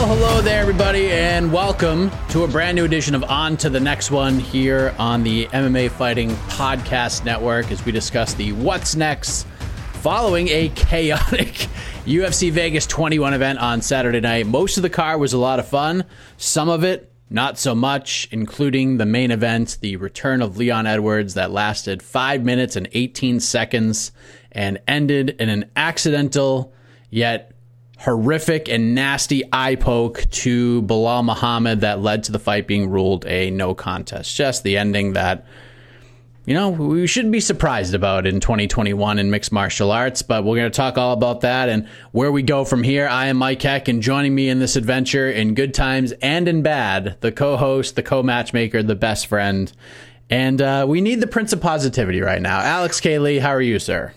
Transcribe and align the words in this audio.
Well, 0.00 0.16
hello 0.16 0.40
there, 0.40 0.62
everybody, 0.62 1.10
and 1.12 1.52
welcome 1.52 2.10
to 2.30 2.44
a 2.44 2.48
brand 2.48 2.74
new 2.74 2.86
edition 2.86 3.14
of 3.14 3.22
On 3.24 3.54
to 3.58 3.68
the 3.68 3.80
Next 3.80 4.10
One 4.10 4.38
here 4.38 4.94
on 4.98 5.22
the 5.22 5.44
MMA 5.48 5.90
Fighting 5.90 6.30
Podcast 6.30 7.26
Network 7.26 7.70
as 7.70 7.84
we 7.84 7.92
discuss 7.92 8.32
the 8.32 8.52
what's 8.52 8.96
next 8.96 9.46
following 10.00 10.48
a 10.48 10.70
chaotic 10.70 11.48
UFC 12.06 12.50
Vegas 12.50 12.86
21 12.86 13.34
event 13.34 13.58
on 13.58 13.82
Saturday 13.82 14.20
night. 14.20 14.46
Most 14.46 14.78
of 14.78 14.82
the 14.82 14.88
car 14.88 15.18
was 15.18 15.34
a 15.34 15.38
lot 15.38 15.58
of 15.58 15.68
fun, 15.68 16.06
some 16.38 16.70
of 16.70 16.82
it 16.82 17.12
not 17.28 17.58
so 17.58 17.74
much, 17.74 18.26
including 18.32 18.96
the 18.96 19.04
main 19.04 19.30
event, 19.30 19.76
the 19.82 19.96
return 19.96 20.40
of 20.40 20.56
Leon 20.56 20.86
Edwards 20.86 21.34
that 21.34 21.50
lasted 21.50 22.02
5 22.02 22.42
minutes 22.42 22.74
and 22.74 22.88
18 22.92 23.38
seconds 23.38 24.12
and 24.50 24.80
ended 24.88 25.36
in 25.38 25.50
an 25.50 25.70
accidental 25.76 26.72
yet 27.10 27.52
horrific 28.00 28.66
and 28.70 28.94
nasty 28.94 29.44
eye 29.52 29.74
poke 29.74 30.24
to 30.30 30.80
Belal 30.82 31.22
Muhammad 31.22 31.82
that 31.82 32.00
led 32.00 32.24
to 32.24 32.32
the 32.32 32.38
fight 32.38 32.66
being 32.66 32.88
ruled 32.88 33.26
a 33.26 33.50
no 33.50 33.74
contest. 33.74 34.34
Just 34.34 34.62
the 34.62 34.78
ending 34.78 35.12
that, 35.12 35.44
you 36.46 36.54
know, 36.54 36.70
we 36.70 37.06
shouldn't 37.06 37.32
be 37.32 37.40
surprised 37.40 37.92
about 37.92 38.26
in 38.26 38.40
2021 38.40 39.18
in 39.18 39.30
mixed 39.30 39.52
martial 39.52 39.92
arts, 39.92 40.22
but 40.22 40.44
we're 40.44 40.56
going 40.56 40.70
to 40.70 40.76
talk 40.76 40.96
all 40.96 41.12
about 41.12 41.42
that 41.42 41.68
and 41.68 41.86
where 42.12 42.32
we 42.32 42.42
go 42.42 42.64
from 42.64 42.82
here. 42.82 43.06
I 43.06 43.26
am 43.26 43.36
Mike 43.36 43.60
Heck, 43.60 43.86
and 43.86 44.02
joining 44.02 44.34
me 44.34 44.48
in 44.48 44.60
this 44.60 44.76
adventure 44.76 45.30
in 45.30 45.54
good 45.54 45.74
times 45.74 46.12
and 46.22 46.48
in 46.48 46.62
bad, 46.62 47.18
the 47.20 47.30
co 47.30 47.58
host, 47.58 47.96
the 47.96 48.02
co 48.02 48.22
matchmaker, 48.22 48.82
the 48.82 48.94
best 48.94 49.26
friend. 49.26 49.70
And 50.30 50.62
uh, 50.62 50.86
we 50.88 51.02
need 51.02 51.20
the 51.20 51.26
prince 51.26 51.52
of 51.52 51.60
positivity 51.60 52.22
right 52.22 52.40
now. 52.40 52.60
Alex 52.60 52.98
K. 52.98 53.18
Lee, 53.18 53.40
how 53.40 53.50
are 53.50 53.60
you, 53.60 53.78
sir? 53.78 54.14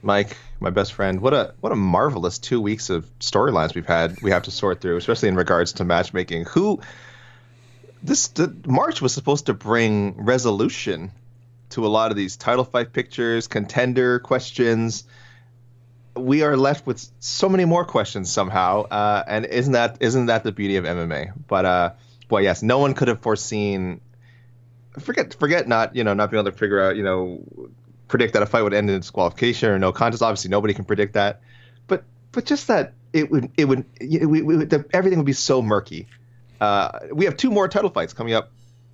Mike, 0.00 0.36
my 0.60 0.70
best 0.70 0.92
friend. 0.92 1.20
What 1.20 1.34
a 1.34 1.54
what 1.60 1.72
a 1.72 1.76
marvelous 1.76 2.38
two 2.38 2.60
weeks 2.60 2.90
of 2.90 3.06
storylines 3.20 3.74
we've 3.74 3.86
had. 3.86 4.20
We 4.22 4.30
have 4.30 4.44
to 4.44 4.50
sort 4.50 4.80
through, 4.80 4.96
especially 4.96 5.28
in 5.28 5.36
regards 5.36 5.74
to 5.74 5.84
matchmaking. 5.84 6.46
Who 6.46 6.80
this 8.02 8.28
the, 8.28 8.54
March 8.66 9.00
was 9.00 9.12
supposed 9.12 9.46
to 9.46 9.54
bring 9.54 10.24
resolution 10.24 11.12
to 11.70 11.86
a 11.86 11.88
lot 11.88 12.10
of 12.10 12.16
these 12.16 12.36
title 12.36 12.64
fight 12.64 12.92
pictures, 12.92 13.46
contender 13.46 14.18
questions. 14.18 15.04
We 16.14 16.42
are 16.42 16.56
left 16.56 16.86
with 16.86 17.06
so 17.20 17.48
many 17.48 17.64
more 17.64 17.84
questions 17.84 18.32
somehow, 18.32 18.82
uh, 18.82 19.22
and 19.26 19.44
isn't 19.46 19.72
that 19.72 19.98
isn't 20.00 20.26
that 20.26 20.42
the 20.42 20.52
beauty 20.52 20.76
of 20.76 20.84
MMA? 20.84 21.32
But 21.46 21.64
uh, 21.64 21.92
boy, 22.28 22.40
yes, 22.42 22.62
no 22.62 22.78
one 22.78 22.94
could 22.94 23.08
have 23.08 23.20
foreseen. 23.20 24.00
Forget 24.98 25.34
forget 25.34 25.68
not 25.68 25.94
you 25.94 26.02
know 26.02 26.14
not 26.14 26.30
being 26.30 26.40
able 26.40 26.50
to 26.50 26.56
figure 26.56 26.80
out 26.80 26.96
you 26.96 27.04
know 27.04 27.44
predict 28.08 28.32
that 28.32 28.42
a 28.42 28.46
fight 28.46 28.62
would 28.62 28.74
end 28.74 28.90
in 28.90 29.00
disqualification 29.00 29.70
or 29.70 29.78
no 29.78 29.92
contest. 29.92 30.22
Obviously, 30.22 30.50
nobody 30.50 30.74
can 30.74 30.84
predict 30.84 31.12
that. 31.14 31.40
But 31.86 32.04
but 32.32 32.44
just 32.44 32.66
that 32.68 32.94
it 33.12 33.30
would 33.30 33.50
it 33.56 33.66
would 33.66 33.84
we, 34.00 34.42
we, 34.42 34.64
the, 34.64 34.84
everything 34.92 35.18
would 35.18 35.26
be 35.26 35.32
so 35.32 35.62
murky. 35.62 36.06
Uh, 36.60 36.98
we 37.12 37.24
have 37.24 37.36
two 37.36 37.50
more 37.50 37.68
title 37.68 37.90
fights 37.90 38.12
coming 38.12 38.34
up 38.34 38.50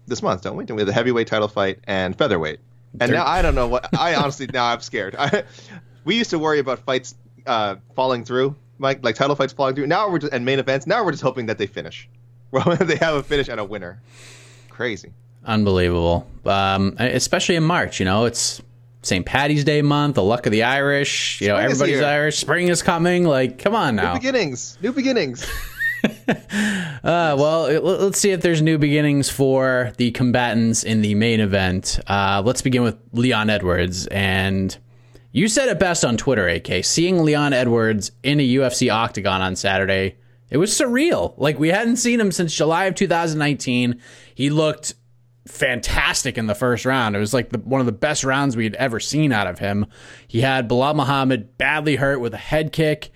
this 0.06 0.22
month, 0.22 0.42
don't 0.42 0.56
we? 0.56 0.64
We 0.64 0.80
have 0.80 0.86
the 0.86 0.92
heavyweight 0.92 1.26
title 1.26 1.48
fight 1.48 1.78
and 1.84 2.16
featherweight. 2.16 2.60
And 3.00 3.10
They're... 3.10 3.18
now 3.18 3.26
I 3.26 3.42
don't 3.42 3.54
know 3.54 3.68
what 3.68 3.96
I 3.98 4.14
honestly 4.14 4.46
now 4.46 4.66
I'm 4.66 4.80
scared. 4.80 5.16
I, 5.18 5.44
we 6.04 6.16
used 6.16 6.30
to 6.30 6.38
worry 6.38 6.58
about 6.58 6.80
fights 6.80 7.14
uh, 7.46 7.76
falling 7.94 8.24
through, 8.24 8.56
like 8.78 9.02
like 9.04 9.16
title 9.16 9.36
fights 9.36 9.52
falling 9.52 9.74
through. 9.74 9.86
Now 9.86 10.10
we're 10.10 10.18
just 10.18 10.32
and 10.32 10.44
main 10.44 10.58
events. 10.58 10.86
Now 10.86 11.04
we're 11.04 11.12
just 11.12 11.22
hoping 11.22 11.46
that 11.46 11.58
they 11.58 11.66
finish. 11.66 12.08
Well, 12.54 12.76
they 12.80 12.94
have 12.98 13.16
a 13.16 13.22
finish 13.24 13.48
and 13.48 13.58
a 13.58 13.64
winner. 13.64 14.00
Crazy. 14.68 15.12
Unbelievable. 15.44 16.24
Um, 16.44 16.94
especially 17.00 17.56
in 17.56 17.64
March, 17.64 17.98
you 17.98 18.04
know, 18.04 18.26
it's 18.26 18.62
St. 19.04 19.24
Patty's 19.24 19.64
Day 19.64 19.82
month, 19.82 20.14
the 20.14 20.22
luck 20.22 20.46
of 20.46 20.52
the 20.52 20.62
Irish. 20.62 21.40
You 21.40 21.48
know, 21.48 21.54
Spring 21.54 21.64
everybody's 21.64 22.00
Irish. 22.00 22.38
Spring 22.38 22.68
is 22.68 22.82
coming. 22.82 23.24
Like, 23.24 23.58
come 23.58 23.74
on 23.74 23.96
now. 23.96 24.14
New 24.14 24.20
beginnings. 24.20 24.78
New 24.80 24.92
beginnings. 24.92 25.46
uh, 26.28 27.36
well, 27.38 27.80
let's 27.80 28.18
see 28.18 28.30
if 28.30 28.40
there's 28.40 28.62
new 28.62 28.78
beginnings 28.78 29.30
for 29.30 29.92
the 29.96 30.10
combatants 30.12 30.84
in 30.84 31.02
the 31.02 31.14
main 31.14 31.40
event. 31.40 31.98
Uh, 32.06 32.42
let's 32.44 32.62
begin 32.62 32.82
with 32.82 32.96
Leon 33.12 33.50
Edwards. 33.50 34.06
And 34.06 34.76
you 35.32 35.48
said 35.48 35.68
it 35.68 35.78
best 35.78 36.04
on 36.04 36.16
Twitter, 36.16 36.48
AK. 36.48 36.84
Seeing 36.84 37.22
Leon 37.24 37.52
Edwards 37.52 38.12
in 38.22 38.40
a 38.40 38.48
UFC 38.54 38.92
octagon 38.92 39.42
on 39.42 39.56
Saturday, 39.56 40.16
it 40.50 40.56
was 40.56 40.70
surreal. 40.72 41.34
Like, 41.36 41.58
we 41.58 41.68
hadn't 41.68 41.96
seen 41.96 42.20
him 42.20 42.32
since 42.32 42.54
July 42.54 42.84
of 42.84 42.94
2019. 42.94 44.00
He 44.34 44.50
looked 44.50 44.94
fantastic 45.46 46.38
in 46.38 46.46
the 46.46 46.54
first 46.54 46.84
round. 46.84 47.14
It 47.14 47.18
was 47.18 47.34
like 47.34 47.50
the, 47.50 47.58
one 47.58 47.80
of 47.80 47.86
the 47.86 47.92
best 47.92 48.24
rounds 48.24 48.56
we 48.56 48.64
had 48.64 48.74
ever 48.76 48.98
seen 48.98 49.32
out 49.32 49.46
of 49.46 49.58
him. 49.58 49.86
He 50.26 50.40
had 50.40 50.68
Belal 50.68 50.94
Muhammad 50.94 51.58
badly 51.58 51.96
hurt 51.96 52.20
with 52.20 52.34
a 52.34 52.38
head 52.38 52.72
kick. 52.72 53.10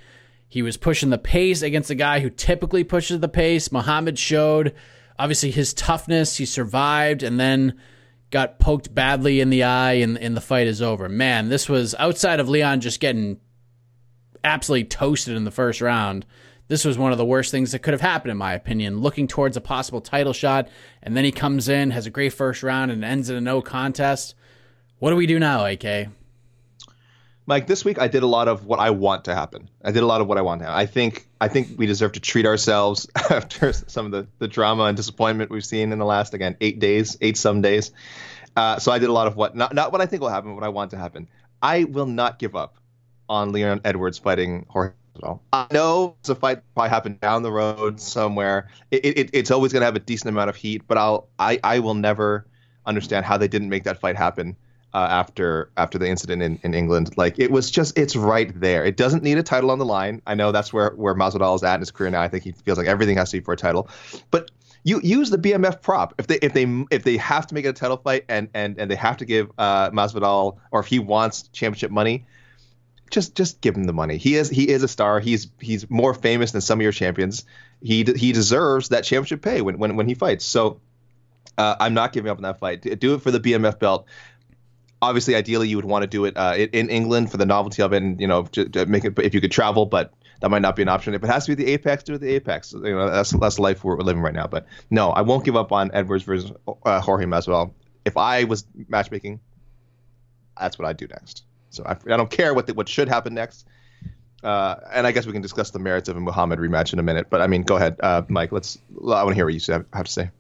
He 0.49 0.63
was 0.63 0.77
pushing 0.77 1.11
the 1.11 1.19
pace 1.19 1.63
against 1.63 1.91
a 1.91 1.95
guy 1.95 2.21
who 2.21 2.31
typically 2.31 2.85
pushes 2.85 3.21
the 3.21 3.29
pace. 3.29 3.73
Muhammad 3.73 4.19
showed 4.19 4.75
obviously 5.19 5.51
his 5.51 5.75
toughness. 5.75 6.37
He 6.37 6.47
survived 6.47 7.23
and 7.23 7.39
then 7.39 7.79
got 8.31 8.59
poked 8.59 8.95
badly 8.95 9.41
in 9.41 9.51
the 9.51 9.63
eye 9.63 9.95
and, 9.95 10.19
and 10.19 10.37
the 10.37 10.41
fight 10.41 10.67
is 10.67 10.83
over. 10.83 11.09
Man, 11.09 11.49
this 11.49 11.69
was 11.69 11.95
outside 11.99 12.41
of 12.41 12.49
Leon 12.49 12.81
just 12.81 13.01
getting 13.01 13.41
absolutely 14.45 14.85
toasted 14.85 15.37
in 15.37 15.45
the 15.45 15.51
first 15.51 15.81
round 15.81 16.27
this 16.69 16.85
was 16.85 16.97
one 16.97 17.13
of 17.13 17.19
the 17.19 17.25
worst 17.25 17.51
things 17.51 17.73
that 17.73 17.81
could 17.81 17.95
have 17.95 18.01
happened, 18.01 18.31
in 18.31 18.37
my 18.37 18.53
opinion. 18.55 19.01
Looking 19.01 19.27
towards 19.27 19.57
a 19.57 19.61
possible 19.61 20.01
title 20.01 20.33
shot, 20.33 20.69
and 21.03 21.17
then 21.17 21.25
he 21.25 21.33
comes 21.33 21.69
in, 21.69 21.91
has 21.91 22.07
a 22.07 22.11
great 22.11 22.33
first 22.33 22.63
round, 22.63 22.91
and 22.91 23.05
ends 23.05 23.31
in 23.31 23.37
a 23.37 23.41
no 23.41 23.61
contest. 23.61 24.35
What 24.99 25.11
do 25.11 25.17
we 25.17 25.27
do 25.27 25.39
now, 25.39 25.65
AK? 25.65 26.09
Mike, 27.47 27.67
this 27.67 27.83
week 27.83 27.99
I 27.99 28.09
did 28.09 28.23
a 28.23 28.27
lot 28.27 28.47
of 28.47 28.67
what 28.67 28.79
I 28.79 28.91
want 28.91 29.25
to 29.25 29.35
happen. 29.35 29.71
I 29.83 29.91
did 29.91 30.03
a 30.03 30.07
lot 30.07 30.21
of 30.21 30.27
what 30.27 30.37
I 30.37 30.43
want 30.43 30.61
to 30.61 30.67
happen. 30.67 30.79
I 30.79 30.85
think 30.85 31.27
I 31.41 31.49
think 31.49 31.79
we 31.79 31.87
deserve 31.87 32.13
to 32.13 32.21
treat 32.21 32.45
ourselves 32.45 33.09
after 33.31 33.73
some 33.73 34.05
of 34.05 34.13
the, 34.13 34.29
the 34.39 34.49
drama 34.49 34.85
and 34.85 34.97
disappointment 34.97 35.51
we've 35.51 35.65
seen 35.65 35.91
in 35.91 35.99
the 35.99 36.05
last 36.05 36.35
again 36.35 36.59
eight 36.61 36.79
days, 36.79 37.17
eight 37.23 37.39
some 37.39 37.63
days. 37.63 37.91
Uh, 38.55 38.79
so 38.79 38.93
I 38.93 38.99
did 38.99 39.09
a 39.09 39.13
lot 39.13 39.29
of 39.29 39.37
what 39.37 39.57
not 39.57 39.75
not 39.75 39.93
what 39.93 40.03
I 40.03 40.07
think 40.07 40.21
will 40.21 40.29
happen, 40.29 40.55
what 40.55 40.65
I 40.65 40.69
want 40.69 40.91
to 40.91 40.99
happen. 40.99 41.27
I 41.63 41.85
will 41.85 42.05
not 42.05 42.39
give 42.39 42.55
up 42.55 42.77
on 43.31 43.53
Leon 43.53 43.81
Edwards 43.83 44.19
fighting 44.19 44.67
Jorge. 44.69 44.93
I 45.53 45.67
know 45.73 46.17
it's 46.21 46.29
a 46.29 46.35
fight 46.35 46.63
probably 46.75 46.91
happen 46.91 47.19
down 47.21 47.43
the 47.43 47.53
road 47.53 48.01
somewhere. 48.01 48.69
It, 48.91 49.05
it, 49.05 49.31
it's 49.33 49.51
always 49.51 49.73
going 49.73 49.81
to 49.81 49.87
have 49.87 49.97
a 49.97 50.01
decent 50.01 50.29
amount 50.31 50.51
of 50.51 50.57
heat, 50.57 50.83
but 50.87 50.99
I'll 50.99 51.29
I, 51.39 51.59
I 51.63 51.79
will 51.81 51.95
never 51.95 52.47
understand 52.87 53.27
how 53.27 53.37
they 53.37 53.49
didn't 53.49 53.69
make 53.69 53.85
that 53.85 54.01
fight 54.01 54.17
happen 54.17 54.57
uh, 54.95 55.07
after 55.11 55.71
after 55.77 55.99
the 55.99 56.09
incident 56.09 56.43
in, 56.43 56.59
in 56.63 56.75
England. 56.75 57.17
Like 57.17 57.39
it 57.39 57.51
was 57.51 57.71
just 57.71 57.99
it's 57.99 58.17
right 58.17 58.59
there. 58.59 58.85
It 58.85 58.97
doesn't 58.97 59.23
need 59.23 59.39
a 59.39 59.43
title 59.43 59.71
on 59.71 59.79
the 59.79 59.85
line. 59.85 60.23
I 60.27 60.35
know 60.35 60.53
that's 60.53 60.73
where 60.73 60.91
where 60.91 61.15
Masvidal 61.15 61.55
is 61.57 61.63
at 61.63 61.75
in 61.75 61.81
his 61.81 61.91
career 61.91 62.11
now. 62.11 62.23
I 62.23 62.29
think 62.29 62.45
he 62.45 62.53
feels 62.53 62.79
like 62.79 62.87
everything 62.87 63.17
has 63.17 63.31
to 63.31 63.39
be 63.39 63.45
for 63.45 63.55
a 63.55 63.57
title, 63.57 63.89
but 64.31 64.51
you 64.85 65.01
use 65.03 65.31
the 65.31 65.39
BMF 65.39 65.83
prop 65.83 66.15
if 66.19 66.27
they 66.27 66.37
if 66.37 66.53
they 66.53 66.65
if 66.91 67.05
they 67.05 67.17
have 67.17 67.47
to 67.49 67.55
make 67.55 67.65
it 67.65 67.69
a 67.69 67.73
title 67.73 67.99
fight 67.99 68.25
and 68.29 68.49
and 68.55 68.79
and 68.79 68.91
they 68.91 68.97
have 68.97 69.19
to 69.19 69.25
give 69.25 69.51
uh, 69.59 69.91
Masvidal 69.91 70.59
or 70.71 70.81
if 70.81 70.87
he 70.87 70.99
wants 70.99 71.49
championship 71.49 71.91
money. 71.91 72.25
Just, 73.11 73.35
just 73.35 73.61
give 73.61 73.77
him 73.77 73.85
the 73.85 73.93
money. 73.93 74.17
He 74.19 74.35
is, 74.35 74.51
he 74.51 74.69
is 74.69 74.83
a 74.83 74.89
star. 74.89 75.21
He's, 75.21 75.49
he's 75.61 75.89
more 75.91 76.15
famous 76.15 76.53
than 76.53 76.61
some 76.61 76.79
of 76.79 76.83
your 76.83 76.93
champions. 76.93 77.45
He, 77.83 78.05
he 78.05 78.33
deserves 78.33 78.91
that 78.91 79.05
championship 79.05 79.43
pay 79.43 79.61
when, 79.63 79.79
when, 79.79 79.97
when 79.97 80.09
he 80.09 80.15
fights. 80.15 80.45
So, 80.45 80.81
uh, 81.57 81.77
I'm 81.81 81.95
not 81.95 82.13
giving 82.13 82.31
up 82.31 82.37
on 82.37 82.43
that 82.45 82.59
fight. 82.61 82.83
Do 83.01 83.15
it 83.15 83.23
for 83.23 83.31
the 83.31 83.41
BMF 83.41 83.79
belt 83.79 84.07
obviously, 85.01 85.35
ideally, 85.35 85.69
you 85.69 85.77
would 85.77 85.85
want 85.85 86.03
to 86.03 86.07
do 86.07 86.25
it 86.25 86.37
uh, 86.37 86.55
in 86.57 86.89
England 86.91 87.31
for 87.31 87.37
the 87.37 87.47
novelty 87.47 87.83
of 87.83 87.93
it, 87.93 88.03
and 88.03 88.21
you 88.21 88.27
know, 88.27 88.45
to, 88.45 88.69
to 88.69 88.87
make 88.87 89.05
it 89.05 89.19
if 89.19 89.35
you 89.35 89.41
could 89.41 89.53
travel, 89.53 89.87
but 89.87 90.13
that 90.41 90.51
might 90.51 90.63
not 90.63 90.77
be 90.77 90.83
an 90.83 90.89
option. 90.89 91.15
If 91.15 91.25
it 91.25 91.27
has 91.29 91.47
to 91.47 91.55
be 91.55 91.65
the 91.65 91.73
Apex, 91.73 92.05
do 92.05 92.17
the 92.17 92.35
Apex. 92.35 92.73
You 92.73 92.95
know, 92.95 93.11
that's 93.11 93.31
that's 93.31 93.59
life 93.59 93.85
we're 93.85 93.99
living 93.99 94.23
right 94.23 94.35
now. 94.35 94.47
But 94.47 94.67
no, 94.91 95.11
I 95.11 95.23
won't 95.23 95.45
give 95.45 95.57
up 95.57 95.73
on 95.73 95.91
Edwards 95.93 96.25
versus 96.25 96.53
uh, 96.85 97.01
Jorge 97.01 97.25
Masvidal. 97.25 97.73
If 98.05 98.17
I 98.17 98.45
was 98.45 98.65
matchmaking, 98.89 99.41
that's 100.59 100.79
what 100.79 100.87
I'd 100.89 100.97
do 100.97 101.07
next. 101.09 101.45
So 101.71 101.85
I, 101.85 101.93
I 101.93 102.17
don't 102.17 102.31
care 102.31 102.55
what 102.55 102.67
the, 102.67 102.75
what 102.75 102.89
should 102.89 103.09
happen 103.09 103.35
next. 103.35 103.67
Uh, 104.43 104.77
and 104.93 105.07
I 105.07 105.13
guess 105.13 105.27
we 105.27 105.33
can 105.33 105.43
discuss 105.43 105.71
the 105.71 105.79
merits 105.79 106.09
of 106.09 106.17
a 106.17 106.21
Muhammad 106.21 106.59
rematch 106.59 106.93
in 106.93 106.99
a 106.99 107.03
minute. 107.03 107.27
But 107.29 107.41
I 107.41 107.47
mean, 107.47 107.63
go 107.63 107.77
ahead, 107.77 107.97
uh, 108.01 108.23
Mike. 108.29 108.53
Let's. 108.53 108.79
I 108.93 109.23
want 109.23 109.31
to 109.31 109.35
hear 109.35 109.45
what 109.45 109.55
you 109.55 109.85
have 109.93 110.07
to 110.07 110.13
say. 110.13 110.31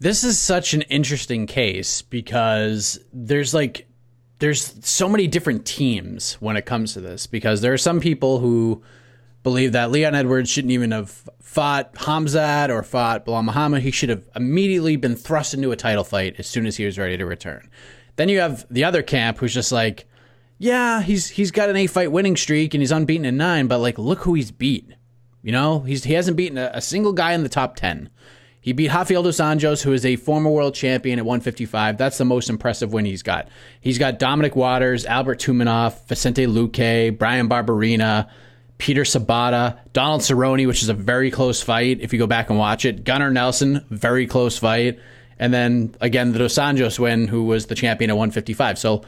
This 0.00 0.24
is 0.24 0.38
such 0.38 0.74
an 0.74 0.82
interesting 0.82 1.46
case 1.46 2.02
because 2.02 3.00
there's 3.12 3.52
like 3.52 3.88
there's 4.38 4.74
so 4.86 5.08
many 5.08 5.26
different 5.26 5.66
teams 5.66 6.34
when 6.34 6.56
it 6.56 6.64
comes 6.64 6.94
to 6.94 7.00
this 7.00 7.26
because 7.26 7.60
there 7.60 7.72
are 7.72 7.78
some 7.78 8.00
people 8.00 8.38
who 8.38 8.82
believe 9.42 9.72
that 9.72 9.90
Leon 9.90 10.14
Edwards 10.14 10.50
shouldn't 10.50 10.72
even 10.72 10.92
have 10.92 11.28
fought 11.40 11.94
Khamzat 11.94 12.68
or 12.70 12.82
fought 12.82 13.26
Belal 13.26 13.44
Muhammad. 13.44 13.82
He 13.82 13.90
should 13.90 14.08
have 14.08 14.24
immediately 14.36 14.96
been 14.96 15.16
thrust 15.16 15.54
into 15.54 15.72
a 15.72 15.76
title 15.76 16.04
fight 16.04 16.36
as 16.38 16.46
soon 16.46 16.66
as 16.66 16.76
he 16.76 16.84
was 16.84 16.98
ready 16.98 17.16
to 17.16 17.26
return. 17.26 17.68
Then 18.18 18.28
you 18.28 18.40
have 18.40 18.66
the 18.68 18.82
other 18.82 19.02
camp 19.02 19.38
who's 19.38 19.54
just 19.54 19.70
like, 19.70 20.04
yeah, 20.58 21.02
he's 21.02 21.28
he's 21.28 21.52
got 21.52 21.70
an 21.70 21.76
eight 21.76 21.86
fight 21.86 22.10
winning 22.10 22.36
streak 22.36 22.74
and 22.74 22.82
he's 22.82 22.90
unbeaten 22.90 23.24
in 23.24 23.36
nine, 23.36 23.68
but 23.68 23.78
like 23.78 23.96
look 23.96 24.18
who 24.22 24.34
he's 24.34 24.50
beat. 24.50 24.90
You 25.40 25.52
know, 25.52 25.80
he's 25.80 26.02
he 26.02 26.14
hasn't 26.14 26.36
beaten 26.36 26.58
a, 26.58 26.72
a 26.74 26.80
single 26.80 27.12
guy 27.12 27.32
in 27.32 27.44
the 27.44 27.48
top 27.48 27.76
ten. 27.76 28.10
He 28.60 28.72
beat 28.72 28.92
Rafael 28.92 29.22
dos 29.22 29.36
Anjos, 29.36 29.84
who 29.84 29.92
is 29.92 30.04
a 30.04 30.16
former 30.16 30.50
world 30.50 30.74
champion 30.74 31.20
at 31.20 31.24
155. 31.24 31.96
That's 31.96 32.18
the 32.18 32.24
most 32.24 32.50
impressive 32.50 32.92
win 32.92 33.04
he's 33.04 33.22
got. 33.22 33.48
He's 33.80 33.98
got 33.98 34.18
Dominic 34.18 34.56
Waters, 34.56 35.06
Albert 35.06 35.38
Tumenov, 35.38 36.04
Vicente 36.08 36.44
Luque, 36.44 37.16
Bryan 37.16 37.48
Barberena, 37.48 38.28
Peter 38.78 39.04
Sobotta, 39.04 39.78
Donald 39.92 40.22
Cerrone, 40.22 40.66
which 40.66 40.82
is 40.82 40.88
a 40.88 40.94
very 40.94 41.30
close 41.30 41.62
fight 41.62 42.00
if 42.00 42.12
you 42.12 42.18
go 42.18 42.26
back 42.26 42.50
and 42.50 42.58
watch 42.58 42.84
it. 42.84 43.04
Gunnar 43.04 43.30
Nelson, 43.30 43.86
very 43.90 44.26
close 44.26 44.58
fight. 44.58 44.98
And 45.38 45.52
then 45.54 45.94
again, 46.00 46.32
the 46.32 46.38
Dos 46.38 46.54
Anjos 46.54 46.98
win, 46.98 47.28
who 47.28 47.44
was 47.44 47.66
the 47.66 47.74
champion 47.74 48.10
at 48.10 48.16
155. 48.16 48.78
So 48.78 49.02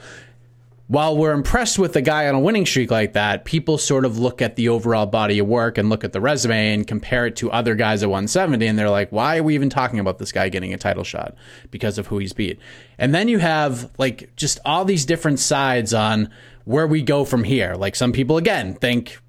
while 0.91 1.17
we're 1.17 1.33
impressed 1.33 1.79
with 1.79 1.93
the 1.93 2.03
guy 2.03 2.27
on 2.27 2.35
a 2.35 2.41
winning 2.41 2.67
streak 2.67 2.91
like 2.91 3.13
that, 3.13 3.45
people 3.45 3.79
sort 3.79 4.05
of 4.05 4.19
look 4.19 4.43
at 4.43 4.57
the 4.57 4.69
overall 4.69 5.07
body 5.07 5.39
of 5.39 5.47
work 5.47 5.79
and 5.79 5.89
look 5.89 6.03
at 6.03 6.13
the 6.13 6.21
resume 6.21 6.75
and 6.75 6.85
compare 6.85 7.27
it 7.27 7.37
to 7.37 7.49
other 7.53 7.77
guys 7.77 8.03
at 8.03 8.09
170, 8.09 8.67
and 8.67 8.77
they're 8.77 8.91
like, 8.91 9.11
why 9.11 9.39
are 9.39 9.45
we 9.45 9.55
even 9.55 9.71
talking 9.71 10.01
about 10.01 10.19
this 10.19 10.33
guy 10.33 10.49
getting 10.49 10.75
a 10.75 10.77
title 10.77 11.05
shot 11.05 11.37
because 11.71 11.97
of 11.97 12.09
who 12.09 12.19
he's 12.19 12.33
beat? 12.33 12.59
And 12.99 13.15
then 13.15 13.29
you 13.29 13.39
have 13.39 13.89
like 13.99 14.35
just 14.35 14.59
all 14.65 14.85
these 14.85 15.05
different 15.05 15.39
sides 15.39 15.95
on 15.95 16.29
where 16.65 16.89
we 16.89 17.03
go 17.03 17.25
from 17.25 17.45
here. 17.45 17.77
Like 17.77 17.95
some 17.95 18.11
people 18.11 18.37
again 18.37 18.75
think 18.75 19.21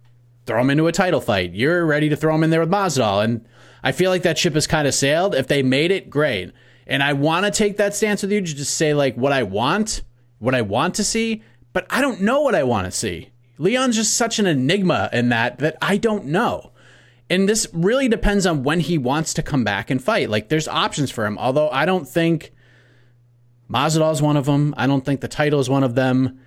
throw 0.48 0.62
him 0.62 0.72
into 0.72 0.88
a 0.88 0.92
title 0.92 1.22
fight. 1.22 1.54
You're 1.54 1.86
ready 1.86 2.10
to 2.10 2.16
throw 2.16 2.34
him 2.34 2.44
in 2.44 2.50
there 2.50 2.62
with 2.62 2.72
Masvidal, 2.72 3.24
and 3.24 3.46
I 3.84 3.92
feel 3.92 4.10
like 4.10 4.24
that 4.24 4.40
ship 4.40 4.56
has 4.56 4.66
kind 4.66 4.88
of 4.88 4.96
sailed. 4.96 5.36
If 5.36 5.46
they 5.46 5.62
made 5.62 5.92
it, 5.92 6.10
great. 6.10 6.54
And 6.92 7.02
I 7.02 7.14
want 7.14 7.46
to 7.46 7.52
take 7.52 7.78
that 7.78 7.96
stance 7.96 8.22
with 8.22 8.32
you 8.32 8.42
to 8.42 8.56
just 8.56 8.76
say 8.76 8.94
like 8.94 9.16
what 9.16 9.32
I 9.32 9.42
want, 9.44 10.04
what 10.38 10.54
I 10.54 10.62
want 10.62 10.96
to 10.96 11.04
see 11.04 11.42
but 11.74 11.86
I 11.90 12.02
don't 12.02 12.22
know 12.22 12.42
what 12.42 12.56
I 12.56 12.64
want 12.64 12.86
to 12.86 12.92
see. 12.92 13.30
Leon's 13.58 13.96
just 13.96 14.16
such 14.16 14.40
an 14.40 14.46
enigma 14.46 15.10
in 15.14 15.30
that 15.30 15.60
that 15.60 15.78
I 15.82 15.98
don't 15.98 16.26
know. 16.26 16.72
And 17.30 17.48
this 17.48 17.68
really 17.72 18.10
depends 18.10 18.46
on 18.46 18.64
when 18.64 18.82
he 18.82 18.98
wants 18.98 19.34
to 19.36 19.44
come 19.44 19.64
back 19.64 19.90
and 19.90 20.04
fight. 20.04 20.30
Like 20.30 20.50
there's 20.50 20.68
options 20.68 21.12
for 21.12 21.26
him, 21.26 21.38
although 21.38 21.70
I 21.70 21.86
don't 21.86 22.08
think 22.08 22.52
Masvidal 23.70 24.12
is 24.12 24.22
one 24.22 24.36
of 24.36 24.46
them. 24.46 24.74
I 24.78 24.86
don't 24.88 25.06
think 25.06 25.22
the 25.22 25.30
title 25.30 25.60
is 25.60 25.70
one 25.70 25.84
of 25.84 25.96
them. 25.96 26.40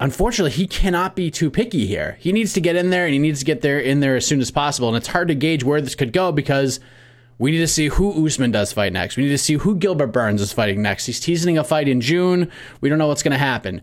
Unfortunately, 0.00 0.52
he 0.52 0.66
cannot 0.66 1.14
be 1.14 1.30
too 1.30 1.50
picky 1.50 1.86
here. 1.86 2.16
He 2.20 2.32
needs 2.32 2.52
to 2.54 2.60
get 2.60 2.76
in 2.76 2.90
there 2.90 3.04
and 3.04 3.12
he 3.12 3.18
needs 3.18 3.40
to 3.40 3.44
get 3.44 3.62
there 3.62 3.78
in 3.78 4.00
there 4.00 4.16
as 4.16 4.26
soon 4.26 4.40
as 4.40 4.50
possible. 4.50 4.88
And 4.88 4.96
it's 4.96 5.08
hard 5.08 5.28
to 5.28 5.34
gauge 5.34 5.62
where 5.62 5.80
this 5.80 5.94
could 5.94 6.12
go 6.12 6.32
because 6.32 6.80
we 7.38 7.52
need 7.52 7.58
to 7.58 7.68
see 7.68 7.88
who 7.88 8.26
Usman 8.26 8.50
does 8.50 8.72
fight 8.72 8.92
next. 8.92 9.16
We 9.16 9.24
need 9.24 9.30
to 9.30 9.38
see 9.38 9.54
who 9.54 9.76
Gilbert 9.76 10.08
Burns 10.08 10.42
is 10.42 10.52
fighting 10.52 10.82
next. 10.82 11.06
He's 11.06 11.20
teasing 11.20 11.56
a 11.56 11.64
fight 11.64 11.88
in 11.88 12.00
June. 12.00 12.50
We 12.80 12.88
don't 12.88 12.98
know 12.98 13.06
what's 13.06 13.22
going 13.22 13.32
to 13.32 13.38
happen. 13.38 13.80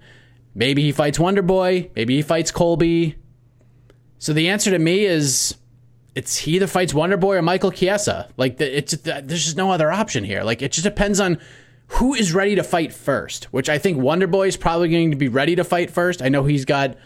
Maybe 0.54 0.82
he 0.82 0.92
fights 0.92 1.20
Wonder 1.20 1.42
Boy. 1.42 1.90
Maybe 1.96 2.16
he 2.16 2.22
fights 2.22 2.52
Colby. 2.52 3.16
So 4.20 4.34
the 4.34 4.50
answer 4.50 4.72
to 4.72 4.80
me 4.80 5.06
is 5.06 5.56
it's 6.16 6.38
he 6.38 6.56
either 6.56 6.68
fights 6.68 6.94
Wonder 6.94 7.18
Boy 7.18 7.36
or 7.38 7.42
Michael 7.42 7.72
Chiesa. 7.72 8.30
Like 8.38 8.58
the, 8.58 8.78
it's 8.78 8.94
there's 8.94 9.46
just 9.46 9.58
no 9.58 9.72
other 9.72 9.92
option 9.92 10.24
here. 10.24 10.44
Like 10.44 10.62
it 10.62 10.72
just 10.72 10.84
depends 10.84 11.20
on 11.20 11.40
who 11.88 12.14
is 12.14 12.34
ready 12.34 12.56
to 12.56 12.64
fight 12.64 12.94
first. 12.94 13.46
Which 13.46 13.70
I 13.70 13.78
think 13.78 13.98
Wonder 13.98 14.28
Boy 14.28 14.48
is 14.48 14.58
probably 14.58 14.90
going 14.90 15.12
to 15.12 15.18
be 15.18 15.28
ready 15.28 15.56
to 15.56 15.64
fight 15.64 15.92
first. 15.92 16.22
I 16.22 16.30
know 16.30 16.44
he's 16.44 16.66
got 16.66 16.98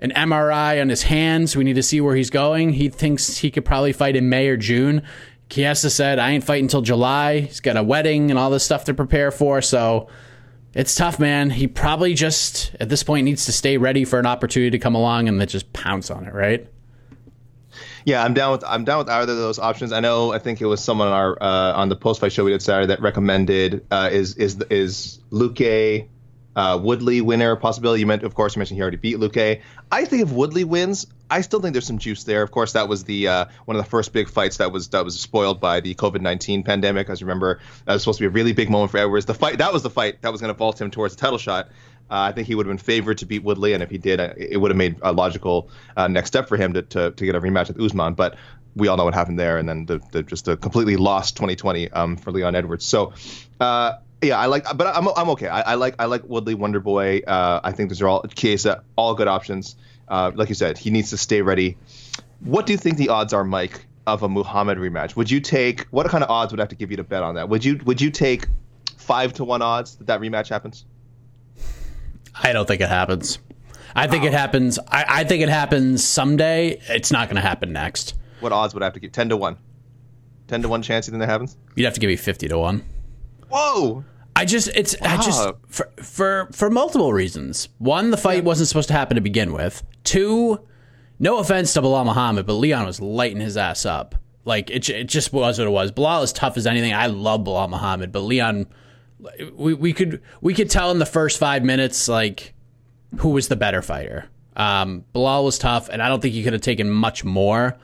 an 0.00 0.12
MRI 0.12 0.80
on 0.80 0.88
his 0.88 1.02
hands. 1.02 1.56
We 1.56 1.64
need 1.64 1.74
to 1.74 1.82
see 1.82 2.00
where 2.00 2.16
he's 2.16 2.30
going. 2.30 2.74
He 2.74 2.88
thinks 2.88 3.38
he 3.38 3.50
could 3.50 3.64
probably 3.64 3.92
fight 3.92 4.16
in 4.16 4.28
May 4.28 4.48
or 4.48 4.56
June. 4.56 5.02
Chiesa 5.50 5.90
said, 5.90 6.18
"I 6.18 6.30
ain't 6.30 6.44
fighting 6.44 6.64
until 6.64 6.80
July." 6.80 7.40
He's 7.40 7.60
got 7.60 7.76
a 7.76 7.82
wedding 7.82 8.30
and 8.30 8.38
all 8.38 8.50
this 8.50 8.64
stuff 8.64 8.84
to 8.84 8.94
prepare 8.94 9.30
for. 9.30 9.60
So 9.60 10.08
it's 10.72 10.94
tough, 10.94 11.18
man. 11.18 11.50
He 11.50 11.66
probably 11.66 12.14
just 12.14 12.74
at 12.80 12.88
this 12.88 13.02
point 13.02 13.24
needs 13.24 13.44
to 13.46 13.52
stay 13.52 13.76
ready 13.76 14.04
for 14.04 14.18
an 14.18 14.26
opportunity 14.26 14.70
to 14.70 14.78
come 14.78 14.94
along 14.94 15.28
and 15.28 15.40
then 15.40 15.48
just 15.48 15.72
pounce 15.72 16.10
on 16.10 16.24
it, 16.24 16.32
right? 16.32 16.66
Yeah, 18.04 18.24
I'm 18.24 18.34
down 18.34 18.52
with 18.52 18.64
I'm 18.64 18.84
down 18.84 18.98
with 18.98 19.08
either 19.08 19.32
of 19.32 19.38
those 19.38 19.58
options. 19.58 19.92
I 19.92 20.00
know 20.00 20.32
I 20.32 20.38
think 20.38 20.60
it 20.60 20.66
was 20.66 20.82
someone 20.82 21.08
on 21.08 21.14
our 21.14 21.42
uh, 21.42 21.72
on 21.74 21.88
the 21.88 21.96
post 21.96 22.20
fight 22.20 22.32
show 22.32 22.44
we 22.44 22.52
did 22.52 22.62
Saturday 22.62 22.86
that 22.86 23.00
recommended 23.00 23.84
uh, 23.90 24.08
is 24.10 24.36
is 24.36 24.60
is 24.70 25.20
Luque 25.30 26.06
uh, 26.56 26.78
Woodley 26.82 27.20
winner 27.20 27.56
possibility. 27.56 28.00
You 28.00 28.06
meant, 28.06 28.22
of 28.22 28.34
course, 28.34 28.56
you 28.56 28.60
mentioned 28.60 28.76
he 28.76 28.82
already 28.82 28.96
beat 28.96 29.16
Luque. 29.16 29.60
I 29.90 30.04
think 30.04 30.22
if 30.22 30.30
Woodley 30.30 30.64
wins, 30.64 31.06
I 31.30 31.42
still 31.42 31.60
think 31.60 31.72
there's 31.72 31.86
some 31.86 31.98
juice 31.98 32.24
there. 32.24 32.42
Of 32.42 32.50
course, 32.50 32.72
that 32.72 32.88
was 32.88 33.04
the 33.04 33.28
uh, 33.28 33.44
one 33.64 33.76
of 33.76 33.84
the 33.84 33.88
first 33.88 34.12
big 34.12 34.28
fights 34.28 34.56
that 34.56 34.72
was 34.72 34.88
that 34.88 35.04
was 35.04 35.18
spoiled 35.18 35.60
by 35.60 35.80
the 35.80 35.94
COVID 35.94 36.20
nineteen 36.20 36.62
pandemic. 36.62 37.08
As 37.08 37.20
you 37.20 37.26
remember, 37.26 37.60
that 37.84 37.92
was 37.92 38.02
supposed 38.02 38.18
to 38.18 38.22
be 38.22 38.26
a 38.26 38.30
really 38.30 38.52
big 38.52 38.68
moment 38.70 38.90
for 38.90 38.98
Edwards. 38.98 39.26
The 39.26 39.34
fight 39.34 39.58
that 39.58 39.72
was 39.72 39.82
the 39.82 39.90
fight 39.90 40.22
that 40.22 40.32
was 40.32 40.40
going 40.40 40.52
to 40.52 40.58
vault 40.58 40.80
him 40.80 40.90
towards 40.90 41.14
the 41.14 41.20
title 41.20 41.38
shot. 41.38 41.68
Uh, 42.10 42.22
I 42.22 42.32
think 42.32 42.48
he 42.48 42.56
would 42.56 42.66
have 42.66 42.70
been 42.70 42.84
favored 42.84 43.18
to 43.18 43.26
beat 43.26 43.44
Woodley, 43.44 43.72
and 43.72 43.84
if 43.84 43.90
he 43.90 43.96
did, 43.96 44.18
uh, 44.18 44.34
it 44.36 44.56
would 44.56 44.72
have 44.72 44.76
made 44.76 44.96
a 45.00 45.12
logical 45.12 45.70
uh, 45.96 46.08
next 46.08 46.28
step 46.28 46.48
for 46.48 46.56
him 46.56 46.72
to, 46.72 46.82
to, 46.82 47.12
to 47.12 47.24
get 47.24 47.36
a 47.36 47.40
rematch 47.40 47.68
with 47.68 47.80
Usman. 47.80 48.14
But 48.14 48.36
we 48.74 48.88
all 48.88 48.96
know 48.96 49.04
what 49.04 49.14
happened 49.14 49.38
there, 49.38 49.58
and 49.58 49.68
then 49.68 49.86
the, 49.86 50.00
the 50.10 50.24
just 50.24 50.48
a 50.48 50.56
completely 50.56 50.96
lost 50.96 51.36
2020 51.36 51.88
um, 51.92 52.16
for 52.16 52.32
Leon 52.32 52.56
Edwards. 52.56 52.84
So 52.84 53.12
uh, 53.60 53.98
yeah, 54.22 54.38
I 54.38 54.46
like, 54.46 54.64
but 54.76 54.86
I'm 54.86 55.08
I'm 55.16 55.30
okay. 55.30 55.48
I, 55.48 55.72
I 55.72 55.74
like 55.74 55.94
I 55.98 56.04
like 56.06 56.24
Woodley, 56.24 56.54
Wonder 56.54 56.80
Boy. 56.80 57.20
Uh, 57.26 57.60
I 57.62 57.72
think 57.72 57.88
those 57.88 58.02
are 58.02 58.08
all 58.08 58.22
Chiesa, 58.22 58.82
all 58.96 59.14
good 59.14 59.28
options. 59.28 59.76
Uh, 60.08 60.32
like 60.34 60.48
you 60.48 60.54
said, 60.54 60.76
he 60.76 60.90
needs 60.90 61.10
to 61.10 61.16
stay 61.16 61.42
ready. 61.42 61.76
What 62.40 62.66
do 62.66 62.72
you 62.72 62.78
think 62.78 62.96
the 62.96 63.10
odds 63.10 63.32
are, 63.32 63.44
Mike, 63.44 63.86
of 64.06 64.22
a 64.22 64.28
Muhammad 64.28 64.78
rematch? 64.78 65.16
Would 65.16 65.30
you 65.30 65.40
take 65.40 65.82
what 65.90 66.06
kind 66.08 66.24
of 66.24 66.30
odds 66.30 66.52
would 66.52 66.60
I 66.60 66.62
have 66.62 66.70
to 66.70 66.76
give 66.76 66.90
you 66.90 66.96
to 66.98 67.04
bet 67.04 67.22
on 67.22 67.36
that? 67.36 67.48
Would 67.48 67.64
you 67.64 67.80
would 67.84 68.00
you 68.00 68.10
take 68.10 68.46
five 68.96 69.32
to 69.34 69.44
one 69.44 69.62
odds 69.62 69.96
that 69.96 70.06
that 70.08 70.20
rematch 70.20 70.48
happens? 70.48 70.84
I 72.42 72.52
don't 72.52 72.66
think 72.66 72.80
it 72.80 72.88
happens. 72.88 73.38
I 73.94 74.06
think 74.06 74.24
it 74.24 74.32
happens. 74.32 74.78
I, 74.78 75.04
I 75.08 75.24
think 75.24 75.42
it 75.42 75.48
happens 75.48 76.04
someday. 76.04 76.80
It's 76.88 77.10
not 77.10 77.28
going 77.28 77.36
to 77.36 77.42
happen 77.42 77.72
next. 77.72 78.14
What 78.38 78.52
odds 78.52 78.72
would 78.72 78.82
I 78.82 78.86
have 78.86 78.92
to 78.94 79.00
give? 79.00 79.12
Ten 79.12 79.28
to 79.30 79.36
one. 79.36 79.56
Ten 80.46 80.62
to 80.62 80.68
one 80.68 80.82
chance 80.82 81.06
you 81.06 81.10
think 81.10 81.20
that 81.20 81.28
happens? 81.28 81.56
You'd 81.74 81.84
have 81.84 81.94
to 81.94 82.00
give 82.00 82.08
me 82.08 82.16
fifty 82.16 82.48
to 82.48 82.58
one. 82.58 82.84
Whoa! 83.50 84.04
I 84.36 84.44
just 84.44 84.68
it's 84.74 84.96
I 85.02 85.16
just 85.16 85.50
for 85.66 85.90
for 85.96 86.48
for 86.52 86.70
multiple 86.70 87.12
reasons. 87.12 87.68
One, 87.78 88.10
the 88.10 88.16
fight 88.16 88.44
wasn't 88.44 88.68
supposed 88.68 88.88
to 88.88 88.94
happen 88.94 89.16
to 89.16 89.20
begin 89.20 89.52
with. 89.52 89.82
Two, 90.04 90.60
no 91.18 91.38
offense 91.38 91.74
to 91.74 91.82
Belal 91.82 92.06
Muhammad, 92.06 92.46
but 92.46 92.54
Leon 92.54 92.86
was 92.86 93.00
lighting 93.00 93.40
his 93.40 93.56
ass 93.56 93.84
up. 93.84 94.14
Like 94.44 94.70
it, 94.70 94.88
it 94.88 95.08
just 95.08 95.32
was 95.32 95.58
what 95.58 95.66
it 95.66 95.70
was. 95.70 95.92
Belal 95.92 96.22
is 96.24 96.32
tough 96.32 96.56
as 96.56 96.66
anything. 96.66 96.94
I 96.94 97.06
love 97.06 97.42
Belal 97.42 97.68
Muhammad, 97.68 98.12
but 98.12 98.20
Leon, 98.20 98.66
we 99.52 99.74
we 99.74 99.92
could 99.92 100.22
we 100.40 100.54
could 100.54 100.70
tell 100.70 100.90
in 100.90 100.98
the 100.98 101.06
first 101.06 101.38
five 101.38 101.62
minutes 101.62 102.08
like 102.08 102.54
who 103.18 103.30
was 103.30 103.48
the 103.48 103.56
better 103.56 103.82
fighter. 103.82 104.26
Um, 104.56 105.04
Belal 105.14 105.44
was 105.44 105.58
tough, 105.58 105.88
and 105.88 106.02
I 106.02 106.08
don't 106.08 106.22
think 106.22 106.34
he 106.34 106.42
could 106.42 106.52
have 106.52 106.62
taken 106.62 106.90
much 106.90 107.24
more. 107.24 107.76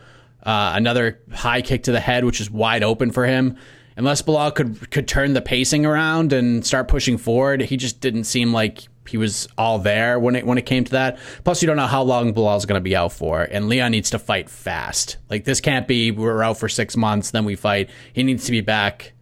Uh, 0.43 0.73
another 0.75 1.21
high 1.33 1.61
kick 1.61 1.83
to 1.85 1.93
the 1.93 2.01
head, 2.01 2.25
which 2.25 2.41
is 2.41 2.51
wide 2.51 2.83
open 2.83 3.11
for 3.11 3.27
him. 3.27 3.57
Unless 3.97 4.23
Belal 4.23 4.55
could 4.55 4.91
could 4.91 5.09
turn 5.09 5.33
the 5.33 5.41
pacing 5.41 5.87
around 5.87 6.33
and 6.33 6.65
start 6.67 6.89
pushing 6.89 7.17
forward, 7.17 7.63
he 7.63 7.77
just 7.77 8.01
didn't 8.01 8.25
seem 8.25 8.53
like 8.53 8.89
he 9.09 9.17
was 9.17 9.49
all 9.57 9.79
there 9.79 10.19
when 10.19 10.37
it 10.37 10.47
when 10.47 10.59
it 10.59 10.67
came 10.67 10.85
to 10.85 10.93
that. 10.93 11.19
Plus, 11.45 11.63
you 11.63 11.67
don't 11.67 11.77
know 11.77 11.87
how 11.87 12.03
long 12.03 12.35
Belal's 12.35 12.67
going 12.67 12.79
to 12.79 12.85
be 12.85 12.95
out 12.95 13.13
for, 13.13 13.43
and 13.43 13.69
Leon 13.69 13.93
needs 13.93 14.11
to 14.11 14.19
fight 14.19 14.51
fast. 14.51 15.17
Like 15.31 15.45
this 15.45 15.61
can't 15.61 15.89
be 15.89 16.11
we're 16.11 16.43
out 16.43 16.59
for 16.59 16.69
six 16.69 16.97
months, 16.97 17.31
then 17.31 17.45
we 17.45 17.57
fight. 17.57 17.89
He 18.13 18.23
needs 18.23 18.45
to 18.47 18.53
be 18.53 18.61
back 18.61 19.13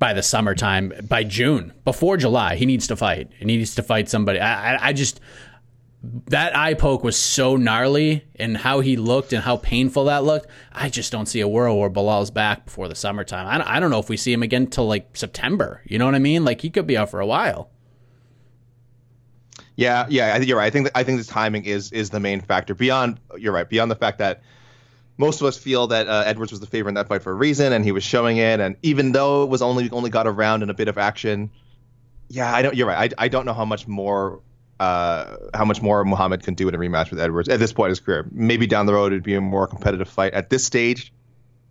by 0.00 0.12
the 0.12 0.22
summertime, 0.22 0.92
by 1.08 1.22
June, 1.22 1.72
before 1.84 2.16
July. 2.16 2.56
He 2.56 2.66
needs 2.66 2.88
to 2.88 2.96
fight, 2.96 3.30
he 3.38 3.44
needs 3.44 3.76
to 3.76 3.82
fight 3.82 4.08
somebody. 4.08 4.40
I, 4.40 4.74
I, 4.74 4.88
I 4.88 4.92
just 4.92 5.20
that 6.26 6.56
eye 6.56 6.74
poke 6.74 7.04
was 7.04 7.16
so 7.16 7.56
gnarly 7.56 8.24
and 8.36 8.56
how 8.56 8.80
he 8.80 8.96
looked 8.96 9.32
and 9.32 9.42
how 9.42 9.56
painful 9.56 10.04
that 10.04 10.24
looked. 10.24 10.48
I 10.72 10.88
just 10.88 11.12
don't 11.12 11.26
see 11.26 11.40
a 11.40 11.48
world 11.48 11.78
where 11.78 11.88
Belal's 11.88 12.30
back 12.30 12.66
before 12.66 12.88
the 12.88 12.94
summertime. 12.94 13.46
I 13.46 13.58
don't, 13.58 13.66
I 13.66 13.80
don't 13.80 13.90
know 13.90 13.98
if 13.98 14.08
we 14.08 14.16
see 14.16 14.32
him 14.32 14.42
again 14.42 14.66
till 14.66 14.86
like 14.86 15.16
September. 15.16 15.82
You 15.84 15.98
know 15.98 16.04
what 16.04 16.14
I 16.14 16.18
mean? 16.18 16.44
Like 16.44 16.60
he 16.60 16.70
could 16.70 16.86
be 16.86 16.96
out 16.96 17.10
for 17.10 17.20
a 17.20 17.26
while. 17.26 17.70
Yeah, 19.76 20.06
yeah, 20.08 20.34
I 20.34 20.38
think 20.38 20.48
you're 20.48 20.58
right. 20.58 20.66
I 20.66 20.70
think 20.70 20.90
I 20.94 21.02
think 21.02 21.18
the 21.18 21.26
timing 21.26 21.64
is 21.64 21.90
is 21.90 22.10
the 22.10 22.20
main 22.20 22.40
factor. 22.40 22.74
Beyond, 22.74 23.18
you're 23.36 23.52
right. 23.52 23.68
Beyond 23.68 23.90
the 23.90 23.96
fact 23.96 24.18
that 24.18 24.42
most 25.16 25.40
of 25.40 25.46
us 25.46 25.56
feel 25.56 25.88
that 25.88 26.06
uh, 26.08 26.22
Edwards 26.26 26.52
was 26.52 26.60
the 26.60 26.66
favorite 26.66 26.90
in 26.90 26.94
that 26.94 27.08
fight 27.08 27.22
for 27.22 27.32
a 27.32 27.34
reason, 27.34 27.72
and 27.72 27.84
he 27.84 27.92
was 27.92 28.04
showing 28.04 28.36
it. 28.36 28.60
And 28.60 28.76
even 28.82 29.12
though 29.12 29.42
it 29.42 29.48
was 29.48 29.62
only 29.62 29.90
only 29.90 30.10
got 30.10 30.26
around 30.26 30.62
in 30.62 30.70
a 30.70 30.74
bit 30.74 30.86
of 30.86 30.96
action, 30.96 31.50
yeah, 32.28 32.54
I 32.54 32.62
don't. 32.62 32.76
You're 32.76 32.86
right. 32.86 33.12
I, 33.18 33.24
I 33.24 33.28
don't 33.28 33.46
know 33.46 33.52
how 33.52 33.64
much 33.64 33.88
more 33.88 34.40
uh, 34.80 35.36
how 35.54 35.64
much 35.64 35.80
more 35.80 36.04
Muhammad 36.04 36.42
can 36.42 36.54
do 36.54 36.68
in 36.68 36.74
a 36.74 36.78
rematch 36.78 37.10
with 37.10 37.20
Edwards 37.20 37.48
at 37.48 37.58
this 37.58 37.72
point 37.72 37.88
in 37.88 37.90
his 37.90 38.00
career. 38.00 38.26
Maybe 38.32 38.66
down 38.66 38.86
the 38.86 38.94
road 38.94 39.12
it'd 39.12 39.22
be 39.22 39.34
a 39.34 39.40
more 39.40 39.66
competitive 39.66 40.08
fight. 40.08 40.34
At 40.34 40.50
this 40.50 40.64
stage, 40.64 41.12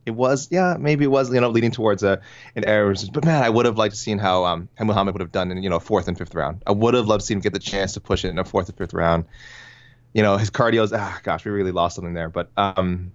it 0.05 0.11
was 0.11 0.49
yeah 0.51 0.75
maybe 0.79 1.05
it 1.05 1.09
was 1.09 1.33
you 1.33 1.39
know 1.39 1.49
leading 1.49 1.71
towards 1.71 2.03
a 2.03 2.21
an 2.55 2.65
Edwards. 2.65 3.09
But 3.09 3.25
man, 3.25 3.43
I 3.43 3.49
would 3.49 3.65
have 3.65 3.77
liked 3.77 3.95
to 3.95 3.99
seen 3.99 4.19
how 4.19 4.45
um 4.45 4.69
how 4.75 4.85
Muhammad 4.85 5.15
would 5.15 5.21
have 5.21 5.31
done 5.31 5.51
in 5.51 5.61
you 5.63 5.69
know 5.69 5.79
fourth 5.79 6.07
and 6.07 6.17
fifth 6.17 6.35
round. 6.35 6.63
I 6.65 6.71
would 6.71 6.93
have 6.93 7.07
loved 7.07 7.21
to 7.21 7.27
see 7.27 7.33
him 7.33 7.41
get 7.41 7.53
the 7.53 7.59
chance 7.59 7.93
to 7.93 8.01
push 8.01 8.25
it 8.25 8.29
in 8.29 8.39
a 8.39 8.45
fourth 8.45 8.69
or 8.69 8.73
fifth 8.73 8.93
round. 8.93 9.25
You 10.13 10.23
know 10.23 10.37
his 10.37 10.49
cardio's 10.49 10.93
ah 10.93 11.19
gosh 11.23 11.45
we 11.45 11.51
really 11.51 11.71
lost 11.71 11.95
something 11.95 12.13
there, 12.13 12.29
but 12.29 12.49
um 12.57 13.11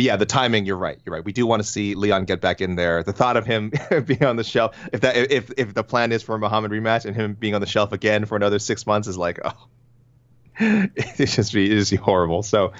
but 0.00 0.04
yeah, 0.06 0.16
the 0.16 0.24
timing. 0.24 0.64
You're 0.64 0.78
right. 0.78 0.98
You're 1.04 1.14
right. 1.14 1.22
We 1.22 1.34
do 1.34 1.44
want 1.44 1.60
to 1.60 1.68
see 1.68 1.94
Leon 1.94 2.24
get 2.24 2.40
back 2.40 2.62
in 2.62 2.74
there. 2.74 3.02
The 3.02 3.12
thought 3.12 3.36
of 3.36 3.44
him 3.44 3.70
being 4.06 4.24
on 4.24 4.36
the 4.36 4.44
shelf, 4.44 4.74
if 4.94 5.02
that, 5.02 5.14
if 5.14 5.50
if 5.58 5.74
the 5.74 5.84
plan 5.84 6.10
is 6.10 6.22
for 6.22 6.36
a 6.36 6.38
Muhammad 6.38 6.70
rematch 6.70 7.04
and 7.04 7.14
him 7.14 7.34
being 7.34 7.54
on 7.54 7.60
the 7.60 7.66
shelf 7.66 7.92
again 7.92 8.24
for 8.24 8.34
another 8.34 8.58
six 8.58 8.86
months, 8.86 9.08
is 9.08 9.18
like, 9.18 9.40
oh, 9.44 9.68
it's 10.58 11.36
just 11.36 11.52
be 11.52 11.70
it's 11.70 11.90
just 11.90 12.02
horrible. 12.02 12.42
So, 12.42 12.72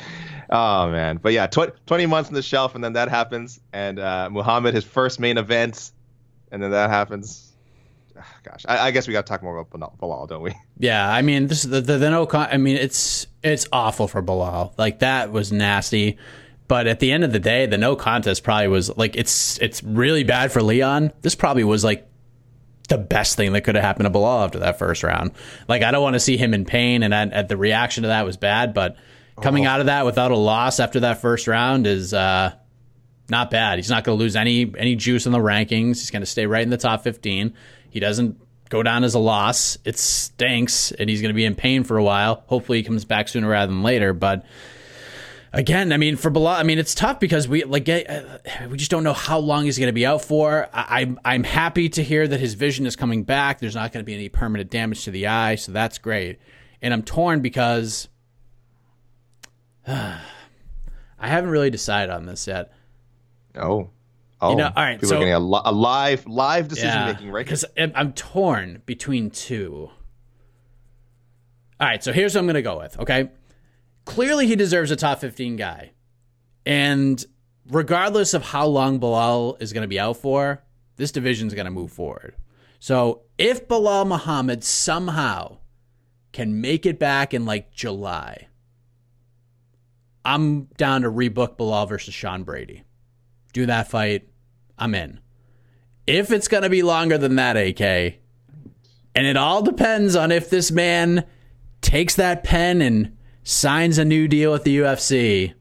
oh 0.49 0.91
man. 0.91 1.19
But 1.19 1.35
yeah, 1.35 1.47
tw- 1.47 1.77
20 1.85 2.07
months 2.07 2.31
on 2.31 2.35
the 2.35 2.43
shelf, 2.43 2.75
and 2.75 2.83
then 2.83 2.95
that 2.95 3.11
happens, 3.11 3.61
and 3.71 3.99
uh, 3.99 4.31
Muhammad 4.33 4.73
his 4.75 4.85
first 4.85 5.21
main 5.21 5.37
event, 5.37 5.91
and 6.51 6.63
then 6.63 6.71
that 6.71 6.89
happens. 6.89 7.53
Ah, 8.19 8.35
gosh, 8.45 8.65
I, 8.67 8.87
I 8.87 8.91
guess 8.93 9.07
we 9.07 9.13
got 9.13 9.27
to 9.27 9.31
talk 9.31 9.43
more 9.43 9.59
about 9.59 9.99
Belal, 9.99 10.27
don't 10.27 10.41
we? 10.41 10.55
Yeah, 10.79 11.07
I 11.07 11.21
mean, 11.21 11.49
this 11.49 11.65
the 11.65 11.83
the, 11.83 11.99
the 11.99 12.11
no. 12.11 12.25
Con- 12.25 12.49
I 12.51 12.57
mean, 12.57 12.79
it's 12.79 13.27
it's 13.43 13.67
awful 13.71 14.09
for 14.09 14.23
Belal. 14.23 14.73
Like 14.79 15.01
that 15.01 15.31
was 15.33 15.53
nasty. 15.53 16.17
But 16.71 16.87
at 16.87 17.01
the 17.01 17.11
end 17.11 17.25
of 17.25 17.33
the 17.33 17.41
day, 17.41 17.67
the 17.67 17.79
no 17.79 17.97
contest 17.97 18.45
probably 18.45 18.69
was 18.69 18.97
like 18.97 19.17
it's 19.17 19.59
it's 19.59 19.83
really 19.83 20.23
bad 20.23 20.53
for 20.53 20.63
Leon. 20.63 21.13
This 21.21 21.35
probably 21.35 21.65
was 21.65 21.83
like 21.83 22.09
the 22.89 22.97
best 22.97 23.37
thing 23.37 23.55
that 23.55 23.63
could 23.63 23.75
have 23.75 23.83
happened 23.83 24.05
to 24.05 24.17
Belal 24.17 24.45
after 24.45 24.61
that 24.61 24.79
first 24.79 25.03
round. 25.03 25.33
Like 25.67 25.83
I 25.83 25.91
don't 25.91 26.01
want 26.01 26.15
to 26.15 26.21
see 26.21 26.37
him 26.37 26.55
in 26.55 26.65
pain, 26.65 27.03
and, 27.03 27.13
and 27.13 27.49
the 27.49 27.57
reaction 27.57 28.03
to 28.03 28.09
that 28.11 28.25
was 28.25 28.37
bad. 28.37 28.73
But 28.73 28.97
coming 29.43 29.67
oh. 29.67 29.71
out 29.71 29.81
of 29.81 29.87
that 29.87 30.07
without 30.07 30.31
a 30.31 30.37
loss 30.37 30.79
after 30.79 31.01
that 31.01 31.21
first 31.21 31.49
round 31.49 31.89
is 31.89 32.15
uh, 32.15 32.55
not 33.29 33.51
bad. 33.51 33.81
He's 33.81 33.91
not 33.91 34.05
going 34.05 34.17
to 34.17 34.23
lose 34.23 34.37
any 34.37 34.73
any 34.79 34.95
juice 34.95 35.27
in 35.27 35.33
the 35.33 35.39
rankings. 35.39 35.99
He's 35.99 36.13
going 36.13 36.23
to 36.23 36.27
stay 36.27 36.47
right 36.47 36.63
in 36.63 36.71
the 36.71 36.77
top 36.77 37.03
fifteen. 37.03 37.53
He 37.91 37.99
doesn't 37.99 38.41
go 38.69 38.85
down 38.85 39.03
as 39.03 39.15
a 39.15 39.19
loss. 39.19 39.77
It 39.85 39.99
stinks, 39.99 40.93
and 40.93 41.11
he's 41.11 41.21
going 41.21 41.31
to 41.31 41.37
be 41.37 41.47
in 41.47 41.57
pain 41.57 41.83
for 41.83 41.97
a 41.97 42.05
while. 42.05 42.45
Hopefully, 42.47 42.79
he 42.79 42.85
comes 42.85 43.05
back 43.05 43.27
sooner 43.27 43.49
rather 43.49 43.73
than 43.73 43.83
later. 43.83 44.13
But 44.13 44.47
again, 45.53 45.93
I 45.93 45.97
mean, 45.97 46.17
for 46.17 46.31
Belal, 46.31 46.55
I 46.55 46.63
mean, 46.63 46.79
it's 46.79 46.95
tough 46.95 47.21
because 47.21 47.49
we 47.49 47.65
like 47.65 47.89
uh, 47.89 48.23
we 48.69 48.77
just 48.77 48.91
don't 48.91 49.05
know 49.05 49.13
how 49.13 49.39
long 49.39 49.65
he's 49.65 49.79
going 49.79 49.89
to 49.89 49.93
be 49.93 50.07
out 50.07 50.23
for. 50.23 50.69
I, 50.73 51.01
I'm 51.01 51.21
I'm 51.25 51.45
happy 51.45 51.89
to 51.91 52.03
hear 52.03 52.27
that 52.27 52.41
his 52.41 52.55
vision 52.55 52.87
is 52.87 52.97
coming 52.97 53.25
back. 53.25 53.61
There's 53.61 53.75
not 53.75 53.93
going 53.93 54.05
to 54.05 54.07
be 54.07 54.15
any 54.15 54.29
permanent 54.29 54.71
damage 54.71 55.05
to 55.05 55.11
the 55.11 55.27
eye, 55.27 55.57
so 55.57 55.73
that's 55.73 55.99
great. 55.99 56.39
And 56.83 56.95
I'm 56.95 57.03
torn 57.03 57.41
because 57.41 58.09
uh, 59.87 60.19
I 61.19 61.29
haven't 61.29 61.51
really 61.51 61.71
decided 61.71 62.13
on 62.13 62.27
this 62.27 62.47
yet. 62.47 62.73
Oh. 63.55 63.91
Oh, 64.43 64.53
you 64.53 64.57
know, 64.57 64.73
all 64.75 64.83
right. 64.83 64.95
People 64.95 65.09
so, 65.11 65.17
are 65.17 65.19
getting 65.19 65.35
a, 65.35 65.39
li- 65.39 65.61
a 65.67 65.73
live, 65.73 66.27
live 66.27 66.69
decision 66.69 66.89
yeah, 66.89 67.13
making 67.13 67.31
right 67.31 67.45
Because 67.45 67.63
I'm 67.77 68.15
torn 68.15 68.81
between 68.87 69.31
two. 69.31 69.91
All 71.79 71.87
right, 71.87 72.03
so 72.03 72.11
here's 72.11 72.35
what 72.35 72.41
I'm 72.41 72.47
going 72.47 72.55
to 72.55 72.63
go 72.63 72.79
with. 72.79 72.99
Okay, 73.01 73.29
clearly 74.05 74.47
he 74.47 74.57
deserves 74.57 74.91
a 74.91 74.97
top 74.97 75.21
15 75.21 75.57
guy. 75.57 75.93
And 76.67 77.25
regardless 77.69 78.35
of 78.35 78.43
how 78.43 78.67
long 78.67 79.01
Belal 79.01 79.61
is 79.61 79.73
going 79.73 79.83
to 79.83 79.89
be 79.89 80.01
out 80.01 80.17
for, 80.17 80.63
this 80.97 81.13
division 81.13 81.47
is 81.47 81.55
going 81.55 81.67
to 81.67 81.71
move 81.71 81.93
forward. 81.93 82.35
So 82.79 83.23
if 83.39 83.69
Belal 83.69 84.07
Muhammad 84.07 84.65
somehow 84.65 85.59
can 86.33 86.61
make 86.61 86.87
it 86.87 86.99
back 86.99 87.35
in 87.35 87.47
like 87.47 87.73
July, 87.73 88.49
I'm 90.25 90.65
down 90.77 91.03
to 91.03 91.11
rebook 91.11 91.57
Belal 91.57 91.89
versus 91.89 92.15
Sean 92.15 92.43
Brady. 92.43 92.85
Do 93.53 93.67
that 93.67 93.89
fight. 93.89 94.29
I'm 94.79 94.95
in. 94.95 95.21
If 96.07 96.31
it's 96.31 96.49
going 96.49 96.63
to 96.63 96.71
be 96.71 96.83
longer 96.83 97.19
than 97.19 97.37
that, 97.37 97.57
AK, 97.57 97.81
and 99.15 99.27
it 99.27 99.37
all 99.37 99.63
depends 99.63 100.17
on 100.17 100.33
if 100.33 100.51
this 100.51 100.71
man 100.71 101.25
takes 101.81 102.15
that 102.17 102.45
pen 102.45 102.81
and 102.81 103.17
signs 103.43 103.99
a 103.99 104.05
new 104.05 104.29
deal 104.29 104.53
with 104.53 104.65
the 104.65 104.79
UFC. 104.79 105.55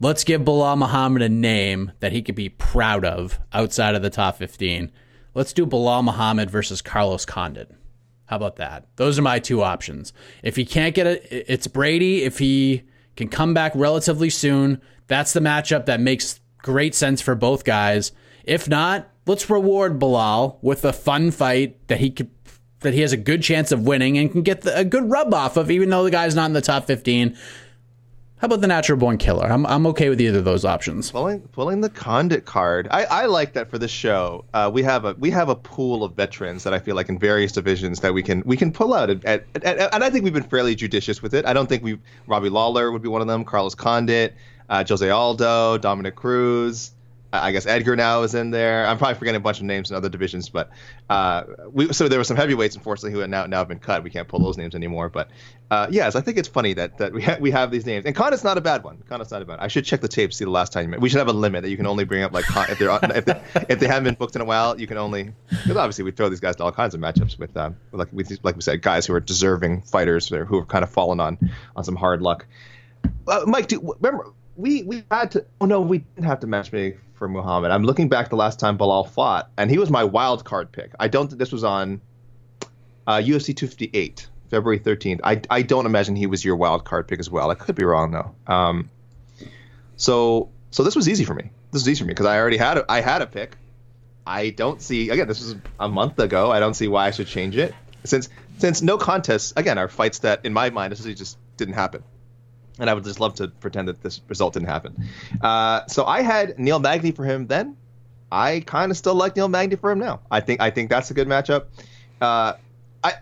Let's 0.00 0.24
give 0.24 0.42
Belal 0.42 0.76
Muhammad 0.76 1.22
a 1.22 1.28
name 1.28 1.92
that 2.00 2.12
he 2.12 2.22
could 2.22 2.34
be 2.34 2.48
proud 2.48 3.04
of 3.04 3.38
outside 3.52 3.94
of 3.94 4.02
the 4.02 4.10
top 4.10 4.36
15. 4.36 4.90
Let's 5.34 5.52
do 5.52 5.66
Belal 5.66 6.04
Muhammad 6.04 6.50
versus 6.50 6.82
Carlos 6.82 7.24
Condit. 7.24 7.70
How 8.26 8.36
about 8.36 8.56
that? 8.56 8.86
Those 8.96 9.18
are 9.18 9.22
my 9.22 9.38
two 9.38 9.62
options. 9.62 10.12
If 10.42 10.56
he 10.56 10.64
can't 10.64 10.94
get 10.94 11.06
it, 11.06 11.26
it's 11.30 11.66
Brady. 11.66 12.22
If 12.24 12.38
he 12.38 12.82
can 13.16 13.28
come 13.28 13.54
back 13.54 13.72
relatively 13.74 14.30
soon, 14.30 14.80
that's 15.06 15.32
the 15.32 15.40
matchup 15.40 15.86
that 15.86 16.00
makes 16.00 16.40
great 16.58 16.94
sense 16.94 17.20
for 17.20 17.34
both 17.34 17.64
guys. 17.64 18.12
If 18.44 18.68
not, 18.68 19.10
let's 19.26 19.50
reward 19.50 19.98
Belal 19.98 20.58
with 20.62 20.84
a 20.84 20.92
fun 20.92 21.30
fight 21.30 21.86
that 21.88 22.00
he 22.00 22.10
could 22.10 22.30
that 22.84 22.94
he 22.94 23.00
has 23.00 23.12
a 23.12 23.16
good 23.16 23.42
chance 23.42 23.72
of 23.72 23.86
winning 23.86 24.16
and 24.16 24.30
can 24.30 24.42
get 24.42 24.62
the, 24.62 24.78
a 24.78 24.84
good 24.84 25.10
rub 25.10 25.34
off 25.34 25.56
of, 25.56 25.70
even 25.70 25.90
though 25.90 26.04
the 26.04 26.10
guy's 26.10 26.34
not 26.34 26.46
in 26.46 26.52
the 26.52 26.62
top 26.62 26.86
15. 26.86 27.36
How 28.44 28.46
about 28.46 28.60
the 28.60 28.66
natural 28.66 28.98
born 28.98 29.16
killer? 29.16 29.50
I'm, 29.50 29.64
I'm 29.64 29.86
okay 29.86 30.10
with 30.10 30.20
either 30.20 30.40
of 30.40 30.44
those 30.44 30.64
options. 30.64 31.10
Pulling 31.10 31.40
pulling 31.48 31.80
the 31.80 31.88
Condit 31.88 32.44
card. 32.44 32.88
I, 32.90 33.04
I 33.04 33.26
like 33.26 33.54
that 33.54 33.70
for 33.70 33.78
this 33.78 33.90
show. 33.90 34.44
Uh, 34.52 34.70
we 34.72 34.82
have 34.82 35.06
a 35.06 35.14
we 35.14 35.30
have 35.30 35.48
a 35.48 35.54
pool 35.56 36.04
of 36.04 36.14
veterans 36.14 36.62
that 36.64 36.74
I 36.74 36.78
feel 36.78 36.94
like 36.94 37.08
in 37.08 37.18
various 37.18 37.52
divisions 37.52 38.00
that 38.00 38.12
we 38.12 38.22
can 38.22 38.42
we 38.44 38.56
can 38.56 38.70
pull 38.70 38.92
out 38.92 39.08
at, 39.08 39.24
at, 39.24 39.46
at, 39.64 39.94
and 39.94 40.04
I 40.04 40.10
think 40.10 40.24
we've 40.24 40.34
been 40.34 40.42
fairly 40.42 40.74
judicious 40.74 41.22
with 41.22 41.32
it. 41.32 41.46
I 41.46 41.54
don't 41.54 41.68
think 41.68 41.82
we 41.82 41.98
Robbie 42.26 42.50
Lawler 42.50 42.92
would 42.92 43.02
be 43.02 43.08
one 43.08 43.22
of 43.22 43.28
them. 43.28 43.44
Carlos 43.44 43.74
Condit, 43.74 44.34
uh, 44.68 44.84
Jose 44.86 45.08
Aldo, 45.08 45.78
Dominick 45.78 46.16
Cruz. 46.16 46.90
I 47.42 47.52
guess 47.52 47.66
Edgar 47.66 47.96
now 47.96 48.22
is 48.22 48.34
in 48.34 48.50
there. 48.50 48.86
I'm 48.86 48.96
probably 48.96 49.16
forgetting 49.16 49.40
a 49.40 49.42
bunch 49.42 49.58
of 49.58 49.64
names 49.64 49.90
in 49.90 49.96
other 49.96 50.08
divisions, 50.08 50.48
but 50.48 50.70
uh, 51.10 51.44
we, 51.70 51.92
so 51.92 52.08
there 52.08 52.18
were 52.18 52.24
some 52.24 52.36
heavyweights, 52.36 52.76
unfortunately, 52.76 53.12
who 53.12 53.18
have 53.18 53.30
now 53.30 53.46
now 53.46 53.58
have 53.58 53.68
been 53.68 53.80
cut. 53.80 54.04
We 54.04 54.10
can't 54.10 54.28
pull 54.28 54.38
those 54.38 54.56
names 54.56 54.74
anymore. 54.74 55.08
But 55.08 55.30
uh, 55.70 55.88
yes, 55.90 56.14
I 56.14 56.20
think 56.20 56.38
it's 56.38 56.48
funny 56.48 56.74
that 56.74 56.98
that 56.98 57.12
we 57.12 57.22
ha- 57.22 57.36
we 57.40 57.50
have 57.50 57.70
these 57.70 57.86
names. 57.86 58.06
And 58.06 58.14
Condit's 58.14 58.44
not 58.44 58.56
a 58.56 58.60
bad 58.60 58.84
one. 58.84 59.02
Condit's 59.08 59.32
not 59.32 59.42
a 59.42 59.44
bad. 59.44 59.54
One. 59.54 59.64
I 59.64 59.68
should 59.68 59.84
check 59.84 60.00
the 60.00 60.08
tape 60.08 60.32
see 60.32 60.44
the 60.44 60.50
last 60.50 60.72
time 60.72 60.84
you 60.84 60.90
met. 60.90 61.00
We 61.00 61.08
should 61.08 61.18
have 61.18 61.28
a 61.28 61.32
limit 61.32 61.62
that 61.62 61.70
you 61.70 61.76
can 61.76 61.86
only 61.86 62.04
bring 62.04 62.22
up 62.22 62.32
like 62.32 62.44
if 62.70 62.78
they're 62.78 62.98
if 63.02 63.24
they, 63.24 63.42
if 63.68 63.80
they 63.80 63.86
haven't 63.86 64.04
been 64.04 64.14
booked 64.14 64.36
in 64.36 64.42
a 64.42 64.46
while, 64.46 64.78
you 64.78 64.86
can 64.86 64.96
only 64.96 65.32
because 65.50 65.76
obviously 65.76 66.04
we 66.04 66.12
throw 66.12 66.28
these 66.28 66.40
guys 66.40 66.56
to 66.56 66.64
all 66.64 66.72
kinds 66.72 66.94
of 66.94 67.00
matchups 67.00 67.38
with 67.38 67.56
um 67.56 67.76
like 67.92 68.12
with, 68.12 68.30
like 68.44 68.54
we 68.54 68.62
said 68.62 68.80
guys 68.82 69.06
who 69.06 69.14
are 69.14 69.20
deserving 69.20 69.82
fighters 69.82 70.28
who 70.28 70.58
have 70.58 70.68
kind 70.68 70.84
of 70.84 70.90
fallen 70.90 71.20
on 71.20 71.38
on 71.74 71.84
some 71.84 71.96
hard 71.96 72.22
luck. 72.22 72.46
Uh, 73.26 73.44
Mike, 73.46 73.68
do, 73.68 73.94
remember 74.00 74.32
we 74.56 74.82
we 74.82 75.04
had 75.10 75.32
to. 75.32 75.44
Oh 75.60 75.66
no, 75.66 75.80
we 75.80 75.98
didn't 75.98 76.26
have 76.26 76.40
to 76.40 76.46
matchmake 76.46 76.98
for 77.14 77.28
Muhammad. 77.28 77.70
I'm 77.70 77.84
looking 77.84 78.08
back 78.08 78.30
the 78.30 78.36
last 78.36 78.58
time 78.58 78.78
Belal 78.78 79.08
fought, 79.08 79.50
and 79.56 79.70
he 79.70 79.78
was 79.78 79.90
my 79.90 80.04
wild 80.04 80.44
card 80.44 80.72
pick. 80.72 80.92
I 80.98 81.08
don't 81.08 81.28
think 81.28 81.38
this 81.38 81.52
was 81.52 81.64
on 81.64 82.00
uh, 83.06 83.16
UFC 83.16 83.56
258, 83.56 84.28
February 84.50 84.78
13th. 84.78 85.20
I 85.24 85.40
I 85.50 85.62
don't 85.62 85.86
imagine 85.86 86.16
he 86.16 86.26
was 86.26 86.44
your 86.44 86.56
wild 86.56 86.84
card 86.84 87.08
pick 87.08 87.20
as 87.20 87.30
well. 87.30 87.50
I 87.50 87.54
could 87.54 87.74
be 87.74 87.84
wrong 87.84 88.10
though. 88.10 88.34
Um, 88.52 88.90
so 89.96 90.50
so 90.70 90.82
this 90.82 90.96
was 90.96 91.08
easy 91.08 91.24
for 91.24 91.34
me. 91.34 91.50
This 91.72 91.82
was 91.82 91.88
easy 91.88 92.00
for 92.00 92.06
me 92.06 92.12
because 92.12 92.26
I 92.26 92.38
already 92.38 92.56
had 92.56 92.78
a, 92.78 92.84
I 92.90 93.00
had 93.00 93.22
a 93.22 93.26
pick. 93.26 93.56
I 94.26 94.50
don't 94.50 94.80
see 94.80 95.10
again. 95.10 95.28
This 95.28 95.40
was 95.40 95.56
a 95.78 95.88
month 95.88 96.18
ago. 96.18 96.50
I 96.50 96.60
don't 96.60 96.74
see 96.74 96.88
why 96.88 97.06
I 97.06 97.10
should 97.10 97.26
change 97.26 97.56
it 97.56 97.74
since 98.04 98.28
since 98.58 98.82
no 98.82 98.98
contests 98.98 99.52
again 99.56 99.78
are 99.78 99.88
fights 99.88 100.20
that 100.20 100.44
in 100.44 100.52
my 100.52 100.70
mind 100.70 100.92
essentially 100.92 101.14
just 101.14 101.38
didn't 101.56 101.74
happen 101.74 102.02
and 102.78 102.90
I 102.90 102.94
would 102.94 103.04
just 103.04 103.20
love 103.20 103.34
to 103.36 103.48
pretend 103.48 103.88
that 103.88 104.02
this 104.02 104.20
result 104.28 104.54
didn't 104.54 104.68
happen. 104.68 105.08
Uh, 105.40 105.86
so 105.86 106.04
I 106.04 106.22
had 106.22 106.58
Neil 106.58 106.78
Magny 106.78 107.12
for 107.12 107.24
him 107.24 107.46
then. 107.46 107.76
I 108.32 108.60
kind 108.66 108.90
of 108.90 108.96
still 108.96 109.14
like 109.14 109.36
Neil 109.36 109.48
Magny 109.48 109.76
for 109.76 109.90
him 109.90 110.00
now. 110.00 110.20
I 110.30 110.40
think 110.40 110.60
I 110.60 110.70
think 110.70 110.90
that's 110.90 111.10
a 111.10 111.14
good 111.14 111.28
matchup. 111.28 111.66
Uh, 112.20 112.54
I, 113.02 113.14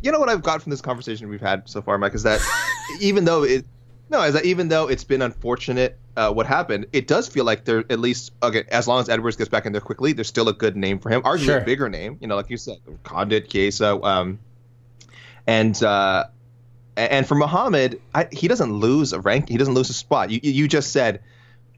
you 0.00 0.12
know 0.12 0.18
what 0.18 0.28
I've 0.28 0.42
got 0.42 0.62
from 0.62 0.70
this 0.70 0.80
conversation 0.80 1.28
we've 1.28 1.40
had 1.40 1.68
so 1.68 1.82
far, 1.82 1.98
Mike, 1.98 2.14
is 2.14 2.22
that 2.22 2.40
even 3.00 3.24
though 3.24 3.42
it, 3.42 3.66
no, 4.08 4.22
is 4.22 4.34
that 4.34 4.44
even 4.44 4.68
though 4.68 4.88
it's 4.88 5.04
been 5.04 5.20
unfortunate 5.20 5.98
uh, 6.16 6.32
what 6.32 6.46
happened, 6.46 6.86
it 6.92 7.06
does 7.06 7.28
feel 7.28 7.44
like 7.44 7.64
there 7.64 7.84
at 7.90 7.98
least 7.98 8.32
okay, 8.42 8.64
as 8.68 8.88
long 8.88 9.00
as 9.00 9.08
Edwards 9.08 9.36
gets 9.36 9.50
back 9.50 9.66
in 9.66 9.72
there 9.72 9.80
quickly, 9.80 10.12
there's 10.12 10.28
still 10.28 10.48
a 10.48 10.54
good 10.54 10.76
name 10.76 11.00
for 11.00 11.10
him, 11.10 11.22
arguably 11.22 11.44
sure. 11.44 11.58
a 11.58 11.64
bigger 11.64 11.88
name. 11.90 12.16
You 12.20 12.28
know, 12.28 12.36
like 12.36 12.48
you 12.48 12.56
said, 12.56 12.78
Condit, 13.02 13.50
Chiesa, 13.50 14.00
um, 14.02 14.38
and 15.46 15.80
uh, 15.82 16.26
and 16.96 17.26
for 17.26 17.34
Muhammad, 17.34 18.00
I, 18.14 18.28
he 18.32 18.48
doesn't 18.48 18.72
lose 18.72 19.12
a 19.12 19.20
rank. 19.20 19.48
He 19.48 19.56
doesn't 19.56 19.74
lose 19.74 19.90
a 19.90 19.94
spot. 19.94 20.30
You 20.30 20.40
you 20.42 20.68
just 20.68 20.92
said, 20.92 21.22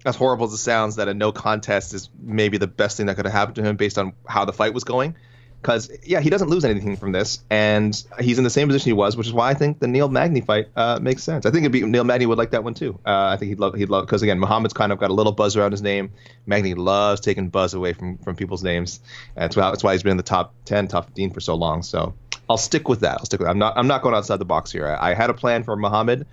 as 0.05 0.17
horrible 0.17 0.47
as 0.47 0.53
it 0.53 0.59
sounds, 0.59 0.97
that 0.97 1.09
a 1.09 1.15
no 1.15 1.33
contest 1.33 1.95
is 1.95 2.09
maybe 2.23 2.59
the 2.59 2.67
best 2.69 2.97
thing 2.97 3.07
that 3.07 3.17
could 3.17 3.25
have 3.25 3.35
happened 3.35 3.57
to 3.57 3.63
him 3.63 3.77
based 3.77 3.99
on 3.99 4.13
how 4.27 4.45
the 4.45 4.53
fight 4.53 4.75
was 4.75 4.85
going. 4.85 5.17
Because 5.61 5.91
yeah, 6.05 6.21
he 6.21 6.31
doesn't 6.31 6.49
lose 6.49 6.65
anything 6.65 6.97
from 6.97 7.11
this, 7.11 7.43
and 7.51 7.93
he's 8.21 8.39
in 8.39 8.45
the 8.45 8.51
same 8.51 8.69
position 8.69 8.91
he 8.91 8.93
was, 8.93 9.17
which 9.17 9.27
is 9.27 9.33
why 9.33 9.51
I 9.51 9.55
think 9.55 9.81
the 9.81 9.89
Neil 9.89 10.09
Magny 10.09 10.41
fight 10.41 10.69
uh, 10.77 11.01
makes 11.03 11.25
sense. 11.25 11.47
I 11.47 11.51
think 11.51 11.63
it'd 11.63 11.73
be, 11.73 11.83
Neil 11.83 12.05
Magny 12.05 12.27
would 12.27 12.39
like 12.39 12.53
that 12.53 12.63
one 12.63 12.75
too. 12.75 13.01
Uh, 13.05 13.31
I 13.33 13.37
think 13.39 13.49
he'd 13.49 13.59
love 13.59 13.75
he'd 13.75 13.89
love 13.89 14.07
because 14.07 14.23
again, 14.23 14.39
Muhammad's 14.39 14.73
kind 14.73 14.93
of 14.93 15.01
got 15.01 15.11
a 15.11 15.15
little 15.15 15.33
buzz 15.33 15.57
around 15.57 15.73
his 15.73 15.83
name. 15.83 16.13
Magny 16.47 16.75
loves 16.75 17.21
taking 17.21 17.49
buzz 17.49 17.75
away 17.75 17.93
from 17.93 18.19
from 18.19 18.37
people's 18.37 18.63
names. 18.63 19.01
That's 19.35 19.57
why 19.57 19.69
that's 19.71 19.83
why 19.83 19.95
he's 19.95 20.05
been 20.05 20.13
in 20.13 20.17
the 20.17 20.23
top 20.23 20.55
ten, 20.65 20.87
top 20.87 21.07
fifteen 21.07 21.33
for 21.33 21.41
so 21.41 21.57
long. 21.57 21.83
So 21.83 22.15
I'll 22.49 22.57
stick 22.57 22.89
with 22.89 23.01
that. 23.01 23.19
I'll 23.19 23.27
stick 23.27 23.41
with 23.41 23.47
that. 23.47 23.51
I'm 23.51 23.59
not 23.59 23.77
I'm 23.77 23.87
not 23.87 24.03
going 24.03 24.15
outside 24.15 24.39
the 24.39 24.45
box 24.45 24.73
here. 24.73 24.87
I, 24.87 25.11
I 25.11 25.15
had 25.15 25.31
a 25.31 25.35
plan 25.35 25.63
for 25.63 25.77
Muhammad. 25.77 26.27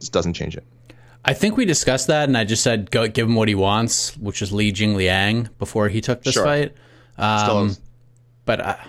This 0.00 0.08
doesn't 0.08 0.34
change 0.34 0.56
it. 0.56 0.64
I 1.24 1.32
think 1.32 1.56
we 1.56 1.64
discussed 1.64 2.08
that, 2.08 2.28
and 2.28 2.36
I 2.36 2.44
just 2.44 2.62
said 2.62 2.90
go 2.90 3.08
give 3.08 3.26
him 3.26 3.34
what 3.34 3.48
he 3.48 3.54
wants, 3.54 4.16
which 4.16 4.42
is 4.42 4.52
Li 4.52 4.72
Jingliang 4.72 5.48
before 5.58 5.88
he 5.88 6.00
took 6.00 6.22
this 6.22 6.34
sure. 6.34 6.44
fight. 6.44 6.74
Um, 7.16 7.70
still 7.70 7.84
but 8.44 8.60
I, 8.60 8.86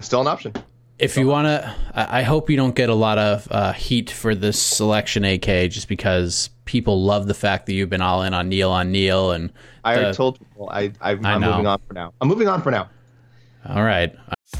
still 0.00 0.20
an 0.20 0.26
option. 0.26 0.52
If 0.98 1.12
still 1.12 1.24
you 1.24 1.28
want 1.28 1.46
to, 1.46 1.74
I 1.94 2.22
hope 2.22 2.48
you 2.48 2.56
don't 2.56 2.74
get 2.74 2.88
a 2.88 2.94
lot 2.94 3.18
of 3.18 3.48
uh, 3.50 3.72
heat 3.72 4.10
for 4.10 4.34
this 4.34 4.60
selection, 4.60 5.24
AK, 5.24 5.70
just 5.70 5.88
because 5.88 6.50
people 6.64 7.02
love 7.02 7.26
the 7.26 7.34
fact 7.34 7.66
that 7.66 7.74
you've 7.74 7.90
been 7.90 8.02
all 8.02 8.22
in 8.22 8.34
on 8.34 8.48
Neil 8.48 8.70
on 8.70 8.92
Neil, 8.92 9.32
and 9.32 9.52
I 9.84 9.96
already 9.96 10.16
told 10.16 10.38
people 10.38 10.68
I, 10.70 10.92
I 11.00 11.12
am 11.12 11.40
moving 11.40 11.66
on 11.66 11.80
for 11.86 11.94
now. 11.94 12.12
I'm 12.20 12.28
moving 12.28 12.48
on 12.48 12.62
for 12.62 12.70
now. 12.70 12.90
All 13.68 13.82
right. 13.82 14.14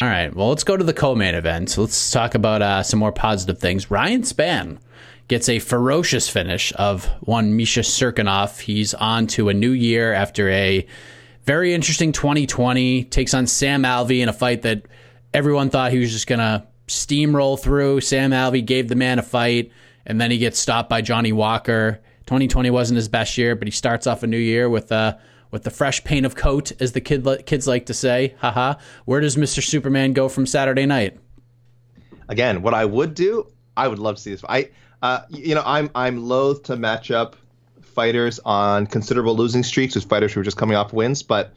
All 0.00 0.08
right, 0.08 0.32
well, 0.32 0.50
let's 0.50 0.62
go 0.62 0.76
to 0.76 0.84
the 0.84 0.94
co 0.94 1.16
main 1.16 1.34
event. 1.34 1.70
So 1.70 1.80
let's 1.80 2.12
talk 2.12 2.36
about 2.36 2.62
uh, 2.62 2.84
some 2.84 3.00
more 3.00 3.10
positive 3.10 3.58
things. 3.58 3.90
Ryan 3.90 4.22
Spann 4.22 4.78
gets 5.26 5.48
a 5.48 5.58
ferocious 5.58 6.28
finish 6.28 6.72
of 6.76 7.06
one 7.20 7.56
Misha 7.56 7.80
Cirkunov. 7.80 8.60
He's 8.60 8.94
on 8.94 9.26
to 9.28 9.48
a 9.48 9.54
new 9.54 9.72
year 9.72 10.12
after 10.12 10.48
a 10.50 10.86
very 11.42 11.74
interesting 11.74 12.12
2020. 12.12 13.04
Takes 13.04 13.34
on 13.34 13.48
Sam 13.48 13.82
Alvey 13.82 14.22
in 14.22 14.28
a 14.28 14.32
fight 14.32 14.62
that 14.62 14.84
everyone 15.34 15.68
thought 15.68 15.90
he 15.90 15.98
was 15.98 16.12
just 16.12 16.28
to 16.28 16.64
steamroll 16.86 17.58
through. 17.58 18.00
Sam 18.00 18.30
Alvey 18.30 18.64
gave 18.64 18.86
the 18.86 18.94
man 18.94 19.18
a 19.18 19.22
fight, 19.22 19.72
and 20.06 20.20
then 20.20 20.30
he 20.30 20.38
gets 20.38 20.60
stopped 20.60 20.88
by 20.88 21.00
Johnny 21.00 21.32
Walker. 21.32 22.00
2020 22.26 22.70
wasn't 22.70 22.96
his 22.98 23.08
best 23.08 23.36
year, 23.36 23.56
but 23.56 23.66
he 23.66 23.72
starts 23.72 24.06
off 24.06 24.22
a 24.22 24.28
new 24.28 24.38
year 24.38 24.70
with 24.70 24.92
a 24.92 25.18
with 25.50 25.64
the 25.64 25.70
fresh 25.70 26.04
paint 26.04 26.26
of 26.26 26.36
coat, 26.36 26.72
as 26.80 26.92
the 26.92 27.00
kid 27.00 27.26
kids 27.46 27.66
like 27.66 27.86
to 27.86 27.94
say. 27.94 28.34
Haha. 28.38 28.74
Where 29.04 29.20
does 29.20 29.36
Mr. 29.36 29.62
Superman 29.62 30.12
go 30.12 30.28
from 30.28 30.46
Saturday 30.46 30.86
night? 30.86 31.18
Again, 32.28 32.62
what 32.62 32.74
I 32.74 32.84
would 32.84 33.14
do, 33.14 33.46
I 33.76 33.88
would 33.88 33.98
love 33.98 34.16
to 34.16 34.22
see 34.22 34.30
this. 34.32 34.44
I, 34.48 34.70
uh, 35.02 35.20
you 35.30 35.54
know, 35.54 35.62
I'm 35.64 35.90
I'm 35.94 36.28
loath 36.28 36.64
to 36.64 36.76
match 36.76 37.10
up 37.10 37.36
fighters 37.82 38.38
on 38.44 38.86
considerable 38.86 39.34
losing 39.34 39.62
streaks 39.62 39.94
with 39.94 40.04
fighters 40.04 40.32
who 40.32 40.40
are 40.40 40.44
just 40.44 40.56
coming 40.56 40.76
off 40.76 40.92
wins. 40.92 41.22
But 41.22 41.54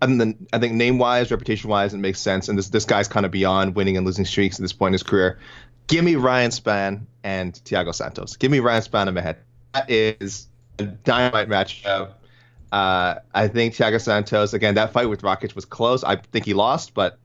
and 0.00 0.20
then 0.20 0.46
I 0.52 0.58
think 0.58 0.74
name 0.74 0.98
wise, 0.98 1.30
reputation 1.30 1.68
wise, 1.68 1.92
it 1.92 1.98
makes 1.98 2.20
sense. 2.20 2.48
And 2.48 2.58
this 2.58 2.68
this 2.68 2.84
guy's 2.84 3.08
kind 3.08 3.26
of 3.26 3.32
beyond 3.32 3.74
winning 3.74 3.96
and 3.96 4.06
losing 4.06 4.24
streaks 4.24 4.58
at 4.58 4.62
this 4.62 4.72
point 4.72 4.90
in 4.90 4.94
his 4.94 5.02
career. 5.02 5.38
Give 5.86 6.04
me 6.04 6.14
Ryan 6.14 6.50
Spann 6.50 7.06
and 7.24 7.52
Thiago 7.52 7.94
Santos. 7.94 8.36
Give 8.36 8.50
me 8.50 8.60
Ryan 8.60 8.82
Spann 8.82 9.08
and 9.08 9.16
Marreta. 9.16 9.36
That 9.74 9.90
is 9.90 10.46
a 10.78 10.84
dynamite 10.84 11.48
matchup. 11.48 12.12
Uh, 12.72 13.16
I 13.34 13.48
think 13.48 13.74
Thiago 13.74 14.00
Santos 14.00 14.52
again. 14.52 14.76
That 14.76 14.92
fight 14.92 15.08
with 15.08 15.22
Rakic 15.22 15.54
was 15.54 15.64
close. 15.64 16.04
I 16.04 16.16
think 16.16 16.44
he 16.44 16.54
lost, 16.54 16.94
but 16.94 17.18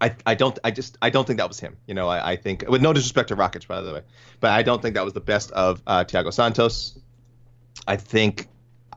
I, 0.00 0.14
I 0.26 0.34
don't 0.34 0.58
I 0.64 0.70
just 0.70 0.98
I 1.02 1.10
don't 1.10 1.26
think 1.26 1.38
that 1.38 1.48
was 1.48 1.60
him. 1.60 1.76
You 1.86 1.94
know, 1.94 2.08
I, 2.08 2.32
I 2.32 2.36
think 2.36 2.64
with 2.68 2.82
no 2.82 2.92
disrespect 2.92 3.28
to 3.28 3.36
Rakic 3.36 3.66
by 3.66 3.80
the 3.80 3.92
way, 3.92 4.02
but 4.40 4.50
I 4.50 4.62
don't 4.62 4.80
think 4.82 4.94
that 4.94 5.04
was 5.04 5.12
the 5.12 5.20
best 5.20 5.50
of 5.52 5.82
uh, 5.86 6.04
Thiago 6.04 6.32
Santos. 6.32 6.98
I 7.86 7.96
think 7.96 8.48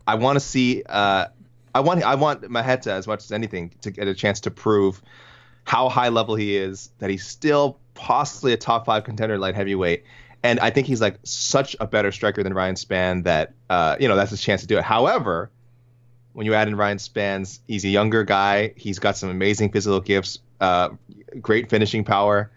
I 0.06 0.16
want 0.16 0.38
to 0.38 0.40
see 0.40 0.84
uh, 0.88 1.28
I 1.76 1.80
want 1.82 2.04
I 2.04 2.16
want 2.16 2.42
Marreta 2.44 2.88
as 2.88 3.08
much 3.08 3.24
as 3.24 3.32
anything 3.32 3.72
to 3.82 3.92
get 3.92 4.08
a 4.08 4.16
chance 4.16 4.42
to 4.42 4.52
prove 4.52 5.02
how 5.64 5.90
high 5.90 6.10
level 6.10 6.36
he 6.36 6.56
is, 6.56 6.92
that 7.00 7.10
he's 7.10 7.26
still 7.26 7.78
possibly 7.94 8.54
a 8.54 8.58
top 8.58 8.86
five 8.86 9.04
contender 9.04 9.38
light 9.38 9.54
heavyweight. 9.54 10.06
And 10.44 10.60
I 10.60 10.70
think 10.70 10.88
he's 10.88 11.02
like 11.02 11.20
such 11.24 11.76
a 11.80 11.88
better 11.88 12.12
striker 12.12 12.42
than 12.42 12.54
Ryan 12.54 12.76
Spann 12.76 13.24
that 13.26 13.54
uh, 13.70 13.98
you 14.00 14.08
know 14.08 14.16
that's 14.16 14.32
his 14.32 14.42
chance 14.42 14.62
to 14.62 14.68
do 14.68 14.78
it. 14.78 14.84
However, 14.84 15.52
when 16.38 16.46
you 16.46 16.54
add 16.54 16.68
in 16.68 16.76
Ryan 16.76 17.00
Spann's, 17.00 17.62
he's 17.68 17.84
a 17.84 17.88
younger 17.88 18.24
guy. 18.24 18.72
He's 18.76 19.00
got 19.00 19.18
some 19.18 19.32
amazing 19.32 19.72
physical 19.72 20.00
gifts, 20.00 20.38
uh, 20.62 20.90
great 21.42 21.68
finishing 21.68 22.04
power. 22.04 22.52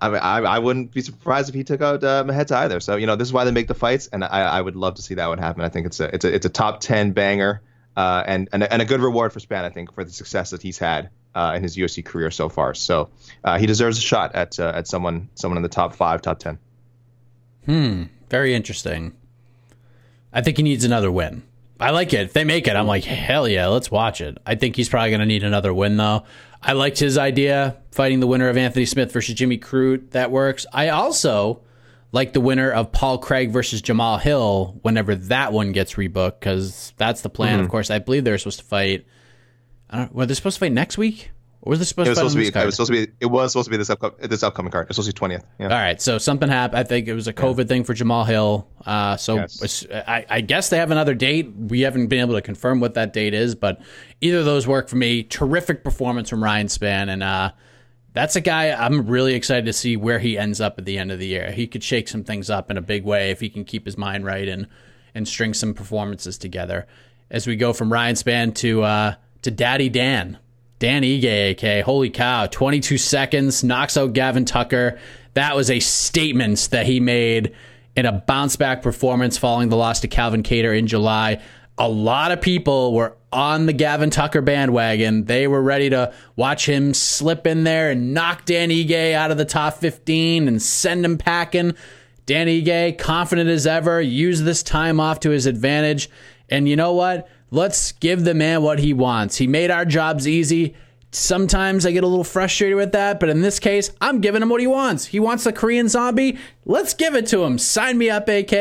I, 0.00 0.08
I, 0.08 0.40
I 0.40 0.58
wouldn't 0.58 0.90
be 0.90 1.00
surprised 1.00 1.48
if 1.48 1.54
he 1.54 1.62
took 1.62 1.80
out 1.80 2.02
uh, 2.02 2.24
Marreta 2.24 2.56
either. 2.56 2.80
So 2.80 2.96
you 2.96 3.06
know 3.06 3.14
this 3.14 3.28
is 3.28 3.32
why 3.32 3.44
they 3.44 3.52
make 3.52 3.68
the 3.68 3.74
fights, 3.74 4.08
and 4.08 4.24
I, 4.24 4.40
I 4.58 4.60
would 4.60 4.74
love 4.74 4.96
to 4.96 5.02
see 5.02 5.14
that 5.14 5.28
one 5.28 5.38
happen. 5.38 5.62
I 5.62 5.68
think 5.68 5.86
it's 5.86 6.00
a 6.00 6.12
it's 6.12 6.24
a 6.24 6.34
it's 6.34 6.44
a 6.44 6.48
top 6.48 6.80
ten 6.80 7.12
banger, 7.12 7.62
uh, 7.96 8.24
and 8.26 8.48
and 8.52 8.64
a, 8.64 8.72
and 8.72 8.82
a 8.82 8.84
good 8.84 9.00
reward 9.00 9.32
for 9.32 9.38
Spann. 9.38 9.62
I 9.62 9.70
think 9.70 9.94
for 9.94 10.02
the 10.02 10.10
success 10.10 10.50
that 10.50 10.60
he's 10.60 10.78
had 10.78 11.10
uh, 11.36 11.52
in 11.54 11.62
his 11.62 11.76
UFC 11.76 12.04
career 12.04 12.32
so 12.32 12.48
far. 12.48 12.74
So 12.74 13.10
uh, 13.44 13.58
he 13.58 13.66
deserves 13.66 13.96
a 13.96 14.00
shot 14.00 14.34
at 14.34 14.58
uh, 14.58 14.72
at 14.74 14.88
someone 14.88 15.28
someone 15.36 15.56
in 15.56 15.62
the 15.62 15.68
top 15.68 15.94
five, 15.94 16.20
top 16.20 16.40
ten. 16.40 16.58
Hmm. 17.64 18.02
Very 18.28 18.56
interesting. 18.56 19.12
I 20.32 20.40
think 20.40 20.56
he 20.56 20.64
needs 20.64 20.82
another 20.82 21.12
win. 21.12 21.44
I 21.82 21.90
like 21.90 22.12
it. 22.12 22.20
If 22.20 22.32
they 22.32 22.44
make 22.44 22.68
it, 22.68 22.76
I'm 22.76 22.86
like, 22.86 23.04
hell 23.04 23.48
yeah, 23.48 23.66
let's 23.66 23.90
watch 23.90 24.20
it. 24.20 24.38
I 24.46 24.54
think 24.54 24.76
he's 24.76 24.88
probably 24.88 25.10
going 25.10 25.20
to 25.20 25.26
need 25.26 25.42
another 25.42 25.74
win, 25.74 25.96
though. 25.96 26.24
I 26.62 26.74
liked 26.74 26.98
his 26.98 27.18
idea, 27.18 27.76
fighting 27.90 28.20
the 28.20 28.26
winner 28.26 28.48
of 28.48 28.56
Anthony 28.56 28.86
Smith 28.86 29.12
versus 29.12 29.34
Jimmy 29.34 29.58
Crute. 29.58 30.10
That 30.10 30.30
works. 30.30 30.64
I 30.72 30.90
also 30.90 31.62
like 32.12 32.34
the 32.34 32.40
winner 32.40 32.70
of 32.70 32.92
Paul 32.92 33.18
Craig 33.18 33.50
versus 33.50 33.82
Jamal 33.82 34.18
Hill 34.18 34.78
whenever 34.82 35.14
that 35.14 35.52
one 35.52 35.72
gets 35.72 35.94
rebooked, 35.94 36.38
because 36.40 36.92
that's 36.98 37.22
the 37.22 37.28
plan. 37.28 37.54
Mm-hmm. 37.54 37.64
Of 37.64 37.70
course, 37.70 37.90
I 37.90 37.98
believe 37.98 38.22
they're 38.22 38.38
supposed 38.38 38.60
to 38.60 38.64
fight. 38.64 39.06
I 39.90 39.98
don't, 39.98 40.14
were 40.14 40.26
they 40.26 40.34
supposed 40.34 40.56
to 40.56 40.60
fight 40.60 40.72
next 40.72 40.96
week? 40.96 41.30
Or 41.64 41.70
was 41.70 41.78
this 41.78 41.90
supposed, 41.90 42.08
it 42.08 42.10
was 42.10 42.18
to, 42.18 42.20
supposed 42.20 42.34
to 42.34 42.52
be? 42.52 42.58
It 42.58 42.66
was 42.66 42.74
supposed 42.74 42.92
to 42.92 43.06
be. 43.06 43.12
It 43.20 43.26
was 43.26 43.52
supposed 43.52 43.66
to 43.66 43.70
be 43.70 43.76
this 43.76 43.88
upcoming 43.88 44.16
this 44.20 44.42
upcoming 44.42 44.72
card. 44.72 44.86
It 44.86 44.88
was 44.88 44.96
supposed 44.96 45.10
to 45.10 45.14
be 45.14 45.18
twentieth. 45.18 45.44
Yeah. 45.60 45.66
All 45.66 45.80
right. 45.80 46.02
So 46.02 46.18
something 46.18 46.48
happened. 46.48 46.80
I 46.80 46.82
think 46.82 47.06
it 47.06 47.14
was 47.14 47.28
a 47.28 47.32
COVID 47.32 47.58
yeah. 47.58 47.64
thing 47.64 47.84
for 47.84 47.94
Jamal 47.94 48.24
Hill. 48.24 48.66
Uh, 48.84 49.16
so 49.16 49.36
yes. 49.36 49.86
I, 49.92 50.26
I, 50.28 50.40
guess 50.40 50.70
they 50.70 50.78
have 50.78 50.90
another 50.90 51.14
date. 51.14 51.52
We 51.56 51.82
haven't 51.82 52.08
been 52.08 52.18
able 52.18 52.34
to 52.34 52.42
confirm 52.42 52.80
what 52.80 52.94
that 52.94 53.12
date 53.12 53.32
is, 53.32 53.54
but 53.54 53.80
either 54.20 54.38
of 54.38 54.44
those 54.44 54.66
work 54.66 54.88
for 54.88 54.96
me. 54.96 55.22
Terrific 55.22 55.84
performance 55.84 56.28
from 56.28 56.42
Ryan 56.42 56.66
Spann, 56.66 57.08
and 57.08 57.22
uh, 57.22 57.52
that's 58.12 58.34
a 58.34 58.40
guy 58.40 58.72
I'm 58.72 59.06
really 59.06 59.34
excited 59.34 59.66
to 59.66 59.72
see 59.72 59.96
where 59.96 60.18
he 60.18 60.36
ends 60.36 60.60
up 60.60 60.80
at 60.80 60.84
the 60.84 60.98
end 60.98 61.12
of 61.12 61.20
the 61.20 61.28
year. 61.28 61.52
He 61.52 61.68
could 61.68 61.84
shake 61.84 62.08
some 62.08 62.24
things 62.24 62.50
up 62.50 62.72
in 62.72 62.76
a 62.76 62.82
big 62.82 63.04
way 63.04 63.30
if 63.30 63.38
he 63.38 63.48
can 63.48 63.64
keep 63.64 63.86
his 63.86 63.96
mind 63.96 64.24
right 64.24 64.48
and 64.48 64.66
and 65.14 65.28
string 65.28 65.54
some 65.54 65.74
performances 65.74 66.38
together. 66.38 66.88
As 67.30 67.46
we 67.46 67.54
go 67.54 67.72
from 67.72 67.92
Ryan 67.92 68.16
Spann 68.16 68.52
to 68.56 68.82
uh, 68.82 69.14
to 69.42 69.52
Daddy 69.52 69.88
Dan. 69.88 70.38
Dan 70.82 71.04
Ige, 71.04 71.52
AK, 71.52 71.84
holy 71.84 72.10
cow, 72.10 72.46
22 72.46 72.98
seconds, 72.98 73.62
knocks 73.62 73.96
out 73.96 74.14
Gavin 74.14 74.44
Tucker. 74.44 74.98
That 75.34 75.54
was 75.54 75.70
a 75.70 75.78
statement 75.78 76.70
that 76.72 76.86
he 76.86 76.98
made 76.98 77.54
in 77.94 78.04
a 78.04 78.10
bounce 78.10 78.56
back 78.56 78.82
performance 78.82 79.38
following 79.38 79.68
the 79.68 79.76
loss 79.76 80.00
to 80.00 80.08
Calvin 80.08 80.42
Kattar 80.42 80.76
in 80.76 80.88
July. 80.88 81.40
A 81.78 81.88
lot 81.88 82.32
of 82.32 82.40
people 82.40 82.94
were 82.94 83.16
on 83.32 83.66
the 83.66 83.72
Gavin 83.72 84.10
Tucker 84.10 84.40
bandwagon. 84.40 85.26
They 85.26 85.46
were 85.46 85.62
ready 85.62 85.88
to 85.90 86.12
watch 86.34 86.68
him 86.68 86.94
slip 86.94 87.46
in 87.46 87.62
there 87.62 87.92
and 87.92 88.12
knock 88.12 88.44
Dan 88.44 88.70
Ige 88.70 89.12
out 89.12 89.30
of 89.30 89.38
the 89.38 89.44
top 89.44 89.74
15 89.74 90.48
and 90.48 90.60
send 90.60 91.04
him 91.04 91.16
packing. 91.16 91.76
Dan 92.26 92.48
Ige, 92.48 92.98
confident 92.98 93.48
as 93.48 93.68
ever, 93.68 94.00
used 94.00 94.42
this 94.42 94.64
time 94.64 94.98
off 94.98 95.20
to 95.20 95.30
his 95.30 95.46
advantage. 95.46 96.10
And 96.48 96.68
you 96.68 96.74
know 96.74 96.92
what? 96.92 97.28
Let's 97.52 97.92
give 97.92 98.24
the 98.24 98.32
man 98.32 98.62
what 98.62 98.78
he 98.78 98.94
wants. 98.94 99.36
He 99.36 99.46
made 99.46 99.70
our 99.70 99.84
jobs 99.84 100.26
easy. 100.26 100.74
Sometimes 101.10 101.84
I 101.84 101.92
get 101.92 102.02
a 102.02 102.06
little 102.06 102.24
frustrated 102.24 102.78
with 102.78 102.92
that, 102.92 103.20
but 103.20 103.28
in 103.28 103.42
this 103.42 103.58
case, 103.58 103.92
I'm 104.00 104.22
giving 104.22 104.40
him 104.40 104.48
what 104.48 104.62
he 104.62 104.66
wants. 104.66 105.04
He 105.04 105.20
wants 105.20 105.44
the 105.44 105.52
Korean 105.52 105.90
zombie. 105.90 106.38
Let's 106.64 106.94
give 106.94 107.14
it 107.14 107.26
to 107.26 107.44
him. 107.44 107.58
Sign 107.58 107.98
me 107.98 108.08
up, 108.08 108.26
AK. 108.26 108.54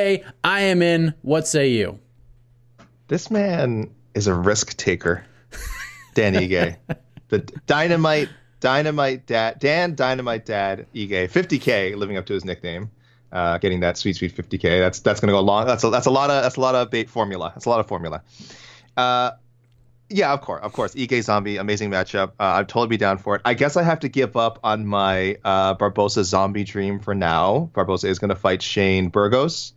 I 0.43 0.59
am 0.59 0.81
in. 0.81 1.13
What 1.21 1.47
say 1.47 1.69
you? 1.69 1.99
This 3.07 3.31
man 3.31 3.89
is 4.13 4.27
a 4.27 4.33
risk 4.33 4.75
taker. 4.75 5.23
Dan 6.13 6.33
Ige. 6.33 6.75
the 7.29 7.39
dynamite, 7.67 8.27
dynamite 8.59 9.25
dad, 9.25 9.59
Dan 9.59 9.95
Dynamite 9.95 10.45
Dad 10.45 10.85
Ige. 10.93 11.31
50K 11.31 11.95
living 11.95 12.17
up 12.17 12.25
to 12.25 12.33
his 12.33 12.43
nickname. 12.43 12.91
Uh, 13.31 13.57
getting 13.57 13.79
that 13.79 13.97
sweet, 13.97 14.17
sweet 14.17 14.35
50K. 14.35 14.81
That's 14.81 14.99
that's 14.99 15.21
gonna 15.21 15.31
go 15.31 15.39
long. 15.39 15.65
That's 15.65 15.85
a, 15.85 15.89
that's 15.89 16.07
a 16.07 16.11
lot 16.11 16.29
of 16.29 16.43
that's 16.43 16.57
a 16.57 16.59
lot 16.59 16.75
of 16.75 16.91
bait 16.91 17.09
formula. 17.09 17.53
That's 17.55 17.65
a 17.65 17.69
lot 17.69 17.79
of 17.79 17.87
formula. 17.87 18.21
Uh, 18.97 19.31
yeah, 20.09 20.33
of 20.33 20.41
course, 20.41 20.61
of 20.61 20.73
course. 20.73 20.93
Ige 20.93 21.21
Zombie, 21.23 21.57
amazing 21.57 21.89
matchup. 21.89 22.31
Uh, 22.39 22.59
I'd 22.59 22.67
totally 22.67 22.87
be 22.87 22.97
down 22.97 23.17
for 23.17 23.35
it. 23.35 23.41
I 23.45 23.53
guess 23.53 23.77
I 23.77 23.83
have 23.83 24.01
to 24.01 24.09
give 24.09 24.35
up 24.35 24.59
on 24.63 24.85
my 24.85 25.37
uh, 25.43 25.73
Barboza 25.75 26.25
Zombie 26.25 26.65
dream 26.65 26.99
for 26.99 27.15
now. 27.15 27.69
Barboza 27.73 28.07
is 28.07 28.19
going 28.19 28.29
to 28.29 28.35
fight 28.35 28.61
Shane 28.61 29.07
Burgos 29.09 29.73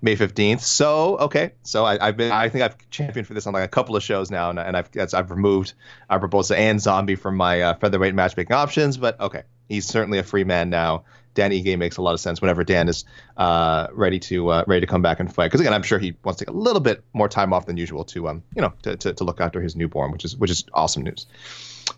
May 0.00 0.14
fifteenth. 0.14 0.62
So 0.62 1.16
okay, 1.18 1.52
so 1.62 1.84
I, 1.84 2.06
have 2.06 2.16
been. 2.16 2.32
I 2.32 2.48
think 2.48 2.64
I've 2.64 2.90
championed 2.90 3.26
for 3.26 3.34
this 3.34 3.46
on 3.46 3.54
like 3.54 3.64
a 3.64 3.68
couple 3.68 3.96
of 3.96 4.02
shows 4.02 4.30
now, 4.30 4.50
and, 4.50 4.58
and 4.58 4.76
I've 4.76 4.88
I've 5.14 5.30
removed 5.30 5.74
uh, 6.08 6.18
Barboza 6.18 6.56
and 6.56 6.80
Zombie 6.80 7.16
from 7.16 7.36
my 7.36 7.60
uh, 7.60 7.74
featherweight 7.74 8.14
matchmaking 8.14 8.54
options. 8.54 8.96
But 8.96 9.20
okay, 9.20 9.42
he's 9.68 9.86
certainly 9.86 10.18
a 10.18 10.22
free 10.24 10.44
man 10.44 10.70
now. 10.70 11.04
Dan 11.34 11.50
Ige 11.50 11.78
makes 11.78 11.96
a 11.96 12.02
lot 12.02 12.14
of 12.14 12.20
sense 12.20 12.40
whenever 12.40 12.64
Dan 12.64 12.88
is 12.88 13.04
uh, 13.36 13.88
ready 13.92 14.18
to 14.20 14.48
uh, 14.48 14.64
ready 14.66 14.80
to 14.80 14.86
come 14.86 15.02
back 15.02 15.20
and 15.20 15.32
fight. 15.32 15.46
Because 15.46 15.60
again, 15.60 15.72
I'm 15.72 15.82
sure 15.82 15.98
he 15.98 16.14
wants 16.24 16.38
to 16.38 16.44
take 16.44 16.54
a 16.54 16.56
little 16.56 16.80
bit 16.80 17.02
more 17.12 17.28
time 17.28 17.52
off 17.52 17.66
than 17.66 17.76
usual 17.76 18.04
to 18.04 18.28
um 18.28 18.42
you 18.54 18.62
know 18.62 18.72
to, 18.82 18.96
to, 18.96 19.14
to 19.14 19.24
look 19.24 19.40
after 19.40 19.60
his 19.60 19.76
newborn, 19.76 20.12
which 20.12 20.24
is 20.24 20.36
which 20.36 20.50
is 20.50 20.64
awesome 20.72 21.02
news. 21.02 21.26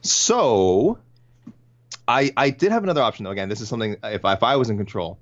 So, 0.03 0.99
I 2.07 2.33
I 2.37 2.51
did 2.51 2.73
have 2.73 2.83
another 2.83 3.03
option 3.03 3.25
though. 3.25 3.31
Again, 3.31 3.49
this 3.49 3.61
is 3.61 3.68
something 3.68 3.97
if 4.03 4.23
if 4.25 4.42
I 4.42 4.57
was 4.57 4.70
in 4.70 4.77
control. 4.77 5.18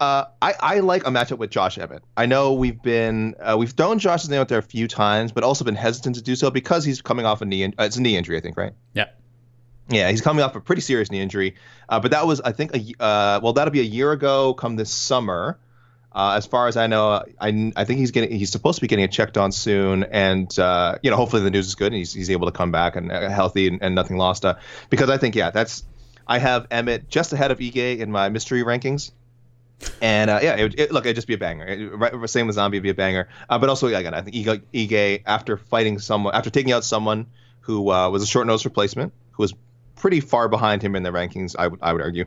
Uh, 0.00 0.24
I, 0.40 0.54
I 0.58 0.80
like 0.80 1.06
a 1.06 1.10
matchup 1.10 1.38
with 1.38 1.50
Josh 1.50 1.78
Emmett. 1.78 2.02
I 2.16 2.26
know 2.26 2.54
we've 2.54 2.82
been 2.82 3.36
uh, 3.38 3.54
we've 3.56 3.70
thrown 3.70 4.00
Josh's 4.00 4.28
name 4.28 4.40
out 4.40 4.48
there 4.48 4.58
a 4.58 4.62
few 4.62 4.88
times, 4.88 5.30
but 5.30 5.44
also 5.44 5.64
been 5.64 5.76
hesitant 5.76 6.16
to 6.16 6.22
do 6.22 6.34
so 6.34 6.50
because 6.50 6.84
he's 6.84 7.00
coming 7.00 7.24
off 7.24 7.40
a 7.40 7.44
knee. 7.44 7.62
In, 7.62 7.72
uh, 7.78 7.84
it's 7.84 7.96
a 7.96 8.02
knee 8.02 8.16
injury, 8.16 8.36
I 8.36 8.40
think, 8.40 8.56
right? 8.56 8.72
Yeah. 8.94 9.10
Yeah, 9.88 10.10
he's 10.10 10.20
coming 10.20 10.44
off 10.44 10.54
a 10.56 10.60
pretty 10.60 10.82
serious 10.82 11.10
knee 11.10 11.20
injury. 11.20 11.56
Uh, 11.88 12.00
but 12.00 12.12
that 12.12 12.26
was, 12.26 12.40
I 12.40 12.52
think, 12.52 12.74
a 12.74 13.02
uh, 13.02 13.40
well, 13.42 13.52
that'll 13.52 13.72
be 13.72 13.80
a 13.80 13.84
year 13.84 14.12
ago. 14.12 14.54
Come 14.54 14.76
this 14.76 14.90
summer, 14.90 15.58
uh, 16.14 16.34
as 16.36 16.46
far 16.46 16.68
as 16.68 16.76
I 16.76 16.86
know, 16.86 17.24
I, 17.40 17.72
I 17.74 17.84
think 17.84 17.98
he's 17.98 18.10
getting 18.10 18.36
he's 18.36 18.50
supposed 18.50 18.76
to 18.76 18.82
be 18.82 18.86
getting 18.86 19.04
it 19.04 19.12
checked 19.12 19.38
on 19.38 19.50
soon, 19.50 20.04
and 20.04 20.56
uh, 20.58 20.98
you 21.02 21.10
know, 21.10 21.16
hopefully 21.16 21.42
the 21.42 21.50
news 21.50 21.66
is 21.66 21.74
good 21.74 21.88
and 21.88 21.96
he's, 21.96 22.12
he's 22.12 22.30
able 22.30 22.46
to 22.46 22.52
come 22.52 22.70
back 22.70 22.96
and 22.96 23.10
uh, 23.10 23.30
healthy 23.30 23.66
and, 23.68 23.82
and, 23.82 23.94
nothing 23.94 24.18
lost. 24.18 24.44
Uh, 24.44 24.56
because 24.90 25.08
I 25.08 25.16
think, 25.16 25.34
yeah, 25.34 25.50
that's 25.50 25.84
I 26.26 26.38
have 26.38 26.66
Emmett 26.70 27.08
just 27.08 27.32
ahead 27.32 27.50
of 27.50 27.58
Ige 27.58 27.98
in 27.98 28.10
my 28.10 28.28
mystery 28.28 28.62
rankings. 28.62 29.10
And 30.00 30.30
yeah, 30.30 30.54
it, 30.56 30.78
it, 30.78 30.92
look, 30.92 31.06
it'd 31.06 31.16
just 31.16 31.26
be 31.26 31.34
a 31.34 31.38
banger. 31.38 31.66
It, 31.66 31.96
right, 31.96 32.30
same 32.30 32.46
with 32.46 32.54
Zombie, 32.54 32.76
it'd 32.76 32.84
be 32.84 32.90
a 32.90 32.94
banger. 32.94 33.28
but 33.48 33.68
also, 33.68 33.88
again, 33.88 34.14
I 34.14 34.20
think 34.20 34.36
Ige, 34.36 34.62
Ige, 34.72 35.22
after 35.26 35.56
fighting 35.56 35.98
someone, 35.98 36.34
after 36.34 36.50
taking 36.50 36.72
out 36.72 36.84
someone 36.84 37.26
who 37.60 37.80
was 37.80 38.22
a 38.22 38.26
short 38.26 38.46
nose 38.46 38.64
replacement, 38.64 39.12
who 39.32 39.42
was 39.42 39.54
pretty 40.02 40.18
far 40.18 40.48
behind 40.48 40.82
him 40.82 40.96
in 40.96 41.04
the 41.04 41.10
rankings. 41.10 41.54
I 41.56 41.68
would 41.68 41.78
I 41.80 41.92
would 41.92 42.02
argue. 42.02 42.24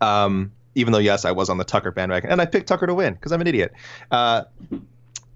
Um, 0.00 0.50
even 0.74 0.92
though 0.92 0.98
yes, 0.98 1.24
I 1.24 1.30
was 1.30 1.48
on 1.48 1.56
the 1.56 1.64
Tucker 1.64 1.92
bandwagon, 1.92 2.30
and 2.30 2.40
I 2.40 2.46
picked 2.46 2.66
Tucker 2.66 2.88
to 2.88 2.94
win 2.94 3.14
because 3.14 3.30
I'm 3.30 3.40
an 3.40 3.46
idiot. 3.46 3.72
Uh, 4.10 4.42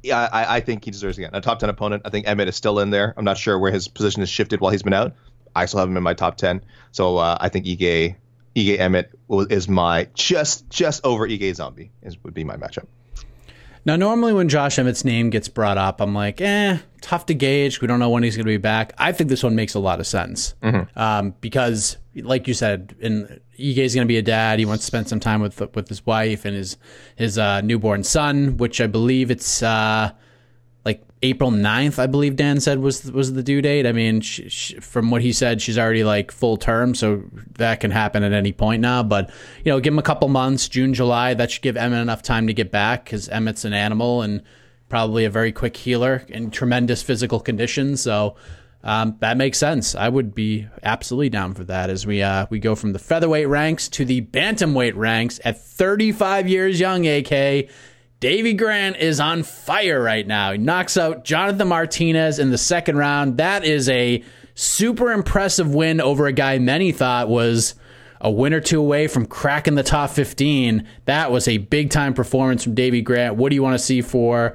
yeah, 0.03 0.29
I, 0.33 0.57
I, 0.57 0.61
think 0.61 0.85
he 0.85 0.91
deserves 0.91 1.17
again 1.17 1.31
a 1.33 1.41
top 1.41 1.61
ten 1.61 1.71
opponent. 1.71 2.03
I 2.05 2.11
think 2.11 2.27
Emmett 2.27 2.49
is 2.49 2.57
still 2.57 2.81
in 2.81 2.91
there. 2.91 3.15
I'm 3.17 3.25
not 3.25 3.39
sure 3.39 3.57
where 3.57 3.71
his 3.71 3.87
position 3.87 4.21
has 4.21 4.29
shifted 4.29 4.61
while 4.61 4.73
he's 4.73 4.83
been 4.83 4.93
out. 4.93 5.15
I 5.55 5.67
still 5.67 5.79
have 5.79 5.89
him 5.89 5.97
in 5.97 6.03
my 6.03 6.15
top 6.15 6.37
ten, 6.37 6.65
so 6.91 7.19
uh, 7.19 7.39
I 7.41 7.49
think 7.51 7.67
Ige 7.67 8.17
Ige 8.57 8.79
Emmett 8.81 9.13
is 9.31 9.69
my 9.69 10.09
just 10.13 10.69
just 10.71 11.07
over 11.07 11.29
Ige 11.29 11.55
Zombie 11.55 11.93
is 12.03 12.23
would 12.25 12.35
be 12.35 12.43
my 12.43 12.57
matchup. 12.57 12.87
Now, 13.85 13.97
normally 13.97 14.33
when 14.33 14.49
Josh 14.49 14.79
Emmett's 14.79 15.05
name 15.05 15.31
gets 15.31 15.49
brought 15.49 15.79
up, 15.79 16.01
I'm 16.01 16.15
like, 16.15 16.41
eh, 16.41 16.79
tough 17.01 17.27
to 17.27 17.35
gauge. 17.35 17.81
We 17.81 17.87
don't 17.87 17.99
know 17.99 18.11
when 18.11 18.23
he's 18.23 18.37
going 18.37 18.45
to 18.45 18.53
be 18.53 18.59
back. 18.59 18.93
I 18.99 19.13
think 19.13 19.31
this 19.31 19.43
one 19.43 19.55
makes 19.55 19.75
a 19.75 19.79
lot 19.79 20.01
of 20.01 20.07
sense 20.07 20.55
mm-hmm. 20.63 20.99
um, 20.99 21.35
because, 21.41 21.97
like 22.15 22.47
you 22.47 22.55
said, 22.55 22.95
in 23.01 23.41
Ige's 23.59 23.95
going 23.95 24.07
to 24.07 24.09
be 24.09 24.19
a 24.19 24.23
dad. 24.23 24.59
He 24.59 24.65
wants 24.65 24.83
to 24.83 24.87
spend 24.87 25.09
some 25.09 25.21
time 25.21 25.41
with 25.41 25.61
with 25.75 25.89
his 25.89 26.05
wife 26.05 26.45
and 26.45 26.55
his 26.55 26.77
his 27.17 27.39
uh, 27.39 27.61
newborn 27.63 28.03
son, 28.03 28.57
which 28.59 28.81
I 28.81 28.87
believe 28.87 29.31
it's 29.31 29.63
uh, 29.63 30.13
like 30.85 31.03
April 31.23 31.51
9th, 31.51 31.99
I 31.99 32.07
believe 32.07 32.37
Dan 32.37 32.61
said 32.61 32.79
was 32.79 33.11
was 33.13 33.35
the 33.35 33.43
due 33.43 33.61
date. 33.61 33.87
I 33.87 33.93
mean, 33.93 34.21
she, 34.23 34.49
she, 34.49 34.81
from 34.81 35.11
what 35.11 35.21
he 35.21 35.33
said, 35.33 35.61
she's 35.61 35.79
already 35.79 36.05
like 36.05 36.33
full 36.33 36.57
term, 36.57 36.95
so 36.95 37.23
that 37.57 37.81
can 37.81 37.91
happen 37.91 38.23
at 38.23 38.33
any 38.33 38.53
point 38.53 38.81
now. 38.81 39.03
But 39.03 39.31
you 39.65 39.71
know, 39.71 39.81
give 39.81 39.93
him 39.93 39.99
a 39.99 40.03
couple 40.03 40.29
months, 40.29 40.69
June, 40.69 40.95
July. 40.95 41.35
That 41.35 41.51
should 41.51 41.63
give 41.63 41.77
Emmett 41.77 42.01
enough 42.01 42.23
time 42.23 42.47
to 42.47 42.55
get 42.55 42.71
back 42.71 43.05
because 43.05 43.29
Emmett's 43.29 43.65
an 43.65 43.75
animal 43.75 44.23
and 44.23 44.43
probably 44.89 45.25
a 45.25 45.31
very 45.31 45.53
quick 45.53 45.77
healer 45.77 46.25
in 46.29 46.51
tremendous 46.51 47.03
physical 47.03 47.41
condition. 47.41 47.97
So. 47.97 48.37
Um, 48.83 49.17
that 49.21 49.37
makes 49.37 49.59
sense. 49.59 49.95
I 49.95 50.09
would 50.09 50.35
be 50.35 50.67
absolutely 50.83 51.29
down 51.29 51.53
for 51.53 51.65
that 51.65 51.91
as 51.91 52.07
we 52.07 52.23
uh, 52.23 52.47
we 52.49 52.59
go 52.59 52.75
from 52.75 52.95
the 52.95 52.99
featherweight 52.99 53.47
ranks 53.47 53.91
to 53.91 54.07
the 54.07 54.23
bantamweight 54.23 54.97
ranks 54.97 55.39
at 55.45 55.61
35 55.61 56.49
years 56.49 56.81
young. 56.81 57.07
AK 57.07 57.69
Davey 58.21 58.53
Grant 58.53 58.99
is 58.99 59.19
on 59.19 59.43
fire 59.43 60.03
right 60.03 60.27
now. 60.27 60.53
He 60.53 60.59
knocks 60.59 60.99
out 60.99 61.25
Jonathan 61.25 61.69
Martinez 61.69 62.39
in 62.39 62.51
the 62.51 62.59
second 62.59 62.99
round. 62.99 63.39
That 63.39 63.65
is 63.65 63.89
a 63.89 64.23
super 64.55 65.11
impressive 65.11 65.75
win 65.75 66.03
over 66.03 66.27
a 66.27 66.33
guy 66.33 66.59
many 66.59 66.93
thought 66.93 67.31
was 67.31 67.75
a 68.21 68.31
win 68.31 68.53
or 68.53 68.61
two 68.61 68.79
away 68.79 69.07
from 69.07 69.25
cracking 69.25 69.75
the 69.75 69.83
top 69.83 70.11
15. 70.11 70.87
That 71.07 71.33
was 71.33 71.49
a 71.49 71.57
big 71.57 71.89
time 71.89 72.13
performance 72.13 72.63
from 72.63 72.75
Davey 72.75 73.01
Grant. 73.01 73.37
What 73.37 73.49
do 73.49 73.55
you 73.55 73.63
want 73.63 73.79
to 73.79 73.85
see 73.85 74.03
for 74.03 74.55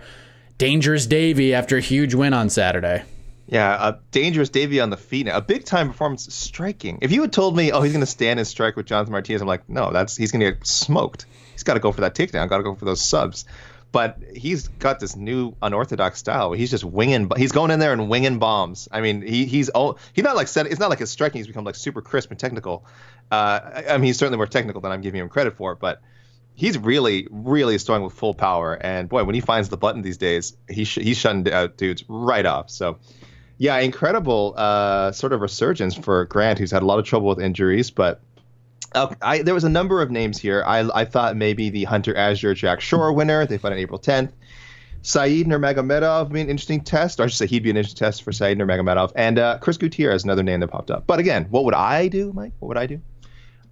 Dangerous 0.60 1.08
Davey 1.08 1.56
after 1.56 1.76
a 1.76 1.82
huge 1.82 2.14
win 2.14 2.36
on 2.36 2.52
Saturday? 2.52 3.04
Yeah, 3.48 3.90
a 3.90 4.00
dangerous 4.12 4.50
Davey 4.50 4.80
on 4.80 4.90
the 4.90 4.98
feet 4.98 5.28
now. 5.28 5.38
A 5.38 5.42
big 5.42 5.66
time 5.66 5.88
performance, 5.90 6.34
striking. 6.34 7.00
If 7.02 7.12
you 7.12 7.22
had 7.22 7.32
told 7.32 7.56
me, 7.56 7.72
oh, 7.72 7.82
he's 7.82 7.94
going 7.94 8.02
to 8.02 8.08
stand 8.08 8.40
and 8.40 8.48
strike 8.48 8.76
with 8.76 8.88
Jonathan 8.88 9.12
Martinez, 9.12 9.42
I'm 9.42 9.48
like, 9.48 9.70
no, 9.70 9.92
that's 9.92 10.18
he's 10.18 10.32
going 10.32 10.40
to 10.40 10.52
get 10.54 10.66
smoked 10.66 11.28
he's 11.56 11.64
got 11.64 11.76
to 11.76 11.80
go 11.80 11.92
for 11.92 12.02
that 12.02 12.14
takedown, 12.14 12.48
got 12.50 12.58
to 12.58 12.64
go 12.64 12.76
for 12.76 12.86
those 12.86 13.02
subs. 13.02 13.46
But 13.92 14.20
he's 14.36 14.68
got 14.68 15.00
this 15.00 15.16
new 15.16 15.56
unorthodox 15.62 16.20
style. 16.20 16.50
Where 16.50 16.60
he's 16.60 16.70
just 16.70 16.84
winging. 16.84 17.32
He's 17.38 17.54
going 17.54 17.72
in 17.72 17.80
there 17.80 17.94
and 17.94 18.10
winging 18.10 18.40
bombs. 18.40 18.90
I 18.92 19.00
mean, 19.00 19.22
he 19.22 19.46
he's 19.46 19.70
oh, 19.74 19.96
he's 20.12 20.26
not 20.26 20.36
like 20.36 20.50
set. 20.50 20.68
It's 20.68 20.82
not 20.82 20.90
like 20.90 21.00
his 21.00 21.10
striking. 21.10 21.40
He's 21.40 21.48
become 21.48 21.64
like 21.64 21.76
super 21.76 22.02
crisp 22.02 22.30
and 22.30 22.38
technical. 22.38 22.86
Uh, 23.32 23.84
I 23.90 23.94
mean, 23.94 24.08
he's 24.08 24.18
certainly 24.18 24.36
more 24.36 24.48
technical 24.48 24.82
than 24.82 24.92
I'm 24.92 25.00
giving 25.00 25.22
him 25.22 25.30
credit 25.30 25.56
for. 25.56 25.76
But 25.76 26.02
he's 26.56 26.78
really, 26.78 27.30
really 27.32 27.78
throwing 27.78 28.04
with 28.04 28.12
full 28.12 28.34
power. 28.34 28.74
And 28.74 29.08
boy, 29.08 29.24
when 29.24 29.34
he 29.34 29.40
finds 29.40 29.70
the 29.70 29.78
button 29.78 30.02
these 30.02 30.18
days, 30.18 30.58
he's 30.70 30.90
sh- 30.90 31.00
he's 31.02 31.18
shutting 31.18 31.50
out 31.50 31.78
dudes 31.78 32.04
right 32.10 32.46
off. 32.46 32.70
So, 32.72 32.98
yeah, 33.58 33.78
incredible 33.80 34.54
uh, 34.58 35.12
sort 35.12 35.34
of 35.34 35.42
resurgence 35.42 35.96
for 35.96 36.26
Grant, 36.26 36.60
who's 36.60 36.72
had 36.72 36.84
a 36.84 36.86
lot 36.86 37.00
of 37.00 37.06
trouble 37.06 37.28
with 37.28 37.40
injuries, 37.40 37.92
but 37.92 38.22
Okay, 38.96 39.16
I, 39.22 39.42
there 39.42 39.54
was 39.54 39.66
a 39.66 39.70
number 39.70 40.02
of 40.02 40.10
names 40.10 40.40
here. 40.40 40.64
I, 40.66 40.90
I 40.94 41.04
thought 41.04 41.36
maybe 41.36 41.70
the 41.70 41.84
Hunter 41.84 42.16
Azure 42.16 42.54
Jack 42.54 42.80
Shore 42.80 43.12
winner. 43.12 43.46
They 43.46 43.58
fight 43.58 43.74
on 43.74 43.78
April 43.78 44.00
10th. 44.00 44.32
Saeed 45.02 45.48
Nurmagomedov 45.48 46.24
would 46.24 46.34
be 46.34 46.42
an 46.42 46.50
interesting 46.50 46.82
test, 46.82 47.20
or 47.20 47.24
I 47.24 47.28
should 47.28 47.38
say 47.38 47.46
he'd 47.46 47.62
be 47.62 47.70
an 47.70 47.78
interesting 47.78 48.00
test 48.00 48.24
for 48.24 48.32
Saeed 48.32 48.58
Nurmagomedov. 48.58 49.12
And 49.16 49.38
uh, 49.38 49.58
Chris 49.60 49.78
Gutierrez, 49.78 50.22
is 50.22 50.24
another 50.24 50.44
name 50.44 50.62
that 50.62 50.70
popped 50.70 50.92
up. 50.92 51.06
But 51.06 51.20
again, 51.20 51.46
what 51.50 51.66
would 51.66 51.74
I 51.74 52.08
do, 52.08 52.32
Mike? 52.34 52.54
What 52.60 52.70
would 52.70 52.78
I 52.78 52.86
do? 52.86 53.02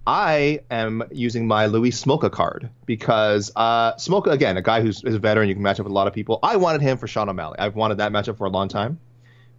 I 0.06 0.60
am 0.70 1.04
using 1.12 1.48
my 1.48 1.68
Louis 1.68 1.92
Smolka 1.92 2.30
card 2.30 2.70
because 2.86 3.52
uh, 3.56 3.94
Smolka, 3.94 4.32
again, 4.32 4.58
a 4.58 4.62
guy 4.62 4.82
who's 4.82 5.02
is 5.04 5.16
a 5.16 5.20
veteran, 5.20 5.48
you 5.48 5.56
can 5.56 5.64
match 5.64 5.80
up 5.80 5.86
with 5.86 5.92
a 5.92 5.96
lot 5.96 6.08
of 6.08 6.14
people. 6.14 6.40
I 6.44 6.58
wanted 6.58 6.82
him 6.82 6.98
for 6.98 7.08
Sean 7.08 7.30
O'Malley. 7.30 7.58
I've 7.58 7.76
wanted 7.76 8.00
that 8.00 8.12
matchup 8.12 8.38
for 8.38 8.46
a 8.46 8.50
long 8.50 8.68
time. 8.68 9.00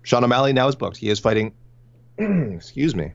Sean 0.05 0.23
O'Malley 0.23 0.53
now 0.53 0.69
is 0.69 0.77
booked. 0.77 0.97
He 0.97 1.09
is 1.09 1.19
fighting, 1.19 1.55
excuse 2.19 2.95
me, 2.95 3.12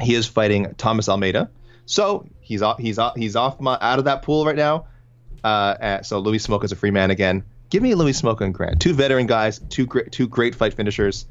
he 0.00 0.14
is 0.14 0.26
fighting 0.26 0.74
Thomas 0.76 1.08
Almeida. 1.08 1.50
So 1.84 2.26
he's 2.40 2.62
off. 2.62 2.78
He's 2.78 2.98
off. 2.98 3.14
He's 3.16 3.36
off 3.36 3.60
my, 3.60 3.78
out 3.80 4.00
of 4.00 4.06
that 4.06 4.22
pool 4.22 4.44
right 4.44 4.56
now. 4.56 4.86
Uh, 5.44 6.02
so 6.02 6.18
Louis 6.18 6.44
Smolka 6.44 6.64
is 6.64 6.72
a 6.72 6.76
free 6.76 6.90
man 6.90 7.10
again. 7.10 7.44
Give 7.70 7.82
me 7.82 7.94
Louis 7.94 8.20
Smolka 8.20 8.40
and 8.40 8.54
Grant, 8.54 8.80
two 8.80 8.94
veteran 8.94 9.26
guys, 9.26 9.60
two 9.68 9.86
great, 9.86 10.10
two 10.10 10.26
great 10.26 10.54
fight 10.54 10.74
finishers. 10.74 11.26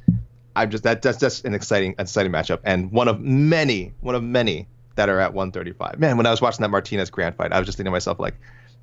I'm 0.55 0.69
just 0.69 0.83
that 0.83 1.01
that's 1.01 1.19
just 1.19 1.43
an 1.43 1.53
exciting, 1.53 1.95
exciting 1.99 2.31
matchup, 2.31 2.59
and 2.63 2.91
one 2.91 3.07
of 3.07 3.19
many, 3.19 3.93
one 3.99 4.15
of 4.15 4.23
many 4.23 4.67
that 4.95 5.09
are 5.09 5.19
at 5.19 5.33
135. 5.33 5.99
Man, 5.99 6.15
when 6.15 6.25
I 6.25 6.31
was 6.31 6.41
watching 6.41 6.61
that 6.61 6.69
Martinez 6.69 7.09
Grant 7.09 7.35
fight, 7.35 7.51
I 7.51 7.59
was 7.59 7.65
just 7.65 7.77
thinking 7.77 7.89
to 7.89 7.91
myself 7.91 8.19
like, 8.19 8.35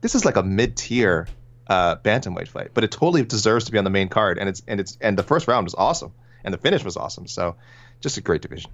this 0.02 0.14
is 0.14 0.24
like 0.24 0.36
a 0.36 0.42
mid-tier 0.42 1.26
uh, 1.68 1.96
bantamweight 1.96 2.48
fight, 2.48 2.70
but 2.74 2.84
it 2.84 2.90
totally 2.90 3.22
deserves 3.22 3.64
to 3.66 3.72
be 3.72 3.78
on 3.78 3.84
the 3.84 3.90
main 3.90 4.08
card, 4.08 4.38
and 4.38 4.48
it's 4.48 4.62
and 4.66 4.80
it's 4.80 4.98
and 5.00 5.16
the 5.16 5.22
first 5.22 5.48
round 5.48 5.64
was 5.64 5.74
awesome, 5.74 6.12
and 6.44 6.52
the 6.52 6.58
finish 6.58 6.84
was 6.84 6.96
awesome. 6.96 7.26
So, 7.26 7.56
just 8.00 8.16
a 8.16 8.20
great 8.20 8.42
division. 8.42 8.70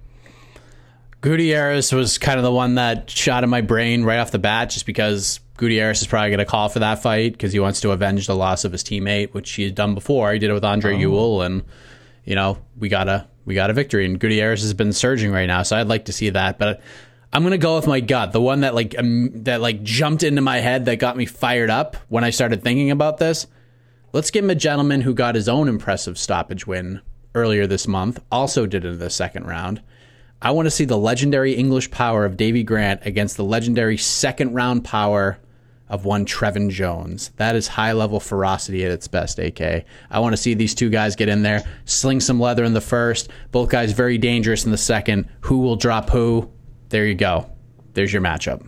Gutierrez 1.21 1.91
was 1.91 2.17
kind 2.17 2.37
of 2.37 2.43
the 2.43 2.51
one 2.51 2.75
that 2.75 3.09
shot 3.09 3.43
in 3.43 3.49
my 3.49 3.61
brain 3.61 4.03
right 4.03 4.19
off 4.19 4.31
the 4.31 4.39
bat, 4.39 4.69
just 4.69 4.85
because 4.85 5.39
Gutierrez 5.57 6.01
is 6.01 6.07
probably 6.07 6.29
going 6.29 6.39
to 6.39 6.45
call 6.45 6.69
for 6.69 6.79
that 6.79 7.01
fight 7.01 7.33
because 7.33 7.51
he 7.51 7.59
wants 7.59 7.81
to 7.81 7.91
avenge 7.91 8.25
the 8.27 8.35
loss 8.35 8.63
of 8.63 8.71
his 8.71 8.83
teammate, 8.83 9.33
which 9.33 9.51
he 9.51 9.63
had 9.63 9.75
done 9.75 9.93
before. 9.93 10.31
He 10.31 10.39
did 10.39 10.49
it 10.49 10.53
with 10.53 10.63
Andre 10.63 10.95
oh. 10.95 10.99
Ewell, 10.99 11.41
and 11.41 11.63
you 12.23 12.35
know 12.35 12.57
we 12.77 12.87
got 12.87 13.09
a 13.09 13.27
we 13.45 13.55
got 13.55 13.69
a 13.69 13.73
victory. 13.73 14.05
And 14.05 14.19
Gutierrez 14.19 14.61
has 14.61 14.73
been 14.73 14.93
surging 14.93 15.31
right 15.31 15.47
now, 15.47 15.63
so 15.63 15.75
I'd 15.75 15.87
like 15.87 16.05
to 16.05 16.13
see 16.13 16.29
that. 16.29 16.57
But 16.57 16.81
I'm 17.31 17.43
gonna 17.43 17.57
go 17.57 17.75
with 17.75 17.87
my 17.87 17.99
gut, 17.99 18.31
the 18.31 18.41
one 18.41 18.61
that 18.61 18.73
like 18.73 18.97
um, 18.97 19.29
that 19.43 19.61
like 19.61 19.83
jumped 19.83 20.23
into 20.23 20.41
my 20.41 20.57
head 20.59 20.85
that 20.85 20.97
got 20.97 21.15
me 21.15 21.25
fired 21.25 21.69
up 21.69 21.95
when 22.07 22.23
I 22.23 22.31
started 22.31 22.63
thinking 22.63 22.89
about 22.91 23.17
this. 23.17 23.45
Let's 24.11 24.31
give 24.31 24.43
him 24.43 24.49
a 24.49 24.55
gentleman 24.55 25.01
who 25.01 25.13
got 25.13 25.35
his 25.35 25.47
own 25.47 25.67
impressive 25.67 26.17
stoppage 26.17 26.65
win 26.65 27.01
earlier 27.35 27.67
this 27.67 27.87
month. 27.87 28.19
Also 28.31 28.65
did 28.65 28.83
it 28.83 28.93
in 28.93 28.99
the 28.99 29.11
second 29.11 29.45
round. 29.45 29.81
I 30.41 30.51
want 30.51 30.65
to 30.65 30.71
see 30.71 30.85
the 30.85 30.97
legendary 30.97 31.53
English 31.53 31.91
power 31.91 32.25
of 32.25 32.37
Davey 32.37 32.63
Grant 32.63 33.01
against 33.05 33.37
the 33.37 33.43
legendary 33.43 33.97
second 33.97 34.55
round 34.55 34.83
power 34.83 35.37
of 35.89 36.05
one 36.05 36.25
Trevin 36.25 36.69
Jones. 36.69 37.31
That 37.37 37.55
is 37.55 37.67
high 37.67 37.91
level 37.91 38.19
ferocity 38.19 38.85
at 38.85 38.91
its 38.91 39.07
best, 39.07 39.37
AK. 39.37 39.85
I 40.09 40.19
want 40.19 40.33
to 40.33 40.37
see 40.37 40.53
these 40.53 40.73
two 40.73 40.89
guys 40.89 41.15
get 41.15 41.29
in 41.29 41.43
there, 41.43 41.63
sling 41.85 42.21
some 42.21 42.39
leather 42.39 42.63
in 42.63 42.73
the 42.73 42.81
first. 42.81 43.29
Both 43.51 43.69
guys 43.69 43.91
very 43.91 44.17
dangerous 44.17 44.65
in 44.65 44.71
the 44.71 44.77
second. 44.77 45.27
Who 45.41 45.59
will 45.59 45.75
drop 45.75 46.09
who? 46.09 46.49
There 46.89 47.05
you 47.05 47.15
go. 47.15 47.49
There's 47.93 48.11
your 48.11 48.21
matchup. 48.21 48.65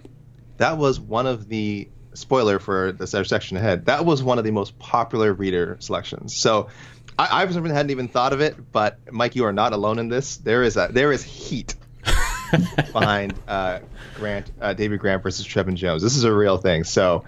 That 0.58 0.78
was 0.78 1.00
one 1.00 1.28
of 1.28 1.48
the 1.48 1.90
spoiler 2.14 2.60
for 2.60 2.92
the 2.92 3.08
section 3.08 3.58
ahead. 3.58 3.86
That 3.86 4.06
was 4.06 4.22
one 4.22 4.38
of 4.38 4.44
the 4.44 4.52
most 4.52 4.78
popular 4.78 5.34
reader 5.34 5.78
selections. 5.80 6.36
So 6.36 6.70
I, 7.18 7.44
I 7.44 7.46
hadn't 7.46 7.90
even 7.92 8.08
thought 8.08 8.34
of 8.34 8.42
it, 8.42 8.72
but 8.72 9.00
Mike, 9.12 9.36
you 9.36 9.46
are 9.46 9.54
not 9.54 9.74
alone 9.74 10.00
in 10.00 10.10
this. 10.10 10.38
There 10.38 10.64
is 10.64 10.78
a 10.78 10.90
there 10.92 11.12
is 11.12 11.24
heat 11.24 11.76
behind 12.94 13.34
uh, 13.48 13.80
Grant, 14.16 14.52
uh, 14.62 14.74
David 14.74 15.00
Grant 15.00 15.24
versus 15.24 15.46
Trevin 15.48 15.76
Jones. 15.76 16.02
This 16.02 16.16
is 16.16 16.24
a 16.24 16.34
real 16.34 16.58
thing. 16.58 16.84
So, 16.84 17.24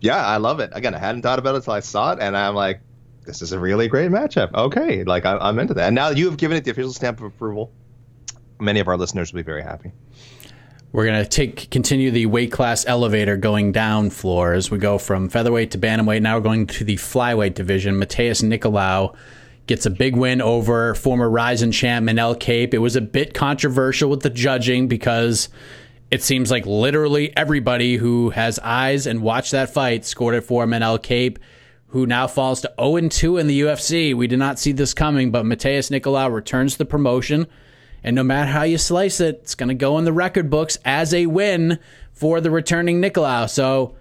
yeah, 0.00 0.24
I 0.24 0.38
love 0.38 0.60
it. 0.60 0.70
Again, 0.72 0.94
I 0.94 0.98
hadn't 0.98 1.22
thought 1.22 1.38
about 1.38 1.54
it 1.54 1.58
until 1.58 1.74
I 1.74 1.80
saw 1.80 2.12
it, 2.12 2.18
and 2.20 2.36
I'm 2.36 2.54
like, 2.54 2.80
this 3.24 3.42
is 3.42 3.52
a 3.52 3.58
really 3.58 3.88
great 3.88 4.10
matchup. 4.10 4.52
Okay, 4.52 5.04
like 5.04 5.24
I, 5.24 5.36
I'm 5.36 5.58
into 5.58 5.74
that. 5.74 5.86
And 5.86 5.94
now 5.94 6.08
you 6.08 6.26
have 6.26 6.36
given 6.36 6.56
it 6.56 6.64
the 6.64 6.72
official 6.72 6.92
stamp 6.92 7.18
of 7.18 7.26
approval. 7.26 7.72
Many 8.62 8.80
of 8.80 8.88
our 8.88 8.96
listeners 8.96 9.32
will 9.32 9.38
be 9.38 9.44
very 9.44 9.62
happy. 9.62 9.92
We're 10.92 11.06
gonna 11.06 11.26
take 11.26 11.70
continue 11.70 12.10
the 12.10 12.26
weight 12.26 12.52
class 12.52 12.84
elevator 12.86 13.36
going 13.36 13.72
down 13.72 14.10
floors. 14.10 14.70
We 14.70 14.78
go 14.78 14.98
from 14.98 15.30
featherweight 15.30 15.70
to 15.70 15.78
bantamweight. 15.78 16.20
Now 16.20 16.36
we're 16.36 16.42
going 16.42 16.66
to 16.66 16.84
the 16.84 16.96
flyweight 16.96 17.54
division. 17.54 17.96
Matheus 17.96 18.42
Nicolau 18.42 19.14
gets 19.66 19.86
a 19.86 19.90
big 19.90 20.16
win 20.16 20.42
over 20.42 20.94
former 20.94 21.30
Rizin 21.30 21.72
champ 21.72 22.06
Manel 22.06 22.38
Kape. 22.38 22.74
It 22.74 22.78
was 22.78 22.94
a 22.94 23.00
bit 23.00 23.32
controversial 23.32 24.10
with 24.10 24.20
the 24.20 24.30
judging 24.30 24.86
because 24.86 25.48
it 26.10 26.22
seems 26.22 26.50
like 26.50 26.66
literally 26.66 27.34
everybody 27.38 27.96
who 27.96 28.28
has 28.30 28.58
eyes 28.58 29.06
and 29.06 29.22
watched 29.22 29.52
that 29.52 29.72
fight 29.72 30.04
scored 30.04 30.34
it 30.34 30.42
for 30.42 30.66
Manel 30.66 31.02
Kape, 31.02 31.38
who 31.86 32.06
now 32.06 32.26
falls 32.26 32.60
to 32.60 32.72
0 32.78 33.08
2 33.08 33.38
in 33.38 33.46
the 33.46 33.62
UFC. 33.62 34.14
We 34.14 34.26
did 34.26 34.38
not 34.38 34.58
see 34.58 34.72
this 34.72 34.92
coming, 34.92 35.30
but 35.30 35.46
Matheus 35.46 35.90
Nicolau 35.90 36.30
returns 36.30 36.72
to 36.72 36.78
the 36.78 36.84
promotion. 36.84 37.46
And 38.04 38.16
no 38.16 38.22
matter 38.22 38.50
how 38.50 38.62
you 38.62 38.78
slice 38.78 39.20
it, 39.20 39.40
it's 39.42 39.54
going 39.54 39.68
to 39.68 39.74
go 39.74 39.98
in 39.98 40.04
the 40.04 40.12
record 40.12 40.50
books 40.50 40.78
as 40.84 41.14
a 41.14 41.26
win 41.26 41.78
for 42.12 42.40
the 42.40 42.50
returning 42.50 43.00
Nicolau. 43.00 43.48
So 43.48 43.96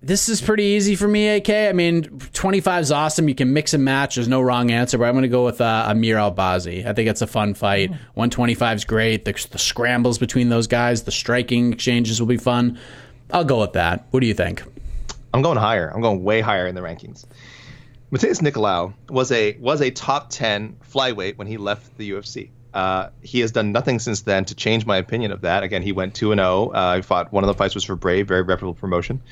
this 0.00 0.28
is 0.28 0.40
pretty 0.40 0.64
easy 0.64 0.96
for 0.96 1.06
me, 1.06 1.28
AK. 1.28 1.48
I 1.48 1.72
mean, 1.72 2.02
25 2.32 2.82
is 2.82 2.90
awesome. 2.90 3.28
You 3.28 3.34
can 3.34 3.52
mix 3.52 3.72
and 3.72 3.84
match. 3.84 4.16
There's 4.16 4.28
no 4.28 4.40
wrong 4.40 4.70
answer, 4.70 4.98
but 4.98 5.04
I'm 5.04 5.12
going 5.12 5.22
to 5.22 5.28
go 5.28 5.44
with 5.44 5.60
uh, 5.60 5.86
Amir 5.88 6.16
Albazi. 6.16 6.84
I 6.84 6.92
think 6.92 7.08
it's 7.08 7.22
a 7.22 7.26
fun 7.26 7.54
fight. 7.54 7.90
125 7.90 8.78
is 8.78 8.84
great. 8.84 9.24
The, 9.24 9.32
the 9.50 9.58
scrambles 9.58 10.18
between 10.18 10.48
those 10.48 10.66
guys, 10.66 11.04
the 11.04 11.12
striking 11.12 11.72
exchanges 11.72 12.20
will 12.20 12.26
be 12.26 12.36
fun. 12.36 12.78
I'll 13.30 13.44
go 13.44 13.60
with 13.60 13.74
that. 13.74 14.06
What 14.10 14.20
do 14.20 14.26
you 14.26 14.34
think? 14.34 14.62
I'm 15.32 15.40
going 15.40 15.58
higher. 15.58 15.88
I'm 15.88 16.00
going 16.00 16.24
way 16.24 16.40
higher 16.40 16.66
in 16.66 16.74
the 16.74 16.82
rankings. 16.82 17.24
Matheus 18.10 18.42
Nicolau 18.42 18.92
was 19.08 19.32
a 19.32 19.56
was 19.58 19.80
a 19.80 19.90
top 19.90 20.28
10 20.28 20.76
flyweight 20.92 21.38
when 21.38 21.46
he 21.46 21.56
left 21.56 21.96
the 21.96 22.10
UFC. 22.10 22.50
Uh, 22.72 23.10
he 23.22 23.40
has 23.40 23.52
done 23.52 23.72
nothing 23.72 23.98
since 23.98 24.22
then 24.22 24.44
to 24.46 24.54
change 24.54 24.86
my 24.86 24.96
opinion 24.96 25.32
of 25.32 25.42
that. 25.42 25.62
Again, 25.62 25.82
he 25.82 25.92
went 25.92 26.14
two 26.14 26.32
and 26.32 26.38
zero. 26.38 26.48
Oh. 26.48 26.70
Uh, 26.70 26.96
he 26.96 27.02
fought 27.02 27.32
one 27.32 27.44
of 27.44 27.48
the 27.48 27.54
fights 27.54 27.74
was 27.74 27.84
for 27.84 27.96
Brave, 27.96 28.28
very 28.28 28.42
reputable 28.42 28.74
promotion. 28.74 29.22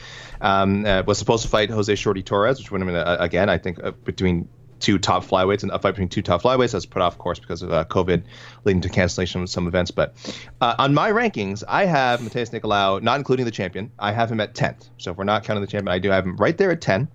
Um, 0.40 0.84
uh, 0.84 1.02
was 1.06 1.18
supposed 1.18 1.42
to 1.44 1.48
fight 1.48 1.70
Jose 1.70 1.94
Shorty 1.94 2.22
Torres, 2.22 2.58
which 2.58 2.70
would 2.70 2.80
have 2.80 2.86
been 2.86 2.96
uh, 2.96 3.16
again, 3.18 3.48
I 3.48 3.58
think, 3.58 3.82
uh, 3.82 3.92
between 3.92 4.48
two 4.78 4.98
top 4.98 5.24
flyweights 5.24 5.62
and 5.62 5.70
a 5.72 5.78
fight 5.78 5.92
between 5.92 6.08
two 6.08 6.22
top 6.22 6.42
flyweights. 6.42 6.72
That's 6.72 6.86
put 6.86 7.02
off, 7.02 7.14
of 7.14 7.18
course, 7.18 7.38
because 7.38 7.62
of 7.62 7.72
uh, 7.72 7.84
COVID, 7.84 8.22
leading 8.64 8.82
to 8.82 8.88
cancellation 8.88 9.42
of 9.42 9.50
some 9.50 9.66
events. 9.66 9.90
But 9.90 10.14
on 10.60 10.94
my 10.94 11.10
rankings, 11.10 11.62
I 11.66 11.84
have 11.84 12.20
Matheus 12.20 12.50
Nicolau, 12.50 13.02
not 13.02 13.18
including 13.18 13.44
the 13.44 13.50
champion. 13.50 13.90
I 13.98 14.12
have 14.12 14.30
him 14.32 14.40
at 14.40 14.54
tenth. 14.54 14.88
So 14.96 15.10
if 15.10 15.16
we're 15.16 15.24
not 15.24 15.44
counting 15.44 15.62
the 15.62 15.66
champion, 15.66 15.88
I 15.94 15.98
do 15.98 16.10
have 16.10 16.24
him 16.24 16.36
right 16.36 16.56
there 16.56 16.70
at 16.70 16.80
ten. 16.80 17.08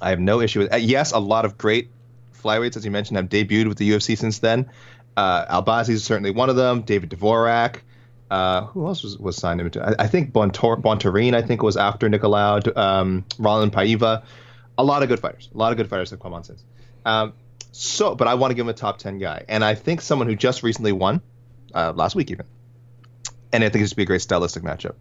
I 0.00 0.10
have 0.10 0.20
no 0.20 0.40
issue 0.40 0.60
with. 0.60 0.74
Yes, 0.78 1.12
a 1.12 1.18
lot 1.18 1.44
of 1.44 1.56
great 1.56 1.90
flyweights, 2.44 2.76
as 2.76 2.84
you 2.84 2.90
mentioned, 2.90 3.16
have 3.16 3.28
debuted 3.28 3.68
with 3.68 3.78
the 3.78 3.90
UFC 3.90 4.16
since 4.16 4.38
then. 4.38 4.70
Uh, 5.16 5.62
Albazi 5.62 5.90
is 5.90 6.04
certainly 6.04 6.30
one 6.30 6.50
of 6.50 6.56
them. 6.56 6.82
David 6.82 7.10
Dvorak. 7.10 7.80
Uh, 8.30 8.66
who 8.66 8.86
else 8.86 9.02
was, 9.02 9.18
was 9.18 9.36
signed 9.36 9.60
into? 9.60 9.82
I, 9.82 10.04
I 10.04 10.06
think 10.08 10.32
Bontor, 10.32 11.34
I 11.34 11.42
think, 11.42 11.62
was 11.62 11.76
after 11.76 12.08
Nicolau. 12.08 12.76
Um, 12.76 13.24
Raulian 13.38 13.70
Paiva. 13.70 14.24
A 14.76 14.84
lot 14.84 15.02
of 15.02 15.08
good 15.08 15.20
fighters. 15.20 15.50
A 15.54 15.56
lot 15.56 15.70
of 15.70 15.76
good 15.76 15.88
fighters 15.88 16.10
have 16.10 16.20
come 16.20 16.34
on 16.34 16.42
since. 16.42 16.64
Um, 17.04 17.34
so, 17.70 18.14
but 18.14 18.26
I 18.26 18.34
want 18.34 18.50
to 18.50 18.54
give 18.54 18.64
him 18.64 18.70
a 18.70 18.74
top 18.74 18.98
10 18.98 19.18
guy. 19.18 19.44
And 19.48 19.64
I 19.64 19.74
think 19.74 20.00
someone 20.00 20.26
who 20.26 20.34
just 20.34 20.62
recently 20.62 20.92
won, 20.92 21.20
uh, 21.74 21.92
last 21.94 22.14
week 22.14 22.30
even, 22.30 22.46
and 23.52 23.62
I 23.62 23.68
think 23.68 23.84
it 23.84 23.90
would 23.90 23.96
be 23.96 24.02
a 24.02 24.06
great 24.06 24.22
stylistic 24.22 24.62
matchup. 24.62 24.94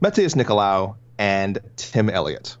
Matheus 0.00 0.34
Nicolau 0.34 0.96
and 1.18 1.58
Tim 1.76 2.10
Elliott. 2.10 2.56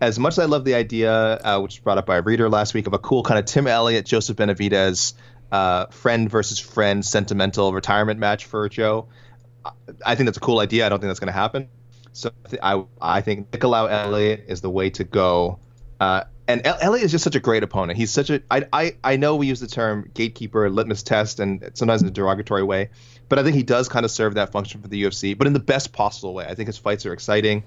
As 0.00 0.18
much 0.18 0.34
as 0.34 0.38
I 0.40 0.44
love 0.44 0.64
the 0.64 0.74
idea, 0.74 1.12
uh, 1.12 1.60
which 1.60 1.76
was 1.76 1.78
brought 1.78 1.98
up 1.98 2.06
by 2.06 2.16
a 2.16 2.22
reader 2.22 2.50
last 2.50 2.74
week, 2.74 2.86
of 2.86 2.92
a 2.92 2.98
cool 2.98 3.22
kind 3.22 3.38
of 3.38 3.46
Tim 3.46 3.66
Elliott, 3.66 4.04
Joseph 4.04 4.36
Benavidez, 4.36 5.14
uh, 5.52 5.86
friend 5.86 6.30
versus 6.30 6.58
friend 6.58 7.04
sentimental 7.04 7.72
retirement 7.72 8.20
match 8.20 8.46
for 8.46 8.68
Joe, 8.68 9.08
I 10.04 10.14
think 10.14 10.26
that's 10.26 10.38
a 10.38 10.40
cool 10.40 10.60
idea. 10.60 10.86
I 10.86 10.88
don't 10.88 11.00
think 11.00 11.08
that's 11.08 11.20
going 11.20 11.32
to 11.32 11.32
happen. 11.32 11.68
So 12.12 12.30
I, 12.62 12.82
I 13.00 13.20
think 13.20 13.50
Nicolau 13.50 13.90
Elliott 13.90 14.44
is 14.48 14.60
the 14.60 14.70
way 14.70 14.90
to 14.90 15.04
go. 15.04 15.58
Uh, 16.00 16.24
and 16.48 16.62
Elliott 16.64 17.04
is 17.04 17.10
just 17.10 17.24
such 17.24 17.34
a 17.34 17.40
great 17.40 17.62
opponent. 17.62 17.98
He's 17.98 18.10
such 18.10 18.30
a 18.30 18.40
I, 18.50 18.66
I 18.72 18.96
I 19.02 19.16
know 19.16 19.36
we 19.36 19.48
use 19.48 19.60
the 19.60 19.66
term 19.66 20.10
gatekeeper, 20.14 20.70
litmus 20.70 21.02
test, 21.02 21.40
and 21.40 21.70
sometimes 21.74 22.02
in 22.02 22.08
a 22.08 22.12
derogatory 22.12 22.62
way, 22.62 22.90
but 23.28 23.38
I 23.38 23.42
think 23.42 23.56
he 23.56 23.64
does 23.64 23.88
kind 23.88 24.04
of 24.04 24.10
serve 24.10 24.34
that 24.34 24.52
function 24.52 24.80
for 24.80 24.88
the 24.88 25.02
UFC, 25.02 25.36
but 25.36 25.46
in 25.46 25.52
the 25.52 25.60
best 25.60 25.92
possible 25.92 26.34
way. 26.34 26.46
I 26.46 26.54
think 26.54 26.68
his 26.68 26.78
fights 26.78 27.04
are 27.04 27.12
exciting, 27.12 27.64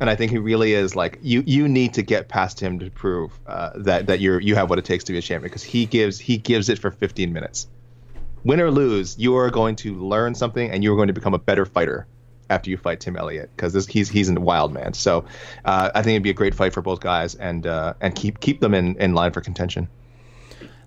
and 0.00 0.10
I 0.10 0.16
think 0.16 0.32
he 0.32 0.38
really 0.38 0.72
is 0.72 0.96
like 0.96 1.18
you. 1.22 1.42
You 1.46 1.68
need 1.68 1.94
to 1.94 2.02
get 2.02 2.28
past 2.28 2.60
him 2.60 2.78
to 2.80 2.90
prove 2.90 3.38
uh, 3.46 3.70
that 3.76 4.06
that 4.08 4.20
you're 4.20 4.40
you 4.40 4.54
have 4.54 4.68
what 4.70 4.78
it 4.78 4.84
takes 4.84 5.04
to 5.04 5.12
be 5.12 5.18
a 5.18 5.22
champion 5.22 5.48
because 5.48 5.62
he 5.62 5.86
gives 5.86 6.18
he 6.18 6.36
gives 6.36 6.68
it 6.68 6.78
for 6.78 6.90
15 6.90 7.32
minutes. 7.32 7.68
Win 8.44 8.60
or 8.60 8.70
lose, 8.70 9.16
you 9.18 9.36
are 9.36 9.50
going 9.50 9.76
to 9.76 9.94
learn 9.94 10.34
something, 10.34 10.70
and 10.70 10.82
you 10.82 10.92
are 10.92 10.96
going 10.96 11.06
to 11.06 11.12
become 11.12 11.34
a 11.34 11.38
better 11.38 11.64
fighter 11.64 12.06
after 12.50 12.70
you 12.70 12.76
fight 12.76 13.00
Tim 13.00 13.16
Elliott 13.16 13.50
because 13.54 13.86
he's 13.86 14.08
he's 14.08 14.28
a 14.28 14.34
wild 14.34 14.72
man. 14.72 14.94
So 14.94 15.24
uh, 15.64 15.90
I 15.94 16.02
think 16.02 16.14
it'd 16.14 16.22
be 16.22 16.30
a 16.30 16.34
great 16.34 16.54
fight 16.54 16.72
for 16.72 16.82
both 16.82 17.00
guys 17.00 17.34
and 17.34 17.66
uh, 17.66 17.94
and 18.00 18.14
keep 18.14 18.40
keep 18.40 18.60
them 18.60 18.74
in, 18.74 18.96
in 18.96 19.14
line 19.14 19.32
for 19.32 19.40
contention. 19.40 19.88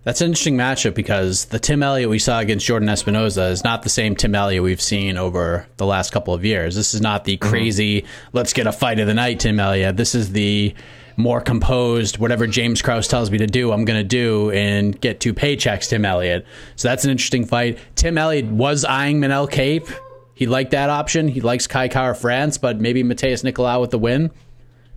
That's 0.05 0.21
an 0.21 0.27
interesting 0.27 0.55
matchup 0.55 0.93
because 0.93 1.45
the 1.45 1.57
Tim 1.57 1.81
Elliott 1.81 2.11
we 2.11 2.19
saw 2.19 2.37
against 2.39 2.63
Jordan 2.63 2.89
Espinosa 2.89 3.45
is 3.45 3.63
not 3.63 3.81
the 3.81 3.89
same 3.89 4.15
Tim 4.15 4.35
Elliott 4.35 4.61
we've 4.61 4.81
seen 4.81 5.17
over 5.17 5.65
the 5.77 5.85
last 5.87 6.11
couple 6.11 6.35
of 6.35 6.45
years. 6.45 6.75
This 6.75 6.93
is 6.93 7.01
not 7.01 7.23
the 7.23 7.37
mm-hmm. 7.37 7.49
crazy 7.49 8.01
mm-hmm. 8.03 8.27
let's 8.31 8.53
get 8.53 8.67
a 8.67 8.71
fight 8.71 8.99
of 8.99 9.07
the 9.07 9.15
night 9.15 9.39
Tim 9.39 9.59
Elliott. 9.59 9.97
This 9.97 10.13
is 10.13 10.31
the 10.31 10.75
more 11.17 11.41
composed, 11.41 12.19
whatever 12.19 12.45
James 12.45 12.83
Krause 12.83 13.07
tells 13.07 13.31
me 13.31 13.39
to 13.39 13.47
do, 13.47 13.71
I'm 13.71 13.83
going 13.83 13.99
to 13.99 14.07
do 14.07 14.51
and 14.51 14.99
get 15.01 15.19
two 15.19 15.33
paychecks, 15.33 15.89
Tim 15.89 16.05
Elliott. 16.05 16.45
So 16.75 16.87
that's 16.87 17.03
an 17.03 17.09
interesting 17.09 17.45
fight. 17.45 17.79
Tim 17.95 18.15
Elliott 18.15 18.45
was 18.45 18.85
eyeing 18.85 19.19
Manel 19.19 19.49
Kape. 19.49 19.87
he 20.35 20.45
liked 20.45 20.69
that 20.71 20.91
option. 20.91 21.27
He 21.27 21.41
likes 21.41 21.65
Kai 21.65 21.87
Kara-France, 21.87 22.59
but 22.59 22.79
maybe 22.79 23.03
Matheus 23.03 23.43
Nicolau 23.43 23.81
with 23.81 23.89
the 23.89 23.97
win. 23.97 24.29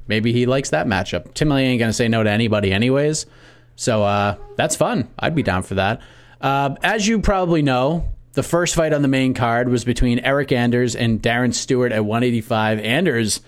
Maybe 0.07 0.35
he 0.35 0.45
likes 0.45 0.69
that 0.71 0.87
matchup. 0.87 1.33
Tim 1.33 1.51
Elliott 1.51 1.69
ain't 1.69 1.79
going 1.79 1.89
to 1.89 1.95
say 1.95 2.09
no 2.09 2.23
to 2.23 2.31
anybody, 2.31 2.73
anyways. 2.73 3.25
So 3.79 4.03
uh, 4.03 4.35
that's 4.57 4.75
fun. 4.75 5.09
I'd 5.17 5.37
be 5.37 5.45
down 5.45 5.63
for 5.63 5.77
that. 5.77 6.03
Uh, 6.41 6.75
as 6.83 7.07
you 7.07 7.21
probably 7.21 7.63
know, 7.63 8.09
the 8.33 8.43
first 8.43 8.75
fight 8.75 8.93
on 8.93 9.03
the 9.03 9.09
main 9.09 9.35
card 9.35 9.69
was 9.69 9.85
between 9.85 10.19
Eryk 10.19 10.51
Anders 10.51 10.97
and 10.97 11.23
Darren 11.23 11.55
Stewart 11.55 11.93
at 11.93 12.05
185. 12.05 12.81
Anders, 12.81 13.41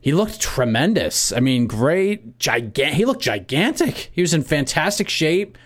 he 0.00 0.12
looked 0.12 0.40
tremendous. 0.40 1.32
I 1.32 1.40
mean, 1.40 1.66
great, 1.66 2.38
gigantic. 2.38 2.96
He 2.96 3.04
looked 3.04 3.20
gigantic. 3.20 4.10
He 4.12 4.20
was 4.20 4.32
in 4.32 4.44
fantastic 4.44 5.08
shape. 5.08 5.58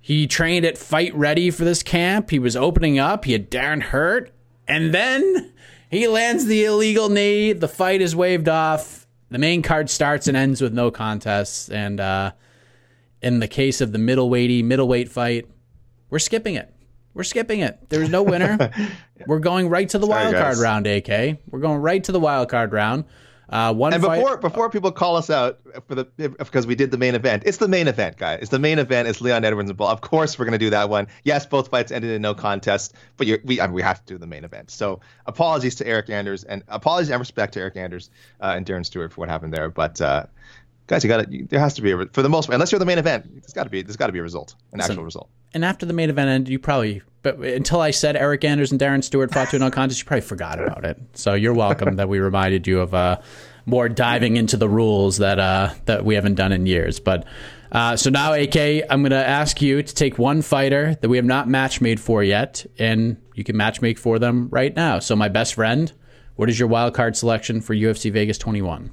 He 0.00 0.26
trained 0.26 0.66
at 0.66 0.76
Fight 0.76 1.14
Ready 1.14 1.52
for 1.52 1.64
this 1.64 1.84
camp. 1.84 2.30
He 2.30 2.40
was 2.40 2.56
opening 2.56 2.98
up. 2.98 3.24
He 3.24 3.32
had 3.32 3.52
Darren 3.52 3.82
hurt. 3.82 4.32
And 4.66 4.92
then 4.92 5.52
he 5.88 6.08
lands 6.08 6.46
the 6.46 6.64
illegal 6.64 7.08
knee. 7.08 7.52
The 7.52 7.68
fight 7.68 8.00
is 8.00 8.16
waved 8.16 8.48
off. 8.48 9.06
The 9.30 9.38
main 9.38 9.62
card 9.62 9.90
starts 9.90 10.26
and 10.26 10.36
ends 10.36 10.60
with 10.60 10.72
no 10.72 10.90
contests. 10.90 11.68
And 11.68 12.00
uh, 12.00 12.32
in 13.22 13.40
the 13.40 13.48
case 13.48 13.80
of 13.80 13.92
the 13.92 13.98
middleweighty 13.98 14.62
middleweight 14.64 15.08
fight, 15.08 15.46
we're 16.10 16.18
skipping 16.18 16.54
it. 16.54 16.72
We're 17.14 17.24
skipping 17.24 17.60
it. 17.60 17.88
There's 17.88 18.08
no 18.08 18.22
winner. 18.22 18.70
We're 19.26 19.40
going 19.40 19.68
right 19.68 19.88
to 19.88 19.98
the 19.98 20.06
Sorry, 20.06 20.26
wild 20.26 20.36
card 20.36 20.58
round, 20.58 20.86
AK. 20.86 21.38
We're 21.50 21.58
going 21.58 21.80
right 21.80 22.04
to 22.04 22.12
the 22.12 22.20
wild 22.20 22.48
card 22.48 22.72
round. 22.72 23.06
Uh, 23.48 23.72
one 23.72 23.94
and 23.94 24.02
fight- 24.02 24.18
before 24.20 24.36
before 24.36 24.70
people 24.70 24.92
call 24.92 25.16
us 25.16 25.30
out 25.30 25.58
for 25.86 25.94
the 25.94 26.04
because 26.38 26.66
we 26.66 26.74
did 26.74 26.90
the 26.90 26.98
main 26.98 27.14
event, 27.14 27.42
it's 27.46 27.56
the 27.56 27.66
main 27.66 27.88
event, 27.88 28.18
guy. 28.18 28.34
It's 28.34 28.50
the 28.50 28.58
main 28.58 28.78
event. 28.78 29.08
It's 29.08 29.22
Leon 29.22 29.42
Edwards 29.42 29.70
and 29.70 29.76
Bull. 29.76 29.88
Of 29.88 30.02
course, 30.02 30.38
we're 30.38 30.44
gonna 30.44 30.58
do 30.58 30.68
that 30.68 30.90
one. 30.90 31.06
Yes, 31.24 31.46
both 31.46 31.68
fights 31.68 31.90
ended 31.90 32.10
in 32.10 32.20
no 32.20 32.34
contest, 32.34 32.94
but 33.16 33.26
we 33.44 33.58
I 33.58 33.66
mean, 33.66 33.74
we 33.74 33.80
have 33.80 34.04
to 34.04 34.14
do 34.14 34.18
the 34.18 34.26
main 34.26 34.44
event. 34.44 34.70
So 34.70 35.00
apologies 35.24 35.74
to 35.76 35.84
Eryk 35.84 36.10
Anders 36.10 36.44
and 36.44 36.62
apologies 36.68 37.10
and 37.10 37.18
respect 37.18 37.54
to 37.54 37.60
Eryk 37.60 37.76
Anders 37.76 38.10
uh, 38.42 38.52
and 38.54 38.66
Darren 38.66 38.84
Stewart 38.84 39.12
for 39.12 39.22
what 39.22 39.30
happened 39.30 39.54
there. 39.54 39.70
But 39.70 39.98
uh, 40.00 40.26
guys, 40.88 41.04
you 41.04 41.08
got 41.08 41.30
to 41.30 41.44
there 41.44 41.60
has 41.60 41.74
to 41.74 41.82
be 41.82 41.92
a, 41.92 42.06
for 42.06 42.22
the 42.22 42.28
most 42.28 42.46
part, 42.46 42.54
unless 42.54 42.72
you're 42.72 42.80
the 42.80 42.86
main 42.86 42.98
event, 42.98 43.30
there's 43.32 43.52
got 43.52 43.64
to 43.64 43.70
be 43.70 43.82
there's 43.82 43.96
got 43.96 44.06
to 44.08 44.12
be 44.12 44.18
a 44.18 44.22
result, 44.22 44.56
an 44.72 44.78
Listen, 44.78 44.92
actual 44.92 45.04
result. 45.04 45.30
And 45.54 45.64
after 45.64 45.86
the 45.86 45.92
main 45.92 46.10
event 46.10 46.28
ended, 46.28 46.50
you 46.50 46.58
probably 46.58 47.02
but 47.22 47.38
until 47.38 47.80
I 47.80 47.92
said 47.92 48.16
Eryk 48.16 48.44
Anders 48.44 48.72
and 48.72 48.80
Darren 48.80 49.04
Stewart 49.04 49.32
fought 49.32 49.50
to 49.50 49.56
a 49.56 49.58
no 49.60 49.70
contest, 49.70 50.00
you 50.00 50.06
probably 50.06 50.22
forgot 50.22 50.60
about 50.60 50.84
it. 50.84 50.98
So 51.14 51.34
you're 51.34 51.54
welcome 51.54 51.96
that 51.96 52.08
we 52.08 52.18
reminded 52.18 52.66
you 52.66 52.80
of. 52.80 52.94
Uh, 52.94 53.20
more 53.68 53.86
diving 53.86 54.38
into 54.38 54.56
the 54.56 54.68
rules 54.68 55.18
that 55.18 55.38
uh, 55.38 55.68
that 55.84 56.02
we 56.02 56.14
haven't 56.14 56.36
done 56.36 56.52
in 56.52 56.64
years. 56.64 57.00
But 57.00 57.26
uh, 57.70 57.96
so 57.96 58.08
now, 58.08 58.32
AK, 58.32 58.56
I'm 58.88 59.02
going 59.02 59.10
to 59.10 59.16
ask 59.16 59.60
you 59.60 59.82
to 59.82 59.94
take 59.94 60.18
one 60.18 60.40
fighter 60.40 60.94
that 60.94 61.08
we 61.08 61.18
have 61.18 61.26
not 61.26 61.48
match 61.48 61.80
made 61.80 62.00
for 62.00 62.24
yet, 62.24 62.64
and 62.78 63.18
you 63.34 63.44
can 63.44 63.56
match 63.56 63.82
make 63.82 63.98
for 63.98 64.18
them 64.18 64.48
right 64.48 64.74
now. 64.74 65.00
So, 65.00 65.14
my 65.14 65.28
best 65.28 65.54
friend, 65.54 65.92
what 66.36 66.48
is 66.48 66.58
your 66.58 66.68
wild 66.68 66.94
card 66.94 67.14
selection 67.16 67.60
for 67.60 67.74
UFC 67.74 68.10
Vegas 68.10 68.38
21? 68.38 68.90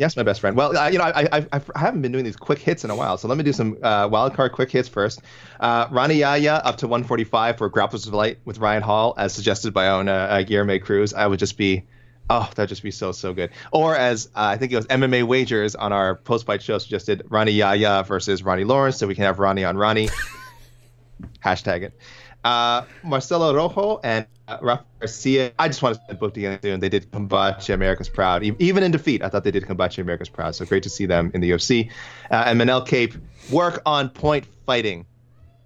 Yes, 0.00 0.16
my 0.16 0.22
best 0.22 0.40
friend. 0.40 0.56
Well, 0.56 0.74
uh, 0.74 0.88
you 0.88 0.96
know, 0.96 1.04
I, 1.04 1.28
I, 1.30 1.46
I, 1.52 1.78
haven't 1.78 2.00
been 2.00 2.10
doing 2.10 2.24
these 2.24 2.34
quick 2.34 2.58
hits 2.58 2.84
in 2.84 2.90
a 2.90 2.96
while, 2.96 3.18
so 3.18 3.28
let 3.28 3.36
me 3.36 3.44
do 3.44 3.52
some 3.52 3.76
uh, 3.82 4.08
wild 4.10 4.32
card 4.32 4.52
quick 4.52 4.70
hits 4.70 4.88
first. 4.88 5.20
Uh, 5.60 5.88
Rani 5.90 6.14
Yahya 6.14 6.54
up 6.54 6.78
to 6.78 6.88
145 6.88 7.58
for 7.58 7.68
Grapplers 7.70 8.06
of 8.06 8.14
Light 8.14 8.38
with 8.46 8.56
Ryan 8.56 8.82
Hall, 8.82 9.12
as 9.18 9.34
suggested 9.34 9.74
by 9.74 9.88
Ona 9.88 10.10
uh, 10.10 10.42
Guilherme 10.42 10.82
Cruz. 10.82 11.12
I 11.12 11.26
would 11.26 11.38
just 11.38 11.58
be 11.58 11.84
Oh, 12.30 12.48
that'd 12.54 12.70
just 12.70 12.82
be 12.82 12.92
so 12.92 13.12
so 13.12 13.34
good. 13.34 13.50
Or 13.72 13.94
as 13.94 14.28
uh, 14.28 14.44
I 14.44 14.56
think 14.56 14.72
it 14.72 14.76
was 14.76 14.86
MMA 14.86 15.24
wagers 15.24 15.74
on 15.74 15.92
our 15.92 16.14
post 16.14 16.46
fight 16.46 16.62
show 16.62 16.78
suggested, 16.78 17.24
Rani 17.28 17.52
Yahya 17.52 18.04
versus 18.08 18.42
Ronnie 18.42 18.64
Lawrence, 18.64 18.96
so 18.96 19.06
we 19.06 19.14
can 19.14 19.24
have 19.24 19.38
Ronnie 19.38 19.64
on 19.64 19.76
Ronnie. 19.76 20.08
Hashtag 21.44 21.82
it. 21.82 22.00
Uh, 22.42 22.82
Marcelo 23.02 23.54
Rojo 23.54 24.00
and 24.02 24.26
uh, 24.48 24.58
Rafa 24.62 24.84
Garcia. 24.98 25.52
I 25.58 25.68
just 25.68 25.82
want 25.82 25.98
to 26.08 26.14
both 26.14 26.32
together 26.32 26.58
soon. 26.62 26.80
They 26.80 26.88
did 26.88 27.10
Combate 27.10 27.68
Americas 27.68 28.08
Proud. 28.08 28.42
Even 28.42 28.82
in 28.82 28.90
defeat, 28.90 29.22
I 29.22 29.28
thought 29.28 29.44
they 29.44 29.50
did 29.50 29.66
Combate 29.66 29.98
Americas 29.98 30.28
Proud. 30.28 30.54
So 30.54 30.64
great 30.64 30.82
to 30.84 30.90
see 30.90 31.06
them 31.06 31.30
in 31.34 31.40
the 31.40 31.50
UFC. 31.50 31.90
Uh, 32.30 32.44
and 32.46 32.60
Manel 32.60 32.86
Kape, 32.86 33.14
work 33.50 33.82
on 33.84 34.08
point 34.08 34.46
fighting. 34.66 35.06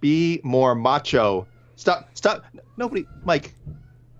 Be 0.01 0.41
more 0.43 0.75
macho. 0.75 1.47
Stop, 1.77 2.09
stop. 2.13 2.45
Nobody, 2.77 3.05
Mike, 3.23 3.53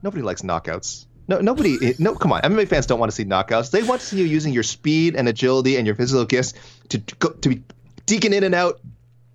nobody 0.01 0.23
likes 0.23 0.41
knockouts. 0.41 1.05
No, 1.27 1.39
nobody. 1.41 1.95
No, 1.97 2.15
come 2.15 2.31
on. 2.31 2.41
MMA 2.41 2.67
fans 2.67 2.85
don't 2.85 2.99
want 2.99 3.11
to 3.11 3.15
see 3.15 3.25
knockouts. 3.25 3.71
They 3.71 3.83
want 3.83 4.01
to 4.01 4.07
see 4.07 4.17
you 4.17 4.25
using 4.25 4.53
your 4.53 4.63
speed 4.63 5.15
and 5.15 5.27
agility 5.27 5.75
and 5.77 5.85
your 5.85 5.95
physical 5.95 6.25
gifts 6.25 6.53
to 6.89 6.99
to, 6.99 7.35
to 7.41 7.49
be 7.49 7.63
deking 8.05 8.33
in 8.33 8.43
and 8.43 8.53
out, 8.53 8.79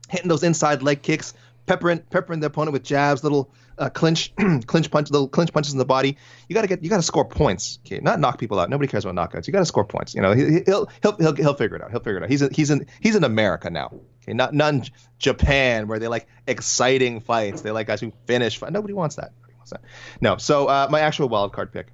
hitting 0.09 0.29
those 0.29 0.45
inside 0.45 0.83
leg 0.83 1.03
kicks, 1.03 1.35
peppering 1.71 2.01
peppering 2.11 2.41
the 2.41 2.47
opponent 2.47 2.73
with 2.73 2.83
jabs, 2.83 3.23
little 3.23 3.53
uh, 3.79 3.89
clinch 3.89 4.33
clinch 4.67 4.91
punch, 4.91 5.11
little 5.11 5.29
clinch 5.29 5.53
punches 5.53 5.73
in 5.73 5.79
the 5.79 5.85
body. 5.85 6.17
You 6.49 6.55
got 6.55 6.63
to 6.63 6.67
get 6.67 6.83
you 6.83 6.91
got 6.91 6.97
to 6.97 7.03
score 7.03 7.25
points. 7.25 7.79
Okay, 7.87 8.01
not 8.01 8.19
knock 8.19 8.39
people 8.39 8.59
out. 8.59 8.69
Nobody 8.69 8.89
cares 8.89 9.05
about 9.05 9.15
knockouts. 9.15 9.47
You 9.47 9.53
got 9.53 9.61
to 9.61 9.67
score 9.67 9.85
points. 9.85 10.15
You 10.15 10.21
know, 10.21 10.33
he, 10.33 10.63
will 10.67 10.89
he'll 11.03 11.17
he'll 11.17 11.35
he'll 11.37 11.55
figure 11.55 11.77
it 11.77 11.83
out. 11.83 11.93
He'll 11.93 12.01
figure 12.01 12.19
it 12.19 12.25
out. 12.25 12.29
He's 12.29 12.43
a, 12.43 12.49
he's 12.53 12.71
in 12.71 12.87
he's 13.01 13.15
in 13.15 13.23
America 13.23 13.71
now. 13.71 13.93
Okay, 14.23 14.35
not 14.35 14.53
in 14.53 14.85
Japan 15.19 15.87
where 15.87 16.01
they 16.01 16.09
like 16.09 16.27
exciting 16.47 17.21
fights. 17.21 17.63
They 17.63 17.71
like 17.71 17.87
guys 17.87 18.01
who 18.01 18.13
finish. 18.27 18.59
Fight. 18.59 18.73
Nobody 18.73 18.95
wants 18.95 19.17
that. 19.17 19.33
No. 20.21 20.37
So 20.37 20.67
uh, 20.67 20.89
my 20.91 21.01
actual 21.01 21.29
wild 21.29 21.53
card 21.53 21.73
pick 21.73 21.87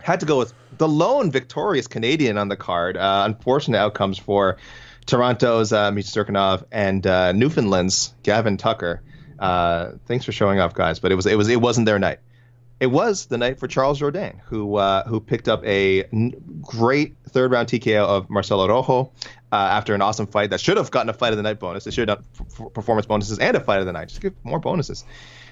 had 0.00 0.20
to 0.20 0.26
go 0.26 0.38
with 0.38 0.54
the 0.78 0.88
lone 0.88 1.30
victorious 1.30 1.86
Canadian 1.86 2.38
on 2.38 2.48
the 2.48 2.56
card. 2.56 2.96
Uh, 2.96 3.24
unfortunate 3.26 3.76
outcomes 3.76 4.16
for 4.16 4.56
Toronto's 5.06 5.72
uh, 5.72 5.90
Cirkunov 5.92 6.64
and 6.70 7.06
uh, 7.06 7.32
Newfoundland's 7.32 8.14
Gavin 8.22 8.56
Tucker. 8.56 9.02
Uh, 9.38 9.92
thanks 10.06 10.24
for 10.24 10.32
showing 10.32 10.58
up, 10.58 10.74
guys. 10.74 11.00
But 11.00 11.12
it 11.12 11.14
was 11.14 11.26
it 11.26 11.36
was 11.36 11.48
it 11.48 11.60
wasn't 11.60 11.86
their 11.86 11.98
night. 11.98 12.18
It 12.78 12.86
was 12.86 13.26
the 13.26 13.36
night 13.36 13.58
for 13.58 13.68
Charles 13.68 14.00
Jourdain, 14.00 14.40
who 14.46 14.76
uh, 14.76 15.04
who 15.06 15.20
picked 15.20 15.48
up 15.48 15.64
a 15.64 16.04
n- 16.04 16.34
great 16.62 17.14
third 17.28 17.50
round 17.50 17.68
TKO 17.68 18.04
of 18.06 18.30
Marcelo 18.30 18.66
Rojo 18.66 19.12
uh, 19.52 19.56
after 19.56 19.94
an 19.94 20.00
awesome 20.00 20.26
fight 20.26 20.50
that 20.50 20.60
should 20.60 20.78
have 20.78 20.90
gotten 20.90 21.08
a 21.10 21.12
fight 21.12 21.32
of 21.32 21.36
the 21.36 21.42
night 21.42 21.58
bonus. 21.58 21.86
It 21.86 21.92
should 21.92 22.08
have 22.08 22.18
done 22.18 22.26
f- 22.66 22.72
performance 22.72 23.06
bonuses 23.06 23.38
and 23.38 23.56
a 23.56 23.60
fight 23.60 23.80
of 23.80 23.86
the 23.86 23.92
night. 23.92 24.08
Just 24.08 24.20
give 24.22 24.32
more 24.44 24.58
bonuses. 24.60 25.04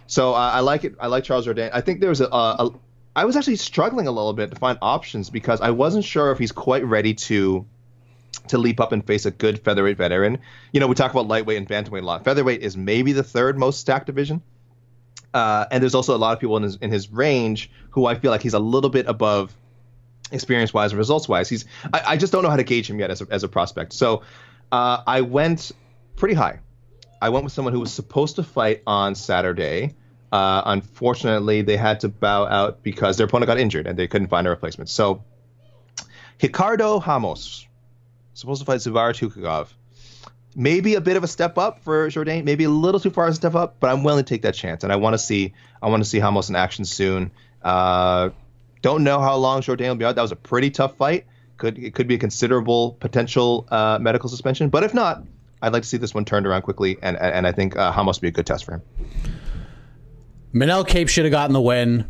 So 0.06 0.32
uh, 0.32 0.36
I 0.38 0.60
like 0.60 0.84
it. 0.84 0.94
I 0.98 1.08
like 1.08 1.24
Charles 1.24 1.46
Jourdain. 1.46 1.68
I 1.72 1.82
think 1.82 2.00
there 2.00 2.08
was 2.08 2.22
a, 2.22 2.28
a, 2.28 2.70
I 3.14 3.26
was 3.26 3.36
actually 3.36 3.56
struggling 3.56 4.06
a 4.06 4.10
little 4.10 4.32
bit 4.32 4.50
to 4.50 4.56
find 4.56 4.78
options 4.80 5.28
because 5.28 5.60
I 5.60 5.70
wasn't 5.70 6.04
sure 6.06 6.30
if 6.32 6.38
he's 6.38 6.52
quite 6.52 6.84
ready 6.86 7.12
to 7.14 7.66
to 8.48 8.58
leap 8.58 8.80
up 8.80 8.92
and 8.92 9.06
face 9.06 9.26
a 9.26 9.30
good 9.30 9.58
featherweight 9.60 9.96
veteran. 9.96 10.38
You 10.72 10.80
know, 10.80 10.86
we 10.86 10.94
talk 10.94 11.10
about 11.10 11.28
lightweight 11.28 11.58
and 11.58 11.68
bantamweight 11.68 12.02
a 12.02 12.06
lot. 12.06 12.24
Featherweight 12.24 12.62
is 12.62 12.76
maybe 12.76 13.12
the 13.12 13.22
third 13.22 13.58
most 13.58 13.80
stacked 13.80 14.06
division. 14.06 14.42
Uh, 15.34 15.66
and 15.70 15.82
there's 15.82 15.94
also 15.94 16.16
a 16.16 16.18
lot 16.18 16.32
of 16.32 16.40
people 16.40 16.56
in 16.56 16.62
his 16.62 16.76
in 16.76 16.90
his 16.90 17.10
range 17.10 17.70
who 17.90 18.06
I 18.06 18.14
feel 18.14 18.30
like 18.30 18.42
he's 18.42 18.54
a 18.54 18.58
little 18.58 18.90
bit 18.90 19.06
above 19.06 19.54
experience 20.32 20.72
wise 20.72 20.92
and 20.92 20.98
results 20.98 21.28
wise. 21.28 21.48
He's 21.48 21.66
I, 21.92 22.02
I, 22.06 22.16
just 22.16 22.32
don't 22.32 22.42
know 22.42 22.50
how 22.50 22.56
to 22.56 22.64
gauge 22.64 22.88
him 22.88 22.98
yet 22.98 23.10
as 23.10 23.20
a, 23.20 23.26
as 23.30 23.44
a 23.44 23.48
prospect. 23.48 23.92
So 23.92 24.22
uh, 24.72 25.02
I 25.06 25.20
went 25.22 25.72
pretty 26.16 26.34
high. 26.34 26.60
I 27.20 27.28
went 27.30 27.44
with 27.44 27.52
someone 27.52 27.74
who 27.74 27.80
was 27.80 27.92
supposed 27.92 28.36
to 28.36 28.42
fight 28.42 28.82
on 28.86 29.14
Saturday. 29.14 29.94
Uh, 30.30 30.62
unfortunately, 30.66 31.62
they 31.62 31.76
had 31.76 32.00
to 32.00 32.08
bow 32.08 32.46
out 32.46 32.82
because 32.82 33.16
their 33.16 33.26
opponent 33.26 33.48
got 33.48 33.58
injured 33.58 33.86
and 33.86 33.98
they 33.98 34.06
couldn't 34.06 34.28
find 34.28 34.46
a 34.46 34.50
replacement. 34.50 34.88
So 34.90 35.24
Ricardo 36.42 37.00
Ramos, 37.00 37.66
supposed 38.38 38.60
to 38.60 38.64
fight 38.64 38.78
Zubair 38.78 39.12
Tukhugov. 39.12 39.68
Maybe 40.54 40.94
a 40.94 41.00
bit 41.00 41.16
of 41.16 41.24
a 41.24 41.28
step 41.28 41.58
up 41.58 41.82
for 41.82 42.08
Jourdain, 42.08 42.44
maybe 42.44 42.64
a 42.64 42.70
little 42.70 43.00
too 43.00 43.10
far 43.10 43.26
as 43.26 43.34
a 43.34 43.36
step 43.36 43.54
up, 43.54 43.76
but 43.80 43.90
I'm 43.90 44.02
willing 44.02 44.24
to 44.24 44.28
take 44.28 44.42
that 44.42 44.54
chance. 44.54 44.82
And 44.82 44.92
I 44.92 44.96
want 44.96 45.14
to 45.14 45.18
see 45.18 45.52
I 45.82 45.88
want 45.88 46.02
to 46.02 46.08
see 46.08 46.20
Ramos 46.20 46.48
in 46.48 46.56
action 46.56 46.84
soon. 46.84 47.30
Uh, 47.62 48.30
don't 48.82 49.04
know 49.04 49.20
how 49.20 49.36
long 49.36 49.60
Jourdain 49.60 49.88
will 49.88 49.96
be 49.96 50.04
out. 50.04 50.14
That 50.14 50.22
was 50.22 50.32
a 50.32 50.36
pretty 50.36 50.70
tough 50.70 50.96
fight. 50.96 51.26
Could 51.56 51.78
it 51.78 51.94
could 51.94 52.06
be 52.06 52.14
a 52.14 52.18
considerable 52.18 52.92
potential 53.00 53.66
uh, 53.70 53.98
medical 54.00 54.28
suspension, 54.28 54.68
but 54.68 54.84
if 54.84 54.94
not, 54.94 55.24
I'd 55.60 55.72
like 55.72 55.82
to 55.82 55.88
see 55.88 55.96
this 55.96 56.14
one 56.14 56.24
turned 56.24 56.46
around 56.46 56.62
quickly, 56.62 56.96
and 57.02 57.16
and 57.16 57.46
I 57.46 57.52
think 57.52 57.76
uh, 57.76 57.92
Ramos 57.96 58.18
would 58.18 58.22
be 58.22 58.28
a 58.28 58.32
good 58.32 58.46
test 58.46 58.64
for 58.64 58.74
him. 58.74 58.82
Manel 60.54 60.86
Kape 60.86 61.08
should 61.08 61.24
have 61.24 61.32
gotten 61.32 61.52
the 61.52 61.60
win, 61.60 62.08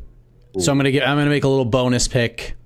Ooh. 0.57 0.61
so 0.61 0.71
I'm 0.71 0.79
gonna 0.79 0.91
get 0.91 1.09
I'm 1.09 1.17
gonna 1.17 1.31
make 1.31 1.45
a 1.45 1.49
little 1.49 1.65
bonus 1.65 2.09
pick. 2.09 2.57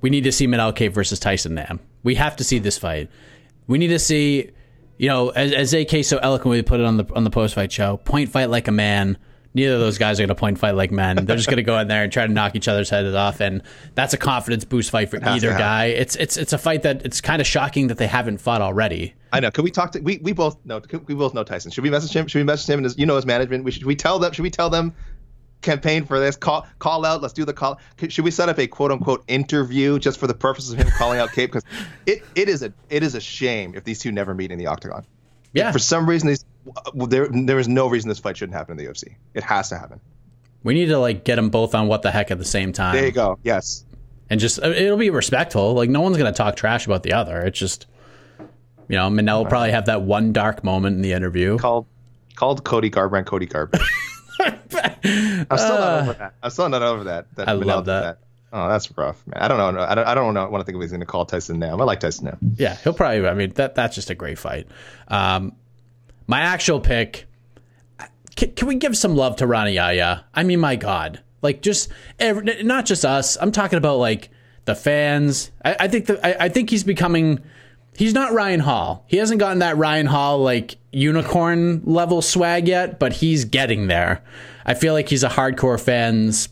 We 0.00 0.10
need 0.10 0.24
to 0.24 0.32
see 0.32 0.46
Kape 0.72 0.92
versus 0.92 1.18
Tyson 1.18 1.54
Nam. 1.54 1.80
We 2.02 2.14
have 2.16 2.36
to 2.36 2.44
see 2.44 2.58
this 2.58 2.78
fight. 2.78 3.10
We 3.66 3.78
need 3.78 3.88
to 3.88 3.98
see, 3.98 4.50
you 4.98 5.08
know, 5.08 5.30
as, 5.30 5.52
as 5.52 5.74
AK 5.74 6.04
so 6.04 6.18
eloquently 6.18 6.62
put 6.62 6.80
it 6.80 6.86
on 6.86 6.96
the 6.96 7.06
on 7.14 7.24
the 7.24 7.30
post 7.30 7.54
fight 7.54 7.72
show, 7.72 7.96
point 7.98 8.30
fight 8.30 8.50
like 8.50 8.68
a 8.68 8.72
man 8.72 9.18
neither 9.56 9.74
of 9.74 9.80
those 9.80 9.96
guys 9.96 10.20
are 10.20 10.22
going 10.22 10.28
to 10.28 10.34
point 10.34 10.58
fight 10.58 10.72
like 10.76 10.92
men. 10.92 11.16
They're 11.24 11.34
just 11.34 11.48
going 11.48 11.56
to 11.56 11.62
go 11.62 11.78
in 11.78 11.88
there 11.88 12.04
and 12.04 12.12
try 12.12 12.26
to 12.26 12.32
knock 12.32 12.54
each 12.54 12.68
other's 12.68 12.90
heads 12.90 13.14
off, 13.14 13.40
and 13.40 13.62
that's 13.94 14.12
a 14.12 14.18
confidence 14.18 14.64
boost 14.64 14.90
fight 14.90 15.10
for 15.10 15.18
either 15.24 15.50
guy. 15.50 15.86
It's 15.86 16.14
it's 16.16 16.36
it's 16.36 16.52
a 16.52 16.58
fight 16.58 16.82
that 16.82 17.04
it's 17.04 17.20
kind 17.20 17.40
of 17.40 17.46
shocking 17.46 17.88
that 17.88 17.96
they 17.98 18.06
haven't 18.06 18.38
fought 18.38 18.60
already. 18.60 19.14
I 19.32 19.40
know. 19.40 19.50
Can 19.50 19.64
we 19.64 19.70
talk 19.70 19.92
to 19.92 20.00
we, 20.00 20.18
we 20.18 20.32
both 20.32 20.58
know 20.64 20.80
we 21.06 21.14
both 21.14 21.34
know 21.34 21.42
Tyson. 21.42 21.72
Should 21.72 21.82
we 21.82 21.90
message 21.90 22.14
him? 22.14 22.28
Should 22.28 22.38
we 22.38 22.44
message 22.44 22.68
him 22.68 22.78
and 22.78 22.84
his, 22.84 22.98
you 22.98 23.06
know 23.06 23.16
his 23.16 23.26
management? 23.26 23.64
We 23.64 23.70
should 23.70 23.84
we 23.84 23.96
tell 23.96 24.18
them? 24.18 24.32
Should 24.32 24.42
we 24.42 24.50
tell 24.50 24.70
them? 24.70 24.94
Campaign 25.62 26.04
for 26.04 26.20
this 26.20 26.36
call 26.36 26.66
call 26.78 27.04
out 27.04 27.22
let's 27.22 27.34
do 27.34 27.44
the 27.44 27.52
call 27.52 27.80
should 28.08 28.24
we 28.24 28.30
set 28.30 28.48
up 28.48 28.58
a 28.58 28.68
quote 28.68 28.92
unquote 28.92 29.24
interview 29.26 29.98
just 29.98 30.20
for 30.20 30.28
the 30.28 30.34
purposes 30.34 30.72
of 30.72 30.78
him 30.78 30.86
calling 30.96 31.18
out 31.18 31.32
Kape? 31.32 31.50
because 31.50 31.64
it, 32.04 32.22
it 32.36 32.48
is 32.48 32.62
a 32.62 32.72
it 32.88 33.02
is 33.02 33.16
a 33.16 33.20
shame 33.20 33.74
if 33.74 33.82
these 33.82 33.98
two 33.98 34.12
never 34.12 34.32
meet 34.32 34.52
in 34.52 34.58
the 34.58 34.66
octagon 34.66 35.04
yeah 35.54 35.72
for 35.72 35.80
some 35.80 36.08
reason 36.08 36.28
these 36.28 36.44
there 36.94 37.28
there 37.28 37.58
is 37.58 37.68
no 37.68 37.86
reason 37.88 38.08
this 38.08 38.18
fight 38.18 38.36
shouldn't 38.36 38.56
happen 38.56 38.78
in 38.78 38.84
the 38.84 38.90
UFC. 38.92 39.16
It 39.34 39.44
has 39.44 39.68
to 39.70 39.78
happen. 39.78 40.00
We 40.62 40.74
need 40.74 40.86
to 40.86 40.98
like 40.98 41.24
get 41.24 41.36
them 41.36 41.50
both 41.50 41.74
on 41.74 41.86
what 41.86 42.02
the 42.02 42.10
heck 42.10 42.30
at 42.30 42.38
the 42.38 42.44
same 42.44 42.72
time. 42.72 42.94
There 42.94 43.06
you 43.06 43.12
go. 43.12 43.38
Yes. 43.42 43.84
And 44.28 44.40
just 44.40 44.62
uh, 44.62 44.68
it'll 44.68 44.96
be 44.96 45.10
respectful. 45.10 45.74
Like 45.74 45.90
no 45.90 46.00
one's 46.00 46.16
gonna 46.16 46.32
talk 46.32 46.56
trash 46.56 46.86
about 46.86 47.02
the 47.02 47.12
other. 47.12 47.40
It's 47.40 47.58
just 47.58 47.86
you 48.88 48.96
know, 48.96 49.08
Manel 49.08 49.38
will 49.38 49.46
probably 49.46 49.72
have 49.72 49.86
that 49.86 50.02
one 50.02 50.32
dark 50.32 50.62
moment 50.62 50.96
in 50.96 51.02
the 51.02 51.12
interview. 51.12 51.58
Called 51.58 51.86
called 52.34 52.64
Cody 52.64 52.90
Garbrandt 52.90 53.26
Cody 53.26 53.46
Garbrandt. 53.46 53.82
I'm 54.46 55.58
still 55.58 55.78
not 55.78 56.02
over 56.02 56.12
that. 56.14 56.34
I'm 56.42 56.50
still 56.50 56.68
not 56.68 56.82
over 56.82 57.04
that. 57.04 57.26
that 57.36 57.48
I 57.48 57.52
love 57.52 57.86
that. 57.86 58.00
that. 58.00 58.18
Oh, 58.52 58.68
that's 58.68 58.96
rough, 58.96 59.26
man. 59.26 59.42
I 59.42 59.48
don't 59.48 59.58
know. 59.58 59.80
I 59.82 59.94
don't. 59.94 60.06
I 60.06 60.14
don't 60.14 60.34
know. 60.34 60.44
I 60.44 60.48
Want 60.48 60.62
to 60.62 60.64
think 60.64 60.76
of 60.76 60.82
he's 60.82 60.90
going 60.90 61.00
to 61.00 61.06
call 61.06 61.26
Tyson 61.26 61.58
Nam. 61.58 61.80
I 61.80 61.84
like 61.84 62.00
Tyson 62.00 62.26
Nam. 62.26 62.38
Yeah, 62.56 62.76
he'll 62.76 62.94
probably. 62.94 63.26
I 63.26 63.34
mean, 63.34 63.50
that 63.54 63.74
that's 63.74 63.94
just 63.94 64.08
a 64.10 64.14
great 64.14 64.38
fight. 64.38 64.66
Um, 65.08 65.52
my 66.26 66.40
actual 66.40 66.80
pick. 66.80 67.26
Can, 68.36 68.52
can, 68.52 68.68
we 68.68 68.74
give 68.74 68.96
some 68.96 69.16
love 69.16 69.36
to 69.36 69.46
Rani 69.46 69.72
Yahya? 69.72 70.26
I 70.34 70.42
mean, 70.42 70.60
my 70.60 70.76
God, 70.76 71.22
like 71.40 71.62
just 71.62 71.88
every, 72.18 72.62
not 72.62 72.84
just 72.84 73.04
us. 73.04 73.36
I'm 73.40 73.50
talking 73.50 73.78
about 73.78 73.96
like 73.96 74.30
the 74.66 74.74
fans. 74.74 75.50
I, 75.64 75.76
I 75.80 75.88
think 75.88 76.06
that 76.06 76.24
I, 76.24 76.46
I 76.46 76.48
think 76.48 76.70
he's 76.70 76.84
becoming. 76.84 77.40
He's 77.96 78.14
not 78.14 78.32
Ryan 78.32 78.60
Hall. 78.60 79.04
He 79.06 79.16
hasn't 79.16 79.40
gotten 79.40 79.60
that 79.60 79.76
Ryan 79.76 80.06
Hall 80.06 80.38
like 80.38 80.76
unicorn 80.92 81.82
level 81.84 82.22
swag 82.22 82.68
yet, 82.68 82.98
but 82.98 83.14
he's 83.14 83.44
getting 83.44 83.86
there. 83.86 84.22
I 84.64 84.74
feel 84.74 84.92
like 84.92 85.08
he's 85.08 85.24
a 85.24 85.28
hardcore 85.28 85.80
fans, 85.80 86.48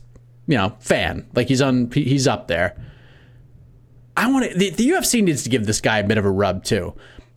you 0.47 0.57
know, 0.57 0.77
fan. 0.81 1.27
Like 1.35 1.49
he's 1.49 1.61
on, 1.61 1.91
he's 1.91 2.27
up 2.27 2.49
there. 2.49 2.81
I 4.17 4.31
want 4.31 4.51
to. 4.51 4.59
The, 4.59 4.71
the 4.71 4.89
UFC 4.91 5.23
needs 5.23 5.43
to 5.43 5.51
give 5.51 5.67
this 5.67 5.81
guy 5.81 5.99
a 5.99 6.05
bit 6.05 6.19
of 6.19 6.25
a 6.25 6.31
rub 6.31 6.65
too 6.65 6.95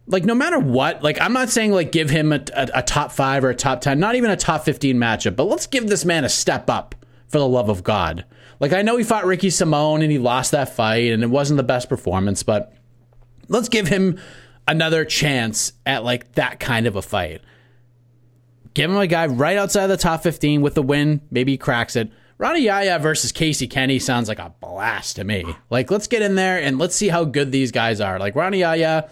like 0.07 0.23
no 0.23 0.33
matter 0.33 0.57
what, 0.57 1.03
like 1.03 1.19
I'm 1.21 1.33
not 1.33 1.49
saying 1.49 1.71
like 1.71 1.91
give 1.91 2.09
him 2.09 2.31
a, 2.31 2.41
a, 2.53 2.69
a, 2.75 2.81
top 2.81 3.11
five 3.11 3.43
or 3.43 3.49
a 3.49 3.55
top 3.55 3.81
ten, 3.81 3.99
not 3.99 4.15
even 4.15 4.31
a 4.31 4.37
top 4.37 4.63
fifteen 4.63 4.97
matchup, 4.97 5.35
but 5.35 5.45
let's 5.45 5.67
give 5.67 5.87
this 5.87 6.05
man 6.05 6.23
a 6.23 6.29
step 6.29 6.69
up 6.69 6.95
for 7.27 7.39
the 7.39 7.47
love 7.47 7.69
of 7.69 7.83
God. 7.83 8.25
Like 8.59 8.73
I 8.73 8.81
know 8.81 8.97
he 8.97 9.03
fought 9.03 9.25
Ricky 9.25 9.49
Simón 9.49 10.01
and 10.01 10.11
he 10.11 10.17
lost 10.17 10.51
that 10.51 10.73
fight 10.73 11.11
and 11.11 11.23
it 11.23 11.29
wasn't 11.29 11.57
the 11.57 11.63
best 11.63 11.89
performance, 11.89 12.41
but 12.41 12.73
let's 13.47 13.69
give 13.69 13.87
him 13.87 14.19
another 14.67 15.05
chance 15.05 15.73
at 15.85 16.03
like 16.03 16.33
that 16.33 16.59
kind 16.59 16.87
of 16.87 16.95
a 16.95 17.01
fight. 17.01 17.41
Give 18.73 18.91
him 18.91 18.97
a 18.97 19.07
guy 19.07 19.25
right 19.25 19.57
outside 19.57 19.83
of 19.83 19.89
the 19.89 19.97
top 19.97 20.21
15 20.21 20.61
with 20.61 20.75
the 20.75 20.83
win. 20.83 21.21
Maybe 21.31 21.53
he 21.53 21.57
cracks 21.57 21.95
it. 21.95 22.11
Rani 22.37 22.59
Yahya 22.61 22.99
versus 22.99 23.31
Casey 23.31 23.67
Kenny 23.67 23.97
sounds 23.97 24.29
like 24.29 24.37
a 24.37 24.53
blast 24.61 25.15
to 25.15 25.23
me. 25.23 25.43
Like, 25.71 25.89
let's 25.89 26.05
get 26.05 26.21
in 26.21 26.35
there 26.35 26.61
and 26.61 26.77
let's 26.77 26.95
see 26.95 27.07
how 27.07 27.23
good 27.23 27.51
these 27.51 27.71
guys 27.71 27.99
are. 27.99 28.19
Like, 28.19 28.35
Rani 28.35 28.59
Yahya, 28.59 29.09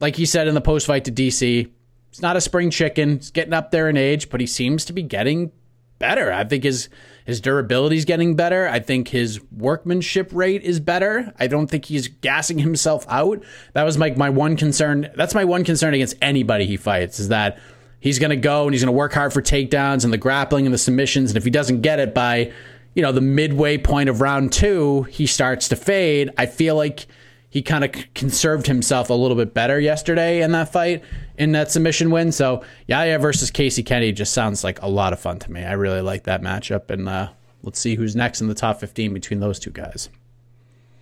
like 0.00 0.16
he 0.16 0.26
said 0.26 0.48
in 0.48 0.54
the 0.54 0.60
post 0.60 0.86
fight 0.86 1.04
to 1.04 1.12
DC, 1.12 1.70
he's 2.10 2.22
not 2.22 2.36
a 2.36 2.40
spring 2.40 2.70
chicken. 2.70 3.18
He's 3.18 3.30
getting 3.30 3.52
up 3.52 3.70
there 3.70 3.88
in 3.88 3.96
age, 3.96 4.28
but 4.28 4.40
he 4.40 4.46
seems 4.48 4.84
to 4.86 4.92
be 4.92 5.04
getting 5.04 5.52
better. 6.00 6.32
I 6.32 6.42
think 6.42 6.64
his 6.64 6.88
his 7.28 7.42
durability 7.42 7.98
is 7.98 8.06
getting 8.06 8.36
better. 8.36 8.66
I 8.66 8.80
think 8.80 9.08
his 9.08 9.38
workmanship 9.52 10.30
rate 10.32 10.62
is 10.62 10.80
better. 10.80 11.30
I 11.38 11.46
don't 11.46 11.66
think 11.66 11.84
he's 11.84 12.08
gassing 12.08 12.58
himself 12.58 13.04
out. 13.06 13.44
That 13.74 13.82
was 13.82 13.98
my 13.98 14.12
my 14.12 14.30
one 14.30 14.56
concern. 14.56 15.10
That's 15.14 15.34
my 15.34 15.44
one 15.44 15.62
concern 15.62 15.92
against 15.92 16.16
anybody 16.22 16.64
he 16.64 16.78
fights 16.78 17.20
is 17.20 17.28
that 17.28 17.58
he's 18.00 18.18
going 18.18 18.30
to 18.30 18.36
go 18.36 18.64
and 18.64 18.72
he's 18.72 18.82
going 18.82 18.94
to 18.94 18.96
work 18.96 19.12
hard 19.12 19.34
for 19.34 19.42
takedowns 19.42 20.04
and 20.04 20.12
the 20.12 20.16
grappling 20.16 20.64
and 20.64 20.72
the 20.72 20.78
submissions 20.78 21.30
and 21.30 21.36
if 21.36 21.44
he 21.44 21.50
doesn't 21.50 21.82
get 21.82 21.98
it 21.98 22.14
by, 22.14 22.50
you 22.94 23.02
know, 23.02 23.12
the 23.12 23.20
midway 23.20 23.76
point 23.76 24.08
of 24.08 24.22
round 24.22 24.50
2, 24.50 25.02
he 25.02 25.26
starts 25.26 25.68
to 25.68 25.76
fade. 25.76 26.30
I 26.38 26.46
feel 26.46 26.76
like 26.76 27.08
he 27.50 27.62
kind 27.62 27.84
of 27.84 27.92
conserved 28.14 28.66
himself 28.66 29.10
a 29.10 29.14
little 29.14 29.36
bit 29.36 29.54
better 29.54 29.80
yesterday 29.80 30.42
in 30.42 30.52
that 30.52 30.72
fight 30.72 31.02
in 31.36 31.52
that 31.52 31.70
submission 31.70 32.10
win. 32.10 32.32
So 32.32 32.62
Yahya 32.86 33.18
versus 33.18 33.50
Casey 33.50 33.82
Kennedy 33.82 34.12
just 34.12 34.32
sounds 34.32 34.64
like 34.64 34.82
a 34.82 34.88
lot 34.88 35.12
of 35.12 35.20
fun 35.20 35.38
to 35.40 35.52
me. 35.52 35.64
I 35.64 35.72
really 35.72 36.00
like 36.02 36.24
that 36.24 36.42
matchup, 36.42 36.90
and 36.90 37.08
uh, 37.08 37.30
let's 37.62 37.78
see 37.78 37.94
who's 37.94 38.14
next 38.14 38.40
in 38.40 38.48
the 38.48 38.54
top 38.54 38.80
fifteen 38.80 39.14
between 39.14 39.40
those 39.40 39.58
two 39.58 39.70
guys. 39.70 40.08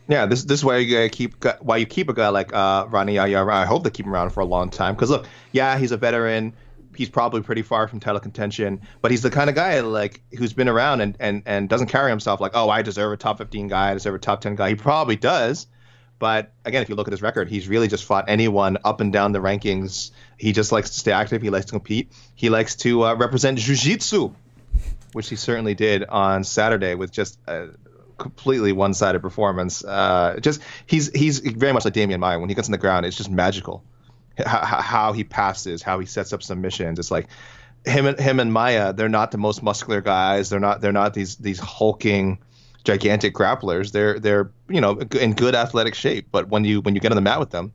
Yeah, 0.08 0.26
this 0.26 0.44
this 0.44 0.60
is 0.60 0.64
why 0.64 0.78
you 0.78 1.08
keep 1.08 1.44
why 1.60 1.78
you 1.78 1.86
keep 1.86 2.08
a 2.08 2.14
guy 2.14 2.28
like 2.28 2.54
uh, 2.54 2.86
Rani 2.88 3.14
Yahya. 3.14 3.44
I 3.44 3.64
hope 3.64 3.82
they 3.82 3.90
keep 3.90 4.06
him 4.06 4.14
around 4.14 4.30
for 4.30 4.40
a 4.40 4.44
long 4.44 4.70
time 4.70 4.94
because 4.94 5.10
look, 5.10 5.26
yeah, 5.52 5.78
he's 5.78 5.90
a 5.90 5.96
veteran. 5.96 6.52
He's 6.94 7.10
probably 7.10 7.42
pretty 7.42 7.60
far 7.60 7.88
from 7.88 8.00
title 8.00 8.20
contention, 8.20 8.80
but 9.02 9.10
he's 9.10 9.20
the 9.20 9.30
kind 9.30 9.50
of 9.50 9.56
guy 9.56 9.80
like 9.80 10.22
who's 10.38 10.54
been 10.54 10.68
around 10.68 11.02
and, 11.02 11.14
and, 11.20 11.42
and 11.44 11.68
doesn't 11.68 11.88
carry 11.88 12.08
himself 12.08 12.40
like, 12.40 12.52
oh, 12.54 12.70
I 12.70 12.80
deserve 12.80 13.12
a 13.12 13.18
top 13.18 13.36
15 13.36 13.68
guy, 13.68 13.90
I 13.90 13.94
deserve 13.94 14.14
a 14.14 14.18
top 14.18 14.40
10 14.40 14.54
guy. 14.54 14.70
He 14.70 14.76
probably 14.76 15.14
does, 15.14 15.66
but 16.18 16.52
again, 16.64 16.82
if 16.82 16.88
you 16.88 16.94
look 16.94 17.08
at 17.08 17.12
his 17.12 17.22
record, 17.22 17.48
he's 17.48 17.68
really 17.68 17.88
just 17.88 18.04
fought 18.04 18.26
anyone 18.28 18.78
up 18.84 19.00
and 19.00 19.12
down 19.12 19.32
the 19.32 19.38
rankings. 19.38 20.10
He 20.38 20.52
just 20.52 20.72
likes 20.72 20.90
to 20.90 20.98
stay 20.98 21.12
active. 21.12 21.42
He 21.42 21.50
likes 21.50 21.66
to 21.66 21.72
compete. 21.72 22.12
He 22.34 22.48
likes 22.48 22.76
to 22.76 23.04
uh, 23.04 23.14
represent 23.14 23.58
jiu-jitsu, 23.58 24.32
which 25.12 25.28
he 25.28 25.36
certainly 25.36 25.74
did 25.74 26.04
on 26.04 26.44
Saturday 26.44 26.94
with 26.94 27.10
just 27.12 27.38
a 27.46 27.68
completely 28.18 28.72
one-sided 28.72 29.20
performance. 29.20 29.84
Uh, 29.84 30.38
just 30.40 30.62
he's 30.86 31.10
he's 31.12 31.40
very 31.40 31.72
much 31.72 31.84
like 31.84 31.94
Demian 31.94 32.20
Maia. 32.20 32.38
When 32.38 32.48
he 32.48 32.54
gets 32.54 32.68
on 32.68 32.72
the 32.72 32.78
ground, 32.78 33.06
it's 33.06 33.16
just 33.16 33.30
magical. 33.30 33.84
How, 34.44 34.64
how 34.64 35.12
he 35.12 35.24
passes, 35.24 35.82
how 35.82 35.98
he 35.98 36.06
sets 36.06 36.32
up 36.34 36.42
submissions. 36.42 36.98
It's 36.98 37.10
like 37.10 37.28
him 37.86 38.06
and 38.06 38.18
him 38.18 38.40
and 38.40 38.52
Maia. 38.52 38.92
They're 38.92 39.08
not 39.08 39.30
the 39.30 39.38
most 39.38 39.62
muscular 39.62 40.00
guys. 40.00 40.50
They're 40.50 40.60
not 40.60 40.80
they're 40.80 40.92
not 40.92 41.14
these 41.14 41.36
these 41.36 41.58
hulking 41.58 42.38
gigantic 42.86 43.34
grapplers. 43.34 43.92
They're 43.92 44.18
they're 44.18 44.50
you 44.68 44.80
know 44.80 44.98
in 45.20 45.34
good 45.34 45.54
athletic 45.54 45.94
shape, 45.94 46.28
but 46.30 46.48
when 46.48 46.64
you 46.64 46.80
when 46.80 46.94
you 46.94 47.00
get 47.00 47.12
on 47.12 47.16
the 47.16 47.22
mat 47.22 47.40
with 47.40 47.50
them, 47.50 47.72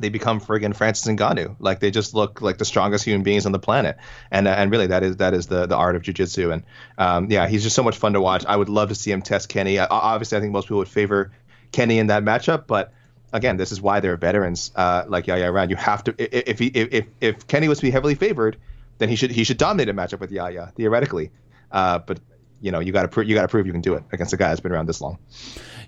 they 0.00 0.08
become 0.08 0.40
friggin' 0.40 0.74
Francis 0.74 1.06
Ngannou. 1.06 1.56
Like 1.60 1.80
they 1.80 1.90
just 1.90 2.12
look 2.12 2.42
like 2.42 2.58
the 2.58 2.64
strongest 2.64 3.04
human 3.04 3.22
beings 3.22 3.46
on 3.46 3.52
the 3.52 3.60
planet. 3.60 3.96
And 4.30 4.48
uh, 4.48 4.50
and 4.50 4.70
really 4.70 4.88
that 4.88 5.02
is 5.02 5.16
that 5.18 5.32
is 5.32 5.46
the 5.46 5.66
the 5.66 5.76
art 5.76 5.96
of 5.96 6.02
jujitsu. 6.02 6.52
And 6.52 6.64
um, 6.98 7.30
yeah, 7.30 7.46
he's 7.46 7.62
just 7.62 7.76
so 7.76 7.84
much 7.84 7.96
fun 7.96 8.12
to 8.14 8.20
watch. 8.20 8.44
I 8.44 8.56
would 8.56 8.68
love 8.68 8.88
to 8.88 8.94
see 8.94 9.12
him 9.12 9.22
test 9.22 9.48
Kenny. 9.48 9.78
Uh, 9.78 9.86
obviously, 9.90 10.36
I 10.36 10.40
think 10.40 10.52
most 10.52 10.64
people 10.64 10.78
would 10.78 10.88
favor 10.88 11.30
Kenny 11.70 11.98
in 11.98 12.08
that 12.08 12.24
matchup, 12.24 12.66
but 12.66 12.92
again, 13.32 13.56
this 13.56 13.72
is 13.72 13.80
why 13.80 14.00
they're 14.00 14.16
veterans 14.16 14.72
uh, 14.76 15.04
like 15.06 15.26
Yahya 15.26 15.50
Around. 15.50 15.70
You 15.70 15.76
have 15.76 16.04
to 16.04 16.14
if 16.18 16.58
he 16.58 16.66
if 16.66 17.06
if 17.20 17.46
Kenny 17.46 17.68
was 17.68 17.78
to 17.78 17.82
be 17.82 17.90
heavily 17.90 18.16
favored, 18.16 18.56
then 18.98 19.08
he 19.08 19.16
should 19.16 19.30
he 19.30 19.44
should 19.44 19.56
dominate 19.56 19.88
a 19.88 19.94
matchup 19.94 20.18
with 20.18 20.32
Yahya 20.32 20.72
theoretically. 20.74 21.30
Uh, 21.70 21.98
but 22.00 22.18
you 22.62 22.70
know 22.70 22.80
you 22.80 22.92
got 22.92 23.02
to 23.02 23.08
prove 23.08 23.28
you 23.28 23.34
got 23.34 23.42
to 23.42 23.48
prove 23.48 23.66
you 23.66 23.72
can 23.72 23.82
do 23.82 23.94
it 23.94 24.04
against 24.12 24.32
a 24.32 24.36
guy 24.36 24.48
that's 24.48 24.60
been 24.60 24.72
around 24.72 24.86
this 24.86 25.00
long. 25.00 25.18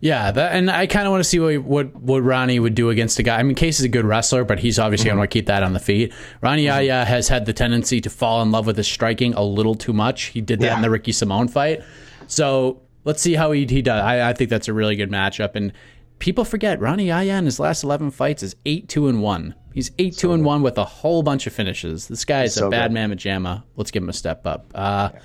Yeah, 0.00 0.32
that, 0.32 0.52
and 0.52 0.70
I 0.70 0.86
kind 0.86 1.06
of 1.06 1.12
want 1.12 1.22
to 1.22 1.28
see 1.28 1.38
what, 1.38 1.62
what 1.62 1.94
what 1.96 2.22
Ronnie 2.22 2.58
would 2.58 2.74
do 2.74 2.90
against 2.90 3.18
a 3.18 3.22
guy. 3.22 3.38
I 3.38 3.42
mean, 3.42 3.54
Case 3.54 3.78
is 3.78 3.84
a 3.84 3.88
good 3.88 4.04
wrestler, 4.04 4.44
but 4.44 4.58
he's 4.58 4.78
obviously 4.78 5.08
mm-hmm. 5.08 5.18
going 5.18 5.28
to 5.28 5.32
keep 5.32 5.46
that 5.46 5.62
on 5.62 5.72
the 5.72 5.80
feet. 5.80 6.12
Ronnie 6.42 6.62
mm-hmm. 6.64 6.84
Yahya 6.84 7.04
has 7.06 7.28
had 7.28 7.46
the 7.46 7.52
tendency 7.52 8.00
to 8.02 8.10
fall 8.10 8.42
in 8.42 8.50
love 8.50 8.66
with 8.66 8.76
his 8.76 8.86
striking 8.86 9.32
a 9.34 9.42
little 9.42 9.74
too 9.74 9.92
much. 9.92 10.24
He 10.24 10.40
did 10.40 10.60
that 10.60 10.66
yeah. 10.66 10.76
in 10.76 10.82
the 10.82 10.90
Ricky 10.90 11.12
Simón 11.12 11.48
fight. 11.48 11.82
So 12.26 12.82
let's 13.04 13.22
see 13.22 13.34
how 13.34 13.52
he, 13.52 13.66
he 13.66 13.82
does. 13.82 14.02
I, 14.02 14.30
I 14.30 14.32
think 14.32 14.50
that's 14.50 14.68
a 14.68 14.72
really 14.72 14.96
good 14.96 15.10
matchup. 15.10 15.54
And 15.54 15.72
people 16.18 16.44
forget 16.44 16.80
Ronnie 16.80 17.06
Yahya 17.06 17.36
in 17.36 17.44
his 17.44 17.60
last 17.60 17.84
11 17.84 18.10
fights 18.10 18.42
is 18.42 18.56
8 18.66 18.88
2 18.88 19.08
and 19.08 19.22
1. 19.22 19.54
He's 19.72 19.90
8 19.98 20.14
so 20.14 20.28
2 20.28 20.32
and 20.34 20.44
1 20.44 20.62
with 20.62 20.78
a 20.78 20.84
whole 20.84 21.22
bunch 21.22 21.46
of 21.46 21.52
finishes. 21.52 22.08
This 22.08 22.24
guy 22.24 22.44
is 22.44 22.54
so 22.54 22.66
a 22.66 22.70
bad 22.70 22.88
good. 22.88 22.94
mamma 22.94 23.16
jamma. 23.16 23.62
Let's 23.76 23.90
give 23.90 24.02
him 24.02 24.08
a 24.08 24.14
step 24.14 24.46
up. 24.46 24.66
Uh, 24.74 25.10
yeah. 25.12 25.20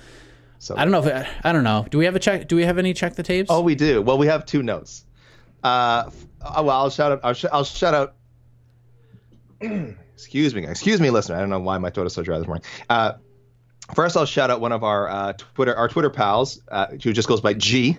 So 0.60 0.76
I 0.76 0.84
don't 0.84 0.92
know 0.92 1.02
if 1.02 1.28
I 1.42 1.52
don't 1.52 1.64
know. 1.64 1.86
Do 1.90 1.96
we 1.96 2.04
have 2.04 2.14
a 2.14 2.18
check? 2.18 2.46
Do 2.46 2.54
we 2.54 2.64
have 2.64 2.76
any 2.76 2.92
check 2.92 3.14
the 3.14 3.22
tapes? 3.22 3.48
Oh, 3.50 3.62
we 3.62 3.74
do. 3.74 4.02
Well, 4.02 4.18
we 4.18 4.26
have 4.26 4.44
two 4.44 4.62
notes. 4.62 5.06
Uh, 5.64 6.10
well, 6.42 6.70
I'll 6.70 6.90
shout 6.90 7.12
out. 7.12 7.20
I'll, 7.24 7.32
sh- 7.32 7.46
I'll 7.50 7.64
shout 7.64 7.94
out. 7.94 8.14
excuse 10.14 10.54
me, 10.54 10.66
excuse 10.66 11.00
me, 11.00 11.08
listener. 11.08 11.36
I 11.36 11.40
don't 11.40 11.48
know 11.48 11.60
why 11.60 11.78
my 11.78 11.88
throat 11.88 12.06
is 12.06 12.12
so 12.12 12.22
dry 12.22 12.36
this 12.36 12.46
morning. 12.46 12.64
Uh, 12.90 13.14
first, 13.94 14.18
I'll 14.18 14.26
shout 14.26 14.50
out 14.50 14.60
one 14.60 14.72
of 14.72 14.84
our 14.84 15.08
uh, 15.08 15.32
Twitter 15.54 15.74
our 15.74 15.88
Twitter 15.88 16.10
pals 16.10 16.60
uh, 16.70 16.88
who 16.88 17.14
just 17.14 17.26
goes 17.26 17.40
by 17.40 17.54
G 17.54 17.96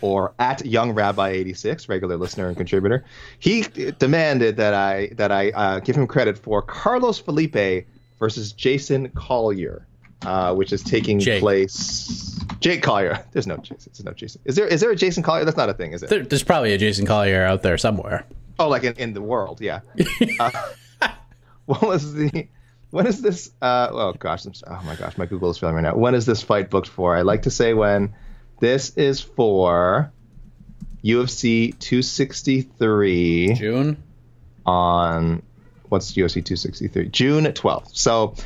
or 0.00 0.32
at 0.38 0.64
Young 0.64 0.92
Rabbi 0.92 1.28
86, 1.28 1.90
regular 1.90 2.16
listener 2.16 2.48
and 2.48 2.56
contributor. 2.56 3.04
He 3.38 3.62
demanded 3.98 4.56
that 4.56 4.72
I 4.72 5.08
that 5.16 5.30
I 5.30 5.50
uh, 5.50 5.80
give 5.80 5.96
him 5.96 6.06
credit 6.06 6.38
for 6.38 6.62
Carlos 6.62 7.18
Felipe 7.18 7.86
versus 8.18 8.52
Jason 8.52 9.10
Collier 9.10 9.86
uh, 10.24 10.54
which 10.54 10.72
is 10.72 10.82
taking 10.82 11.18
Jake. 11.18 11.40
place. 11.40 12.38
Jake 12.60 12.82
Collier. 12.82 13.24
There's 13.32 13.46
no 13.46 13.56
Jason. 13.56 13.92
There's 13.92 14.04
no 14.04 14.12
Jason. 14.12 14.40
Is 14.44 14.56
there? 14.56 14.66
Is 14.66 14.80
there 14.80 14.90
a 14.90 14.96
Jason 14.96 15.22
Collier? 15.22 15.44
That's 15.44 15.56
not 15.56 15.68
a 15.68 15.74
thing, 15.74 15.92
is 15.92 16.02
it? 16.02 16.10
There, 16.10 16.22
there's 16.22 16.42
probably 16.42 16.72
a 16.72 16.78
Jason 16.78 17.06
Collier 17.06 17.44
out 17.44 17.62
there 17.62 17.78
somewhere. 17.78 18.24
Oh, 18.58 18.68
like 18.68 18.84
in, 18.84 18.94
in 18.94 19.14
the 19.14 19.22
world, 19.22 19.60
yeah. 19.60 19.80
uh, 20.40 20.50
what 21.66 21.82
was 21.82 22.14
the? 22.14 22.48
When 22.90 23.06
is 23.06 23.22
this? 23.22 23.50
Uh, 23.60 23.88
oh 23.90 24.12
gosh, 24.12 24.44
I'm, 24.44 24.52
oh 24.68 24.82
my 24.84 24.94
gosh, 24.96 25.16
my 25.16 25.26
Google 25.26 25.50
is 25.50 25.58
failing 25.58 25.76
right 25.76 25.82
now. 25.82 25.96
When 25.96 26.14
is 26.14 26.26
this 26.26 26.42
fight 26.42 26.70
booked 26.70 26.88
for? 26.88 27.16
I 27.16 27.22
like 27.22 27.42
to 27.42 27.50
say 27.50 27.74
when. 27.74 28.14
This 28.60 28.96
is 28.96 29.20
for 29.20 30.12
UFC 31.02 31.76
263. 31.78 33.54
June. 33.54 34.02
On 34.64 35.42
what's 35.88 36.12
UFC 36.12 36.34
263? 36.34 37.08
June 37.08 37.44
12th. 37.44 37.96
So 37.96 38.36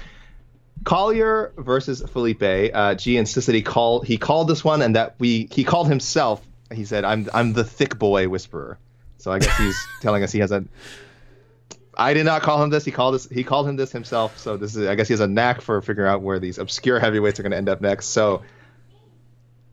Collier 0.85 1.53
versus 1.57 2.03
Felipe. 2.03 2.73
Uh, 2.73 2.95
G 2.95 3.17
insisted 3.17 3.55
he 3.55 3.63
call 3.63 4.01
he 4.01 4.19
called 4.19 4.49
this 4.49 4.65
one, 4.65 4.83
and 4.83 4.97
that 4.97 5.17
we 5.19 5.49
he 5.51 5.65
called 5.65 5.89
himself. 5.89 6.47
He 6.73 6.85
said, 6.85 7.05
"I'm 7.05 7.29
I'm 7.35 7.53
the 7.53 7.65
thick 7.65 7.99
boy 7.99 8.29
whisperer." 8.29 8.79
So 9.19 9.33
I 9.33 9.39
guess 9.39 9.57
he's 9.59 9.77
telling 10.01 10.23
us 10.23 10.33
he 10.33 10.41
has 10.41 10.53
a. 10.53 10.65
I 11.99 12.13
did 12.13 12.27
not 12.27 12.43
call 12.43 12.63
him 12.63 12.71
this. 12.71 12.85
He 12.85 12.91
called 12.91 13.15
this. 13.15 13.29
He 13.29 13.43
called 13.43 13.69
him 13.69 13.77
this 13.77 13.91
himself. 13.91 14.39
So 14.39 14.57
this 14.57 14.77
is. 14.77 14.87
I 14.87 14.95
guess 14.95 15.09
he 15.09 15.13
has 15.13 15.21
a 15.21 15.27
knack 15.27 15.61
for 15.61 15.81
figuring 15.83 16.11
out 16.11 16.23
where 16.23 16.39
these 16.39 16.59
obscure 16.59 17.01
heavyweights 17.01 17.41
are 17.41 17.43
going 17.43 17.53
to 17.53 17.59
end 17.59 17.69
up 17.69 17.81
next. 17.81 18.07
So. 18.07 18.43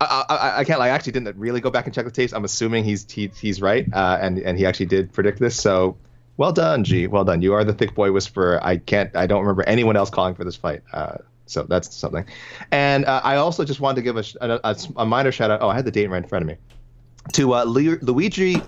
I, 0.01 0.25
I, 0.27 0.59
I, 0.59 0.63
can't 0.65 0.79
like 0.79 0.91
I 0.91 0.95
actually 0.95 1.13
didn't 1.13 1.37
really 1.37 1.61
go 1.61 1.69
back 1.69 1.85
and 1.85 1.95
check 1.95 2.03
the 2.03 2.11
tapes. 2.11 2.33
I'm 2.33 2.43
assuming 2.43 2.83
he's 2.83 3.09
he, 3.09 3.31
he's 3.39 3.61
right, 3.61 3.87
uh, 3.93 4.17
and 4.19 4.37
and 4.37 4.57
he 4.57 4.65
actually 4.65 4.87
did 4.87 5.13
predict 5.13 5.39
this. 5.39 5.55
So 5.55 5.95
well 6.37 6.51
done, 6.51 6.83
G. 6.83 7.07
Well 7.07 7.23
done. 7.23 7.41
You 7.41 7.53
are 7.53 7.63
the 7.63 7.73
thick 7.73 7.95
boy 7.95 8.11
whisperer. 8.11 8.59
I 8.63 8.77
can't. 8.77 9.15
I 9.15 9.27
don't 9.27 9.41
remember 9.41 9.63
anyone 9.67 9.95
else 9.95 10.09
calling 10.09 10.35
for 10.35 10.43
this 10.43 10.55
fight. 10.55 10.81
Uh, 10.91 11.17
so 11.45 11.63
that's 11.63 11.95
something. 11.95 12.25
And 12.71 13.05
uh, 13.05 13.21
I 13.23 13.35
also 13.35 13.65
just 13.65 13.79
wanted 13.79 13.97
to 13.97 14.01
give 14.01 14.17
a, 14.17 14.23
a, 14.63 14.75
a, 14.95 15.05
minor 15.05 15.31
shout 15.31 15.51
out. 15.51 15.61
Oh, 15.61 15.69
I 15.69 15.75
had 15.75 15.85
the 15.85 15.91
date 15.91 16.07
right 16.07 16.23
in 16.23 16.27
front 16.27 16.43
of 16.43 16.47
me. 16.47 16.55
To 17.33 17.53
uh, 17.53 17.63
Luigi 17.65 18.61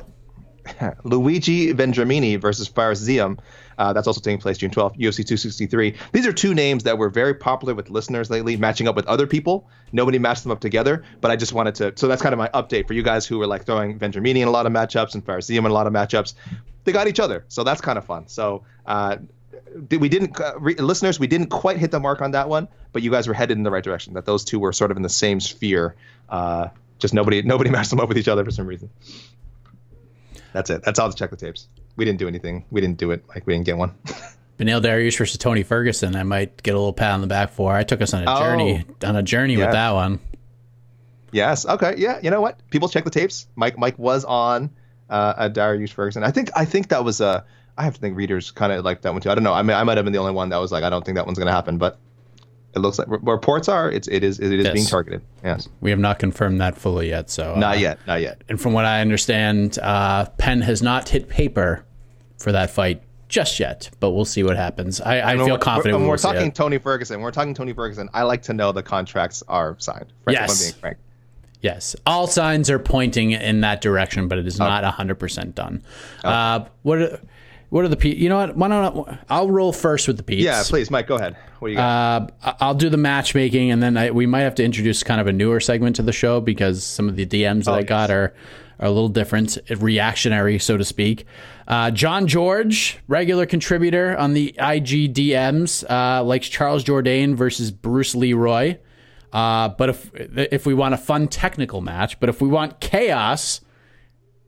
Luigi 1.03 1.73
Vendramini 1.73 2.39
versus 2.39 2.67
Fares 2.67 3.05
Ziam. 3.05 3.39
Uh, 3.77 3.91
that's 3.91 4.07
also 4.07 4.21
taking 4.21 4.39
place 4.39 4.57
June 4.57 4.71
12th, 4.71 4.97
UFC 4.97 5.17
263. 5.17 5.95
These 6.13 6.25
are 6.25 6.31
two 6.31 6.53
names 6.53 6.83
that 6.83 6.97
were 6.97 7.09
very 7.09 7.33
popular 7.33 7.73
with 7.73 7.89
listeners 7.89 8.29
lately, 8.29 8.55
matching 8.55 8.87
up 8.87 8.95
with 8.95 9.05
other 9.07 9.27
people. 9.27 9.67
Nobody 9.91 10.17
matched 10.17 10.43
them 10.43 10.51
up 10.51 10.61
together, 10.61 11.03
but 11.19 11.29
I 11.29 11.35
just 11.35 11.51
wanted 11.51 11.75
to. 11.75 11.93
So 11.95 12.07
that's 12.07 12.21
kind 12.21 12.33
of 12.33 12.39
my 12.39 12.47
update 12.49 12.87
for 12.87 12.93
you 12.93 13.03
guys 13.03 13.25
who 13.25 13.37
were 13.37 13.47
like 13.47 13.65
throwing 13.65 13.99
Vendramini 13.99 14.37
in 14.37 14.47
a 14.47 14.51
lot 14.51 14.65
of 14.65 14.71
matchups 14.71 15.13
and 15.13 15.25
Fares 15.25 15.47
Ziam 15.47 15.59
in 15.59 15.65
a 15.65 15.73
lot 15.73 15.87
of 15.87 15.93
matchups. 15.93 16.35
They 16.85 16.91
got 16.91 17.07
each 17.07 17.19
other, 17.19 17.43
so 17.47 17.63
that's 17.63 17.81
kind 17.81 17.97
of 17.97 18.05
fun. 18.05 18.27
So 18.27 18.63
uh, 18.85 19.17
we 19.89 20.09
didn't 20.09 20.39
uh, 20.39 20.53
re- 20.59 20.75
listeners 20.75 21.19
we 21.19 21.27
didn't 21.27 21.47
quite 21.47 21.77
hit 21.77 21.91
the 21.91 21.99
mark 21.99 22.21
on 22.21 22.31
that 22.31 22.49
one 22.49 22.67
but 22.93 23.01
you 23.01 23.11
guys 23.11 23.27
were 23.27 23.33
headed 23.33 23.57
in 23.57 23.63
the 23.63 23.71
right 23.71 23.83
direction 23.83 24.13
that 24.13 24.25
those 24.25 24.45
two 24.45 24.59
were 24.59 24.71
sort 24.71 24.91
of 24.91 24.97
in 24.97 25.03
the 25.03 25.09
same 25.09 25.39
sphere 25.39 25.95
uh, 26.29 26.67
just 26.99 27.13
nobody 27.13 27.41
nobody 27.41 27.69
matched 27.71 27.89
them 27.89 27.99
up 27.99 28.07
with 28.07 28.17
each 28.17 28.27
other 28.27 28.43
for 28.45 28.51
some 28.51 28.67
reason 28.67 28.89
that's 30.55 30.69
it. 30.69 30.83
That's 30.83 30.99
all 30.99 31.09
the 31.09 31.15
check 31.15 31.29
the 31.31 31.35
tapes. 31.35 31.67
We 31.95 32.05
didn't 32.05 32.19
do 32.19 32.27
anything. 32.27 32.65
We 32.71 32.81
didn't 32.81 32.97
do 32.97 33.11
it. 33.11 33.23
Like 33.27 33.45
we 33.45 33.53
didn't 33.53 33.65
get 33.65 33.77
one. 33.77 33.93
Beneil 34.57 34.81
Dariush 34.81 35.17
versus 35.17 35.37
Tony 35.37 35.63
Ferguson. 35.63 36.15
I 36.15 36.23
might 36.23 36.63
get 36.63 36.75
a 36.75 36.77
little 36.77 36.93
pat 36.93 37.11
on 37.11 37.21
the 37.21 37.27
back 37.27 37.51
for. 37.51 37.73
I 37.73 37.83
took 37.83 38.01
us 38.01 38.13
on 38.13 38.23
a 38.23 38.33
oh, 38.33 38.39
journey 38.39 38.85
on 39.03 39.15
a 39.15 39.23
journey 39.23 39.55
yeah. 39.55 39.65
with 39.65 39.73
that 39.73 39.91
one. 39.91 40.19
Yes. 41.31 41.65
Okay. 41.65 41.95
Yeah. 41.97 42.19
You 42.23 42.31
know 42.31 42.39
what? 42.39 42.57
People 42.69 42.87
check 42.87 43.03
the 43.03 43.09
tapes. 43.09 43.47
Mike 43.55 43.77
Mike 43.77 43.99
was 43.99 44.23
on 44.23 44.69
uh, 45.09 45.33
a 45.37 45.49
Dariush 45.49 45.91
Ferguson. 45.91 46.23
I 46.23 46.31
think 46.31 46.49
I 46.55 46.63
think 46.63 46.87
that 46.89 47.03
was 47.03 47.19
a. 47.19 47.43
I 47.77 47.83
have 47.83 47.95
to 47.95 47.99
think 47.99 48.15
readers 48.15 48.51
kind 48.51 48.71
of 48.71 48.85
like 48.85 49.01
that 49.01 49.11
one 49.11 49.21
too. 49.21 49.29
I 49.29 49.35
don't 49.35 49.43
know. 49.43 49.53
I 49.53 49.61
mean, 49.61 49.75
I 49.75 49.83
might 49.83 49.97
have 49.97 50.05
been 50.05 50.13
the 50.13 50.19
only 50.19 50.31
one 50.31 50.47
that 50.49 50.57
was 50.57 50.71
like, 50.71 50.85
I 50.85 50.89
don't 50.89 51.03
think 51.03 51.15
that 51.15 51.25
one's 51.25 51.37
going 51.37 51.47
to 51.47 51.53
happen, 51.53 51.77
but 51.77 51.99
it 52.75 52.79
looks 52.79 52.99
like 52.99 53.07
reports 53.09 53.69
are 53.69 53.89
it's 53.89 54.07
it 54.07 54.23
is 54.23 54.39
it 54.39 54.51
is 54.51 54.65
yes. 54.65 54.73
being 54.73 54.85
targeted. 54.85 55.21
Yes, 55.43 55.69
we 55.81 55.89
have 55.89 55.99
not 55.99 56.19
confirmed 56.19 56.59
that 56.61 56.77
fully 56.77 57.09
yet. 57.09 57.29
So 57.29 57.55
not 57.55 57.77
uh, 57.77 57.79
yet, 57.79 57.99
not 58.05 58.21
yet. 58.21 58.43
And 58.49 58.59
from 58.59 58.73
what 58.73 58.85
I 58.85 59.01
understand, 59.01 59.79
uh, 59.81 60.25
pen 60.37 60.61
has 60.61 60.81
not 60.81 61.07
hit 61.09 61.29
paper 61.29 61.85
for 62.37 62.51
that 62.51 62.69
fight 62.69 63.01
just 63.27 63.59
yet, 63.59 63.89
but 63.99 64.11
we'll 64.11 64.25
see 64.25 64.43
what 64.43 64.55
happens. 64.55 65.01
I, 65.01 65.33
I 65.33 65.37
feel 65.37 65.57
confident. 65.57 65.99
When 65.99 66.07
we're, 66.07 66.17
talking 66.17 66.51
Tony 66.51 66.77
Ferguson, 66.77 67.17
when 67.17 67.23
we're 67.23 67.31
talking 67.31 67.53
Tony 67.53 67.73
Ferguson. 67.73 68.09
I 68.13 68.23
like 68.23 68.43
to 68.43 68.53
know 68.53 68.71
the 68.71 68.83
contracts 68.83 69.43
are 69.47 69.75
signed. 69.79 70.13
yes. 70.29 70.73
Yes, 71.61 71.95
all 72.05 72.27
signs 72.27 72.69
are 72.69 72.77
pointing 72.77 73.31
in 73.31 73.61
that 73.61 73.81
direction, 73.81 74.27
but 74.27 74.37
it 74.37 74.45
is 74.45 74.61
okay. 74.61 74.67
not 74.67 74.83
hundred 74.83 75.15
percent 75.15 75.55
done. 75.55 75.81
Okay. 76.19 76.27
Uh, 76.27 76.65
what? 76.83 77.21
What 77.69 77.83
are 77.83 77.87
the 77.87 77.97
P? 77.97 78.15
You 78.15 78.29
know 78.29 78.37
what? 78.37 78.55
Why 78.55 78.67
don't 78.67 79.09
I, 79.09 79.19
I'll 79.29 79.49
roll 79.49 79.73
first 79.73 80.07
with 80.07 80.17
the 80.17 80.23
P's. 80.23 80.43
Yeah, 80.43 80.63
please, 80.65 80.91
Mike. 80.91 81.07
Go 81.07 81.15
ahead. 81.15 81.35
What 81.59 81.69
do 81.69 81.71
you 81.71 81.77
got? 81.77 82.31
Uh, 82.43 82.53
I'll 82.59 82.75
do 82.75 82.89
the 82.89 82.97
matchmaking, 82.97 83.71
and 83.71 83.81
then 83.81 83.97
I, 83.97 84.11
we 84.11 84.25
might 84.25 84.41
have 84.41 84.55
to 84.55 84.63
introduce 84.63 85.03
kind 85.03 85.19
of 85.19 85.27
a 85.27 85.33
newer 85.33 85.59
segment 85.59 85.95
to 85.97 86.03
the 86.03 86.13
show 86.13 86.41
because 86.41 86.83
some 86.83 87.09
of 87.09 87.15
the 87.15 87.25
DMs 87.25 87.65
that 87.65 87.71
oh, 87.71 87.75
I 87.75 87.83
got 87.83 88.11
are 88.11 88.33
are 88.79 88.87
a 88.87 88.91
little 88.91 89.09
different, 89.09 89.57
reactionary, 89.77 90.59
so 90.59 90.77
to 90.77 90.83
speak. 90.83 91.25
Uh, 91.67 91.91
John 91.91 92.27
George, 92.27 92.99
regular 93.07 93.45
contributor 93.45 94.17
on 94.17 94.33
the 94.33 94.49
IG 94.49 95.13
DMs, 95.13 95.89
uh, 95.89 96.23
likes 96.23 96.47
Charles 96.49 96.83
Jourdain 96.83 97.35
versus 97.35 97.71
Bruce 97.71 98.15
Leeroy. 98.15 98.77
Uh, 99.31 99.69
but 99.69 99.89
if 99.89 100.11
if 100.13 100.65
we 100.65 100.73
want 100.73 100.93
a 100.93 100.97
fun 100.97 101.27
technical 101.27 101.81
match, 101.81 102.19
but 102.19 102.29
if 102.29 102.41
we 102.41 102.47
want 102.47 102.79
chaos, 102.79 103.61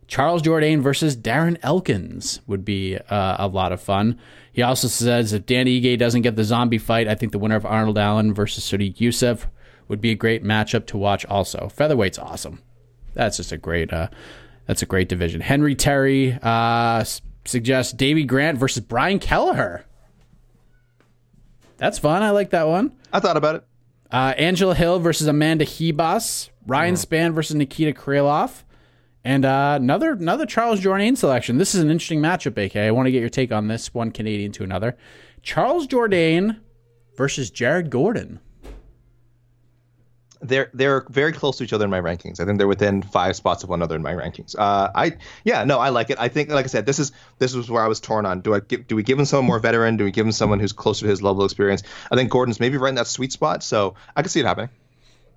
Charles 0.07 0.41
Jourdain 0.41 0.81
versus 0.81 1.17
Darren 1.17 1.57
Elkins 1.61 2.41
would 2.47 2.63
be 2.63 2.97
uh, 2.97 3.35
a 3.39 3.47
lot 3.47 3.71
of 3.71 3.81
fun. 3.81 4.17
He 4.51 4.61
also 4.61 4.87
says 4.87 5.33
if 5.33 5.45
Danny 5.45 5.81
Ige 5.81 5.99
doesn't 5.99 6.21
get 6.21 6.35
the 6.35 6.43
zombie 6.43 6.77
fight, 6.77 7.07
I 7.07 7.15
think 7.15 7.31
the 7.31 7.39
winner 7.39 7.55
of 7.55 7.65
Arnold 7.65 7.97
Allen 7.97 8.33
versus 8.33 8.63
Sodiq 8.63 8.95
Yusuff 8.95 9.47
would 9.87 10.01
be 10.01 10.11
a 10.11 10.15
great 10.15 10.43
matchup 10.43 10.85
to 10.87 10.97
watch. 10.97 11.25
Also, 11.25 11.69
featherweight's 11.75 12.17
awesome. 12.17 12.61
That's 13.13 13.37
just 13.37 13.51
a 13.51 13.57
great. 13.57 13.91
Uh, 13.91 14.07
that's 14.65 14.81
a 14.81 14.85
great 14.85 15.09
division. 15.09 15.41
Henry 15.41 15.75
Terry 15.75 16.37
uh, 16.41 17.03
suggests 17.45 17.93
Davey 17.93 18.23
Grant 18.23 18.57
versus 18.57 18.83
Brian 18.83 19.19
Kelleher. 19.19 19.85
That's 21.77 21.99
fun. 21.99 22.23
I 22.23 22.31
like 22.31 22.49
that 22.49 22.67
one. 22.67 22.91
I 23.13 23.19
thought 23.19 23.37
about 23.37 23.55
it. 23.55 23.63
Uh, 24.11 24.33
Angela 24.37 24.75
Hill 24.75 24.99
versus 24.99 25.27
Amanda 25.27 25.65
Ribas. 25.65 26.49
Ryan 26.65 26.95
mm. 26.95 27.05
Spann 27.05 27.33
versus 27.33 27.55
Nikita 27.55 27.93
Krylov. 27.93 28.63
And 29.27 29.43
uh, 29.43 29.77
another 29.77 30.13
another 30.13 30.45
Charles 30.45 30.79
Jourdain 30.79 31.17
selection. 31.17 31.57
This 31.57 31.75
is 31.75 31.81
an 31.81 31.91
interesting 31.91 32.21
matchup, 32.21 32.57
AK. 32.65 32.77
I 32.77 32.91
want 32.91 33.07
to 33.07 33.11
get 33.11 33.19
your 33.19 33.27
take 33.27 33.51
on 33.51 33.67
this 33.67 33.93
one 33.93 34.11
Canadian 34.11 34.53
to 34.53 34.63
another. 34.63 34.95
Charles 35.41 35.85
Jourdain 35.85 36.61
versus 37.17 37.49
Jared 37.49 37.89
Gordon. 37.89 38.39
They're 40.39 40.69
they're 40.73 41.05
very 41.09 41.33
close 41.33 41.57
to 41.57 41.65
each 41.65 41.73
other 41.73 41.83
in 41.83 41.91
my 41.91 41.99
rankings. 41.99 42.39
I 42.39 42.45
think 42.45 42.57
they're 42.57 42.69
within 42.69 43.01
five 43.01 43.35
spots 43.35 43.63
of 43.63 43.69
one 43.69 43.79
another 43.79 43.97
in 43.97 44.01
my 44.01 44.13
rankings. 44.13 44.55
Uh, 44.57 44.91
I 44.95 45.17
yeah 45.43 45.65
no 45.65 45.77
I 45.77 45.89
like 45.89 46.09
it. 46.09 46.17
I 46.21 46.29
think 46.29 46.47
like 46.49 46.63
I 46.63 46.69
said 46.69 46.85
this 46.85 46.97
is 46.97 47.11
this 47.37 47.53
was 47.53 47.69
where 47.69 47.83
I 47.83 47.89
was 47.89 47.99
torn 47.99 48.25
on. 48.25 48.39
Do 48.39 48.53
I 48.53 48.61
give, 48.61 48.87
do 48.87 48.95
we 48.95 49.03
give 49.03 49.19
him 49.19 49.25
someone 49.25 49.47
more 49.47 49.59
veteran? 49.59 49.97
Do 49.97 50.05
we 50.05 50.11
give 50.11 50.25
him 50.25 50.31
someone 50.31 50.61
who's 50.61 50.71
closer 50.71 51.03
to 51.03 51.09
his 51.09 51.21
level 51.21 51.41
of 51.41 51.47
experience? 51.47 51.83
I 52.09 52.15
think 52.15 52.29
Gordon's 52.29 52.61
maybe 52.61 52.77
right 52.77 52.87
in 52.87 52.95
that 52.95 53.07
sweet 53.07 53.33
spot. 53.33 53.61
So 53.61 53.95
I 54.15 54.21
can 54.21 54.29
see 54.29 54.39
it 54.39 54.45
happening. 54.45 54.69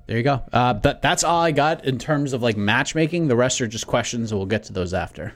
There 0.06 0.16
you 0.16 0.22
go. 0.22 0.42
Uh, 0.52 0.74
but 0.74 1.02
that's 1.02 1.24
all 1.24 1.40
I 1.40 1.52
got 1.52 1.84
in 1.84 1.98
terms 1.98 2.32
of 2.32 2.42
like 2.42 2.56
matchmaking. 2.56 3.28
The 3.28 3.36
rest 3.36 3.60
are 3.60 3.66
just 3.66 3.86
questions, 3.86 4.32
and 4.32 4.38
we'll 4.38 4.46
get 4.46 4.64
to 4.64 4.72
those 4.72 4.92
after. 4.94 5.34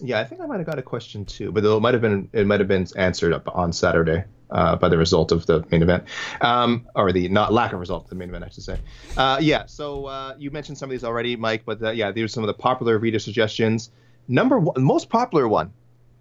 Yeah, 0.00 0.20
I 0.20 0.24
think 0.24 0.40
I 0.40 0.46
might 0.46 0.58
have 0.58 0.66
got 0.66 0.78
a 0.78 0.82
question 0.82 1.24
too, 1.24 1.52
but 1.52 1.64
it 1.64 1.80
might 1.80 1.94
have 1.94 2.02
been 2.02 2.28
it 2.32 2.46
might 2.46 2.60
have 2.60 2.68
been 2.68 2.86
answered 2.96 3.32
up 3.32 3.48
on 3.54 3.72
Saturday. 3.72 4.24
uh, 4.50 4.76
by 4.76 4.88
the 4.88 4.96
result 4.98 5.32
of 5.32 5.46
the 5.46 5.64
main 5.70 5.82
event, 5.82 6.04
um, 6.40 6.86
or 6.94 7.12
the 7.12 7.28
not 7.28 7.52
lack 7.52 7.72
of 7.72 7.80
result 7.80 8.04
of 8.04 8.10
the 8.10 8.16
main 8.16 8.28
event, 8.28 8.44
I 8.44 8.48
should 8.48 8.62
say. 8.62 8.78
Uh, 9.16 9.38
yeah. 9.40 9.66
So 9.66 10.06
uh, 10.06 10.34
you 10.38 10.50
mentioned 10.50 10.78
some 10.78 10.88
of 10.88 10.90
these 10.92 11.04
already, 11.04 11.36
Mike, 11.36 11.64
but 11.66 11.82
uh, 11.82 11.90
yeah, 11.90 12.12
these 12.12 12.24
are 12.24 12.28
some 12.28 12.44
of 12.44 12.48
the 12.48 12.54
popular 12.54 12.98
reader 12.98 13.18
suggestions. 13.18 13.90
Number 14.28 14.58
one, 14.58 14.82
most 14.82 15.08
popular 15.10 15.48
one. 15.48 15.72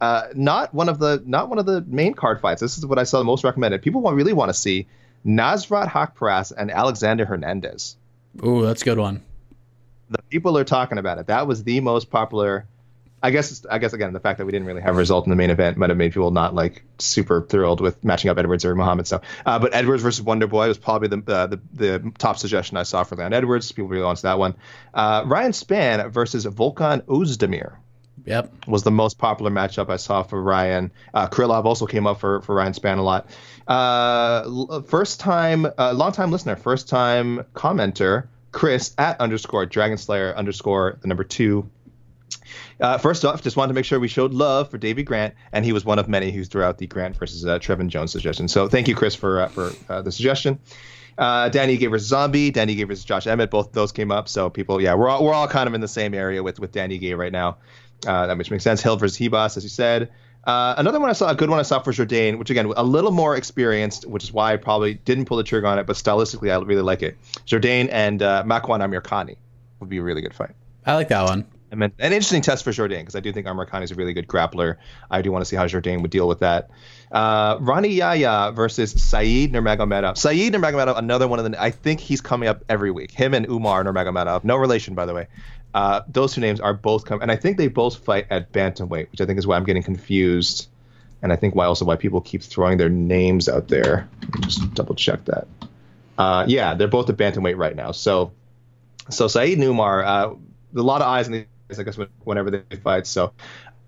Uh, 0.02 0.28
not 0.34 0.74
one 0.74 0.90
of 0.90 1.00
the 1.00 1.24
not 1.26 1.48
one 1.48 1.60
of 1.60 1.66
the 1.66 1.82
main 1.82 2.14
card 2.14 2.42
fights. 2.42 2.60
This 2.60 2.78
is 2.78 2.86
what 2.86 3.00
I 3.00 3.04
saw 3.04 3.20
the 3.20 3.24
most 3.26 3.44
recommended. 3.44 3.82
People 3.82 4.02
want, 4.02 4.18
really 4.18 4.34
want 4.34 4.50
to 4.50 4.54
see 4.54 4.88
Nasrat 5.26 5.90
Haqparast 5.90 6.54
and 6.58 6.72
Alexander 6.72 7.26
Hernandez. 7.26 7.96
Ooh, 8.46 8.64
that's 8.64 8.82
a 8.82 8.86
good 8.86 8.98
one. 8.98 9.24
The 10.10 10.22
people 10.30 10.58
are 10.58 10.64
talking 10.64 10.98
about 10.98 11.18
it. 11.18 11.28
That 11.28 11.48
was 11.48 11.64
the 11.64 11.80
most 11.80 12.10
popular. 12.10 12.68
I 13.22 13.32
guess 13.32 13.66
I 13.72 13.78
guess 13.78 13.94
again 13.94 14.12
the 14.12 14.20
fact 14.20 14.40
that 14.40 14.46
we 14.46 14.52
didn't 14.52 14.68
really 14.68 14.82
have 14.82 14.96
a 14.96 14.98
result 14.98 15.26
in 15.26 15.30
the 15.30 15.38
main 15.38 15.50
event 15.50 15.78
might 15.78 15.90
have 15.90 15.98
made 15.98 16.12
people 16.12 16.32
not 16.32 16.54
like 16.54 16.84
super 17.00 17.42
thrilled 17.42 17.80
with 17.80 18.04
matching 18.04 18.30
up 18.30 18.38
Edwards 18.38 18.66
or 18.66 18.76
Muhammad. 18.76 19.08
So, 19.08 19.22
uh, 19.46 19.60
but 19.60 19.74
Edwards 19.74 20.04
versus 20.04 20.22
Wonder 20.22 20.46
Boy 20.46 20.68
was 20.68 20.78
probably 20.78 21.08
the, 21.08 21.24
uh, 21.34 21.48
the 21.48 21.62
the 21.74 22.12
top 22.18 22.38
suggestion 22.38 22.76
I 22.76 22.84
saw 22.84 23.06
for 23.06 23.16
Leon 23.16 23.32
Edwards. 23.32 23.72
People 23.72 23.88
really 23.88 24.04
wanted 24.04 24.24
that 24.24 24.40
one. 24.40 24.56
Uh, 24.94 25.24
Ryan 25.26 25.54
Spann 25.54 26.12
versus 26.12 26.46
Volkan 26.46 27.04
Oezdemir. 27.04 27.78
Yep. 28.26 28.68
Was 28.68 28.84
the 28.84 28.92
most 28.92 29.18
popular 29.18 29.52
matchup 29.52 29.90
I 29.90 29.98
saw 29.98 30.24
for 30.24 30.42
Ryan. 30.42 30.92
Uh, 31.14 31.28
Krylov 31.28 31.66
also 31.66 31.86
came 31.86 32.08
up 32.08 32.20
for, 32.20 32.42
for 32.42 32.56
Ryan 32.56 32.74
Spann 32.74 32.98
a 32.98 33.02
lot. 33.02 33.28
Uh, 33.68 34.82
first 34.82 35.20
time, 35.20 35.68
uh, 35.78 35.94
long 35.94 36.14
time 36.14 36.32
listener, 36.32 36.56
first 36.56 36.88
time 36.88 37.46
commenter, 37.54 38.28
Chris 38.52 38.94
at 38.98 39.20
underscore 39.20 39.66
Dragon 39.66 39.98
Slayer 39.98 40.34
underscore 40.36 41.00
the 41.02 41.08
number 41.08 41.24
two. 41.24 41.70
Uh, 42.80 42.98
first 42.98 43.26
off, 43.26 43.42
just 43.42 43.58
wanted 43.58 43.70
to 43.70 43.74
make 43.76 43.86
sure 43.86 44.00
we 44.00 44.08
showed 44.08 44.34
love 44.34 44.70
for 44.70 44.78
Davey 44.78 45.04
Grant, 45.04 45.34
and 45.52 45.64
he 45.64 45.72
was 45.72 45.86
one 45.86 46.00
of 46.00 46.08
many 46.08 46.32
who 46.32 46.44
threw 46.44 46.64
out 46.64 46.78
the 46.78 46.88
Grant 46.88 47.16
versus 47.16 47.46
uh, 47.46 47.60
Trevin 47.60 47.88
Jones 47.88 48.12
suggestion. 48.12 48.48
So 48.48 48.68
thank 48.68 48.88
you, 48.88 48.96
Chris, 48.96 49.16
for 49.16 49.42
uh, 49.42 49.48
for 49.50 49.72
uh, 49.90 50.02
the 50.02 50.12
suggestion. 50.12 50.60
Uh, 51.18 51.50
Danny 51.50 51.78
gave 51.78 51.94
us 51.94 52.02
Zombie, 52.02 52.50
Danny 52.50 52.74
gave 52.74 52.90
us 52.90 53.04
Josh 53.04 53.28
Emmett, 53.28 53.52
both 53.52 53.72
those 53.72 53.92
came 53.92 54.12
up. 54.12 54.28
So 54.28 54.50
people, 54.50 54.82
yeah, 54.82 54.96
we're 54.96 55.10
all, 55.10 55.24
we're 55.24 55.34
all 55.34 55.48
kind 55.48 55.68
of 55.68 55.76
in 55.76 55.82
the 55.82 55.88
same 55.88 56.14
area 56.14 56.42
with 56.42 56.60
with 56.60 56.72
Dan 56.72 56.90
Ige 56.90 57.16
right 57.16 57.32
now. 57.32 57.58
Uh, 58.06 58.28
that 58.28 58.38
which 58.38 58.52
makes 58.52 58.64
sense. 58.64 58.82
Hill 58.82 58.98
versus 58.98 59.18
Ribas, 59.18 59.58
as 59.58 59.64
you 59.64 59.70
said. 59.70 60.10
Uh, 60.44 60.76
another 60.78 61.00
one 61.00 61.10
I 61.10 61.14
saw, 61.14 61.30
a 61.30 61.36
good 61.36 61.50
one 61.50 61.60
I 61.60 61.64
saw 61.64 61.80
for 61.80 61.94
Jourdain, 61.94 62.38
which 62.38 62.50
again, 62.50 62.66
a 62.76 62.84
little 62.84 63.12
more 63.12 63.36
experienced, 63.36 64.06
which 64.06 64.24
is 64.24 64.34
why 64.34 64.54
I 64.54 64.58
probably 64.58 64.96
didn't 64.96 65.26
pull 65.26 65.38
the 65.38 65.44
trigger 65.44 65.68
on 65.68 65.80
it, 65.80 65.88
but 65.88 65.96
stylistically, 65.96 66.52
I 66.52 66.62
really 66.62 66.82
like 66.82 67.02
it. 67.02 67.18
Jourdain 67.46 67.88
and 67.92 68.22
uh, 68.22 68.44
Makwan 68.46 68.82
Amirkhani 68.82 69.38
would 69.80 69.90
be 69.90 70.00
a 70.00 70.04
really 70.04 70.22
good 70.22 70.34
fight. 70.34 70.52
I 70.86 70.96
like 70.96 71.08
that 71.10 71.24
one. 71.24 71.46
I 71.72 71.76
mean, 71.76 71.92
an 71.98 72.14
interesting 72.14 72.44
test 72.44 72.64
for 72.64 72.72
Jourdain 72.72 73.00
because 73.00 73.16
I 73.16 73.20
do 73.20 73.34
think 73.34 73.48
Amirkhani 73.48 73.82
is 73.84 73.92
a 73.92 73.96
really 73.96 74.14
good 74.14 74.28
grappler. 74.28 74.78
I 75.10 75.24
do 75.24 75.32
want 75.32 75.42
to 75.42 75.46
see 75.46 75.56
how 75.56 75.66
Jourdain 75.66 76.04
would 76.04 76.12
deal 76.12 76.28
with 76.28 76.42
that. 76.42 76.70
Uh, 77.12 77.58
Rani 77.62 77.88
Yahya 77.88 78.52
versus 78.54 78.92
Said 78.92 79.52
Nurmagomedov. 79.52 80.16
Said 80.18 80.54
Nurmagomedov, 80.54 81.00
another 81.00 81.28
one 81.28 81.40
of 81.40 81.50
the. 81.50 81.60
I 81.60 81.72
think 81.72 82.00
he's 82.00 82.22
coming 82.22 82.48
up 82.48 82.64
every 82.70 82.92
week. 82.92 83.12
Him 83.12 83.34
and 83.34 83.48
Umar 83.50 83.84
Nurmagomedov, 83.84 84.44
no 84.44 84.56
relation 84.56 84.94
by 84.94 85.08
the 85.08 85.16
way. 85.16 85.28
Uh, 85.74 86.02
those 86.08 86.34
two 86.34 86.42
names 86.42 86.60
are 86.60 86.74
both 86.74 87.06
coming, 87.06 87.24
and 87.24 87.32
I 87.32 87.36
think 87.36 87.58
they 87.58 87.68
both 87.68 87.98
fight 87.98 88.28
at 88.30 88.52
bantamweight, 88.52 89.12
which 89.12 89.22
I 89.22 89.26
think 89.26 89.40
is 89.40 89.48
why 89.48 89.56
I'm 89.56 89.64
getting 89.64 89.84
confused, 89.84 90.70
and 91.22 91.34
I 91.34 91.36
think 91.36 91.56
why 91.56 91.66
also 91.66 91.86
why 91.86 91.96
people 91.96 92.22
keep 92.22 92.44
throwing 92.44 92.78
their 92.78 92.90
names 92.90 93.50
out 93.50 93.70
there. 93.70 94.08
Just 94.42 94.74
double 94.74 94.96
check 94.96 95.26
that. 95.26 95.48
Uh, 96.18 96.46
yeah, 96.48 96.76
they're 96.76 96.88
both 96.88 97.10
at 97.10 97.18
bantamweight 97.18 97.58
right 97.58 97.76
now. 97.76 97.92
So, 97.92 98.32
so 99.10 99.28
Saeed 99.28 99.58
and 99.58 99.64
Umar, 99.64 100.04
uh, 100.04 100.34
a 100.76 100.82
lot 100.82 101.02
of 101.02 101.08
eyes 101.08 101.28
on 101.28 101.34
these, 101.34 101.80
I 101.80 101.84
guess, 101.84 101.98
whenever 102.24 102.52
they 102.52 102.76
fight. 102.78 103.08
So, 103.08 103.34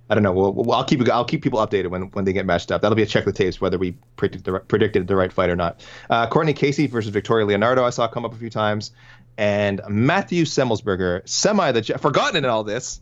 I 0.10 0.14
don't 0.14 0.24
know. 0.24 0.34
We'll, 0.34 0.54
we'll, 0.54 0.72
I'll 0.72 0.84
keep 0.84 1.08
I'll 1.10 1.26
keep 1.26 1.42
people 1.42 1.60
updated 1.60 1.90
when, 1.90 2.04
when 2.12 2.26
they 2.26 2.34
get 2.34 2.46
matched 2.46 2.72
up. 2.72 2.82
That'll 2.82 2.96
be 2.96 3.04
a 3.04 3.08
check 3.08 3.26
the 3.26 3.34
tapes 3.34 3.60
whether 3.60 3.78
we 3.78 3.96
predicted 4.18 4.44
the, 4.44 4.60
predicted 4.60 5.08
the 5.08 5.16
right 5.16 5.34
fight 5.34 5.50
or 5.50 5.56
not. 5.56 5.84
Uh, 6.10 6.28
Courtney 6.28 6.54
Casey 6.54 6.86
versus 6.88 7.10
Victoria 7.10 7.46
Leonardo 7.46 7.84
I 7.84 7.90
saw 7.90 8.08
come 8.08 8.24
up 8.24 8.34
a 8.34 8.38
few 8.38 8.52
times, 8.52 8.92
and 9.38 9.82
Matthew 9.90 10.46
Semmelsberger, 10.46 11.28
semi 11.28 11.72
the 11.72 11.84
forgotten 12.00 12.38
in 12.38 12.50
all 12.50 12.64
this, 12.64 13.02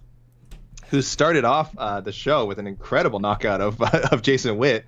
who 0.89 1.01
started 1.01 1.45
off 1.45 1.75
uh, 1.77 2.01
the 2.01 2.11
show 2.11 2.45
with 2.45 2.59
an 2.59 2.67
incredible 2.67 3.19
knockout 3.19 3.61
of 3.61 3.81
of 4.11 4.21
Jason 4.21 4.57
Witt. 4.57 4.86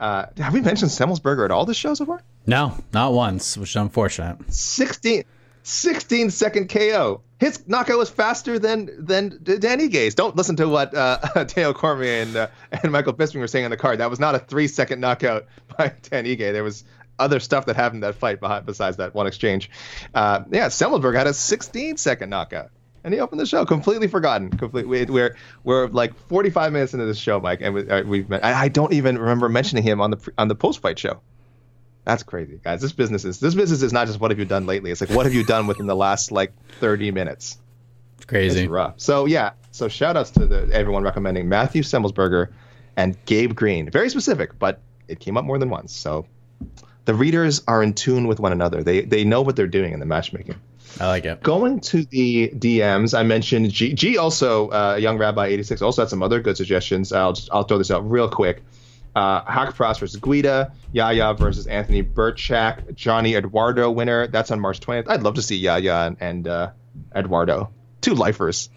Uh, 0.00 0.26
have 0.36 0.54
we 0.54 0.60
mentioned 0.60 0.90
Semmelsberger 0.90 1.44
at 1.44 1.50
all 1.50 1.66
this 1.66 1.76
show 1.76 1.94
so 1.94 2.06
far? 2.06 2.22
No, 2.46 2.74
not 2.92 3.12
once, 3.12 3.56
which 3.56 3.70
is 3.70 3.76
unfortunate. 3.76 4.38
16, 4.52 5.24
16 5.64 6.30
second 6.30 6.68
KO. 6.68 7.22
His 7.40 7.66
knockout 7.68 7.98
was 7.98 8.08
faster 8.08 8.58
than 8.58 8.90
than 9.04 9.40
Dan 9.42 9.80
Ige's. 9.80 10.14
Don't 10.14 10.34
listen 10.34 10.56
to 10.56 10.68
what 10.68 10.94
uh, 10.94 11.18
Daniel 11.44 11.74
Cormier 11.74 12.22
and 12.22 12.36
uh, 12.36 12.48
and 12.72 12.90
Michael 12.90 13.12
Bisping 13.12 13.40
were 13.40 13.46
saying 13.46 13.64
on 13.64 13.70
the 13.70 13.76
card. 13.76 13.98
That 14.00 14.10
was 14.10 14.18
not 14.18 14.34
a 14.34 14.38
three 14.38 14.66
second 14.66 15.00
knockout 15.00 15.46
by 15.76 15.94
Dan 16.02 16.24
Ige. 16.24 16.52
There 16.52 16.64
was 16.64 16.84
other 17.18 17.40
stuff 17.40 17.66
that 17.66 17.76
happened 17.76 18.04
in 18.04 18.08
that 18.08 18.14
fight 18.14 18.40
behind, 18.40 18.66
besides 18.66 18.96
that 18.98 19.14
one 19.14 19.26
exchange. 19.26 19.70
Uh, 20.14 20.44
yeah, 20.50 20.68
Semmelberg 20.68 21.14
had 21.14 21.26
a 21.26 21.34
16 21.34 21.96
second 21.96 22.30
knockout. 22.30 22.70
And 23.04 23.14
he 23.14 23.20
opened 23.20 23.40
the 23.40 23.46
show 23.46 23.64
completely 23.64 24.08
forgotten. 24.08 24.50
Completely, 24.50 25.06
we're 25.06 25.36
we're 25.62 25.86
like 25.86 26.14
45 26.28 26.72
minutes 26.72 26.94
into 26.94 27.06
this 27.06 27.16
show, 27.16 27.40
Mike, 27.40 27.60
and 27.62 27.72
we, 27.72 27.88
uh, 27.88 28.02
we've. 28.02 28.30
I 28.32 28.68
don't 28.68 28.92
even 28.92 29.16
remember 29.16 29.48
mentioning 29.48 29.84
him 29.84 30.00
on 30.00 30.10
the 30.10 30.32
on 30.36 30.48
the 30.48 30.56
post 30.56 30.82
fight 30.82 30.98
show. 30.98 31.20
That's 32.04 32.22
crazy, 32.22 32.58
guys. 32.62 32.80
This 32.80 32.92
business 32.92 33.24
is 33.24 33.38
this 33.38 33.54
business 33.54 33.82
is 33.82 33.92
not 33.92 34.08
just 34.08 34.18
what 34.18 34.30
have 34.30 34.38
you 34.38 34.46
done 34.46 34.66
lately. 34.66 34.90
It's 34.90 35.00
like 35.00 35.10
what 35.10 35.26
have 35.26 35.34
you 35.34 35.44
done 35.44 35.66
within 35.66 35.86
the 35.86 35.94
last 35.94 36.32
like 36.32 36.52
30 36.80 37.10
minutes. 37.12 37.58
It's 38.16 38.24
crazy. 38.24 38.62
It's 38.62 38.68
rough. 38.68 38.94
So 38.96 39.26
yeah. 39.26 39.52
So 39.70 39.88
shout 39.88 40.16
outs 40.16 40.30
to 40.32 40.46
the, 40.46 40.68
everyone 40.72 41.02
recommending 41.02 41.48
Matthew 41.48 41.82
Semmelsberger 41.82 42.48
and 42.96 43.16
Gabe 43.26 43.54
Green. 43.54 43.90
Very 43.90 44.10
specific, 44.10 44.58
but 44.58 44.80
it 45.06 45.20
came 45.20 45.36
up 45.36 45.44
more 45.44 45.58
than 45.58 45.70
once. 45.70 45.94
So 45.94 46.26
the 47.08 47.14
readers 47.14 47.62
are 47.66 47.82
in 47.82 47.94
tune 47.94 48.26
with 48.26 48.38
one 48.38 48.52
another. 48.52 48.82
They 48.82 49.00
they 49.00 49.24
know 49.24 49.40
what 49.40 49.56
they're 49.56 49.66
doing 49.66 49.94
in 49.94 49.98
the 49.98 50.04
matchmaking. 50.04 50.56
I 51.00 51.06
like 51.06 51.24
it. 51.24 51.42
Going 51.42 51.80
to 51.80 52.04
the 52.04 52.50
DMs, 52.50 53.18
I 53.18 53.22
mentioned 53.22 53.70
G. 53.70 53.94
G 53.94 54.18
also, 54.18 54.68
uh, 54.68 54.96
Young 54.96 55.16
Rabbi 55.16 55.46
86, 55.46 55.80
also 55.80 56.02
had 56.02 56.10
some 56.10 56.22
other 56.22 56.40
good 56.40 56.58
suggestions. 56.58 57.10
I'll 57.10 57.32
just, 57.32 57.48
I'll 57.50 57.62
throw 57.62 57.78
this 57.78 57.90
out 57.90 58.10
real 58.10 58.28
quick. 58.28 58.62
Uh, 59.16 59.42
Haqparast 59.42 60.00
versus 60.00 60.16
Guida, 60.20 60.72
Yahya 60.92 61.32
versus 61.32 61.66
Anthony 61.66 62.02
Birchak, 62.02 62.94
Johnny 62.94 63.36
Eduardo 63.36 63.90
winner. 63.90 64.26
That's 64.26 64.50
on 64.50 64.60
March 64.60 64.80
20th. 64.80 65.08
I'd 65.08 65.22
love 65.22 65.36
to 65.36 65.42
see 65.42 65.56
Yahya 65.56 66.08
and, 66.08 66.16
and 66.20 66.46
uh, 66.46 66.70
Eduardo, 67.16 67.70
two 68.02 68.14
lifers. 68.14 68.68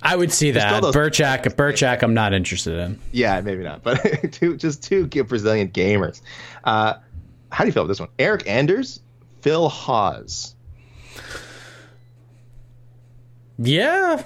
I 0.00 0.16
would 0.16 0.32
see 0.32 0.52
that. 0.52 0.82
Birchak, 0.82 1.44
Birchak, 1.54 2.02
I'm 2.02 2.14
not 2.14 2.32
interested 2.32 2.78
in. 2.78 2.98
Yeah, 3.12 3.40
maybe 3.42 3.62
not, 3.62 3.82
but 3.82 3.98
two, 4.32 4.56
just 4.56 4.82
two 4.82 5.06
Brazilian 5.06 5.68
gamers. 5.68 6.22
Uh, 6.62 6.94
how 7.54 7.64
do 7.64 7.68
you 7.68 7.72
feel 7.72 7.84
about 7.84 7.88
this 7.88 8.00
one? 8.00 8.08
Eryk 8.18 8.46
Anders, 8.46 9.00
Phil 9.40 9.68
Hawes. 9.68 10.54
Yeah. 13.58 14.24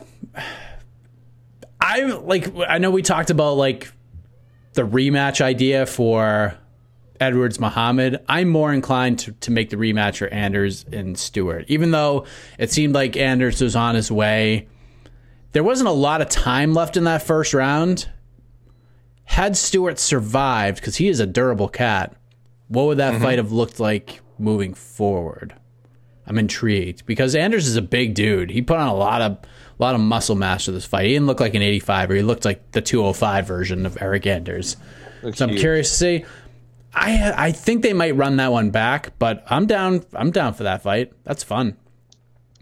I 1.81 2.03
like 2.03 2.53
I 2.57 2.79
know 2.79 2.91
we 2.91 3.03
talked 3.03 3.31
about 3.31 3.55
like 3.55 3.93
the 4.73 4.83
rematch 4.83 5.41
idea 5.41 5.87
for 5.87 6.57
Edwards 7.21 7.59
Muhammad, 7.59 8.25
I'm 8.29 8.49
more 8.49 8.73
inclined 8.73 9.19
to, 9.21 9.33
to 9.33 9.51
make 9.51 9.71
the 9.71 9.77
rematch 9.77 10.19
for 10.19 10.29
Anders 10.29 10.85
and 10.93 11.19
Stewart. 11.19 11.65
Even 11.69 11.91
though 11.91 12.27
it 12.59 12.71
seemed 12.71 12.95
like 12.95 13.17
Anders 13.17 13.61
was 13.61 13.77
on 13.77 13.95
his 13.95 14.11
way, 14.11 14.69
there 15.53 15.65
wasn't 15.65 15.89
a 15.89 15.93
lot 15.93 16.21
of 16.21 16.29
time 16.29 16.75
left 16.75 16.97
in 16.97 17.05
that 17.05 17.23
first 17.23 17.55
round. 17.55 18.09
Had 19.25 19.57
Stewart 19.57 19.99
survived, 19.99 20.79
because 20.79 20.97
he 20.97 21.09
is 21.09 21.21
a 21.21 21.27
durable 21.27 21.69
cat, 21.69 22.17
what 22.69 22.87
would 22.87 22.99
that 22.99 23.15
mm-hmm. 23.15 23.23
fight 23.23 23.39
have 23.39 23.53
looked 23.53 23.81
like 23.81 24.21
moving 24.39 24.75
forward? 24.75 25.55
I'm 26.27 26.39
intrigued 26.39 27.07
because 27.07 27.35
Anders 27.35 27.67
is 27.67 27.77
a 27.77 27.83
big 27.83 28.15
dude. 28.15 28.51
He 28.51 28.61
put 28.61 28.77
on 28.77 28.89
a 28.89 28.95
lot 28.95 29.23
of 29.23 29.33
a 29.33 29.83
lot 29.83 29.95
of 29.95 30.01
muscle 30.01 30.37
mass 30.37 30.67
for 30.67 30.73
this 30.73 30.85
fight. 30.85 31.07
He 31.07 31.13
didn't 31.13 31.27
look 31.27 31.41
like 31.41 31.55
an 31.55 31.63
85 31.63 32.11
or 32.11 32.15
he 32.17 32.23
looked 32.23 32.45
like 32.45 32.73
the 32.73 32.83
205 32.83 33.47
version 33.47 33.87
of 33.87 33.95
Eryk 33.97 34.27
Anders. 34.27 34.77
So 35.35 35.45
I'm 35.45 35.51
huge. 35.51 35.61
curious 35.61 35.91
to 35.91 35.97
see. 35.97 36.25
I 36.95 37.33
I 37.37 37.53
think 37.53 37.83
they 37.83 37.93
might 37.93 38.15
run 38.17 38.37
that 38.37 38.53
one 38.53 38.71
back, 38.71 39.19
but 39.19 39.45
I'm 39.49 39.67
down. 39.67 40.05
I'm 40.13 40.31
down 40.31 40.55
for 40.55 40.65
that 40.65 40.83
fight. 40.83 41.13
That's 41.25 41.43
fun. 41.43 41.77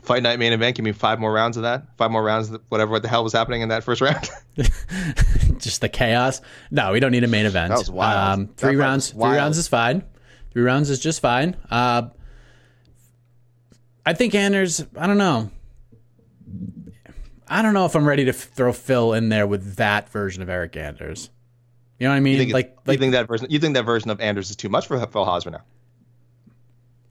Fight 0.03 0.23
night 0.23 0.39
main 0.39 0.53
event. 0.53 0.77
Give 0.77 0.85
me 0.85 0.93
five 0.93 1.19
more 1.19 1.33
rounds 1.33 1.57
of 1.57 1.65
that. 1.65 1.87
Five 1.97 2.13
more 2.13 2.23
rounds. 2.23 2.51
Of 2.51 2.63
whatever 2.69 2.93
what 2.93 3.03
the 3.03 3.09
hell 3.09 3.25
was 3.25 3.33
happening 3.33 3.63
in 3.63 3.71
that 3.71 3.83
first 3.83 4.01
round. 4.01 4.31
Just 5.61 5.81
the 5.81 5.89
chaos. 5.89 6.41
No, 6.71 6.93
we 6.93 7.01
don't 7.01 7.13
need 7.13 7.25
a 7.25 7.29
main 7.29 7.47
event. 7.47 7.71
That 7.71 7.79
was 7.79 7.91
wild. 7.91 8.41
Um, 8.41 8.49
three 8.57 8.77
rounds. 8.77 9.15
Wild. 9.15 9.33
Three 9.33 9.39
rounds 9.39 9.59
is 9.59 9.69
fine. 9.69 10.03
Three 10.53 10.63
rounds 10.63 10.91
is 10.91 11.01
just 11.01 11.21
fine. 11.21 11.57
Uh, 11.71 12.09
I 14.05 14.13
think 14.13 14.35
Anders. 14.35 14.85
I 14.97 15.07
don't 15.07 15.19
know. 15.19 15.51
I 17.49 17.63
don't 17.63 17.75
know 17.75 17.87
if 17.87 17.95
I'm 17.95 18.07
ready 18.07 18.25
to 18.25 18.31
f- 18.31 18.37
throw 18.37 18.73
Phil 18.73 19.13
in 19.13 19.29
there 19.29 19.47
with 19.47 19.77
that 19.77 20.09
version 20.09 20.43
of 20.43 20.49
Eryk 20.49 20.77
Anders. 20.77 21.31
You 21.99 22.07
know 22.07 22.11
what 22.13 22.17
I 22.17 22.21
mean? 22.21 22.51
like, 22.51 22.77
like, 22.87 22.97
you 22.97 23.01
think 23.01 23.13
that 23.13 23.27
version, 23.27 23.47
you 23.51 23.59
think 23.59 23.75
that 23.75 23.85
version 23.85 24.11
of 24.11 24.21
Anders 24.21 24.51
is 24.51 24.57
too 24.57 24.69
much 24.69 24.87
for 24.87 24.99
Phil 25.07 25.25
Hawes 25.25 25.47
now? 25.47 25.63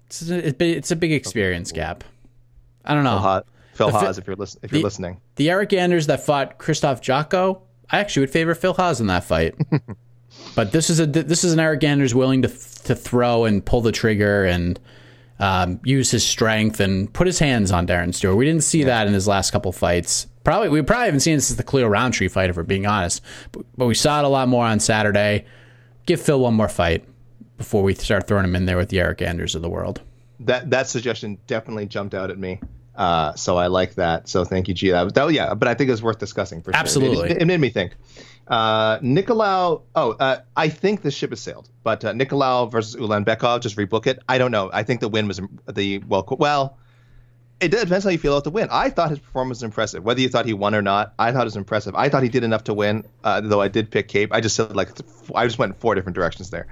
It's 0.08 0.30
a, 0.30 0.64
it's 0.64 0.91
a 0.91 0.96
big 0.96 1.12
experience 1.12 1.72
gap. 1.72 2.04
I 2.84 2.93
don't 2.93 3.04
know. 3.04 3.12
Phil, 3.12 3.20
ha- 3.20 3.41
Phil 3.74 3.91
Hawes, 3.91 4.18
if 4.18 4.28
you're, 4.28 4.36
li- 4.36 4.48
if 4.62 4.72
you're 4.72 4.80
the, 4.80 4.84
listening. 4.84 5.22
The 5.36 5.48
Eryk 5.48 5.74
Anders 5.74 6.08
that 6.08 6.24
fought 6.24 6.60
Krzysztof 6.60 7.02
Jotko, 7.02 7.62
I 7.89 7.99
actually 7.99 8.21
would 8.21 8.31
favor 8.31 8.55
Phil 8.55 8.73
Hawes 8.73 8.99
in 8.99 9.07
that 9.07 9.23
fight. 9.23 9.55
But 10.55 10.71
this 10.71 10.89
is 10.89 10.99
a 10.99 11.05
this 11.05 11.43
is 11.43 11.53
an 11.53 11.59
Eryk 11.59 11.83
Anders 11.83 12.15
willing 12.15 12.41
to 12.43 12.47
to 12.47 12.95
throw 12.95 13.45
and 13.45 13.65
pull 13.65 13.81
the 13.81 13.91
trigger 13.91 14.45
and 14.45 14.79
um, 15.39 15.81
use 15.83 16.11
his 16.11 16.25
strength 16.25 16.79
and 16.79 17.11
put 17.11 17.27
his 17.27 17.39
hands 17.39 17.71
on 17.71 17.86
Darren 17.88 18.13
Stewart. 18.13 18.38
We 18.38 18.45
didn't 18.45 18.63
see 18.63 18.79
yeah. 18.79 18.86
that 18.86 19.07
in 19.07 19.13
his 19.13 19.27
last 19.27 19.51
couple 19.51 19.71
fights. 19.71 20.27
Probably 20.43 20.69
we 20.69 20.81
probably 20.81 21.05
haven't 21.05 21.21
seen 21.21 21.36
this 21.36 21.47
since 21.47 21.57
the 21.57 21.63
Khalil 21.63 21.89
Rountree 21.89 22.29
fight, 22.29 22.49
if 22.49 22.57
we're 22.57 22.63
being 22.63 22.86
honest. 22.86 23.21
But, 23.51 23.65
but 23.75 23.86
we 23.88 23.95
saw 23.95 24.19
it 24.19 24.25
a 24.25 24.29
lot 24.29 24.47
more 24.47 24.65
on 24.65 24.79
Saturday. 24.79 25.45
Give 26.05 26.21
Phil 26.21 26.39
one 26.39 26.53
more 26.53 26.69
fight 26.69 27.03
before 27.57 27.83
we 27.83 27.95
start 27.95 28.27
throwing 28.27 28.45
him 28.45 28.55
in 28.55 28.65
there 28.65 28.77
with 28.77 28.89
the 28.89 28.97
Eryk 28.97 29.21
Anders 29.21 29.55
of 29.55 29.61
the 29.61 29.69
world. 29.69 30.01
That 30.39 30.69
that 30.69 30.88
suggestion 30.88 31.38
definitely 31.47 31.88
jumped 31.88 32.13
out 32.13 32.29
at 32.29 32.38
me. 32.38 32.61
Uh, 32.96 33.34
so 33.36 33.58
I 33.58 33.68
like 33.68 33.96
that. 33.96 34.28
So 34.30 34.46
thank 34.46 34.68
you, 34.68 34.74
G. 34.74 34.91
That, 34.91 35.14
that 35.14 35.34
yeah, 35.34 35.54
but 35.54 35.68
I 35.68 35.74
think 35.74 35.89
it's 35.89 36.02
worth 36.02 36.20
discussing 36.20 36.62
for 36.62 36.72
sure. 36.72 36.80
Absolutely, 36.80 37.32
it, 37.32 37.41
it, 37.41 37.46
made 37.46 37.60
me 37.60 37.70
think. 37.70 37.93
Uh, 38.48 39.00
Nicolau. 39.00 39.82
Oh, 39.96 40.12
uh, 40.12 40.39
I 40.56 40.70
think 40.70 41.02
the 41.02 41.12
ship 41.12 41.32
has 41.32 41.41
sailed. 41.41 41.70
But 41.84 42.06
uh, 42.06 42.14
Nicolau 42.14 42.72
versus 42.72 42.96
Ulanbekov, 42.96 43.62
just 43.62 43.76
rebook 43.76 44.08
it. 44.08 44.20
I 44.30 44.38
don't 44.38 44.52
know. 44.52 44.70
I 44.72 44.84
think 44.84 45.02
the 45.02 45.10
win 45.10 45.28
was 45.28 45.41
the 45.72 46.00
well. 46.00 46.26
Well, 46.38 46.78
it 47.60 47.72
depends 47.72 48.04
how 48.04 48.12
you 48.12 48.18
feel 48.18 48.34
about 48.34 48.43
the 48.43 48.52
win. 48.52 48.68
I 48.70 48.89
thought 48.89 49.10
his 49.10 49.20
performance 49.20 49.58
was 49.58 49.64
impressive. 49.64 50.04
Whether 50.04 50.22
you 50.22 50.30
thought 50.30 50.46
he 50.46 50.54
won 50.54 50.76
or 50.76 50.82
not, 50.82 51.14
I 51.18 51.32
thought 51.32 51.41
it 51.41 51.46
was 51.46 51.56
impressive. 51.56 51.96
I 51.96 52.10
thought 52.10 52.22
he 52.24 52.30
did 52.30 52.43
enough 52.43 52.66
to 52.66 52.74
win. 52.74 53.06
Uh, 53.24 53.41
though 53.41 53.62
I 53.62 53.70
did 53.70 53.91
pick 53.91 54.08
Kape. 54.10 54.34
I 54.34 54.41
just 54.41 54.56
said 54.56 54.76
like 54.76 54.89
I 55.34 55.46
just 55.46 55.58
went 55.58 55.74
in 55.74 55.80
four 55.80 55.96
different 55.96 56.16
directions 56.16 56.50
there. 56.50 56.68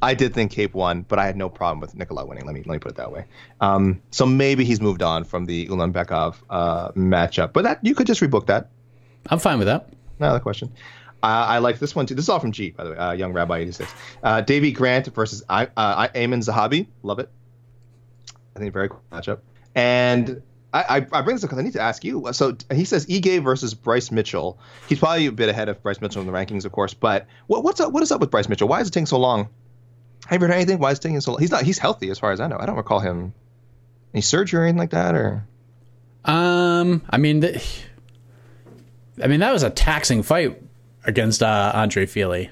I 0.00 0.14
did 0.14 0.32
think 0.32 0.52
Kape 0.52 0.74
won, 0.74 1.02
but 1.02 1.18
I 1.18 1.26
had 1.26 1.36
no 1.36 1.48
problem 1.48 1.80
with 1.80 1.96
Nicolau 1.96 2.26
winning. 2.28 2.44
Let 2.46 2.54
me 2.54 2.62
let 2.64 2.74
me 2.74 2.78
put 2.78 2.92
it 2.92 2.96
that 2.96 3.10
way. 3.10 3.24
Um, 3.60 4.00
so 4.10 4.26
maybe 4.26 4.64
he's 4.64 4.80
moved 4.80 5.02
on 5.02 5.24
from 5.24 5.46
the 5.46 5.66
Ulanbekov 5.68 6.36
uh, 6.48 6.92
matchup, 6.92 7.52
but 7.52 7.64
that 7.64 7.80
you 7.82 7.94
could 7.94 8.06
just 8.06 8.20
rebook 8.20 8.46
that. 8.46 8.70
I'm 9.28 9.38
fine 9.38 9.58
with 9.58 9.66
that. 9.66 9.88
Another 10.18 10.40
question. 10.40 10.72
Uh, 11.22 11.26
I 11.48 11.58
like 11.58 11.80
this 11.80 11.96
one 11.96 12.06
too. 12.06 12.14
This 12.14 12.26
is 12.26 12.28
all 12.28 12.38
from 12.38 12.52
G, 12.52 12.70
by 12.70 12.84
the 12.84 12.90
way. 12.90 12.96
Uh, 12.96 13.12
Young 13.12 13.32
Rabbi 13.32 13.58
86. 13.58 13.92
Uh, 14.22 14.40
Davey 14.40 14.70
Grant 14.70 15.06
versus 15.14 15.42
I, 15.48 15.66
uh, 15.76 16.08
Zahabi. 16.08 16.86
Love 17.02 17.18
it. 17.18 17.28
I 18.54 18.60
think 18.60 18.72
very 18.72 18.88
cool 18.88 19.02
matchup. 19.10 19.40
And 19.74 20.42
I, 20.72 20.82
I, 20.82 20.96
I 21.12 21.22
bring 21.22 21.36
this 21.36 21.44
up 21.44 21.50
because 21.50 21.58
I 21.58 21.62
need 21.62 21.72
to 21.72 21.80
ask 21.80 22.04
you. 22.04 22.28
So 22.32 22.56
he 22.72 22.84
says 22.84 23.06
Ige 23.06 23.42
versus 23.42 23.74
Bryce 23.74 24.12
Mitchell. 24.12 24.58
He's 24.88 24.98
probably 24.98 25.26
a 25.26 25.32
bit 25.32 25.48
ahead 25.48 25.68
of 25.68 25.82
Bryce 25.82 26.00
Mitchell 26.00 26.20
in 26.20 26.26
the 26.26 26.32
rankings, 26.32 26.64
of 26.64 26.72
course. 26.72 26.94
But 26.94 27.26
what, 27.48 27.64
what's 27.64 27.80
up? 27.80 27.92
What 27.92 28.02
is 28.02 28.12
up 28.12 28.20
with 28.20 28.30
Bryce 28.30 28.48
Mitchell? 28.48 28.68
Why 28.68 28.80
is 28.80 28.88
it 28.88 28.92
taking 28.92 29.06
so 29.06 29.18
long? 29.18 29.48
Have 30.28 30.42
you 30.42 30.46
heard 30.46 30.54
anything? 30.54 30.78
Why 30.78 30.90
is 30.90 30.98
taking 30.98 31.18
so 31.22 31.32
long? 31.32 31.40
He's 31.40 31.50
not. 31.50 31.62
He's 31.62 31.78
healthy 31.78 32.10
as 32.10 32.18
far 32.18 32.32
as 32.32 32.40
I 32.40 32.48
know. 32.48 32.58
I 32.60 32.66
don't 32.66 32.76
recall 32.76 33.00
him 33.00 33.32
any 34.12 34.20
surgery 34.20 34.60
or 34.60 34.62
anything 34.64 34.78
like 34.78 34.90
that. 34.90 35.14
Or 35.14 35.46
um, 36.26 37.02
I 37.08 37.16
mean, 37.16 37.40
the, 37.40 37.62
I 39.22 39.26
mean 39.26 39.40
that 39.40 39.52
was 39.52 39.62
a 39.62 39.70
taxing 39.70 40.22
fight 40.22 40.60
against 41.04 41.42
uh, 41.42 41.72
Andre 41.74 42.04
Fili. 42.04 42.50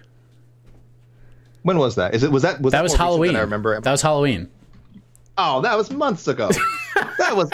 When 1.65 1.77
was 1.77 1.97
that? 1.97 2.15
Is 2.15 2.23
it 2.23 2.33
was 2.33 2.45
that 2.45 2.63
was 2.63 2.73
that, 2.73 2.79
that 2.79 2.83
was 2.83 2.95
Halloween? 2.95 3.37
I 3.37 3.41
remember 3.41 3.79
that 3.79 3.91
was 3.91 4.01
Halloween. 4.01 4.49
Oh, 5.37 5.61
that 5.61 5.77
was 5.77 5.91
months 5.91 6.29
ago. 6.29 6.49
that 7.19 7.37
was 7.37 7.51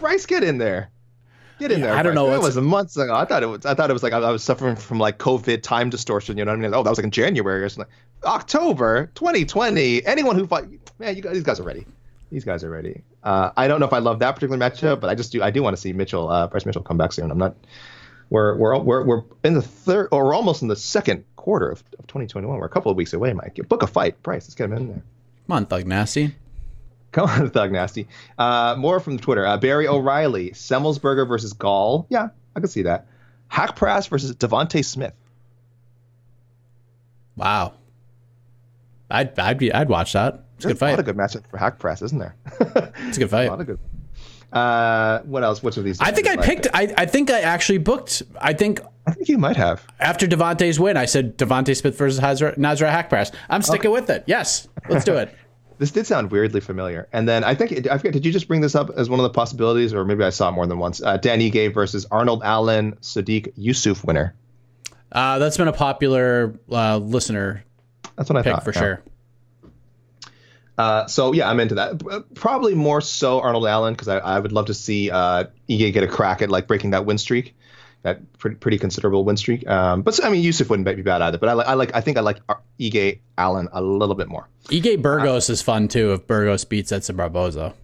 Bryce, 0.00 0.24
get 0.24 0.42
in 0.42 0.56
there. 0.56 0.90
Get 1.58 1.72
in 1.72 1.80
yeah, 1.80 1.86
there. 1.86 1.94
I 1.94 2.02
don't 2.02 2.14
know. 2.14 2.32
It 2.34 2.40
was 2.40 2.56
months 2.56 2.96
ago. 2.96 3.14
I 3.14 3.24
thought 3.24 3.42
it 3.42 3.46
was. 3.46 3.64
I 3.64 3.74
thought 3.74 3.88
it 3.88 3.92
was 3.92 4.02
like 4.02 4.12
I, 4.12 4.18
I 4.18 4.30
was 4.30 4.44
suffering 4.44 4.76
from 4.76 4.98
like 4.98 5.18
COVID 5.18 5.62
time 5.62 5.88
distortion. 5.88 6.36
You 6.36 6.44
know 6.44 6.52
what 6.52 6.58
I 6.58 6.62
mean? 6.62 6.74
Oh, 6.74 6.82
that 6.82 6.90
was 6.90 6.98
like 6.98 7.04
in 7.04 7.10
January 7.10 7.62
or 7.62 7.68
something. 7.68 7.92
October 8.24 9.10
2020. 9.14 10.04
Anyone 10.04 10.36
who 10.36 10.46
fought, 10.46 10.64
man, 10.98 11.16
you 11.16 11.22
guys, 11.22 11.32
these 11.32 11.42
guys 11.42 11.58
are 11.58 11.62
ready. 11.62 11.86
These 12.30 12.44
guys 12.44 12.62
are 12.62 12.70
ready. 12.70 13.02
Uh, 13.22 13.50
I 13.56 13.68
don't 13.68 13.80
know 13.80 13.86
if 13.86 13.92
I 13.92 13.98
love 13.98 14.18
that 14.18 14.32
particular 14.32 14.58
matchup, 14.58 15.00
but 15.00 15.08
I 15.08 15.14
just 15.14 15.32
do. 15.32 15.42
I 15.42 15.50
do 15.50 15.62
want 15.62 15.76
to 15.76 15.80
see 15.80 15.92
Mitchell, 15.92 16.28
uh, 16.28 16.46
Bryce 16.46 16.66
Mitchell, 16.66 16.82
come 16.82 16.98
back 16.98 17.12
soon. 17.12 17.30
I'm 17.30 17.38
not. 17.38 17.56
We're 18.28 18.56
we're 18.56 18.78
we're 18.78 19.04
we're 19.04 19.22
in 19.44 19.54
the 19.54 19.62
third, 19.62 20.08
or 20.12 20.24
we're 20.24 20.34
almost 20.34 20.60
in 20.60 20.68
the 20.68 20.76
second 20.76 21.24
quarter 21.36 21.70
of, 21.70 21.82
of 21.98 22.06
2021. 22.08 22.58
We're 22.58 22.66
a 22.66 22.68
couple 22.68 22.90
of 22.90 22.96
weeks 22.96 23.14
away, 23.14 23.32
Mike. 23.32 23.58
Book 23.68 23.82
a 23.82 23.86
fight, 23.86 24.20
Bryce. 24.22 24.44
Let's 24.46 24.54
get 24.54 24.64
him 24.64 24.72
in 24.74 24.88
there. 24.88 25.02
Come 25.46 25.56
on, 25.56 25.66
Thug 25.66 25.86
Nasty. 25.86 26.34
Come 27.16 27.30
on, 27.30 27.48
Thug 27.50 27.72
Nasty. 27.72 28.08
Uh, 28.36 28.76
more 28.76 29.00
from 29.00 29.18
Twitter. 29.18 29.46
Uh, 29.46 29.56
Barry 29.56 29.88
O'Reilly, 29.88 30.50
Semmelsberger 30.50 31.26
versus 31.26 31.54
Gall. 31.54 32.06
Yeah, 32.10 32.28
I 32.54 32.60
can 32.60 32.68
see 32.68 32.82
that. 32.82 33.06
Haqparast 33.50 34.10
versus 34.10 34.34
Devonte 34.34 34.84
Smith. 34.84 35.14
Wow. 37.34 37.72
I'd 39.10 39.38
I'd 39.38 39.56
be 39.56 39.72
I'd 39.72 39.88
watch 39.88 40.12
that. 40.12 40.44
It's 40.56 40.66
a 40.66 40.68
good 40.68 40.78
fight. 40.78 40.88
A 40.88 40.92
lot 40.92 40.98
of 41.00 41.06
good 41.06 41.16
matchup 41.16 41.46
for 41.48 41.56
Haqparast, 41.56 42.02
isn't 42.02 42.18
there? 42.18 42.36
it's 43.06 43.16
a 43.16 43.20
good 43.20 43.30
fight. 43.30 43.46
a 43.46 43.50
lot 43.50 43.60
of 43.60 43.66
good. 43.66 43.78
Uh, 44.52 45.20
what 45.22 45.42
else? 45.42 45.62
What's 45.62 45.78
of 45.78 45.84
these? 45.84 45.98
I 46.00 46.12
think 46.12 46.28
I 46.28 46.36
picked. 46.36 46.66
I, 46.74 46.92
I 46.98 47.06
think 47.06 47.30
I 47.30 47.40
actually 47.40 47.78
booked. 47.78 48.24
I 48.38 48.52
think. 48.52 48.80
I 49.06 49.12
think 49.12 49.28
you 49.28 49.38
might 49.38 49.56
have. 49.56 49.86
After 50.00 50.26
Devonte's 50.26 50.78
win, 50.78 50.98
I 50.98 51.06
said 51.06 51.38
Devonte 51.38 51.74
Smith 51.76 51.96
versus 51.96 52.20
Nasrat 52.20 52.56
Haqparast. 52.56 53.34
I'm 53.48 53.62
sticking 53.62 53.90
okay. 53.90 54.00
with 54.00 54.10
it. 54.10 54.24
Yes, 54.26 54.68
let's 54.90 55.04
do 55.06 55.16
it. 55.16 55.34
this 55.78 55.90
did 55.90 56.06
sound 56.06 56.30
weirdly 56.30 56.60
familiar. 56.60 57.08
And 57.12 57.28
then 57.28 57.44
I 57.44 57.54
think 57.54 57.86
I 57.86 57.98
forget. 57.98 58.12
Did 58.12 58.24
you 58.26 58.32
just 58.32 58.48
bring 58.48 58.60
this 58.60 58.74
up 58.74 58.90
as 58.96 59.10
one 59.10 59.20
of 59.20 59.24
the 59.24 59.30
possibilities, 59.30 59.92
or 59.94 60.04
maybe 60.04 60.24
I 60.24 60.30
saw 60.30 60.48
it 60.48 60.52
more 60.52 60.66
than 60.66 60.78
once? 60.78 61.02
Uh, 61.02 61.16
Dan 61.16 61.40
Ige 61.40 61.72
versus 61.72 62.06
Arnold 62.10 62.42
Allen, 62.44 62.96
Sodiq 63.00 63.54
Yusuff 63.58 64.04
winner. 64.04 64.34
Uh, 65.12 65.38
that's 65.38 65.56
been 65.56 65.68
a 65.68 65.72
popular 65.72 66.58
uh, 66.70 66.98
listener. 66.98 67.64
That's 68.16 68.30
what 68.30 68.36
I 68.38 68.42
thought 68.42 68.64
for 68.64 68.72
yeah. 68.72 68.80
sure. 68.80 69.02
Uh, 70.78 71.06
so 71.06 71.32
yeah, 71.32 71.48
I'm 71.48 71.60
into 71.60 71.76
that. 71.76 72.34
Probably 72.34 72.74
more 72.74 73.00
so 73.00 73.40
Arnold 73.40 73.66
Allen 73.66 73.94
because 73.94 74.08
I, 74.08 74.18
I 74.18 74.38
would 74.38 74.52
love 74.52 74.66
to 74.66 74.74
see 74.74 75.10
uh, 75.10 75.44
Ige 75.68 75.92
get 75.92 76.02
a 76.02 76.08
crack 76.08 76.42
at 76.42 76.50
like 76.50 76.66
breaking 76.66 76.90
that 76.90 77.06
win 77.06 77.18
streak 77.18 77.56
that 78.06 78.38
pretty, 78.38 78.54
pretty 78.56 78.78
considerable 78.78 79.24
win 79.24 79.36
streak. 79.36 79.66
Um, 79.66 80.02
but 80.02 80.24
I 80.24 80.30
mean, 80.30 80.44
Yusuff 80.44 80.70
wouldn't 80.70 80.86
be 80.86 81.02
bad 81.02 81.22
either. 81.22 81.38
But 81.38 81.48
I 81.48 81.52
like, 81.54 81.66
I 81.66 81.74
like, 81.74 81.94
I 81.96 82.00
think 82.00 82.16
I 82.16 82.20
like 82.20 82.38
Ige 82.78 83.18
Allen 83.36 83.68
a 83.72 83.82
little 83.82 84.14
bit 84.14 84.28
more. 84.28 84.48
Ige 84.66 85.02
Burgos 85.02 85.50
uh, 85.50 85.54
is 85.54 85.62
fun 85.62 85.88
too. 85.88 86.12
If 86.12 86.26
Burgos 86.28 86.64
beats 86.64 86.92
Edson 86.92 87.16
Barboza, 87.16 87.74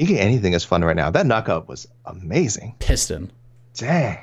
Ige 0.00 0.16
anything 0.18 0.52
is 0.52 0.64
fun 0.64 0.84
right 0.84 0.96
now. 0.96 1.10
That 1.10 1.26
knockout 1.26 1.68
was 1.68 1.86
amazing. 2.04 2.74
Piston. 2.80 3.30
Dang, 3.74 4.18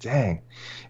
dang. 0.00 0.40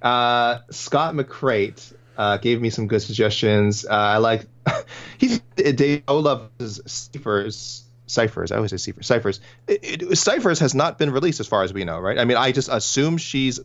Uh, 0.00 0.58
Scott 0.70 1.14
McCrate 1.14 1.92
uh, 2.16 2.36
gave 2.36 2.60
me 2.60 2.70
some 2.70 2.86
good 2.86 3.02
suggestions. 3.02 3.84
Uh, 3.84 3.90
I 3.90 4.18
like 4.18 4.46
he's 5.18 5.40
Dave 5.56 6.06
Olov's 6.06 6.80
Cifers. 6.86 7.82
Cifers. 8.06 8.52
I 8.52 8.56
always 8.56 8.70
say 8.70 8.76
Cifers. 8.76 9.06
Cifers. 9.06 9.40
It, 9.66 10.02
it, 10.02 10.18
Cifers 10.18 10.60
has 10.60 10.72
not 10.72 10.98
been 10.98 11.10
released 11.10 11.40
as 11.40 11.48
far 11.48 11.64
as 11.64 11.72
we 11.72 11.84
know, 11.84 11.98
right? 11.98 12.18
I 12.18 12.24
mean, 12.24 12.36
I 12.36 12.52
just 12.52 12.68
assume 12.70 13.16
she's 13.16 13.58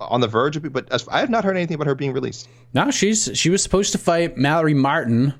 on 0.00 0.20
the 0.20 0.28
verge 0.28 0.56
of, 0.56 0.72
but 0.72 0.92
as, 0.92 1.06
I 1.08 1.20
have 1.20 1.30
not 1.30 1.44
heard 1.44 1.56
anything 1.56 1.74
about 1.74 1.86
her 1.86 1.94
being 1.94 2.12
released. 2.12 2.48
No, 2.74 2.90
she's 2.90 3.30
she 3.34 3.50
was 3.50 3.62
supposed 3.62 3.92
to 3.92 3.98
fight 3.98 4.36
Mallory 4.36 4.74
Martin. 4.74 5.34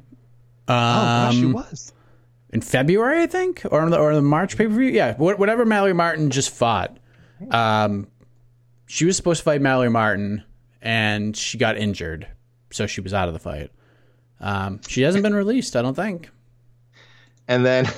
Um, 0.69 0.75
oh, 0.79 1.03
gosh, 1.03 1.35
she 1.35 1.45
um, 1.45 1.53
was 1.53 1.93
in 2.51 2.61
February, 2.61 3.23
I 3.23 3.27
think, 3.27 3.63
or 3.71 3.83
in 3.85 3.91
the 3.91 3.99
or 3.99 4.15
the 4.15 4.23
March 4.23 4.57
pay 4.57 4.67
per 4.67 4.73
view. 4.73 4.89
Yeah, 4.89 5.15
whatever 5.17 5.65
Mallory 5.65 5.95
Martin 5.95 6.31
just 6.31 6.51
fought. 6.51 6.99
Um, 7.51 8.09
she 8.87 9.05
was 9.05 9.17
supposed 9.17 9.41
to 9.41 9.45
fight 9.45 9.61
Mallory 9.61 9.91
Martin, 9.91 10.43
and 10.81 11.37
she 11.37 11.59
got 11.59 11.77
injured, 11.77 12.27
so 12.71 12.87
she 12.87 13.01
was 13.01 13.13
out 13.13 13.29
of 13.29 13.35
the 13.35 13.41
fight. 13.41 13.71
Um, 14.41 14.81
she 14.87 15.03
hasn't 15.03 15.23
been 15.23 15.35
released, 15.35 15.77
I 15.77 15.83
don't 15.83 15.95
think. 15.95 16.31
And 17.49 17.65
then 17.65 17.89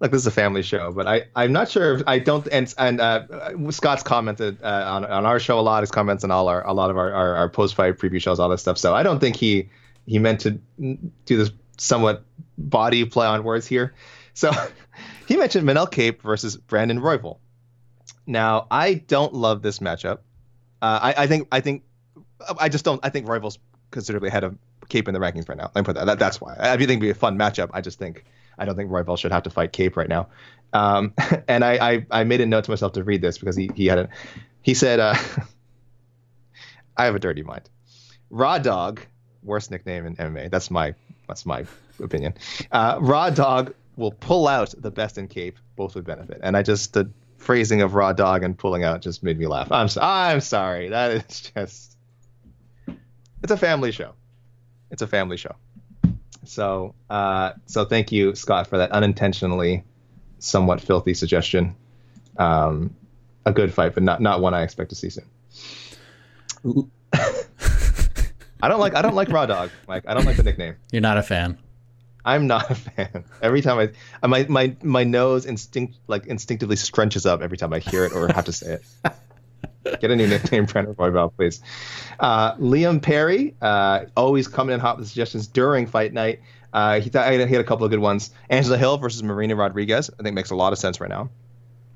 like 0.00 0.12
this 0.12 0.20
is 0.20 0.26
a 0.26 0.32
family 0.32 0.62
show, 0.62 0.92
but 0.92 1.06
I 1.06 1.24
I'm 1.34 1.52
not 1.52 1.68
sure. 1.68 1.94
If, 1.96 2.02
I 2.06 2.18
don't 2.18 2.46
and 2.48 2.72
and 2.78 3.00
uh, 3.00 3.70
Scott's 3.70 4.02
commented 4.02 4.62
uh, 4.62 4.66
on 4.66 5.04
on 5.04 5.26
our 5.26 5.40
show 5.40 5.58
a 5.58 5.62
lot. 5.62 5.82
His 5.82 5.90
comments 5.90 6.24
on 6.24 6.30
all 6.30 6.48
our 6.48 6.64
a 6.66 6.72
lot 6.72 6.90
of 6.90 6.96
our 6.96 7.12
our, 7.12 7.34
our 7.34 7.48
post 7.48 7.74
fight 7.74 7.98
preview 7.98 8.20
shows, 8.20 8.38
all 8.38 8.48
this 8.48 8.60
stuff. 8.60 8.78
So 8.78 8.94
I 8.94 9.02
don't 9.02 9.18
think 9.18 9.36
he 9.36 9.70
he 10.06 10.18
meant 10.18 10.40
to 10.40 10.58
do 10.78 11.36
this 11.36 11.50
somewhat 11.78 12.24
body 12.56 13.04
play 13.04 13.26
on 13.26 13.42
words 13.42 13.66
here. 13.66 13.94
So 14.34 14.52
he 15.26 15.36
mentioned 15.36 15.68
Manel 15.68 15.90
Kape 15.90 16.22
versus 16.22 16.56
Brandon 16.56 17.00
Royval. 17.00 17.38
Now 18.26 18.66
I 18.70 18.94
don't 18.94 19.34
love 19.34 19.62
this 19.62 19.80
matchup. 19.80 20.18
Uh, 20.80 21.00
I 21.02 21.14
I 21.24 21.26
think 21.26 21.48
I 21.50 21.60
think 21.60 21.82
I 22.60 22.68
just 22.68 22.84
don't. 22.84 23.04
I 23.04 23.10
think 23.10 23.26
Royval's 23.26 23.58
considerably 23.90 24.28
ahead 24.28 24.44
of 24.44 24.56
Kape 24.88 25.08
in 25.08 25.14
the 25.14 25.20
rankings 25.20 25.48
right 25.48 25.58
now. 25.58 25.72
Let 25.74 25.76
me 25.76 25.82
put 25.82 25.96
that. 25.96 26.04
that 26.04 26.18
that's 26.20 26.40
why. 26.40 26.56
I 26.56 26.76
do 26.76 26.86
think 26.86 26.98
it'd 26.98 27.00
be 27.00 27.10
a 27.10 27.14
fun 27.14 27.36
matchup. 27.36 27.70
I 27.72 27.80
just 27.80 27.98
think 27.98 28.24
I 28.58 28.64
don't 28.64 28.76
think 28.76 28.90
Royval 28.90 29.18
should 29.18 29.32
have 29.32 29.44
to 29.44 29.50
fight 29.50 29.72
Kape 29.72 29.96
right 29.96 30.08
now. 30.08 30.28
Um, 30.72 31.14
and 31.48 31.64
I, 31.64 31.92
I, 31.92 32.06
I 32.10 32.24
made 32.24 32.40
a 32.40 32.46
note 32.46 32.64
to 32.64 32.70
myself 32.70 32.92
to 32.92 33.04
read 33.04 33.22
this 33.22 33.38
because 33.38 33.56
he, 33.56 33.70
he 33.74 33.86
had 33.86 33.98
a 33.98 34.08
he 34.62 34.74
said 34.74 35.00
uh, 35.00 35.14
I 36.96 37.04
have 37.04 37.14
a 37.14 37.18
dirty 37.18 37.42
mind. 37.42 37.68
Raw 38.30 38.58
Dog, 38.58 39.00
worst 39.42 39.70
nickname 39.70 40.06
in 40.06 40.16
MMA. 40.16 40.50
That's 40.50 40.70
my 40.70 40.94
that's 41.26 41.46
my 41.46 41.64
opinion. 42.02 42.34
Uh, 42.70 42.98
Raw 43.00 43.30
Dog 43.30 43.74
will 43.96 44.12
pull 44.12 44.48
out 44.48 44.74
the 44.76 44.90
best 44.90 45.18
in 45.18 45.28
Kape. 45.28 45.58
Both 45.76 45.94
would 45.94 46.04
benefit. 46.04 46.40
And 46.42 46.56
I 46.56 46.62
just 46.62 46.92
the 46.92 47.10
phrasing 47.38 47.82
of 47.82 47.94
Raw 47.94 48.12
Dog 48.12 48.42
and 48.42 48.58
pulling 48.58 48.84
out 48.84 49.00
just 49.00 49.22
made 49.22 49.38
me 49.38 49.46
laugh. 49.46 49.70
I'm 49.72 49.88
I'm 50.00 50.40
sorry. 50.40 50.88
That 50.88 51.12
is 51.12 51.40
just 51.54 51.96
it's 53.42 53.52
a 53.52 53.56
family 53.56 53.92
show. 53.92 54.14
It's 54.90 55.02
a 55.02 55.06
family 55.06 55.36
show. 55.36 55.54
So, 56.44 56.94
uh, 57.10 57.52
so 57.66 57.84
thank 57.84 58.12
you, 58.12 58.34
Scott, 58.34 58.66
for 58.68 58.78
that 58.78 58.90
unintentionally 58.92 59.84
somewhat 60.38 60.80
filthy 60.80 61.14
suggestion. 61.14 61.74
Um, 62.36 62.94
a 63.44 63.52
good 63.52 63.72
fight, 63.72 63.94
but 63.94 64.02
not 64.02 64.20
not 64.20 64.40
one 64.40 64.54
I 64.54 64.62
expect 64.62 64.90
to 64.90 64.96
see 64.96 65.10
soon. 65.10 65.24
I 68.60 68.68
don't 68.68 68.80
like 68.80 68.94
I 68.94 69.02
don't 69.02 69.14
like 69.14 69.28
Raw 69.30 69.46
Dog, 69.46 69.70
Mike. 69.86 70.04
I 70.06 70.14
don't 70.14 70.24
like 70.24 70.36
the 70.36 70.42
nickname. 70.42 70.76
You're 70.92 71.02
not 71.02 71.18
a 71.18 71.22
fan. 71.22 71.58
I'm 72.24 72.46
not 72.46 72.70
a 72.70 72.74
fan. 72.74 73.24
Every 73.40 73.62
time 73.62 73.90
I, 74.22 74.26
my 74.26 74.44
my 74.48 74.76
my 74.82 75.04
nose 75.04 75.46
instinct 75.46 75.96
like 76.08 76.26
instinctively 76.26 76.76
scrunches 76.76 77.24
up 77.26 77.40
every 77.40 77.56
time 77.56 77.72
I 77.72 77.78
hear 77.78 78.04
it 78.04 78.12
or 78.12 78.28
have 78.32 78.44
to 78.46 78.52
say 78.52 78.74
it. 78.74 78.82
Get 80.00 80.10
a 80.10 80.16
new 80.16 80.26
nickname, 80.26 80.66
Brenner 80.66 80.94
Royval, 80.94 81.32
please. 81.36 81.62
Uh, 82.20 82.54
Liam 82.56 83.00
Perry, 83.00 83.54
uh, 83.62 84.04
always 84.16 84.46
coming 84.48 84.74
in 84.74 84.80
hot 84.80 84.98
with 84.98 85.08
suggestions 85.08 85.46
during 85.46 85.86
fight 85.86 86.12
night. 86.12 86.40
Uh, 86.72 87.00
he 87.00 87.08
thought 87.08 87.32
he 87.32 87.38
had 87.38 87.50
a 87.52 87.64
couple 87.64 87.84
of 87.84 87.90
good 87.90 88.00
ones. 88.00 88.30
Angela 88.50 88.76
Hill 88.76 88.98
versus 88.98 89.22
Marina 89.22 89.56
Rodriguez, 89.56 90.10
I 90.18 90.22
think 90.22 90.34
makes 90.34 90.50
a 90.50 90.56
lot 90.56 90.72
of 90.72 90.78
sense 90.78 91.00
right 91.00 91.08
now. 91.08 91.30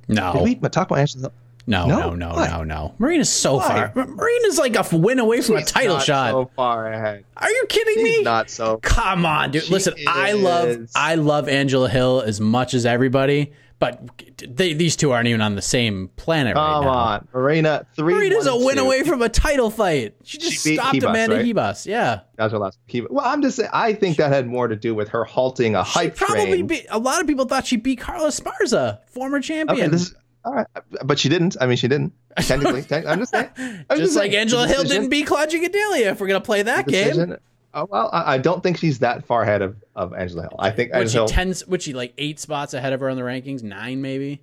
No. 0.09 0.33
Did 0.33 0.43
we 0.43 0.55
talk 0.69 0.89
about 0.89 0.99
Angela 1.01 1.23
Hill? 1.23 1.33
No, 1.67 1.87
No? 1.87 2.11
no, 2.15 2.33
no, 2.35 2.45
no, 2.45 2.65
no. 2.65 2.95
Marina's 2.99 3.29
so 3.31 3.57
Why? 3.57 3.89
far. 3.95 4.05
Marina's 4.07 4.59
like 4.59 4.75
a 4.75 4.97
win 4.97 5.21
away 5.21 5.41
from 5.43 5.57
a 5.57 5.65
title 5.65 6.01
shot. 6.01 6.31
So 6.33 6.51
far 6.57 6.89
ahead. 6.93 7.25
Are 7.37 7.49
you 7.51 7.67
kidding 7.69 7.95
She's 8.05 8.19
me? 8.19 8.23
not 8.25 8.51
so. 8.51 8.79
Come 8.79 9.25
on, 9.25 9.53
dude. 9.53 9.63
She 9.65 9.73
Listen, 9.73 9.95
I 10.09 10.33
love. 10.33 10.89
I 10.97 11.15
love 11.15 11.49
Angela 11.49 11.89
Hill 11.89 12.23
as 12.27 12.41
much 12.41 12.75
as 12.75 12.85
everybody, 12.85 13.53
but 13.83 14.23
they, 14.39 14.75
these 14.75 14.95
two 14.95 15.11
aren't 15.11 15.27
even 15.27 15.41
on 15.41 15.57
the 15.57 15.61
same 15.63 16.09
planet 16.15 16.55
right 16.55 16.73
Come 16.75 16.85
now. 16.85 16.91
on, 16.91 17.29
Marina. 17.35 17.85
Three. 17.97 18.15
Marina's 18.15 18.47
a 18.47 18.57
win 18.57 18.77
two. 18.77 18.83
away 18.85 19.03
from 19.03 19.23
a 19.23 19.29
title 19.29 19.71
fight. 19.71 20.15
She 20.23 20.39
just 20.39 20.63
She 20.63 20.77
stopped 20.77 21.03
Amanda 21.03 21.35
right? 21.37 21.45
Hebus. 21.45 21.85
Yeah. 21.85 22.21
That's 22.37 22.53
her 22.53 22.59
last. 22.61 22.79
key. 22.87 23.01
Well, 23.11 23.27
I'm 23.27 23.43
just 23.43 23.57
saying. 23.57 23.71
I 23.73 23.93
think 23.93 24.19
that 24.19 24.31
had 24.31 24.47
more 24.47 24.69
to 24.69 24.77
do 24.77 24.95
with 24.95 25.09
her 25.09 25.25
halting 25.25 25.75
a 25.75 25.85
She 25.85 25.91
hype 25.91 26.15
probably 26.17 26.45
train. 26.47 26.67
beat 26.69 26.87
a 26.91 26.99
lot 27.01 27.21
of 27.21 27.27
people 27.27 27.45
thought 27.45 27.67
she 27.67 27.77
beat 27.77 27.99
Carla 27.99 28.29
Esparza, 28.29 29.01
former 29.09 29.41
champion. 29.41 29.87
Okay, 29.89 29.97
is 29.97 30.15
all 30.45 30.53
right, 30.55 30.67
but 31.05 31.19
she 31.19 31.29
didn't. 31.29 31.57
I 31.61 31.67
mean, 31.67 31.77
she 31.77 31.89
didn't 31.89 32.13
technically. 32.37 32.83
Tec- 32.85 33.05
I'm 33.07 33.19
just 33.19 33.33
saying. 33.33 33.49
I'm 33.59 33.99
just 33.99 34.15
like 34.17 34.31
saying, 34.31 34.43
Angela 34.43 34.69
Hill 34.69 34.85
didn't 34.85 35.09
beat 35.09 35.27
Claudia 35.27 35.69
Gadelha 35.69 36.13
if 36.13 36.21
we're 36.21 36.29
gonna 36.29 36.41
play 36.41 36.63
that 36.63 36.87
game. 36.87 37.37
Oh 37.75 37.87
well, 37.91 38.11
I, 38.13 38.35
I 38.35 38.39
don't 38.39 38.63
think 38.63 38.77
she's 38.79 38.99
that 38.99 39.25
far 39.25 39.43
ahead 39.43 39.63
of, 39.63 39.77
of 39.97 40.13
Angela 40.15 40.43
Hill. 40.43 40.57
I 40.59 40.71
think 40.71 40.93
Would 40.93 41.11
she 41.11 41.19
Angela 41.19 41.29
Hill 41.29 41.55
ten 41.55 41.55
would 41.69 41.83
she 41.83 41.93
like 41.93 42.13
eight 42.19 42.39
spots 42.39 42.75
ahead 42.75 42.93
of 42.93 43.01
her 43.01 43.09
on 43.09 43.17
the 43.17 43.23
rankings? 43.23 43.63
Nine 43.63 44.03
maybe? 44.03 44.43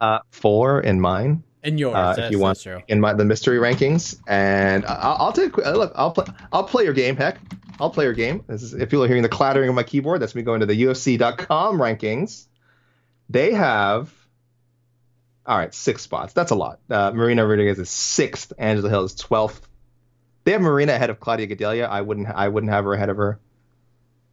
uh, 0.00 0.20
four 0.30 0.80
in 0.80 1.00
mine. 1.00 1.42
And 1.62 1.78
yours, 1.78 1.94
Uh, 1.96 2.14
that's, 2.14 2.26
if 2.26 2.30
you 2.32 2.38
want 2.38 2.64
in 2.86 3.00
my 3.00 3.12
the 3.14 3.24
mystery 3.24 3.58
rankings, 3.58 4.16
and 4.28 4.86
I'll, 4.86 5.16
I'll 5.18 5.32
take 5.32 5.58
uh, 5.58 5.72
look. 5.72 5.92
I'll 5.96 6.12
play. 6.12 6.24
I'll 6.52 6.64
play 6.64 6.84
your 6.84 6.92
game. 6.92 7.16
Heck, 7.16 7.38
I'll 7.80 7.90
play 7.90 8.04
your 8.04 8.14
game. 8.14 8.44
This 8.46 8.62
is, 8.62 8.74
if 8.74 8.88
people 8.88 9.02
are 9.02 9.08
hearing 9.08 9.24
the 9.24 9.28
clattering 9.28 9.68
of 9.68 9.74
my 9.74 9.82
keyboard, 9.82 10.22
that's 10.22 10.36
me 10.36 10.42
going 10.42 10.60
to 10.60 10.66
the 10.66 10.80
UFC.com 10.80 11.78
rankings. 11.78 12.46
They 13.28 13.52
have 13.54 14.12
all 15.44 15.58
right, 15.58 15.74
six 15.74 16.02
spots. 16.02 16.32
That's 16.32 16.52
a 16.52 16.54
lot. 16.54 16.78
Uh, 16.88 17.10
Marina 17.12 17.44
Rodriguez 17.44 17.78
is 17.78 17.90
sixth. 17.90 18.52
Angela 18.56 18.88
Hill 18.88 19.04
is 19.04 19.14
twelfth. 19.16 19.67
They 20.48 20.52
have 20.52 20.62
Marina 20.62 20.94
ahead 20.94 21.10
of 21.10 21.20
Claudia 21.20 21.46
Gadelha. 21.46 21.86
I 21.86 22.00
wouldn't. 22.00 22.26
I 22.26 22.48
wouldn't 22.48 22.72
have 22.72 22.84
her 22.84 22.94
ahead 22.94 23.10
of 23.10 23.18
her. 23.18 23.38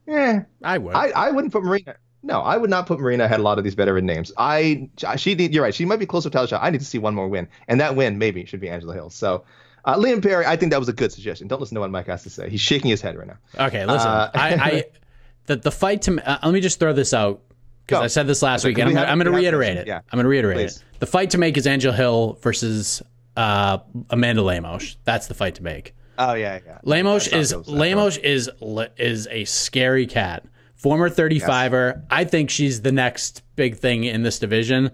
Eh, 0.08 0.40
I 0.64 0.78
would. 0.78 0.96
I, 0.96 1.10
I 1.10 1.32
wouldn't 1.32 1.52
put 1.52 1.62
Marina. 1.62 1.98
No, 2.24 2.40
I 2.40 2.56
would 2.56 2.70
not 2.70 2.88
put 2.88 3.02
Marina 3.02 3.26
ahead 3.26 3.36
of 3.36 3.42
a 3.42 3.44
lot 3.44 3.58
of 3.58 3.66
these 3.66 3.74
veteran 3.74 4.06
names. 4.06 4.32
I 4.38 4.90
she 5.18 5.36
need, 5.36 5.54
you're 5.54 5.62
right. 5.62 5.76
She 5.76 5.84
might 5.84 6.00
be 6.00 6.06
close 6.06 6.24
to 6.24 6.30
title 6.30 6.48
shot. 6.48 6.64
I 6.64 6.70
need 6.70 6.80
to 6.80 6.86
see 6.86 7.00
one 7.00 7.16
more 7.16 7.28
win, 7.28 7.50
and 7.68 7.82
that 7.82 7.98
win 7.98 8.18
maybe 8.18 8.46
should 8.46 8.62
be 8.62 8.70
Angela 8.70 8.94
Hill. 8.94 9.10
So, 9.10 9.44
uh, 9.84 9.98
Liam 9.98 10.24
Perry, 10.24 10.46
I 10.46 10.56
think 10.56 10.72
that 10.72 10.80
was 10.80 10.88
a 10.88 10.94
good 10.94 11.12
suggestion. 11.12 11.50
Don't 11.50 11.60
listen 11.60 11.76
to 11.76 11.82
what 11.82 11.92
Mike 11.92 12.08
has 12.08 12.24
to 12.24 12.30
say. 12.30 12.50
He's 12.50 12.62
shaking 12.62 12.90
his 12.92 13.02
head 13.02 13.18
right 13.18 13.28
now. 13.28 13.66
Okay, 13.68 13.86
listen. 13.86 14.08
Uh, 14.08 14.32
I, 14.34 14.54
I 14.56 14.84
the 15.48 15.58
the 15.58 15.72
fight 15.72 16.04
to 16.04 16.18
uh, 16.26 16.38
let 16.46 16.54
me 16.54 16.62
just 16.62 16.80
throw 16.80 16.94
this 16.94 17.14
out 17.14 17.42
because 17.86 18.02
I 18.02 18.08
said 18.08 18.26
this 18.26 18.42
last 18.42 18.62
Okay, 18.62 18.70
week. 18.70 18.78
And 18.78 18.84
I'm, 18.84 18.90
we 18.90 18.94
gonna- 18.96 19.12
I'm 19.12 19.18
going 19.18 19.26
to 19.34 19.38
reiterate 19.38 19.76
it. 19.76 19.86
Yeah. 19.86 19.98
I'm 19.98 20.18
going 20.18 20.24
to 20.24 20.30
reiterate 20.30 20.58
Please. 20.60 20.78
it. 20.78 20.84
The 21.00 21.08
fight 21.08 21.32
to 21.32 21.38
make 21.38 21.58
is 21.58 21.68
Angel 21.68 21.92
Hill 21.92 22.40
versus 22.42 23.02
uh, 23.38 23.80
Amanda 24.10 24.42
Lemos. 24.44 24.96
That's 25.04 25.28
the 25.28 25.34
fight 25.34 25.56
to 25.56 25.64
make. 25.64 25.94
Oh 26.18 26.34
yeah, 26.34 26.60
yeah. 26.66 26.80
Lemos 26.84 27.30
That's 27.30 27.52
is. 27.52 27.68
Lemos 27.68 28.18
is 28.18 28.50
is 28.98 29.28
a 29.32 29.46
scary 29.46 30.08
cat. 30.08 30.46
Former 30.76 31.10
35er. 31.10 32.04
I 32.12 32.26
think 32.26 32.50
she's 32.50 32.82
the 32.82 32.92
next 32.92 33.42
big 33.56 33.78
thing 33.78 34.04
in 34.04 34.24
this 34.24 34.38
division. 34.38 34.92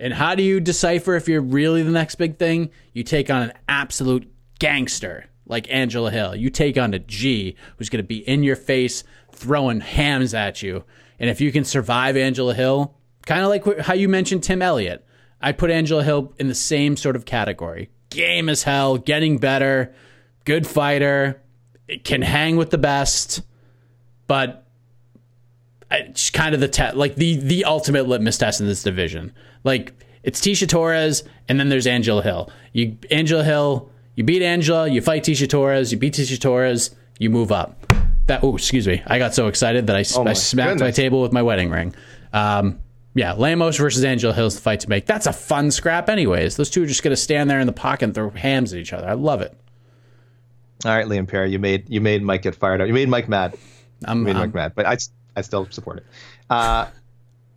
And 0.00 0.12
how 0.12 0.34
do 0.34 0.42
you 0.42 0.58
decipher 0.60 1.14
if 1.14 1.28
you're 1.28 1.40
really 1.40 1.82
the 1.82 1.90
next 1.90 2.16
big 2.16 2.38
thing? 2.38 2.70
You 2.92 3.02
take 3.02 3.30
on 3.30 3.42
an 3.42 3.52
absolute 3.68 4.30
gangster 4.58 5.26
like 5.46 5.70
Angela 5.70 6.10
Hill. 6.10 6.36
You 6.36 6.50
take 6.50 6.78
on 6.78 6.94
a 6.94 6.98
G 6.98 7.56
who's 7.76 7.88
going 7.88 8.02
to 8.02 8.06
be 8.06 8.18
in 8.28 8.42
your 8.42 8.56
face 8.56 9.04
throwing 9.32 9.80
hams 9.80 10.34
at 10.34 10.62
you. 10.62 10.84
And 11.18 11.28
if 11.28 11.40
you 11.40 11.50
can 11.50 11.64
survive 11.64 12.16
Angela 12.16 12.54
Hill, 12.54 12.94
kind 13.26 13.42
of 13.42 13.48
like 13.48 13.80
how 13.80 13.94
you 13.94 14.08
mentioned 14.08 14.42
Tim 14.42 14.62
Elliott, 14.62 15.04
I 15.40 15.52
put 15.52 15.70
Angela 15.70 16.04
Hill 16.04 16.34
in 16.38 16.48
the 16.48 16.54
same 16.54 16.96
sort 16.96 17.16
of 17.16 17.24
category. 17.24 17.90
Game 18.10 18.48
as 18.48 18.62
hell, 18.62 18.98
getting 18.98 19.38
better, 19.38 19.94
good 20.48 20.66
fighter, 20.66 21.42
can 22.04 22.22
hang 22.22 22.56
with 22.56 22.70
the 22.70 22.78
best, 22.78 23.42
but 24.26 24.66
it's 25.90 26.30
kind 26.30 26.54
of 26.54 26.60
the 26.60 26.68
te- 26.68 26.92
like 26.92 27.16
the 27.16 27.36
the 27.36 27.66
ultimate 27.66 28.08
litmus 28.08 28.38
test 28.38 28.60
in 28.60 28.66
this 28.66 28.82
division. 28.82 29.32
Like 29.62 29.92
it's 30.22 30.40
Tecia 30.40 30.66
Torres, 30.66 31.22
and 31.48 31.60
then 31.60 31.68
there's 31.68 31.86
Angela 31.86 32.22
Hill. 32.22 32.50
You 32.72 32.96
Angela 33.10 33.44
Hill, 33.44 33.90
you 34.14 34.24
beat 34.24 34.42
Angela, 34.42 34.88
you 34.88 35.02
fight 35.02 35.22
Tecia 35.22 35.48
Torres, 35.48 35.92
you 35.92 35.98
beat 35.98 36.14
Tecia 36.14 36.40
Torres, 36.40 36.96
you 37.18 37.28
move 37.28 37.52
up. 37.52 37.92
That 38.26 38.42
oh 38.42 38.54
excuse 38.54 38.88
me, 38.88 39.02
I 39.06 39.18
got 39.18 39.34
so 39.34 39.48
excited 39.48 39.86
that 39.88 39.96
I, 39.96 40.04
Oh 40.16 40.24
my 40.24 40.30
I 40.30 40.32
smacked 40.34 40.80
my 40.80 40.90
table 40.90 41.20
with 41.20 41.32
my 41.32 41.42
wedding 41.42 41.68
ring. 41.68 41.94
Um, 42.32 42.80
yeah, 43.14 43.32
Lemos 43.34 43.76
versus 43.76 44.02
Angela 44.02 44.32
Hill's 44.32 44.54
the 44.54 44.62
fight 44.62 44.80
to 44.80 44.88
make. 44.88 45.04
That's 45.04 45.26
a 45.26 45.32
fun 45.32 45.70
scrap, 45.70 46.08
anyways. 46.08 46.56
Those 46.56 46.70
two 46.70 46.82
are 46.84 46.86
just 46.86 47.02
gonna 47.02 47.16
stand 47.16 47.50
there 47.50 47.60
in 47.60 47.66
the 47.66 47.72
pocket 47.72 48.06
and 48.06 48.14
throw 48.14 48.30
hams 48.30 48.72
at 48.72 48.78
each 48.78 48.94
other. 48.94 49.06
I 49.06 49.12
love 49.12 49.42
it. 49.42 49.54
All 50.84 50.92
right, 50.96 51.06
Liam 51.06 51.26
Perry, 51.26 51.50
you 51.50 51.58
made 51.58 51.88
you 51.88 52.00
made 52.00 52.22
Mike 52.22 52.42
get 52.42 52.54
fired 52.54 52.80
up. 52.80 52.86
You 52.86 52.94
made 52.94 53.08
Mike 53.08 53.28
mad. 53.28 53.56
I'm, 54.04 54.18
You 54.18 54.24
made 54.24 54.36
I'm- 54.36 54.40
Mike 54.48 54.54
mad, 54.54 54.72
but 54.74 54.86
I 54.86 54.96
I 55.36 55.40
still 55.42 55.66
support 55.70 55.98
it. 55.98 56.06
Uh, 56.48 56.86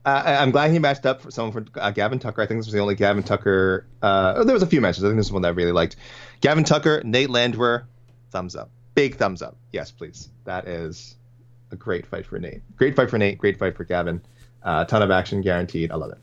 I, 0.03 0.37
I'm 0.37 0.49
glad 0.49 0.71
he 0.71 0.79
matched 0.79 1.05
up 1.05 1.21
for 1.21 1.29
someone 1.29 1.51
for 1.53 1.79
uh, 1.79 1.91
Gavin 1.91 2.17
Tucker. 2.17 2.41
I 2.41 2.47
think 2.47 2.59
this 2.59 2.65
was 2.65 2.73
the 2.73 2.79
only 2.79 2.95
Gavin 2.95 3.21
Tucker. 3.21 3.85
Uh, 4.01 4.33
oh, 4.37 4.43
there 4.43 4.53
was 4.55 4.63
a 4.63 4.67
few 4.67 4.81
matches. 4.81 5.03
I 5.03 5.07
think 5.07 5.17
this 5.17 5.27
is 5.27 5.31
one 5.31 5.43
that 5.43 5.49
I 5.49 5.51
really 5.51 5.71
liked. 5.71 5.95
Gavin 6.41 6.63
Tucker, 6.63 7.01
Nate 7.05 7.29
Landwehr, 7.29 7.85
thumbs 8.31 8.55
up. 8.55 8.71
Big 8.95 9.15
thumbs 9.17 9.43
up. 9.43 9.55
Yes, 9.71 9.91
please. 9.91 10.29
That 10.45 10.67
is 10.67 11.15
a 11.71 11.75
great 11.75 12.07
fight 12.07 12.25
for 12.25 12.39
Nate. 12.39 12.61
Great 12.77 12.95
fight 12.95 13.11
for 13.11 13.19
Nate. 13.19 13.37
Great 13.37 13.59
fight 13.59 13.77
for 13.77 13.83
Gavin. 13.83 14.21
Uh, 14.63 14.85
ton 14.85 15.03
of 15.03 15.11
action 15.11 15.41
guaranteed. 15.41 15.91
I 15.91 15.95
love 15.95 16.11
it. 16.11 16.17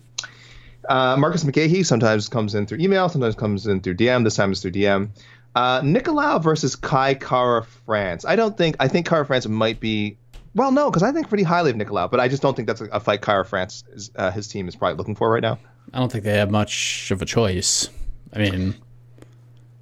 Uh, 0.89 1.17
Marcus 1.17 1.45
McGahee 1.45 1.85
sometimes 1.87 2.29
comes 2.29 2.55
in 2.57 2.67
through 2.67 2.79
email, 2.79 3.09
sometimes 3.09 3.35
comes 3.37 3.67
in 3.67 3.81
through 3.81 3.95
DM. 3.95 4.25
This 4.25 4.35
time 4.37 4.51
it's 4.51 4.61
through 4.61 4.73
DM. 4.73 5.11
Uh, 5.59 5.81
Nicolau 5.83 6.41
versus 6.41 6.77
Kai 6.77 7.15
Kara 7.15 7.65
France. 7.65 8.25
I 8.25 8.37
don't 8.37 8.57
think. 8.57 8.77
I 8.79 8.87
think 8.87 9.09
Kara 9.09 9.27
France 9.27 9.49
might 9.49 9.81
be. 9.81 10.17
Well, 10.55 10.71
no, 10.71 10.89
because 10.89 11.03
I 11.03 11.11
think 11.11 11.29
pretty 11.29 11.43
highly 11.43 11.71
of 11.73 11.77
Nicolau, 11.77 12.09
but 12.09 12.21
I 12.21 12.29
just 12.29 12.43
don't 12.43 12.55
think 12.55 12.69
that's 12.69 12.81
a, 12.81 12.85
a 12.87 13.01
fight 13.01 13.23
Kara 13.23 13.45
France, 13.45 13.83
is, 13.93 14.13
uh, 14.15 14.31
his 14.31 14.47
team 14.47 14.69
is 14.69 14.77
probably 14.77 14.97
looking 14.97 15.17
for 15.17 15.29
right 15.31 15.43
now. 15.43 15.59
I 15.93 15.99
don't 15.99 16.13
think 16.13 16.23
they 16.23 16.39
have 16.39 16.53
much 16.53 17.11
of 17.11 17.21
a 17.23 17.25
choice. 17.25 17.89
I 18.33 18.39
mean, 18.39 18.77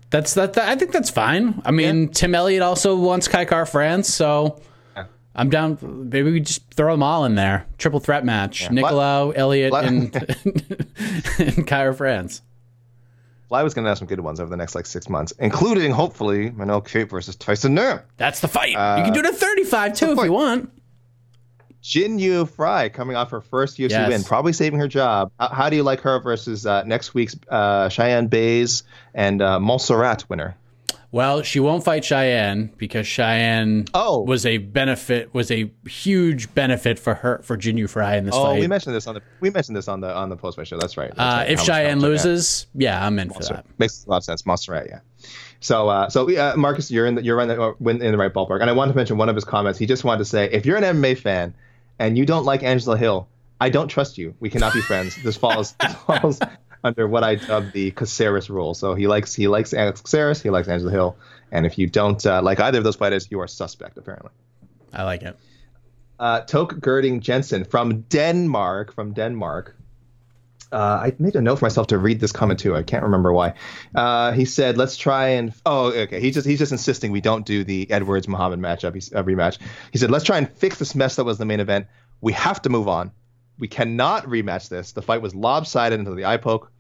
that's 0.09 0.33
that. 0.35 0.55
that- 0.55 0.67
I 0.67 0.77
think 0.77 0.93
that's 0.93 1.11
fine. 1.11 1.61
I 1.67 1.73
mean, 1.73 2.09
Tim 2.09 2.35
Elliott 2.35 2.63
also 2.63 2.97
wants 2.97 3.29
Kai 3.29 3.45
Kara-France, 3.45 4.09
so 4.09 4.59
I'm 5.35 5.51
down. 5.51 5.77
Maybe 6.11 6.33
we 6.33 6.41
just 6.41 6.73
throw 6.73 6.95
them 6.95 7.03
all 7.03 7.27
in 7.27 7.35
there. 7.35 7.67
Triple 7.77 8.01
threat 8.01 8.25
match: 8.25 8.67
Nicolau, 8.71 9.35
Elliott, 9.37 9.75
and 9.75 10.15
and 10.17 11.67
Kyra 11.67 11.95
France. 11.95 12.41
I 13.53 13.63
was 13.63 13.75
going 13.75 13.85
to 13.85 13.89
have 13.91 13.99
some 13.99 14.09
good 14.09 14.21
ones 14.21 14.41
over 14.41 14.51
the 14.51 14.57
next 14.57 14.75
like 14.75 14.87
six 14.87 15.09
months, 15.09 15.33
including 15.39 15.93
hopefully 15.93 16.51
Manel 16.51 16.85
Kape 16.85 17.11
versus 17.11 17.37
Tyson 17.37 17.75
Nam. 17.75 18.01
That's 18.17 18.41
the 18.41 18.49
fight. 18.49 18.71
you 18.71 19.05
can 19.05 19.13
do 19.13 19.21
it 19.21 19.27
at 19.27 19.35
35 19.37 19.95
too 19.95 20.13
if 20.13 20.25
you 20.25 20.33
want. 20.33 20.71
Jinh 21.83 22.19
Yu 22.19 22.47
Frey 22.47 22.89
coming 22.91 23.15
off 23.15 23.31
her 23.31 23.41
first 23.41 23.79
UFC 23.79 23.91
Yes. 23.91 24.09
win, 24.09 24.25
probably 24.25 24.53
saving 24.53 24.81
her 24.81 24.89
job. 24.89 25.31
How, 25.39 25.49
how 25.49 25.71
do 25.71 25.77
you 25.77 25.85
like 25.85 26.01
her 26.01 26.19
versus 26.19 26.67
uh, 26.67 26.83
next 26.83 27.15
week's 27.15 27.37
uh, 27.49 27.89
Cheyenne 27.89 28.27
Buys 28.27 28.83
and 29.15 29.41
uh, 29.41 29.61
Montserrat 29.61 30.29
winner? 30.29 30.57
Well, 31.13 31.43
she 31.43 31.61
won't 31.61 31.85
fight 31.85 32.05
Cheyenne 32.05 32.73
because 32.77 33.07
Cheyenne 33.07 33.87
Oh. 33.95 34.21
was 34.23 34.45
a 34.45 34.59
benefit 34.59 35.33
was 35.33 35.51
a 35.51 35.71
huge 35.89 36.53
benefit 36.55 36.99
for 36.99 37.15
her 37.15 37.41
for 37.43 37.57
Jinh 37.57 37.79
Yu 37.79 37.87
Frey 37.87 38.19
in 38.19 38.25
this 38.27 38.35
Oh, 38.37 38.45
fight. 38.47 38.61
we 38.61 38.67
mentioned 38.67 38.95
this 38.95 39.07
on 39.07 39.15
the 39.15 39.23
we 39.41 39.51
mentioned 39.51 39.77
this 39.77 39.89
on 39.89 40.01
the 40.01 40.13
on 40.15 40.29
the 40.29 40.37
post 40.37 40.57
fight 40.57 40.67
show. 40.69 40.79
That's 40.79 40.97
right. 40.97 41.13
That's 41.15 41.21
uh, 41.35 41.37
right. 41.39 41.51
if 41.51 41.61
Cheyenne 41.61 42.01
loses, 42.01 42.67
yeah, 42.75 43.05
I'm 43.07 43.19
in 43.19 43.31
for 43.31 43.43
that. 43.45 43.65
makes 43.79 44.05
a 44.05 44.11
lot 44.11 44.19
of 44.19 44.25
sense. 44.25 44.45
Montserrat, 44.45 44.87
yeah. 44.89 45.01
So, 45.61 45.89
uh, 45.89 46.09
so 46.11 46.31
uh, 46.37 46.55
Marcus, 46.57 46.91
you're 46.91 47.07
in 47.07 47.15
the, 47.15 47.23
you're 47.25 47.41
in 47.41 47.49
the, 47.49 47.61
uh, 47.61 47.73
in 47.89 47.99
the 47.99 48.19
right 48.19 48.33
ballpark. 48.33 48.61
And 48.61 48.69
I 48.69 48.73
wanted 48.75 48.93
to 48.93 48.97
mention 48.97 49.17
one 49.17 49.29
of 49.31 49.35
his 49.35 49.45
comments. 49.45 49.79
He 49.79 49.87
just 49.87 50.05
wanted 50.05 50.19
to 50.19 50.25
say, 50.27 50.51
if 50.53 50.67
you're 50.67 50.77
an 50.77 50.85
MMA 50.85 51.19
fan 51.19 51.55
and 51.99 52.19
you 52.19 52.27
don't 52.27 52.45
like 52.45 52.63
Angela 52.63 52.97
Hill, 52.99 53.27
I 53.59 53.71
don't 53.71 53.89
trust 53.89 54.19
you. 54.19 54.35
We 54.39 54.51
cannot 54.51 54.75
be 54.75 54.83
friends. 54.83 55.17
This 55.23 55.37
falls 55.37 55.73
this 55.81 55.95
falls 55.95 56.39
under 56.87 57.07
what 57.09 57.25
I 57.25 57.35
dub 57.37 57.73
the 57.73 57.91
Caceres 57.91 58.49
rule. 58.49 58.75
So 58.75 58.95
he 58.95 59.07
likes 59.07 59.35
he 59.35 59.49
likes 59.49 59.75
Alex 59.75 60.01
Caceres, 60.01 60.43
he 60.43 60.51
likes 60.51 60.69
Angela 60.69 60.91
Hill, 60.93 61.17
and 61.53 61.67
if 61.67 61.79
you 61.79 61.87
don't 61.87 62.25
uh, 62.25 62.41
like 62.43 62.61
either 62.61 62.79
of 62.79 62.85
those 62.85 62.97
fighters, 62.97 63.29
you 63.31 63.41
are 63.41 63.49
suspect 63.49 63.99
apparently. 63.99 64.31
I 64.93 65.03
like 65.05 65.23
it. 65.23 65.37
Uh, 66.19 66.41
Toke 66.41 66.81
Girding 66.81 67.21
Jensen 67.21 67.65
from 67.65 68.03
Denmark, 68.03 68.95
from 68.95 69.13
Denmark. 69.13 69.77
uh, 70.73 70.77
I 70.77 71.13
made 71.19 71.37
a 71.37 71.41
note 71.41 71.57
for 71.59 71.65
myself 71.67 71.87
to 71.89 71.99
read 71.99 72.21
this 72.21 72.33
comment 72.33 72.59
too. 72.59 72.75
I 72.75 72.83
can't 72.83 73.05
remember 73.05 73.33
why. 73.33 73.55
Uh, 73.95 74.33
he 74.33 74.45
said, 74.45 74.77
"Let's 74.79 74.97
try 74.97 75.29
and 75.29 75.53
oh, 75.65 75.93
okay." 75.93 76.21
He's 76.21 76.35
just 76.35 76.47
he's 76.47 76.59
just 76.59 76.73
insisting 76.73 77.13
we 77.13 77.21
don't 77.21 77.47
do 77.47 77.65
the 77.65 77.91
Edwards 77.91 78.29
Muhammad 78.29 78.61
matchup. 78.61 78.95
He's 78.95 79.13
a 79.13 79.23
rematch. 79.23 79.59
He 79.93 79.99
said, 79.99 80.11
"Let's 80.11 80.25
try 80.25 80.39
and 80.39 80.49
fix 80.51 80.79
this 80.79 80.95
mess 80.95 81.17
that 81.17 81.25
was 81.25 81.39
the 81.39 81.45
main 81.45 81.61
event. 81.61 81.87
We 82.21 82.33
have 82.33 82.63
to 82.63 82.69
move 82.71 82.89
on. 82.89 83.13
We 83.59 83.69
cannot 83.69 84.25
rematch 84.25 84.69
this. 84.69 84.93
The 84.93 85.03
fight 85.03 85.23
was 85.23 85.35
lopsided 85.35 85.99
into 85.99 86.15
the 86.15 86.25
eye 86.25 86.37
poke. 86.39 86.73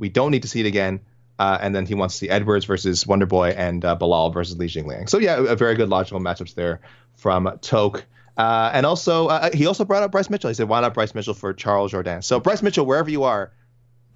We 0.00 0.08
don't 0.08 0.32
need 0.32 0.42
to 0.42 0.48
see 0.48 0.60
it 0.60 0.66
again." 0.66 1.00
Uh, 1.38 1.56
and 1.58 1.74
then 1.74 1.86
he 1.86 1.94
wants 1.94 2.16
to 2.16 2.18
see 2.18 2.28
Edwards 2.28 2.66
versus 2.66 3.06
Wonder 3.06 3.24
Boy 3.24 3.50
and 3.50 3.82
uh, 3.82 3.96
Belal 3.96 4.34
versus 4.34 4.58
Li 4.58 4.66
Jingliang. 4.66 5.08
So 5.08 5.18
yeah, 5.18 5.36
a 5.36 5.56
very 5.56 5.74
good 5.74 5.88
logical 5.88 6.20
matchups 6.20 6.54
there 6.54 6.80
from 7.16 7.58
Toke. 7.62 8.04
Uh, 8.36 8.70
and 8.74 8.84
also, 8.84 9.28
uh, 9.28 9.50
he 9.54 9.66
also 9.66 9.84
brought 9.84 10.02
up 10.02 10.12
Bryce 10.12 10.28
Mitchell. 10.28 10.48
He 10.48 10.54
said, 10.54 10.68
"Why 10.68 10.80
not 10.80 10.92
Bryce 10.92 11.14
Mitchell 11.14 11.34
for 11.34 11.52
Charles 11.54 11.92
Jourdain?" 11.92 12.22
So 12.24 12.40
Bryce 12.40 12.62
Mitchell, 12.62 12.84
wherever 12.84 13.10
you 13.10 13.24
are, 13.24 13.52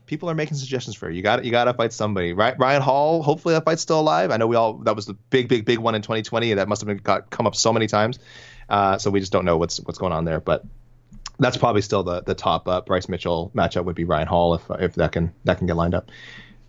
people 0.07 0.31
are 0.31 0.35
making 0.35 0.57
suggestions 0.57 0.97
for 0.97 1.09
you. 1.09 1.17
You 1.17 1.23
got 1.23 1.45
you 1.45 1.51
got 1.51 1.65
to 1.65 1.75
fight 1.75 1.93
somebody, 1.93 2.33
right? 2.33 2.59
Ryan 2.59 2.83
Hall. 2.83 3.23
Hopefully 3.23 3.55
that 3.55 3.65
fight's 3.65 3.83
still 3.83 4.01
alive. 4.01 4.31
I 4.31 4.37
know 4.37 4.47
we 4.47 4.57
all 4.57 4.75
that 4.79 4.97
was 4.97 5.07
the 5.07 5.15
big, 5.15 5.49
big, 5.49 5.65
big 5.65 5.79
one 5.79 5.95
in 5.95 6.03
2020. 6.03 6.55
That 6.55 6.69
must 6.69 6.83
have 6.83 6.89
been 6.89 6.99
got 6.99 7.31
come 7.31 7.47
up 7.47 7.57
so 7.57 7.73
many 7.73 7.87
times. 7.87 8.19
Uh, 8.69 8.99
so 8.99 9.11
we 9.11 9.21
just 9.21 9.33
don't 9.33 9.45
know 9.45 9.57
what's 9.57 9.79
what's 9.79 9.99
going 9.99 10.13
on 10.13 10.25
there. 10.25 10.41
But 10.41 10.65
that's 11.39 11.57
probably 11.57 11.83
still 11.83 12.03
the 12.03 12.23
the 12.23 12.35
top 12.35 12.69
uh, 12.69 12.81
Bryce 12.81 13.09
Mitchell 13.09 13.51
matchup 13.55 13.85
would 13.85 13.97
be 13.97 14.05
Ryan 14.05 14.27
Hall 14.27 14.55
if 14.55 14.63
if 14.81 14.95
that 14.95 15.13
can 15.13 15.33
that 15.45 15.59
can 15.59 15.67
get 15.67 15.77
lined 15.77 15.95
up. 15.95 16.11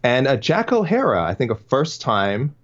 And 0.03 0.27
uh, 0.27 0.37
Jack 0.37 0.71
O'Hara, 0.71 1.23
I 1.23 1.33
think 1.33 1.51
a 1.51 1.55
first 1.55 2.01
time. 2.01 2.55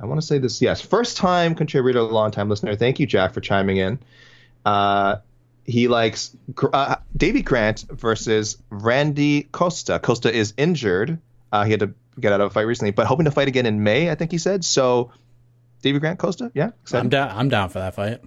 I 0.00 0.06
want 0.06 0.20
to 0.20 0.26
say 0.26 0.38
this. 0.38 0.62
Yes, 0.62 0.80
first 0.80 1.16
time 1.16 1.56
contributor, 1.56 2.02
long 2.02 2.30
time 2.30 2.48
listener. 2.48 2.76
Thank 2.76 3.00
you, 3.00 3.06
Jack, 3.06 3.34
for 3.34 3.40
chiming 3.40 3.78
in. 3.78 3.98
Uh, 4.64 5.16
he 5.64 5.86
likes 5.86 6.34
uh, 6.72 6.96
Davey 7.16 7.42
Grant 7.42 7.84
versus 7.90 8.58
Randy 8.70 9.42
Costa. 9.42 9.98
Costa 9.98 10.32
is 10.32 10.54
injured. 10.56 11.18
Uh, 11.52 11.64
he 11.64 11.72
had 11.72 11.80
to 11.80 11.94
get 12.18 12.32
out 12.32 12.40
of 12.40 12.50
a 12.50 12.54
fight 12.54 12.62
recently, 12.62 12.90
but 12.90 13.06
hoping 13.06 13.24
to 13.24 13.30
fight 13.30 13.48
again 13.48 13.66
in 13.66 13.82
May, 13.82 14.10
I 14.10 14.14
think 14.14 14.30
he 14.30 14.38
said. 14.38 14.64
So, 14.64 15.12
Davey 15.82 15.98
Grant 15.98 16.18
Costa, 16.18 16.50
yeah, 16.54 16.70
excited. 16.82 17.02
I'm 17.02 17.08
down. 17.10 17.30
I'm 17.36 17.48
down 17.48 17.68
for 17.68 17.80
that 17.80 17.94
fight. 17.94 18.20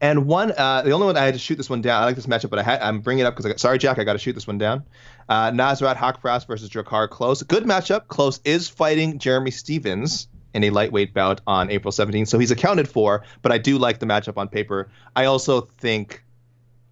And 0.00 0.26
one, 0.26 0.52
uh, 0.56 0.82
the 0.82 0.92
only 0.92 1.06
one 1.06 1.16
I 1.16 1.24
had 1.24 1.34
to 1.34 1.40
shoot 1.40 1.56
this 1.56 1.68
one 1.68 1.82
down. 1.82 2.02
I 2.02 2.06
like 2.06 2.16
this 2.16 2.26
matchup, 2.26 2.50
but 2.50 2.58
I 2.58 2.88
am 2.88 3.00
bringing 3.00 3.24
it 3.24 3.26
up 3.26 3.34
because 3.34 3.44
I 3.44 3.50
got 3.50 3.60
sorry, 3.60 3.78
Jack, 3.78 3.98
I 3.98 4.04
got 4.04 4.14
to 4.14 4.18
shoot 4.18 4.32
this 4.32 4.46
one 4.46 4.58
down. 4.58 4.84
Uh, 5.28 5.50
Nasrat 5.50 5.96
Haqparast 5.96 6.46
versus 6.46 6.70
Drakkar 6.70 7.08
Klose. 7.08 7.46
Good 7.46 7.64
matchup. 7.64 8.06
Klose 8.06 8.40
is 8.44 8.68
fighting 8.68 9.18
Jeremy 9.18 9.50
Stephens 9.50 10.28
in 10.54 10.64
a 10.64 10.70
lightweight 10.70 11.14
bout 11.14 11.40
on 11.46 11.70
April 11.70 11.92
17th. 11.92 12.28
So 12.28 12.38
he's 12.38 12.50
accounted 12.50 12.88
for, 12.88 13.24
but 13.42 13.52
I 13.52 13.58
do 13.58 13.78
like 13.78 13.98
the 13.98 14.06
matchup 14.06 14.36
on 14.36 14.48
paper. 14.48 14.90
I 15.14 15.26
also 15.26 15.62
think 15.78 16.24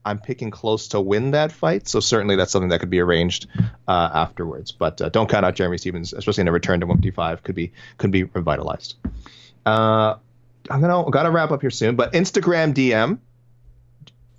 I'm 0.04 0.18
picking 0.18 0.50
Klose 0.50 0.90
to 0.90 1.00
win 1.00 1.32
that 1.32 1.52
fight. 1.52 1.88
So 1.88 2.00
certainly 2.00 2.36
that's 2.36 2.52
something 2.52 2.70
that 2.70 2.80
could 2.80 2.90
be 2.90 3.00
arranged 3.00 3.46
uh, 3.86 4.11
afterwards. 4.14 4.72
But 4.72 5.00
uh, 5.00 5.09
don't 5.09 5.28
count 5.28 5.44
out 5.44 5.54
Jeremy 5.54 5.78
Stephens, 5.78 6.12
especially 6.12 6.42
in 6.42 6.48
a 6.48 6.52
return 6.52 6.80
to 6.80 6.86
155 6.86 7.42
could 7.42 7.54
be 7.54 7.72
could 7.96 8.11
be 8.11 8.24
revitalized. 8.24 8.96
Uh, 9.66 10.16
I'm 10.71 10.81
gonna 10.81 11.11
gotta 11.11 11.31
wrap 11.31 11.51
up 11.51 11.61
here 11.61 11.71
soon, 11.71 11.97
but 11.97 12.12
Instagram 12.12 12.75
DM. 12.75 13.19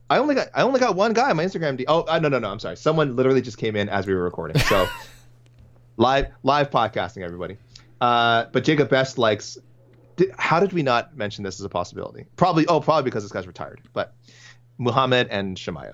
I 0.09 0.17
only 0.17 0.35
got 0.35 0.47
I 0.53 0.63
only 0.63 0.79
got 0.79 0.95
one 0.95 1.13
guy 1.13 1.29
on 1.29 1.37
my 1.37 1.45
Instagram 1.45 1.77
DM. 1.79 1.85
Oh 1.87 2.05
uh, 2.07 2.19
no 2.19 2.29
no 2.29 2.39
no 2.39 2.49
I'm 2.49 2.59
sorry. 2.59 2.77
Someone 2.77 3.15
literally 3.15 3.41
just 3.41 3.57
came 3.57 3.75
in 3.75 3.89
as 3.89 4.07
we 4.07 4.13
were 4.13 4.23
recording. 4.23 4.57
So 4.57 4.87
live 5.97 6.27
live 6.43 6.69
podcasting 6.69 7.23
everybody. 7.23 7.57
Uh, 8.01 8.45
but 8.51 8.63
Jacob 8.63 8.89
Best 8.89 9.17
likes. 9.17 9.57
Did, 10.15 10.31
how 10.37 10.59
did 10.59 10.73
we 10.73 10.83
not 10.83 11.15
mention 11.15 11.43
this 11.43 11.59
as 11.59 11.65
a 11.65 11.69
possibility? 11.69 12.25
Probably. 12.35 12.65
Oh, 12.67 12.79
probably 12.79 13.03
because 13.03 13.23
this 13.23 13.31
guy's 13.31 13.47
retired. 13.47 13.81
But 13.93 14.13
Muhammad 14.77 15.27
and 15.29 15.55
Chimaev. 15.57 15.93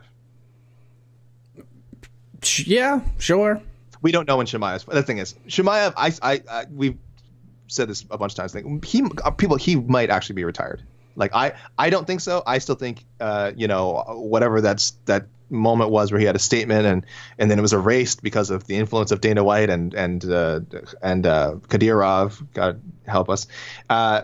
Yeah, 2.66 3.02
sure. 3.18 3.62
We 4.02 4.12
don't 4.12 4.28
know 4.28 4.38
when 4.38 4.46
Chimaev. 4.46 4.86
The 4.86 5.04
thing 5.04 5.18
is, 5.18 5.34
Chimaev. 5.48 5.94
I, 5.98 6.14
I, 6.22 6.42
I 6.50 6.66
we've 6.72 6.98
said 7.68 7.88
this 7.88 8.06
a 8.10 8.18
bunch 8.18 8.34
of 8.34 8.38
times. 8.38 8.54
Think 8.54 8.84
he 8.86 9.04
uh, 9.24 9.32
people 9.32 9.58
he 9.58 9.76
might 9.76 10.10
actually 10.10 10.36
be 10.36 10.44
retired. 10.44 10.84
Like 11.16 11.34
I, 11.34 11.54
I 11.78 11.90
don't 11.90 12.06
think 12.06 12.22
so. 12.22 12.44
I 12.46 12.58
still 12.58 12.76
think, 12.76 13.06
uh, 13.20 13.52
you 13.56 13.68
know, 13.68 14.04
whatever 14.08 14.62
that's 14.62 14.92
that 15.06 15.28
moment 15.50 15.92
was 15.92 16.12
where 16.12 16.20
he 16.20 16.26
had 16.26 16.36
a 16.36 16.40
statement 16.40 16.86
and 16.86 17.06
and 17.38 17.52
then 17.52 17.60
it 17.60 17.62
was 17.62 17.74
erased 17.74 18.24
because 18.24 18.50
of 18.50 18.66
the 18.66 18.76
influence 18.76 19.12
of 19.12 19.22
Dana 19.22 19.44
White 19.44 19.70
and 19.70 19.94
and 19.94 20.26
uh, 20.26 20.60
and 21.02 21.26
uh, 21.26 21.56
Kadyrov. 21.68 22.46
God 22.54 22.82
help 23.06 23.30
us. 23.30 23.48
Uh, 23.90 24.24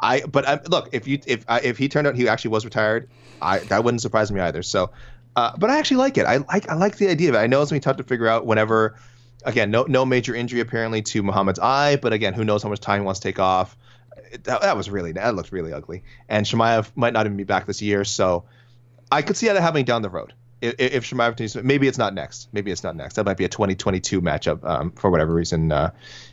I 0.00 0.20
but 0.22 0.46
I, 0.46 0.60
look 0.68 0.90
if 0.92 1.06
you 1.06 1.20
if 1.26 1.44
uh, 1.48 1.60
if 1.62 1.78
he 1.78 1.88
turned 1.88 2.06
out 2.06 2.14
he 2.14 2.28
actually 2.28 2.50
was 2.50 2.64
retired, 2.64 3.08
I 3.40 3.58
that 3.60 3.84
wouldn't 3.84 4.02
surprise 4.02 4.30
me 4.30 4.40
either. 4.40 4.62
So, 4.62 4.90
uh, 5.34 5.56
but 5.56 5.70
I 5.70 5.78
actually 5.78 5.98
like 5.98 6.18
it. 6.18 6.26
I 6.26 6.38
like 6.38 6.68
I 6.68 6.74
like 6.74 6.96
the 6.96 7.08
idea 7.08 7.30
of 7.30 7.34
it. 7.34 7.38
I 7.38 7.46
know 7.46 7.62
it's 7.62 7.70
gonna 7.70 7.80
be 7.80 7.84
tough 7.84 7.96
to 7.96 8.04
figure 8.04 8.28
out 8.28 8.46
whenever. 8.46 8.96
Again, 9.44 9.70
no 9.70 9.84
no 9.84 10.04
major 10.04 10.34
injury 10.34 10.60
apparently 10.60 11.02
to 11.02 11.22
Muhammad's 11.22 11.58
eye, 11.58 11.96
but 11.96 12.12
again, 12.12 12.34
who 12.34 12.44
knows 12.44 12.62
how 12.62 12.68
much 12.68 12.80
time 12.80 13.00
he 13.00 13.04
wants 13.04 13.20
to 13.20 13.28
take 13.28 13.38
off. 13.38 13.76
That, 14.42 14.62
that 14.62 14.76
was 14.76 14.90
really 14.90 15.12
that 15.12 15.34
looked 15.34 15.52
really 15.52 15.72
ugly, 15.72 16.02
and 16.28 16.44
Chimaev 16.44 16.90
might 16.96 17.12
not 17.12 17.26
even 17.26 17.36
be 17.36 17.44
back 17.44 17.66
this 17.66 17.80
year, 17.80 18.04
so 18.04 18.44
I 19.10 19.22
could 19.22 19.36
see 19.36 19.46
that 19.46 19.56
happening 19.60 19.84
down 19.84 20.02
the 20.02 20.10
road 20.10 20.34
if, 20.60 20.74
if 20.78 21.04
Chimaev 21.04 21.62
maybe 21.62 21.88
it's 21.88 21.98
not 21.98 22.14
next. 22.14 22.48
Maybe 22.52 22.70
it's 22.70 22.82
not 22.82 22.96
next. 22.96 23.14
That 23.14 23.24
might 23.24 23.36
be 23.36 23.44
a 23.44 23.48
2022 23.48 24.20
matchup 24.20 24.64
um, 24.64 24.90
for 24.92 25.10
whatever 25.10 25.32
reason. 25.32 25.72
Uh, 25.72 25.90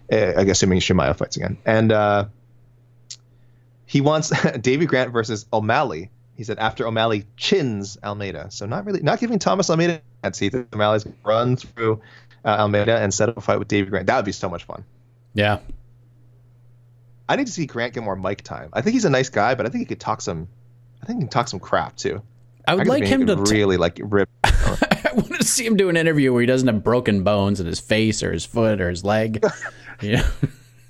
eh, 0.09 0.33
I 0.35 0.43
guess 0.43 0.57
assuming 0.57 0.79
Chimaev 0.79 1.17
fights 1.17 1.37
again. 1.37 1.57
And 1.65 1.91
uh, 1.91 2.25
he 3.85 4.01
wants 4.01 4.29
Davey 4.61 4.85
Grant 4.85 5.11
versus 5.11 5.45
O'Malley. 5.53 6.09
He 6.35 6.43
said 6.43 6.59
after 6.59 6.85
O'Malley 6.85 7.25
chins 7.37 7.97
Almeida. 8.03 8.51
So 8.51 8.65
not 8.65 8.85
really 8.85 9.01
not 9.01 9.19
giving 9.19 9.39
Thomas 9.39 9.69
Almeida 9.69 10.01
a 10.23 10.27
chance. 10.27 10.39
He 10.39 10.51
O'Malley's 10.73 11.05
run 11.23 11.55
through 11.55 12.01
uh, 12.45 12.57
Almeida 12.59 12.97
and 12.97 13.13
set 13.13 13.27
up 13.27 13.37
a 13.37 13.41
fight 13.41 13.59
with 13.59 13.67
Davey 13.67 13.89
Grant. 13.89 14.07
That 14.07 14.17
would 14.17 14.25
be 14.25 14.31
so 14.31 14.47
much 14.47 14.63
fun. 14.63 14.85
Yeah. 15.33 15.59
I 17.27 17.35
need 17.35 17.47
to 17.47 17.53
see 17.53 17.65
Grant 17.65 17.93
get 17.93 18.03
more 18.03 18.15
mic 18.15 18.43
time. 18.43 18.69
I 18.71 18.81
think 18.81 18.93
he's 18.93 19.05
a 19.05 19.09
nice 19.09 19.29
guy, 19.29 19.55
but 19.55 19.65
I 19.65 19.69
think 19.69 19.79
he 19.79 19.85
could 19.85 19.99
talk 19.99 20.21
some. 20.21 20.47
I 21.01 21.07
think 21.07 21.19
he 21.19 21.23
can 21.23 21.29
talk 21.29 21.47
some 21.47 21.59
crap 21.59 21.97
too. 21.97 22.21
I 22.67 22.75
would 22.75 22.87
I 22.87 22.89
like 22.89 23.03
him 23.05 23.27
to 23.27 23.35
really 23.35 23.75
t- 23.75 23.79
like 23.79 23.99
rip. 24.01 24.29
I 24.43 25.11
want 25.13 25.35
to 25.35 25.43
see 25.43 25.65
him 25.65 25.75
do 25.75 25.89
an 25.89 25.97
interview 25.97 26.31
where 26.31 26.41
he 26.41 26.47
doesn't 26.47 26.67
have 26.67 26.83
broken 26.83 27.23
bones 27.23 27.59
in 27.59 27.65
his 27.65 27.79
face 27.79 28.21
or 28.23 28.31
his 28.31 28.45
foot 28.45 28.79
or 28.79 28.89
his 28.89 29.03
leg. 29.03 29.43
yeah. 30.01 30.27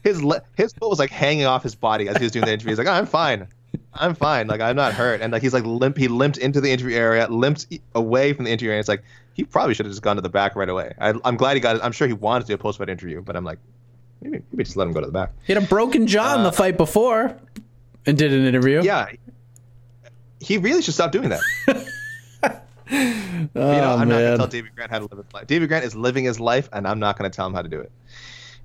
His 0.03 0.24
le- 0.24 0.41
his 0.56 0.74
foot 0.74 0.89
was 0.89 0.99
like 0.99 1.10
hanging 1.10 1.45
off 1.45 1.64
his 1.64 1.76
body 1.76 2.08
as 2.10 2.18
he 2.18 2.24
was 2.24 2.32
doing 2.32 2.45
the 2.45 2.53
interview. 2.53 2.72
He's 2.72 2.78
like, 2.78 2.88
oh, 2.88 2.91
"I'm 2.91 3.08
fine, 3.08 3.47
I'm 3.96 4.16
fine. 4.16 4.48
Like 4.48 4.62
I'm 4.62 4.76
not 4.76 4.93
hurt." 4.93 5.22
And 5.22 5.34
like 5.34 5.41
he's 5.41 5.54
like 5.54 5.66
limp. 5.66 5.98
He 5.98 6.08
limped 6.08 6.38
into 6.38 6.62
the 6.62 6.72
interview 6.72 6.96
area, 6.96 7.28
limped 7.28 7.68
away 7.93 8.34
from 8.34 8.46
the 8.46 8.52
interview 8.52 8.70
area. 8.70 8.80
It's 8.80 8.89
like 8.89 9.04
he 9.34 9.43
probably 9.43 9.74
should 9.74 9.86
have 9.86 9.93
just 9.93 10.02
gone 10.02 10.16
to 10.16 10.22
the 10.22 10.30
back 10.30 10.56
right 10.56 10.70
away. 10.70 10.93
I, 11.00 11.14
am 11.26 11.36
glad 11.36 11.56
he 11.56 11.60
got 11.60 11.76
it. 11.76 11.82
I'm 11.84 11.91
sure 11.91 12.08
he 12.08 12.14
wanted 12.14 12.41
to 12.41 12.48
do 12.48 12.54
a 12.54 12.58
post 12.58 12.78
fight 12.78 12.89
interview, 12.89 13.22
but 13.22 13.36
I'm 13.36 13.43
like, 13.43 13.60
maybe, 14.22 14.41
maybe 14.52 14.64
just 14.64 14.78
let 14.78 14.88
him 14.88 14.93
go 14.93 15.02
to 15.02 15.06
the 15.06 15.12
back. 15.12 15.32
He 15.46 15.54
had 15.54 15.62
a 15.62 15.66
broken 15.66 16.08
jaw 16.08 16.34
uh, 16.34 16.38
in 16.38 16.43
the 16.43 16.50
uh, 16.50 16.54
fight 16.54 16.78
before 16.78 17.38
and 18.06 18.18
did 18.18 18.32
an 18.32 18.46
interview. 18.46 18.82
Yeah, 18.82 19.08
he 20.39 20.58
really 20.58 20.82
should 20.82 20.93
stop 20.93 21.12
doing 21.12 21.30
that. 21.30 21.41
oh, 21.68 22.62
you 22.91 23.50
know, 23.54 23.96
I'm 23.98 24.08
man. 24.08 24.10
not 24.10 24.16
gonna 24.16 24.38
tell 24.38 24.48
David 24.48 24.76
Grant 24.76 24.91
how 24.91 25.00
to 25.00 25.06
live 25.06 25.24
his 25.24 25.34
life. 25.34 25.48
David 25.48 25.68
Grant 25.68 25.86
is 25.86 25.96
living 25.96 26.24
his 26.24 26.39
life, 26.39 26.70
and 26.72 26.88
I'm 26.88 27.00
not 27.00 27.18
gonna 27.18 27.30
tell 27.30 27.48
him 27.48 27.54
how 27.54 27.62
to 27.62 27.70
do 27.70 27.80
it. 27.80 27.91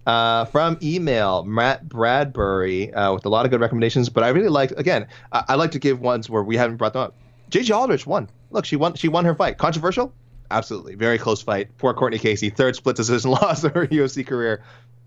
Uh, 0.07 0.47
from 0.47 0.79
email, 0.83 1.45
Matt 1.45 1.89
Bradbury 1.89 2.93
uh, 2.93 3.13
with 3.13 3.27
a 3.27 3.29
lot 3.29 3.45
of 3.45 3.51
good 3.51 3.61
recommendations, 3.61 4.09
but 4.09 4.25
I 4.25 4.29
really 4.29 4.49
like 4.49 4.71
again. 4.73 5.07
I, 5.31 5.45
I, 5.51 5.55
like 5.57 5.73
to 5.73 5.79
give 5.79 6.01
ones 6.01 6.31
where 6.31 6.43
we 6.43 6.57
haven't 6.57 6.79
brought 6.79 6.95
them 6.95 7.03
up. 7.03 7.15
JJ 7.51 7.77
Aldrich 7.77 8.07
won. 8.07 8.31
Look, 8.51 8.65
she 8.65 8.77
won. 8.77 8.95
She 8.95 9.09
won 9.09 9.27
her 9.27 9.35
fight. 9.35 9.59
Controversial? 9.59 10.13
Absolutely. 10.51 10.95
Very 10.95 11.19
close 11.19 11.43
fight. 11.43 11.77
Poor 11.77 11.93
Courtney 11.93 12.19
Casey, 12.19 12.51
third 12.51 12.77
split 12.77 12.97
decision 12.97 13.31
loss 13.43 13.63
of 13.63 13.75
her 13.75 13.87
UFC 13.87 14.27
career. 14.27 14.65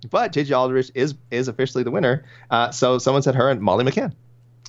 But 0.09 0.31
JJ 0.31 0.55
Aldrich 0.55 0.91
is 0.93 1.15
is 1.31 1.47
officially 1.47 1.83
the 1.83 1.91
winner. 1.91 2.25
Uh, 2.49 2.71
so 2.71 2.99
someone 2.99 3.23
said 3.23 3.35
her 3.35 3.49
and 3.49 3.61
Molly 3.61 3.83
McCann. 3.83 4.13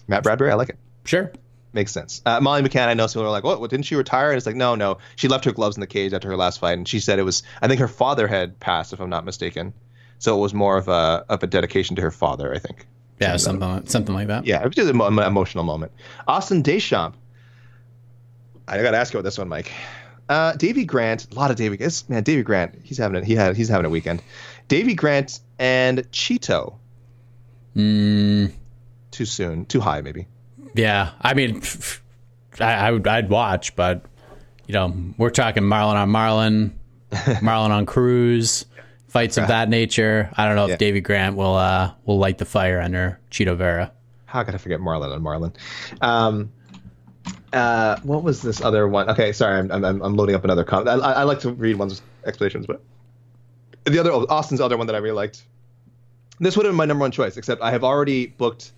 Matt 0.09 0.23
Bradbury, 0.23 0.51
I 0.51 0.55
like 0.55 0.71
it. 0.71 0.79
Sure 1.05 1.31
makes 1.75 1.93
sense. 1.93 2.23
Uh, 2.25 2.41
Molly 2.41 2.63
McCann, 2.63 2.89
I 2.89 2.95
know 2.95 3.07
some 3.07 3.21
people 3.21 3.29
are 3.29 3.33
like, 3.33 3.45
what, 3.45 3.61
what, 3.61 3.69
didn't 3.69 3.87
she 3.87 3.97
retire? 3.97 4.31
And 4.31 4.37
it's 4.37 4.47
like, 4.47 4.57
no, 4.57 4.77
no. 4.77 4.99
She 5.17 5.29
left 5.29 5.45
her 5.45 5.53
gloves 5.53 5.77
in 5.77 5.81
the 5.81 5.87
cage 5.87 6.13
after 6.13 6.29
her 6.29 6.37
last 6.37 6.61
fight. 6.61 6.79
And 6.79 6.89
she 6.89 7.01
said 7.01 7.19
it 7.19 7.25
was, 7.25 7.43
I 7.61 7.69
think 7.69 7.81
her 7.81 7.89
father 7.89 8.27
had 8.27 8.61
passed, 8.61 8.93
if 8.93 9.01
I'm 9.01 9.11
not 9.11 9.25
mistaken. 9.25 9.75
So 10.19 10.37
it 10.37 10.41
was 10.41 10.55
more 10.55 10.77
of 10.77 10.89
a, 10.89 11.25
of 11.29 11.43
a 11.43 11.47
dedication 11.47 11.97
to 11.97 12.03
her 12.03 12.11
father, 12.11 12.55
I 12.55 12.59
think. 12.59 12.87
Yeah, 13.21 13.37
something, 13.37 13.69
like, 13.69 13.91
something 13.91 14.15
like 14.15 14.29
that. 14.29 14.47
Yeah, 14.47 14.61
it 14.61 14.67
was 14.67 14.75
just 14.75 14.91
an 14.91 15.01
emotional 15.01 15.65
moment. 15.65 15.93
Austin 16.27 16.63
Deschamps. 16.63 17.19
I 18.67 18.81
got 18.83 18.93
to 18.93 18.97
ask 18.97 19.13
you 19.13 19.19
about 19.19 19.25
this 19.25 19.39
one, 19.39 19.49
Mike. 19.49 19.71
Uh, 20.29 20.53
Davey 20.55 20.85
Grant, 20.85 21.31
a 21.31 21.35
lot 21.35 21.51
of 21.51 21.57
Davey. 21.57 21.79
Man, 22.09 22.23
Davey 22.23 22.43
Grant, 22.43 22.79
he's 22.83 22.99
having 22.99 23.17
it. 23.17 23.25
He 23.25 23.35
had, 23.35 23.57
he's 23.57 23.69
having 23.69 23.85
a 23.85 23.91
weekend. 23.91 24.23
Davey 24.69 24.95
Grant 24.95 25.41
and 25.59 25.99
Chito. 26.11 26.77
Mm. 27.77 28.53
Too 29.11 29.25
soon, 29.27 29.67
too 29.67 29.81
high, 29.81 30.01
maybe. 30.01 30.27
Yeah, 30.75 31.11
I 31.21 31.35
mean, 31.35 31.63
I, 32.59 32.73
I 32.73 32.91
would 32.91 33.07
I'd 33.07 33.29
watch, 33.29 33.77
but 33.77 34.03
you 34.67 34.73
know, 34.73 34.95
we're 35.19 35.31
talking 35.31 35.63
Marlon 35.63 35.95
on 35.95 36.11
Marlon, 36.11 36.73
Marlon 37.41 37.71
on 37.71 37.87
Cruz, 37.87 38.67
fights 39.15 39.37
of 39.39 39.47
that 39.47 39.69
nature. 39.69 40.29
I 40.37 40.45
don't 40.45 40.57
know 40.57 40.65
if 40.65 40.71
yeah. 40.71 40.77
Davey 40.77 41.01
Grant 41.01 41.37
will 41.37 41.55
uh 41.55 41.93
will 42.05 42.19
light 42.19 42.39
the 42.39 42.45
fire 42.45 42.81
under 42.81 43.21
Chito 43.31 43.57
Vera. 43.57 43.93
How 44.27 44.43
could 44.43 44.55
I 44.55 44.59
forget 44.59 44.81
Marlon 44.81 45.15
on 45.15 45.23
Marlon? 45.23 45.55
Um, 46.03 46.53
uh, 47.53 48.01
what 48.03 48.25
was 48.25 48.43
this 48.43 48.61
other 48.61 48.89
one? 48.89 49.09
Okay, 49.09 49.33
sorry, 49.33 49.61
I'm, 49.61 49.71
I'm, 49.71 50.03
I'm 50.03 50.17
loading 50.17 50.35
up 50.35 50.43
another 50.43 50.65
comment. 50.65 50.89
I, 50.89 51.13
I, 51.13 51.23
like 51.23 51.39
to 51.41 51.53
read 51.53 51.77
ones 51.77 52.03
explanations, 52.27 52.67
but 52.67 52.83
the 53.85 54.01
other 54.01 54.11
Austin's 54.11 54.61
other 54.61 54.77
one 54.77 54.89
that 54.89 54.97
I 54.97 54.99
really 54.99 55.15
liked. 55.15 55.45
This 56.41 56.57
would 56.57 56.67
have 56.67 56.73
been 56.73 56.77
my 56.77 56.85
number 56.85 57.03
one 57.03 57.13
choice, 57.13 57.37
except 57.37 57.63
I 57.63 57.71
have 57.71 57.85
already 57.85 58.27
booked. 58.27 58.73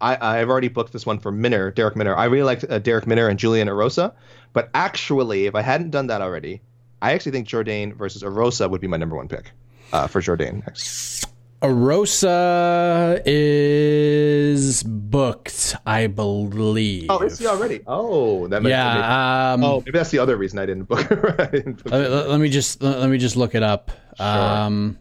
I, 0.00 0.38
have 0.38 0.50
already 0.50 0.68
booked 0.68 0.92
this 0.92 1.06
one 1.06 1.20
for 1.20 1.30
Minner, 1.30 1.70
Darrick 1.70 1.94
Minner. 1.94 2.16
I 2.16 2.24
really 2.24 2.42
liked 2.42 2.64
uh, 2.64 2.80
Darrick 2.80 3.06
Minner 3.06 3.28
and 3.28 3.38
Julian 3.38 3.68
Erosa, 3.68 4.12
but 4.52 4.70
actually, 4.74 5.46
if 5.46 5.54
I 5.54 5.62
hadn't 5.62 5.90
done 5.90 6.08
that 6.08 6.20
already, 6.20 6.60
I 7.00 7.12
actually 7.12 7.32
think 7.32 7.46
Jourdain 7.46 7.94
versus 7.94 8.24
Erosa 8.24 8.68
would 8.68 8.80
be 8.80 8.88
my 8.88 8.96
number 8.96 9.14
one 9.14 9.28
pick 9.28 9.52
uh, 9.92 10.06
for 10.06 10.20
Jourdain 10.20 10.64
next. 10.66 11.26
Erosa 11.62 13.22
is 13.24 14.82
booked, 14.82 15.74
I 15.86 16.06
believe. 16.06 17.06
Oh, 17.08 17.20
is 17.22 17.38
he 17.38 17.46
already? 17.46 17.80
Oh, 17.86 18.46
that 18.48 18.62
makes 18.62 18.70
yeah. 18.70 18.94
Maybe, 18.94 19.64
um, 19.64 19.64
oh, 19.64 19.80
maybe 19.80 19.98
that's 19.98 20.10
the 20.10 20.18
other 20.18 20.36
reason 20.36 20.58
I 20.58 20.66
didn't 20.66 20.84
book. 20.84 21.00
I 21.40 21.46
didn't 21.46 21.82
book 21.82 21.92
let, 21.92 22.10
let- 22.10 22.28
let 22.30 22.40
me 22.40 22.48
just 22.50 22.82
let 22.82 23.08
me 23.08 23.18
just 23.18 23.36
look 23.36 23.54
it 23.54 23.62
up. 23.62 23.90
Um, 24.20 24.98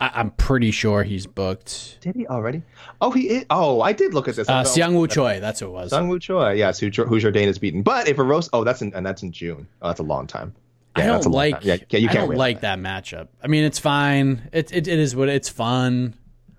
I, 0.00 0.10
I'm 0.14 0.30
pretty 0.30 0.70
sure 0.70 1.02
he's 1.02 1.26
booked. 1.26 1.98
Did 2.00 2.14
he 2.14 2.26
already? 2.28 2.62
Oh, 3.00 3.10
he 3.10 3.28
is. 3.28 3.46
Oh, 3.50 3.80
I 3.80 3.92
did 3.92 4.14
look 4.14 4.28
at 4.28 4.36
this. 4.36 4.48
Uh, 4.48 4.62
Seung 4.62 4.94
Woo 4.94 5.08
Choi, 5.08 5.40
that's 5.40 5.60
who 5.60 5.66
it 5.66 5.70
was. 5.70 5.92
Seung 5.92 6.08
Woo 6.08 6.18
Choi. 6.20 6.52
Yes, 6.52 6.78
who, 6.78 6.86
who 6.90 7.18
Jourdain 7.20 7.46
has 7.46 7.58
beaten. 7.58 7.82
But 7.82 8.08
if 8.08 8.16
Erosa, 8.18 8.50
oh, 8.52 8.62
that's 8.64 8.82
in 8.82 8.94
and 8.94 9.04
that's 9.04 9.22
in 9.22 9.32
June. 9.32 9.66
Oh, 9.82 9.88
that's 9.88 10.00
a 10.00 10.04
long 10.04 10.26
time. 10.28 10.54
I 10.98 11.04
Yeah, 11.06 11.18
a 11.18 11.22
don't 11.22 11.32
like. 11.32 11.64
Yeah, 11.64 11.76
yeah, 11.88 11.98
you 11.98 12.08
can't 12.08 12.28
don't 12.28 12.38
like 12.38 12.60
that 12.60 12.78
matchup. 12.78 13.28
I 13.42 13.46
mean, 13.48 13.64
it's 13.64 13.78
fine. 13.78 14.48
It 14.52 14.72
it, 14.72 14.88
it 14.88 14.98
is 14.98 15.14
what 15.16 15.28
it's 15.28 15.48
fun. 15.48 16.14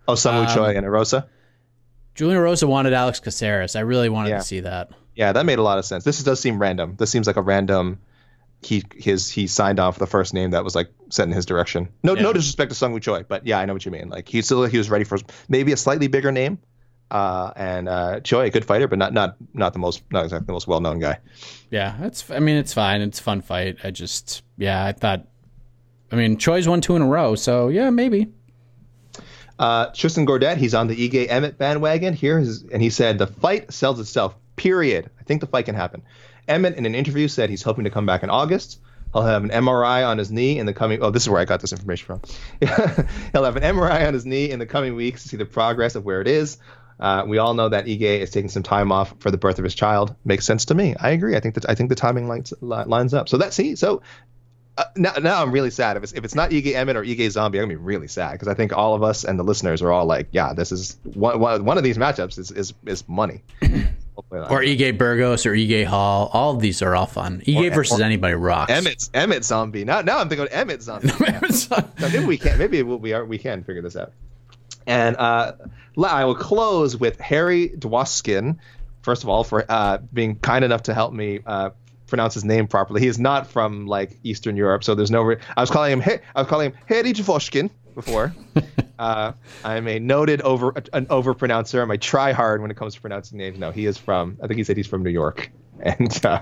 Oh, 0.08 0.14
Seung 0.14 0.34
Woo 0.40 0.46
um, 0.48 0.56
Choi 0.56 0.76
and 0.76 0.86
Erosa. 0.86 1.28
Julian 2.16 2.40
Erosa 2.42 2.68
wanted 2.68 2.94
Alex 2.94 3.20
Caceres. 3.20 3.76
I 3.76 3.82
really 3.82 4.10
wanted 4.10 4.30
Yeah. 4.30 4.38
to 4.40 4.44
see 4.44 4.60
that. 4.62 4.92
Yeah, 5.16 5.32
that 5.34 5.46
made 5.46 5.60
a 5.60 5.64
lot 5.64 5.78
of 5.78 5.86
sense. 5.86 6.04
This 6.04 6.22
does 6.24 6.40
seem 6.40 6.60
random. 6.60 6.96
This 6.98 7.10
seems 7.10 7.28
like 7.28 7.36
a 7.38 7.42
random. 7.42 8.00
He 8.62 8.84
his 8.96 9.30
he 9.30 9.48
signed 9.48 9.80
on 9.80 9.94
for 9.94 10.00
the 10.00 10.08
first 10.08 10.34
name 10.34 10.52
that 10.52 10.64
was 10.66 10.76
like 10.76 10.90
sent 11.10 11.30
in 11.32 11.36
his 11.36 11.46
direction. 11.46 11.90
No 12.04 12.16
Yeah. 12.16 12.24
no 12.24 12.34
disrespect 12.34 12.72
to 12.72 12.76
Seung 12.78 12.92
Woo 12.92 13.00
Choi, 13.00 13.24
but 13.24 13.48
yeah, 13.48 13.58
I 13.60 13.66
know 13.66 13.74
what 13.74 13.86
you 13.86 13.92
mean. 13.92 14.10
Like 14.10 14.28
he 14.28 14.42
still 14.42 14.66
he 14.66 14.78
was 14.78 14.90
ready 14.90 15.06
for 15.06 15.18
maybe 15.48 15.72
a 15.72 15.78
slightly 15.78 16.08
bigger 16.08 16.32
name. 16.32 16.60
Uh, 17.12 17.52
and 17.56 17.90
uh, 17.90 18.20
Choi, 18.20 18.46
a 18.46 18.50
good 18.52 18.66
fighter, 18.66 18.88
but 18.88 19.00
not 19.00 19.14
not 19.14 19.36
not 19.54 19.74
the 19.74 19.80
most 19.80 20.04
not 20.12 20.24
exactly 20.26 20.46
the 20.46 20.54
most 20.54 20.68
well 20.68 20.80
known 20.80 21.00
guy. 21.00 21.18
Yeah, 21.72 21.96
it's. 22.06 22.30
I 22.30 22.40
mean, 22.40 22.58
it's 22.58 22.74
fine. 22.74 23.02
It's 23.02 23.20
a 23.20 23.24
fun 23.24 23.42
fight. 23.42 23.78
I 23.84 23.92
just, 23.92 24.44
yeah, 24.58 24.86
I 24.86 24.92
thought. 24.92 25.26
I 26.12 26.16
mean, 26.16 26.38
Choi's 26.38 26.68
won 26.68 26.82
two 26.82 26.96
in 26.96 27.02
a 27.02 27.08
row, 27.08 27.36
so 27.36 27.68
yeah, 27.70 27.90
maybe. 27.90 28.28
Uh, 29.58 29.88
Tristan 29.88 30.26
Gordet, 30.26 30.58
he's 30.58 30.74
on 30.74 30.88
the 30.88 30.96
Ige 31.10 31.28
Emmett 31.30 31.58
bandwagon 31.58 32.14
here, 32.14 32.40
is- 32.40 32.64
and 32.72 32.82
he 32.82 32.90
said 32.90 33.18
the 33.18 33.28
fight 33.28 33.72
sells 33.74 34.00
itself. 34.00 34.36
Period. 34.56 35.10
I 35.20 35.24
think 35.24 35.42
the 35.42 35.48
fight 35.48 35.66
can 35.66 35.76
happen. 35.76 36.02
Emmett, 36.48 36.76
in 36.76 36.86
an 36.86 36.96
interview, 36.96 37.28
said 37.28 37.50
he's 37.50 37.62
hoping 37.64 37.84
to 37.86 37.90
come 37.90 38.06
back 38.06 38.24
in 38.24 38.30
August. 38.30 38.80
He'll 39.14 39.24
have 39.24 39.44
an 39.44 39.50
MRI 39.50 40.08
on 40.08 40.18
his 40.18 40.32
knee 40.32 40.60
in 40.60 40.66
the 40.66 40.74
coming. 40.74 41.02
Oh, 41.02 41.10
this 41.10 41.24
is 41.24 41.30
where 41.30 41.42
I 41.42 41.46
got 41.46 41.62
this 41.62 41.72
information 41.72 42.06
from. 42.06 42.22
He'll 43.34 43.44
have 43.44 43.56
an 43.56 43.64
MRI 43.64 44.08
on 44.08 44.14
his 44.14 44.26
knee 44.26 44.52
in 44.52 44.60
the 44.60 44.66
coming 44.68 44.96
weeks 44.96 45.24
to 45.24 45.30
see 45.30 45.38
the 45.38 45.46
progress 45.46 45.96
of 45.96 46.06
where 46.06 46.22
it 46.22 46.28
is. 46.28 46.58
Uh, 47.00 47.24
we 47.26 47.38
all 47.38 47.54
know 47.54 47.70
that 47.70 47.86
Ige 47.86 48.02
is 48.02 48.30
taking 48.30 48.50
some 48.50 48.64
time 48.64 48.92
off 48.92 49.14
for 49.20 49.32
the 49.32 49.38
birth 49.38 49.58
of 49.58 49.64
his 49.64 49.74
child. 49.76 50.16
Makes 50.26 50.46
sense 50.46 50.66
to 50.66 50.76
me. 50.76 50.96
I 51.00 51.12
agree. 51.12 51.36
I 51.36 51.40
think 51.40 51.56
that 51.56 51.70
I 51.70 51.76
think 51.76 51.90
the 51.90 51.96
timing 51.96 52.28
lines 52.28 52.54
lines 52.62 53.14
up. 53.14 53.30
So 53.30 53.38
that 53.38 53.54
see 53.54 53.76
so 53.76 54.02
uh, 54.80 54.86
now, 54.96 55.12
now 55.22 55.42
I'm 55.42 55.52
really 55.52 55.72
sad. 55.72 55.98
If 55.98 56.04
it's 56.04 56.14
if 56.14 56.24
it's 56.24 56.36
not 56.36 56.52
Ige 56.52 56.74
Emmett 56.74 56.96
or 56.96 57.04
Ige 57.04 57.30
Zombie, 57.32 57.60
I'm 57.60 57.66
gonna 57.66 57.78
be 57.78 57.84
really 57.84 58.08
sad 58.08 58.32
because 58.34 58.48
I 58.48 58.54
think 58.54 58.72
all 58.72 58.96
of 58.96 59.04
us 59.04 59.26
and 59.26 59.38
the 59.38 59.44
listeners 59.44 59.82
are 59.82 59.92
all 59.92 60.06
like, 60.06 60.28
yeah, 60.32 60.54
this 60.54 60.72
is 60.72 60.98
one 61.04 61.40
one, 61.40 61.66
one 61.66 61.78
of 61.78 61.84
these 61.84 61.98
matchups 61.98 62.40
is 62.40 62.50
is, 62.52 62.74
is 62.86 63.08
money. 63.08 63.44
Or 64.32 64.62
Ige 64.62 64.98
Burgos 64.98 65.46
or 65.46 65.54
Ige 65.54 65.86
Hall. 65.86 66.30
All 66.34 66.56
of 66.56 66.62
these 66.62 66.82
are 66.82 66.96
all 66.96 67.06
fun. 67.08 67.42
Ige 67.46 67.72
Or- 67.72 67.76
versus 67.76 68.00
or 68.00 68.04
anybody 68.04 68.36
rocks. 68.36 68.72
Emmett's 68.72 69.10
Emmett 69.14 69.44
Zombie. 69.44 69.84
Now 69.84 70.02
now 70.02 70.20
I'm 70.20 70.30
thinking 70.30 70.48
of 70.48 70.54
Emmett 70.54 70.82
Zombie. 70.82 71.10
Now, 72.00 72.08
maybe 72.10 72.26
we 72.26 72.38
can 72.38 72.58
maybe 72.58 72.82
we 72.84 73.12
are 73.14 73.26
we 73.26 73.38
can 73.38 73.64
figure 73.64 73.82
this 73.82 73.96
out. 73.98 74.14
And 74.88 75.18
uh, 75.18 75.54
I 76.04 76.26
will 76.26 76.36
close 76.36 76.96
with 76.98 77.20
Harry 77.20 77.70
Dwoskin. 77.70 78.58
First 79.02 79.24
of 79.24 79.30
all, 79.30 79.44
for 79.44 79.66
uh, 79.70 80.00
being 80.12 80.38
kind 80.40 80.66
enough 80.66 80.84
to 80.84 80.94
help 80.94 81.14
me 81.14 81.40
uh, 81.46 81.72
pronounce 82.10 82.34
his 82.34 82.44
name 82.44 82.68
properly. 82.68 83.02
He 83.02 83.08
is 83.08 83.20
not 83.20 83.48
from 83.48 83.88
like 83.88 84.18
Eastern 84.24 84.58
Europe, 84.58 84.84
so 84.84 84.96
there's 84.96 85.12
no. 85.12 85.22
Re- 85.22 85.38
I 85.56 85.62
was 85.62 85.70
calling 85.70 85.94
him. 85.94 86.02
Hey, 86.02 86.20
I 86.36 86.42
was 86.42 86.50
calling 86.50 86.72
him 86.72 86.78
Harry 86.88 87.14
Dwoskin 87.14 87.70
before. 87.96 88.36
uh, 89.00 89.34
I'm 89.64 89.88
a 89.88 90.00
noted 90.00 90.42
over 90.42 90.74
an 90.94 91.06
overpronouncer. 91.06 91.82
I'm 91.82 91.92
a 91.92 91.98
try 91.98 92.32
hard 92.34 92.62
when 92.62 92.72
it 92.72 92.78
comes 92.78 92.96
to 92.96 93.02
pronouncing 93.02 93.38
names. 93.38 93.58
No, 93.58 93.72
he 93.72 93.86
is 93.86 93.98
from. 93.98 94.38
I 94.44 94.48
think 94.48 94.58
he 94.58 94.64
said 94.64 94.76
he's 94.76 94.88
from 94.88 95.04
New 95.04 95.12
York, 95.12 95.52
and 95.80 96.26
uh, 96.26 96.42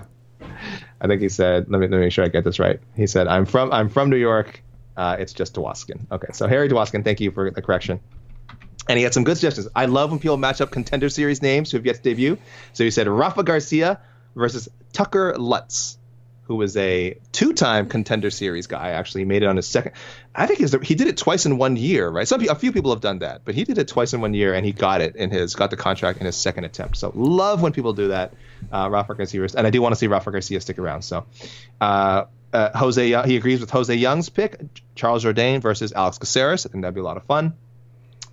I 1.00 1.06
think 1.06 1.20
he 1.20 1.28
said. 1.28 1.70
Let 1.70 1.78
me 1.78 1.86
let 1.86 1.98
me 1.98 2.04
make 2.04 2.12
sure 2.12 2.24
I 2.24 2.28
get 2.28 2.44
this 2.44 2.58
right. 2.58 2.80
He 2.96 3.06
said, 3.06 3.28
"I'm 3.28 3.46
from 3.46 3.72
I'm 3.72 3.88
from 3.88 4.10
New 4.10 4.16
York. 4.16 4.62
Uh, 4.96 5.16
it's 5.18 5.32
just 5.32 5.54
Dwoskin." 5.54 6.10
Okay, 6.10 6.28
so 6.32 6.48
Harry 6.48 6.68
Dwoskin, 6.68 7.04
thank 7.04 7.20
you 7.20 7.30
for 7.30 7.50
the 7.50 7.62
correction. 7.62 8.00
And 8.88 8.96
he 8.96 9.04
had 9.04 9.12
some 9.12 9.24
good 9.24 9.36
suggestions. 9.36 9.68
I 9.76 9.84
love 9.84 10.10
when 10.10 10.18
people 10.18 10.38
match 10.38 10.60
up 10.60 10.70
contender 10.70 11.10
series 11.10 11.42
names 11.42 11.70
who 11.70 11.76
have 11.76 11.86
yet 11.86 11.96
to 11.96 12.02
debut. 12.02 12.38
So 12.72 12.84
he 12.84 12.90
said 12.90 13.06
Rafa 13.06 13.42
Garcia 13.42 14.00
versus 14.34 14.68
Tucker 14.92 15.34
Lutz, 15.36 15.98
who 16.44 16.56
was 16.56 16.74
a 16.78 17.18
two-time 17.32 17.88
contender 17.88 18.30
series 18.30 18.66
guy. 18.66 18.90
Actually, 18.92 19.20
he 19.20 19.24
made 19.26 19.42
it 19.42 19.46
on 19.46 19.56
his 19.56 19.66
second. 19.66 19.92
I 20.34 20.46
think 20.46 20.60
he's, 20.60 20.72
he 20.80 20.94
did 20.94 21.06
it 21.06 21.18
twice 21.18 21.44
in 21.44 21.58
one 21.58 21.76
year, 21.76 22.08
right? 22.08 22.26
Some 22.26 22.40
a 22.48 22.54
few 22.54 22.72
people 22.72 22.90
have 22.90 23.02
done 23.02 23.18
that, 23.18 23.42
but 23.44 23.54
he 23.54 23.64
did 23.64 23.76
it 23.76 23.88
twice 23.88 24.14
in 24.14 24.22
one 24.22 24.32
year, 24.32 24.54
and 24.54 24.64
he 24.64 24.72
got 24.72 25.02
it 25.02 25.16
in 25.16 25.30
his 25.30 25.54
got 25.54 25.68
the 25.68 25.76
contract 25.76 26.20
in 26.20 26.26
his 26.26 26.36
second 26.36 26.64
attempt. 26.64 26.96
So 26.96 27.12
love 27.14 27.60
when 27.60 27.72
people 27.72 27.92
do 27.92 28.08
that. 28.08 28.32
Uh, 28.72 28.88
Rafa 28.90 29.14
Garcia, 29.14 29.46
and 29.56 29.66
I 29.66 29.70
do 29.70 29.82
want 29.82 29.92
to 29.92 29.96
see 29.96 30.06
Rafa 30.06 30.30
Garcia 30.30 30.60
stick 30.60 30.78
around. 30.78 31.02
So. 31.02 31.26
Uh, 31.80 32.24
uh, 32.50 32.70
Jose, 32.78 33.04
he 33.26 33.36
agrees 33.36 33.60
with 33.60 33.68
Jose 33.68 33.94
Young's 33.94 34.30
pick, 34.30 34.58
Charles 34.94 35.22
Jourdain 35.22 35.60
versus 35.60 35.92
Alex 35.92 36.16
Caceres. 36.16 36.64
I 36.64 36.70
think 36.70 36.80
that'd 36.80 36.94
be 36.94 37.00
a 37.02 37.04
lot 37.04 37.18
of 37.18 37.24
fun. 37.24 37.52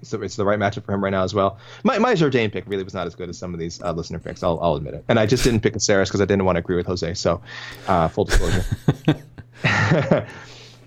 So 0.05 0.21
it's 0.21 0.35
the 0.35 0.45
right 0.45 0.59
matchup 0.59 0.85
for 0.85 0.93
him 0.93 1.03
right 1.03 1.09
now 1.09 1.23
as 1.23 1.33
well. 1.33 1.57
My 1.83 1.97
my 1.97 2.13
Jourdain 2.13 2.51
pick 2.51 2.65
really 2.67 2.83
was 2.83 2.93
not 2.93 3.07
as 3.07 3.15
good 3.15 3.29
as 3.29 3.37
some 3.37 3.53
of 3.53 3.59
these 3.59 3.81
uh, 3.81 3.91
listener 3.91 4.19
picks. 4.19 4.43
I'll, 4.43 4.59
I'll 4.61 4.75
admit 4.75 4.93
it. 4.93 5.05
And 5.07 5.19
I 5.19 5.25
just 5.25 5.43
didn't 5.43 5.61
pick 5.61 5.73
Caceres 5.73 6.09
because 6.09 6.21
I 6.21 6.25
didn't 6.25 6.45
want 6.45 6.55
to 6.55 6.59
agree 6.59 6.75
with 6.75 6.85
Jose. 6.87 7.13
So 7.15 7.41
uh, 7.87 8.07
full 8.07 8.25
disclosure. 8.25 8.65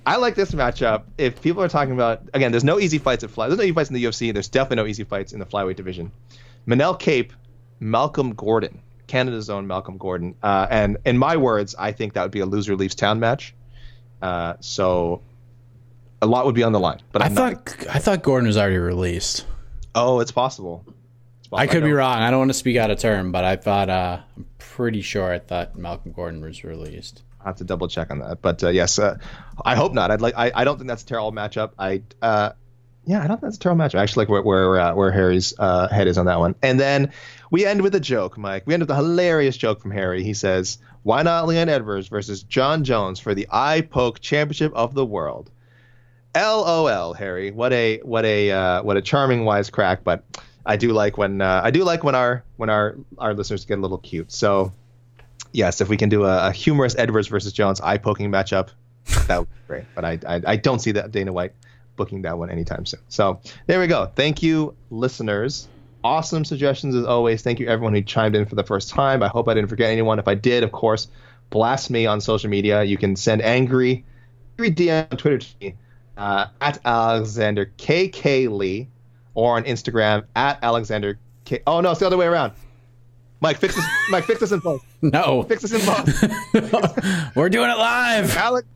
I 0.06 0.16
like 0.16 0.34
this 0.34 0.52
matchup. 0.52 1.04
If 1.18 1.42
people 1.42 1.62
are 1.62 1.68
talking 1.68 1.92
about 1.92 2.22
again, 2.32 2.50
there's 2.50 2.64
no 2.64 2.78
easy 2.78 2.98
fights 2.98 3.24
at 3.24 3.30
fly. 3.30 3.48
There's 3.48 3.58
no 3.58 3.64
easy 3.64 3.74
fights 3.74 3.90
in 3.90 3.94
the 3.94 4.04
UFC. 4.04 4.32
There's 4.32 4.48
definitely 4.48 4.82
no 4.82 4.86
easy 4.86 5.04
fights 5.04 5.32
in 5.32 5.38
the 5.38 5.46
flyweight 5.46 5.76
division. 5.76 6.12
Manel 6.66 6.98
Kape, 6.98 7.32
Malcolm 7.80 8.34
Gordon, 8.34 8.80
Canada's 9.06 9.50
own 9.50 9.66
Malcolm 9.66 9.98
Gordon. 9.98 10.34
Uh, 10.42 10.66
and 10.70 10.98
in 11.04 11.18
my 11.18 11.36
words, 11.36 11.74
I 11.78 11.92
think 11.92 12.14
that 12.14 12.22
would 12.22 12.30
be 12.30 12.40
a 12.40 12.46
loser 12.46 12.76
leaves 12.76 12.94
town 12.94 13.20
match. 13.20 13.54
Uh, 14.22 14.54
so 14.60 15.22
a 16.22 16.26
lot 16.26 16.46
would 16.46 16.54
be 16.54 16.62
on 16.62 16.72
the 16.72 16.80
line. 16.80 17.00
But 17.12 17.22
I 17.22 17.26
I'm 17.26 17.34
not- 17.34 17.68
thought 17.68 17.86
I 17.94 17.98
thought 17.98 18.22
Gordon 18.22 18.46
was 18.46 18.56
already 18.56 18.78
released. 18.78 19.44
Oh, 19.94 20.20
it's 20.20 20.32
possible. 20.32 20.84
It's 21.38 21.48
possible. 21.48 21.58
I 21.58 21.66
could 21.66 21.84
be 21.84 21.92
wrong. 21.92 22.18
I 22.18 22.30
don't 22.30 22.38
want 22.40 22.50
to 22.50 22.54
speak 22.54 22.76
out 22.76 22.90
of 22.90 22.98
turn, 22.98 23.32
but 23.32 23.44
I 23.44 23.56
thought 23.56 23.88
uh, 23.88 24.20
I'm 24.36 24.46
pretty 24.58 25.00
sure 25.02 25.32
I 25.32 25.38
thought 25.38 25.76
Malcolm 25.76 26.12
Gordon 26.12 26.40
was 26.40 26.62
released. 26.64 27.22
I 27.40 27.44
have 27.48 27.56
to 27.56 27.64
double 27.64 27.88
check 27.88 28.10
on 28.10 28.18
that. 28.18 28.42
But 28.42 28.62
uh, 28.64 28.68
yes, 28.68 28.98
uh, 28.98 29.16
I 29.64 29.74
hope 29.76 29.92
not. 29.94 30.10
I'd 30.10 30.20
like. 30.20 30.34
I, 30.36 30.50
I 30.54 30.64
don't 30.64 30.76
think 30.76 30.88
that's 30.88 31.02
a 31.02 31.06
terrible 31.06 31.32
matchup. 31.32 31.70
I 31.78 32.02
uh, 32.20 32.50
yeah, 33.06 33.18
I 33.18 33.26
don't 33.26 33.36
think 33.40 33.42
that's 33.42 33.56
a 33.56 33.60
terrible 33.60 33.82
matchup. 33.84 33.98
I 33.98 34.02
actually 34.02 34.22
like 34.26 34.28
where 34.28 34.42
where 34.42 34.94
where 34.94 35.10
Harry's 35.12 35.54
uh, 35.58 35.88
head 35.88 36.08
is 36.08 36.18
on 36.18 36.26
that 36.26 36.38
one. 36.40 36.54
And 36.62 36.78
then 36.78 37.12
we 37.50 37.64
end 37.64 37.80
with 37.80 37.94
a 37.94 38.00
joke, 38.00 38.36
Mike. 38.36 38.64
We 38.66 38.74
end 38.74 38.82
with 38.82 38.90
a 38.90 38.96
hilarious 38.96 39.56
joke 39.56 39.80
from 39.80 39.92
Harry. 39.92 40.22
He 40.24 40.34
says, 40.34 40.78
"Why 41.04 41.22
not 41.22 41.46
Leon 41.46 41.68
Edwards 41.68 42.08
versus 42.08 42.42
Jon 42.42 42.84
Jones 42.84 43.20
for 43.20 43.34
the 43.34 43.46
Eye 43.50 43.80
Poke 43.80 44.20
Championship 44.20 44.72
of 44.74 44.94
the 44.94 45.06
World?" 45.06 45.50
LOL, 46.36 47.14
Harry. 47.14 47.50
What 47.50 47.72
a 47.72 47.98
what 47.98 48.24
a 48.24 48.50
uh, 48.50 48.82
what 48.82 48.96
a 48.96 49.02
charming 49.02 49.44
wisecrack. 49.44 50.00
But 50.04 50.24
I 50.64 50.76
do 50.76 50.92
like 50.92 51.18
when 51.18 51.40
uh, 51.40 51.60
I 51.64 51.70
do 51.70 51.84
like 51.84 52.04
when 52.04 52.14
our 52.14 52.44
when 52.56 52.70
our 52.70 52.96
our 53.18 53.34
listeners 53.34 53.64
get 53.64 53.78
a 53.78 53.80
little 53.80 53.98
cute. 53.98 54.30
So 54.30 54.72
yes, 55.52 55.80
if 55.80 55.88
we 55.88 55.96
can 55.96 56.08
do 56.08 56.24
a, 56.24 56.48
a 56.48 56.52
humorous 56.52 56.96
Edwards 56.96 57.28
versus 57.28 57.52
Jones 57.52 57.80
eye 57.80 57.98
poking 57.98 58.30
matchup, 58.30 58.70
that 59.26 59.40
would 59.40 59.48
be 59.48 59.60
great. 59.66 59.84
But 59.94 60.04
I, 60.04 60.18
I 60.26 60.42
I 60.46 60.56
don't 60.56 60.80
see 60.80 60.92
that 60.92 61.10
Dana 61.10 61.32
White 61.32 61.52
booking 61.96 62.22
that 62.22 62.38
one 62.38 62.50
anytime 62.50 62.86
soon. 62.86 63.00
So 63.08 63.40
there 63.66 63.80
we 63.80 63.86
go. 63.86 64.06
Thank 64.14 64.42
you, 64.42 64.74
listeners. 64.90 65.68
Awesome 66.04 66.44
suggestions 66.44 66.94
as 66.94 67.04
always. 67.04 67.42
Thank 67.42 67.58
you 67.58 67.66
everyone 67.66 67.92
who 67.92 68.02
chimed 68.02 68.36
in 68.36 68.46
for 68.46 68.54
the 68.54 68.62
first 68.62 68.90
time. 68.90 69.22
I 69.22 69.28
hope 69.28 69.48
I 69.48 69.54
didn't 69.54 69.68
forget 69.68 69.90
anyone. 69.90 70.20
If 70.20 70.28
I 70.28 70.34
did, 70.34 70.62
of 70.62 70.70
course, 70.70 71.08
blast 71.50 71.90
me 71.90 72.06
on 72.06 72.20
social 72.20 72.48
media. 72.48 72.84
You 72.84 72.96
can 72.96 73.16
send 73.16 73.42
angry, 73.42 74.04
angry 74.58 74.70
DM 74.70 75.10
on 75.10 75.18
Twitter 75.18 75.38
to 75.38 75.46
me 75.60 75.74
uh, 76.18 76.48
at 76.60 76.78
Alexander 76.84 77.72
KK 77.78 78.50
Lee 78.50 78.88
or 79.34 79.56
on 79.56 79.64
Instagram 79.64 80.24
at 80.36 80.58
Alexander 80.62 81.18
K. 81.44 81.60
Oh 81.66 81.80
no, 81.80 81.92
it's 81.92 82.00
the 82.00 82.06
other 82.06 82.16
way 82.16 82.26
around. 82.26 82.52
Mike, 83.40 83.58
fix 83.58 83.76
this. 83.76 83.84
Mike, 84.10 84.24
fix 84.24 84.40
this 84.40 84.52
in 84.52 84.60
post. 84.60 84.84
No, 85.00 85.44
Fix 85.44 85.62
this 85.62 85.72
in 85.72 85.80
post. 85.80 86.24
we're 87.36 87.48
doing 87.48 87.70
it 87.70 87.78
live. 87.78 88.36
Alex 88.36 88.66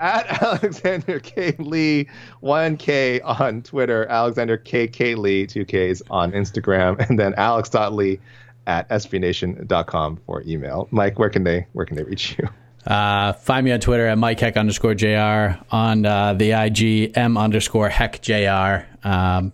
at 0.00 0.42
Alexander 0.42 1.20
K 1.20 1.54
Lee, 1.58 2.08
one 2.40 2.76
K 2.76 3.20
on 3.20 3.62
Twitter, 3.62 4.06
Alexander 4.06 4.56
K 4.56 4.88
K 4.88 5.14
Lee, 5.14 5.46
two 5.46 5.64
Ks 5.64 6.02
on 6.10 6.32
Instagram, 6.32 6.98
and 7.08 7.18
then 7.18 7.32
alex.lee 7.36 8.18
at 8.66 8.88
sbnation.com 8.90 10.20
for 10.26 10.42
email. 10.46 10.88
Mike, 10.90 11.18
where 11.18 11.30
can 11.30 11.44
they 11.44 11.66
where 11.72 11.86
can 11.86 11.96
they 11.96 12.02
reach 12.02 12.36
you? 12.38 12.48
Uh, 12.88 13.34
find 13.34 13.66
me 13.66 13.72
on 13.72 13.80
Twitter 13.80 14.06
at 14.06 14.16
Mike 14.16 14.40
Heck 14.40 14.56
underscore 14.56 14.94
JR, 14.94 15.60
on 15.70 16.06
uh, 16.06 16.32
the 16.32 16.52
IG 16.52 17.12
M 17.18 17.36
underscore 17.36 17.90
Heck 17.90 18.22
JR. 18.22 18.86
Um, 19.06 19.52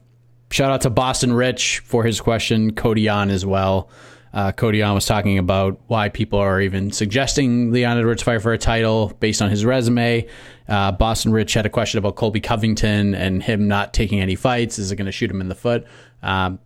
shout 0.52 0.70
out 0.70 0.82
to 0.82 0.90
Boston 0.90 1.32
Rich 1.32 1.80
for 1.80 2.04
his 2.04 2.20
question, 2.20 2.74
Cody 2.74 3.08
on 3.08 3.30
as 3.30 3.44
well. 3.44 3.90
Uh, 4.32 4.52
Cody 4.52 4.82
on 4.82 4.94
was 4.94 5.06
talking 5.06 5.38
about 5.38 5.80
why 5.88 6.10
people 6.10 6.38
are 6.38 6.60
even 6.60 6.92
suggesting 6.92 7.72
Leon 7.72 7.98
Edwards 7.98 8.22
fight 8.22 8.40
for 8.40 8.52
a 8.52 8.58
title 8.58 9.12
based 9.18 9.42
on 9.42 9.50
his 9.50 9.64
resume. 9.64 10.28
Uh, 10.68 10.92
Boston 10.92 11.32
Rich 11.32 11.54
had 11.54 11.66
a 11.66 11.70
question 11.70 11.98
about 11.98 12.14
Colby 12.14 12.40
Covington 12.40 13.16
and 13.16 13.42
him 13.42 13.66
not 13.66 13.92
taking 13.92 14.20
any 14.20 14.36
fights. 14.36 14.78
Is 14.78 14.92
it 14.92 14.96
going 14.96 15.06
to 15.06 15.12
shoot 15.12 15.30
him 15.30 15.40
in 15.40 15.48
the 15.48 15.54
foot? 15.56 15.86
Um, 16.22 16.60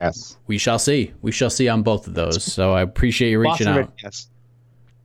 yes. 0.00 0.36
We 0.46 0.58
shall 0.58 0.78
see. 0.78 1.14
We 1.20 1.32
shall 1.32 1.50
see 1.50 1.68
on 1.68 1.82
both 1.82 2.06
of 2.06 2.14
those. 2.14 2.44
So 2.44 2.72
I 2.72 2.82
appreciate 2.82 3.30
you 3.30 3.40
reaching 3.40 3.66
Boston 3.66 3.68
out. 3.68 3.76
Rich, 3.76 3.88
yes 4.04 4.28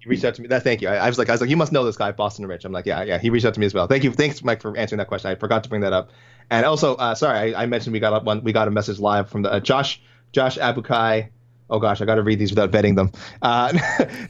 reached 0.07 0.25
out 0.25 0.35
to 0.35 0.41
me. 0.41 0.47
That 0.47 0.63
thank 0.63 0.81
you. 0.81 0.89
I, 0.89 0.95
I, 0.95 1.07
was 1.07 1.17
like, 1.17 1.29
I 1.29 1.34
was 1.34 1.41
like, 1.41 1.49
you 1.49 1.57
must 1.57 1.71
know 1.71 1.84
this 1.84 1.97
guy, 1.97 2.11
Boston 2.11 2.45
Rich. 2.45 2.65
I'm 2.65 2.71
like, 2.71 2.85
yeah, 2.85 3.03
yeah. 3.03 3.17
He 3.17 3.29
reached 3.29 3.45
out 3.45 3.53
to 3.53 3.59
me 3.59 3.65
as 3.65 3.73
well. 3.73 3.88
Thank 3.88 4.03
you, 4.03 4.11
thanks, 4.11 4.43
Mike, 4.43 4.61
for 4.61 4.75
answering 4.75 4.97
that 4.97 5.07
question. 5.07 5.29
I 5.29 5.35
forgot 5.35 5.63
to 5.63 5.69
bring 5.69 5.81
that 5.81 5.93
up. 5.93 6.11
And 6.49 6.65
also, 6.65 6.95
uh, 6.95 7.15
sorry, 7.15 7.53
I, 7.53 7.63
I, 7.63 7.65
mentioned 7.65 7.93
we 7.93 7.99
got 7.99 8.13
up 8.13 8.23
one. 8.23 8.43
We 8.43 8.53
got 8.53 8.67
a 8.67 8.71
message 8.71 8.99
live 8.99 9.29
from 9.29 9.41
the 9.41 9.51
uh, 9.51 9.59
Josh 9.59 10.01
Josh 10.31 10.57
Abukai. 10.57 11.29
Oh 11.69 11.79
gosh, 11.79 11.99
I 11.99 12.05
got 12.05 12.15
to 12.15 12.23
read 12.23 12.39
these 12.39 12.51
without 12.51 12.71
vetting 12.71 12.95
them. 12.95 13.11
Uh, 13.41 13.69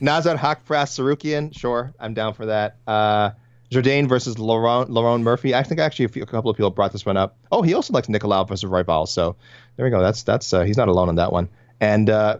Nasrat 0.00 0.36
Haqparast 0.36 0.98
Tsarukyan. 0.98 1.56
Sure, 1.56 1.94
I'm 2.00 2.14
down 2.14 2.34
for 2.34 2.46
that. 2.46 2.76
Uh, 2.86 3.30
versus 3.70 4.38
Lauren, 4.38 4.92
Lauren 4.92 5.22
Murphy. 5.22 5.54
I 5.54 5.62
think 5.62 5.80
actually 5.80 6.06
a, 6.06 6.08
few, 6.08 6.22
a, 6.22 6.26
couple 6.26 6.50
of 6.50 6.56
people 6.56 6.70
brought 6.70 6.92
this 6.92 7.04
one 7.04 7.16
up. 7.16 7.36
Oh, 7.52 7.62
he 7.62 7.74
also 7.74 7.92
likes 7.92 8.08
Nicolau 8.08 8.48
versus 8.48 8.68
Royval. 8.68 9.06
So 9.06 9.36
there 9.76 9.84
we 9.84 9.90
go. 9.90 10.00
That's 10.00 10.22
that's 10.22 10.52
uh, 10.52 10.62
he's 10.62 10.76
not 10.76 10.88
alone 10.88 11.08
on 11.08 11.16
that 11.16 11.32
one. 11.32 11.48
And 11.80 12.10
uh, 12.10 12.38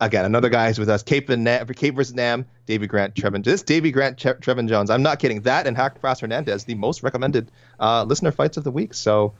again, 0.00 0.24
another 0.24 0.48
guy 0.48 0.68
who's 0.68 0.78
with 0.78 0.88
us, 0.88 1.02
Kape, 1.02 1.28
and 1.28 1.44
Nam, 1.44 1.66
Kape 1.66 1.94
versus 1.94 2.14
Nam, 2.14 2.46
Davey 2.66 2.86
Grant, 2.86 3.14
Trevin. 3.14 3.44
This 3.44 3.62
Davey 3.62 3.90
Grant, 3.90 4.18
Tre- 4.18 4.34
Trevin 4.34 4.68
Jones. 4.68 4.90
I'm 4.90 5.02
not 5.02 5.18
kidding. 5.18 5.42
That 5.42 5.66
and 5.66 5.76
Haqparast 5.76 6.20
Hernandez, 6.20 6.64
the 6.64 6.74
most 6.74 7.02
recommended 7.02 7.50
uh, 7.78 8.04
listener 8.04 8.32
fights 8.32 8.56
of 8.56 8.64
the 8.64 8.70
week. 8.70 8.94
So 8.94 9.34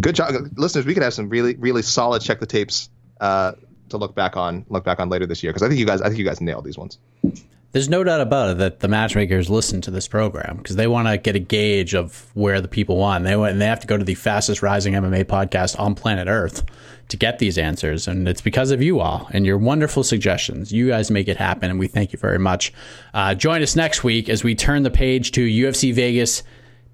good 0.00 0.14
job, 0.14 0.34
listeners. 0.56 0.86
We 0.86 0.94
could 0.94 1.02
have 1.02 1.14
some 1.14 1.28
really, 1.28 1.54
really 1.56 1.82
solid 1.82 2.22
check 2.22 2.40
the 2.40 2.46
tapes 2.46 2.90
uh, 3.20 3.52
to 3.88 3.96
look 3.96 4.14
back 4.14 4.36
on, 4.36 4.64
look 4.68 4.84
back 4.84 5.00
on 5.00 5.08
later 5.08 5.26
this 5.26 5.42
year 5.42 5.52
because 5.52 5.62
I 5.62 5.68
think 5.68 5.80
you 5.80 5.86
guys, 5.86 6.00
I 6.00 6.06
think 6.06 6.18
you 6.18 6.24
guys 6.24 6.40
nailed 6.40 6.64
these 6.64 6.78
ones. 6.78 6.98
There's 7.72 7.88
no 7.88 8.02
doubt 8.02 8.20
about 8.20 8.50
it 8.50 8.58
that 8.58 8.80
the 8.80 8.88
matchmakers 8.88 9.48
listen 9.48 9.80
to 9.82 9.92
this 9.92 10.08
program 10.08 10.56
because 10.56 10.74
they 10.74 10.88
want 10.88 11.06
to 11.06 11.16
get 11.16 11.36
a 11.36 11.40
gauge 11.40 11.94
of 11.94 12.28
where 12.34 12.60
the 12.60 12.66
people 12.66 12.96
want. 12.96 13.24
They 13.24 13.34
and 13.34 13.60
they 13.60 13.66
have 13.66 13.80
to 13.80 13.86
go 13.86 13.96
to 13.96 14.04
the 14.04 14.16
fastest 14.16 14.60
rising 14.60 14.94
MMA 14.94 15.24
podcast 15.24 15.78
on 15.78 15.94
planet 15.94 16.26
Earth 16.26 16.64
to 17.10 17.16
get 17.16 17.38
these 17.38 17.58
answers. 17.58 18.08
And 18.08 18.26
it's 18.26 18.40
because 18.40 18.72
of 18.72 18.82
you 18.82 18.98
all 18.98 19.28
and 19.32 19.46
your 19.46 19.56
wonderful 19.56 20.02
suggestions. 20.02 20.72
You 20.72 20.88
guys 20.88 21.12
make 21.12 21.28
it 21.28 21.36
happen, 21.36 21.70
and 21.70 21.78
we 21.78 21.86
thank 21.86 22.12
you 22.12 22.18
very 22.18 22.38
much. 22.40 22.72
Uh, 23.14 23.34
join 23.36 23.62
us 23.62 23.76
next 23.76 24.02
week 24.02 24.28
as 24.28 24.42
we 24.42 24.56
turn 24.56 24.82
the 24.82 24.90
page 24.90 25.30
to 25.32 25.46
UFC 25.46 25.94
Vegas 25.94 26.42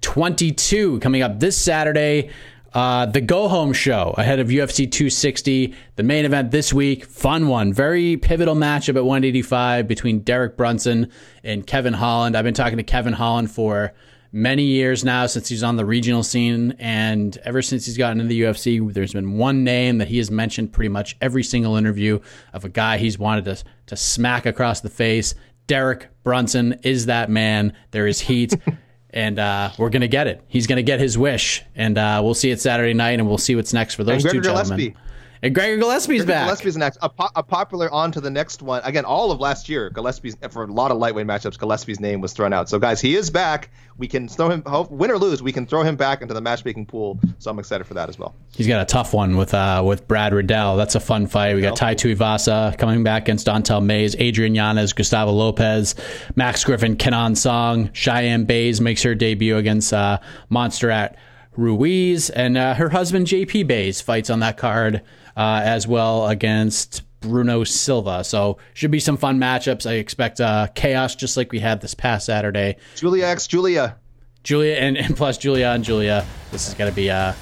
22 0.01 0.99
coming 0.99 1.23
up 1.23 1.39
this 1.39 1.57
Saturday. 1.57 2.29
Uh, 2.77 3.07
the 3.07 3.19
go 3.19 3.47
home 3.47 3.73
show 3.73 4.13
ahead 4.19 4.37
of 4.37 4.49
UFC 4.49 4.81
260, 4.81 5.73
the 5.95 6.03
main 6.03 6.25
event 6.25 6.51
this 6.51 6.71
week. 6.71 7.05
Fun 7.05 7.47
one. 7.47 7.73
Very 7.73 8.17
pivotal 8.17 8.53
matchup 8.53 8.89
at 8.89 9.03
185 9.03 9.87
between 9.87 10.19
Derek 10.19 10.55
Brunson 10.55 11.11
and 11.43 11.65
Kevin 11.65 11.93
Holland. 11.93 12.37
I've 12.37 12.43
been 12.43 12.53
talking 12.53 12.77
to 12.77 12.83
Kevin 12.83 13.13
Holland 13.13 13.49
for 13.49 13.93
many 14.31 14.61
years 14.61 15.03
now 15.03 15.25
since 15.25 15.49
he's 15.49 15.63
on 15.63 15.75
the 15.75 15.85
regional 15.85 16.21
scene. 16.21 16.75
And 16.77 17.35
ever 17.37 17.63
since 17.63 17.87
he's 17.87 17.97
gotten 17.97 18.19
into 18.19 18.29
the 18.29 18.41
UFC, 18.43 18.93
there's 18.93 19.13
been 19.13 19.39
one 19.39 19.63
name 19.63 19.97
that 19.97 20.07
he 20.07 20.19
has 20.19 20.29
mentioned 20.29 20.71
pretty 20.71 20.89
much 20.89 21.17
every 21.19 21.43
single 21.43 21.77
interview 21.77 22.19
of 22.53 22.63
a 22.63 22.69
guy 22.69 22.99
he's 22.99 23.17
wanted 23.17 23.45
to, 23.45 23.63
to 23.87 23.97
smack 23.97 24.45
across 24.45 24.81
the 24.81 24.89
face. 24.91 25.33
Derek 25.65 26.09
Brunson 26.21 26.79
is 26.83 27.07
that 27.07 27.31
man. 27.31 27.73
There 27.89 28.05
is 28.05 28.19
heat. 28.19 28.53
and 29.11 29.39
uh, 29.39 29.71
we're 29.77 29.89
gonna 29.89 30.07
get 30.07 30.27
it. 30.27 30.43
He's 30.47 30.67
gonna 30.67 30.81
get 30.83 30.99
his 30.99 31.17
wish, 31.17 31.63
and 31.75 31.97
uh, 31.97 32.21
we'll 32.23 32.33
see 32.33 32.51
it 32.51 32.59
Saturday 32.59 32.93
night, 32.93 33.19
and 33.19 33.27
we'll 33.27 33.37
see 33.37 33.55
what's 33.55 33.73
next 33.73 33.95
for 33.95 34.03
those 34.03 34.23
two 34.23 34.41
gentlemen. 34.41 34.77
Gillespie. 34.77 34.95
And 35.41 35.53
Gregor 35.53 35.77
Gillespie's 35.77 36.25
Gregor 36.25 36.39
back. 36.39 36.45
Gillespie's 36.47 36.77
next. 36.77 36.97
A, 37.01 37.09
po- 37.09 37.29
a, 37.35 37.43
popular 37.43 37.91
on 37.91 38.11
to 38.11 38.21
the 38.21 38.29
next 38.29 38.61
one. 38.61 38.81
Again, 38.83 39.05
all 39.05 39.31
of 39.31 39.39
last 39.39 39.69
year, 39.69 39.89
Gillespie's 39.89 40.35
for 40.49 40.63
a 40.63 40.67
lot 40.71 40.91
of 40.91 40.97
lightweight 40.97 41.27
matchups, 41.27 41.59
Gillespie's 41.59 41.99
name 41.99 42.21
was 42.21 42.33
thrown 42.33 42.53
out. 42.53 42.69
So 42.69 42.79
guys, 42.79 42.99
he 43.01 43.15
is 43.15 43.29
back. 43.29 43.69
We 43.97 44.07
can 44.07 44.27
throw 44.27 44.49
him, 44.49 44.63
win 44.89 45.09
or 45.09 45.17
lose, 45.17 45.41
we 45.41 45.51
can 45.51 45.65
throw 45.65 45.81
him 45.81 45.95
back 45.95 46.21
into 46.21 46.33
the 46.33 46.41
matchmaking 46.41 46.85
pool. 46.85 47.19
So 47.39 47.49
I'm 47.49 47.57
excited 47.57 47.85
for 47.85 47.95
that 47.95 48.09
as 48.09 48.19
well. 48.19 48.35
He's 48.53 48.67
got 48.67 48.81
a 48.81 48.85
tough 48.85 49.13
one 49.13 49.37
with 49.37 49.53
uh, 49.53 49.83
with 49.85 50.07
Brad 50.07 50.33
Riddell. 50.33 50.77
That's 50.77 50.95
a 50.95 50.99
fun 50.99 51.27
fight. 51.27 51.55
We 51.55 51.61
got 51.61 51.75
Tai 51.75 51.95
Tuivasa 51.95 52.77
coming 52.77 53.03
back 53.03 53.23
against 53.23 53.45
Don'Tale 53.45 53.81
Mayes, 53.81 54.15
Adrian 54.19 54.55
Yanez, 54.55 54.93
Gustavo 54.93 55.31
Lopez, 55.31 55.95
Max 56.35 56.63
Griffin, 56.63 56.95
Kenan 56.95 57.35
Song, 57.35 57.89
Cheyenne 57.93 58.45
Buys 58.45 58.81
makes 58.81 59.03
her 59.03 59.15
debut 59.15 59.57
against 59.57 59.93
uh, 59.93 60.19
Montserrat 60.49 61.17
Ruiz, 61.55 62.29
and 62.29 62.57
uh, 62.57 62.75
her 62.75 62.89
husband 62.89 63.27
JP 63.27 63.67
Buys 63.67 63.99
fights 63.99 64.29
on 64.29 64.39
that 64.41 64.57
card 64.57 65.01
uh, 65.37 65.61
as 65.63 65.87
well 65.87 66.27
against 66.27 67.03
Bruno 67.21 67.63
Silva. 67.63 68.23
So 68.23 68.57
should 68.73 68.91
be 68.91 68.99
some 68.99 69.15
fun 69.15 69.39
matchups. 69.39 69.89
I 69.89 69.93
expect 69.93 70.41
uh, 70.41 70.67
chaos 70.75 71.15
just 71.15 71.37
like 71.37 71.51
we 71.51 71.59
had 71.59 71.79
this 71.79 71.93
past 71.93 72.25
Saturday. 72.25 72.77
Julia 72.95 73.27
X 73.27 73.47
Julia. 73.47 73.97
Julia 74.43 74.75
and, 74.75 74.97
and 74.97 75.15
plus 75.15 75.37
Julia 75.37 75.67
and 75.67 75.83
Julia. 75.83 76.25
This 76.51 76.67
is 76.67 76.73
going 76.73 76.89
to 76.91 76.95
be 76.95 77.09
uh, 77.09 77.33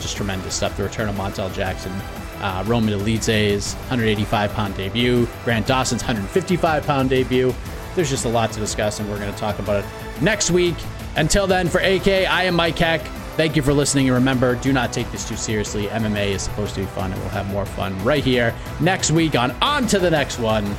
just 0.00 0.16
tremendous 0.16 0.54
stuff. 0.54 0.76
The 0.76 0.84
return 0.84 1.08
of 1.08 1.16
Montel 1.16 1.52
Jackson. 1.52 1.92
Uh, 2.40 2.64
Roman 2.66 2.98
Dolidze's 2.98 3.74
185 3.74 4.52
pound 4.54 4.74
debut, 4.74 5.28
Grant 5.44 5.66
Dawson's 5.66 6.02
155 6.02 6.86
pound 6.86 7.10
debut. 7.10 7.54
There's 7.94 8.08
just 8.08 8.24
a 8.24 8.30
lot 8.30 8.50
to 8.52 8.60
discuss, 8.60 8.98
and 8.98 9.10
we're 9.10 9.18
going 9.18 9.30
to 9.30 9.38
talk 9.38 9.58
about 9.58 9.84
it 9.84 10.22
next 10.22 10.50
week. 10.50 10.76
Until 11.16 11.46
then, 11.46 11.68
for 11.68 11.80
AK, 11.80 12.08
I 12.08 12.44
am 12.44 12.54
Mike 12.54 12.78
Heck. 12.78 13.02
Thank 13.40 13.56
you 13.56 13.62
for 13.62 13.72
listening. 13.72 14.06
And 14.06 14.14
remember, 14.14 14.54
do 14.56 14.70
not 14.70 14.92
take 14.92 15.10
this 15.10 15.26
too 15.26 15.34
seriously. 15.34 15.86
MMA 15.86 16.32
is 16.32 16.42
supposed 16.42 16.74
to 16.74 16.80
be 16.80 16.86
fun, 16.88 17.10
and 17.10 17.18
we'll 17.22 17.30
have 17.30 17.46
more 17.46 17.64
fun 17.64 17.98
right 18.04 18.22
here 18.22 18.54
next 18.80 19.12
week 19.12 19.34
on 19.34 19.52
On 19.62 19.86
to 19.86 19.98
the 19.98 20.10
Next 20.10 20.38
One, 20.38 20.76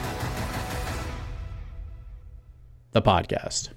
the 2.91 3.01
podcast. 3.01 3.69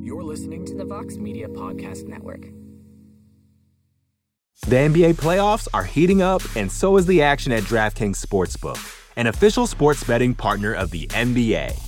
You're 0.00 0.24
listening 0.24 0.64
to 0.64 0.74
the 0.74 0.84
Vox 0.84 1.18
Media 1.18 1.46
Podcast 1.46 2.08
Network. 2.08 2.40
The 4.66 4.74
NBA 4.74 5.14
playoffs 5.14 5.68
are 5.72 5.84
heating 5.84 6.20
up, 6.20 6.42
and 6.56 6.72
so 6.72 6.96
is 6.96 7.06
the 7.06 7.22
action 7.22 7.52
at 7.52 7.62
DraftKings 7.62 8.16
Sportsbook, 8.16 8.98
an 9.14 9.28
official 9.28 9.68
sports 9.68 10.02
betting 10.02 10.34
partner 10.34 10.74
of 10.74 10.90
the 10.90 11.06
NBA. 11.06 11.87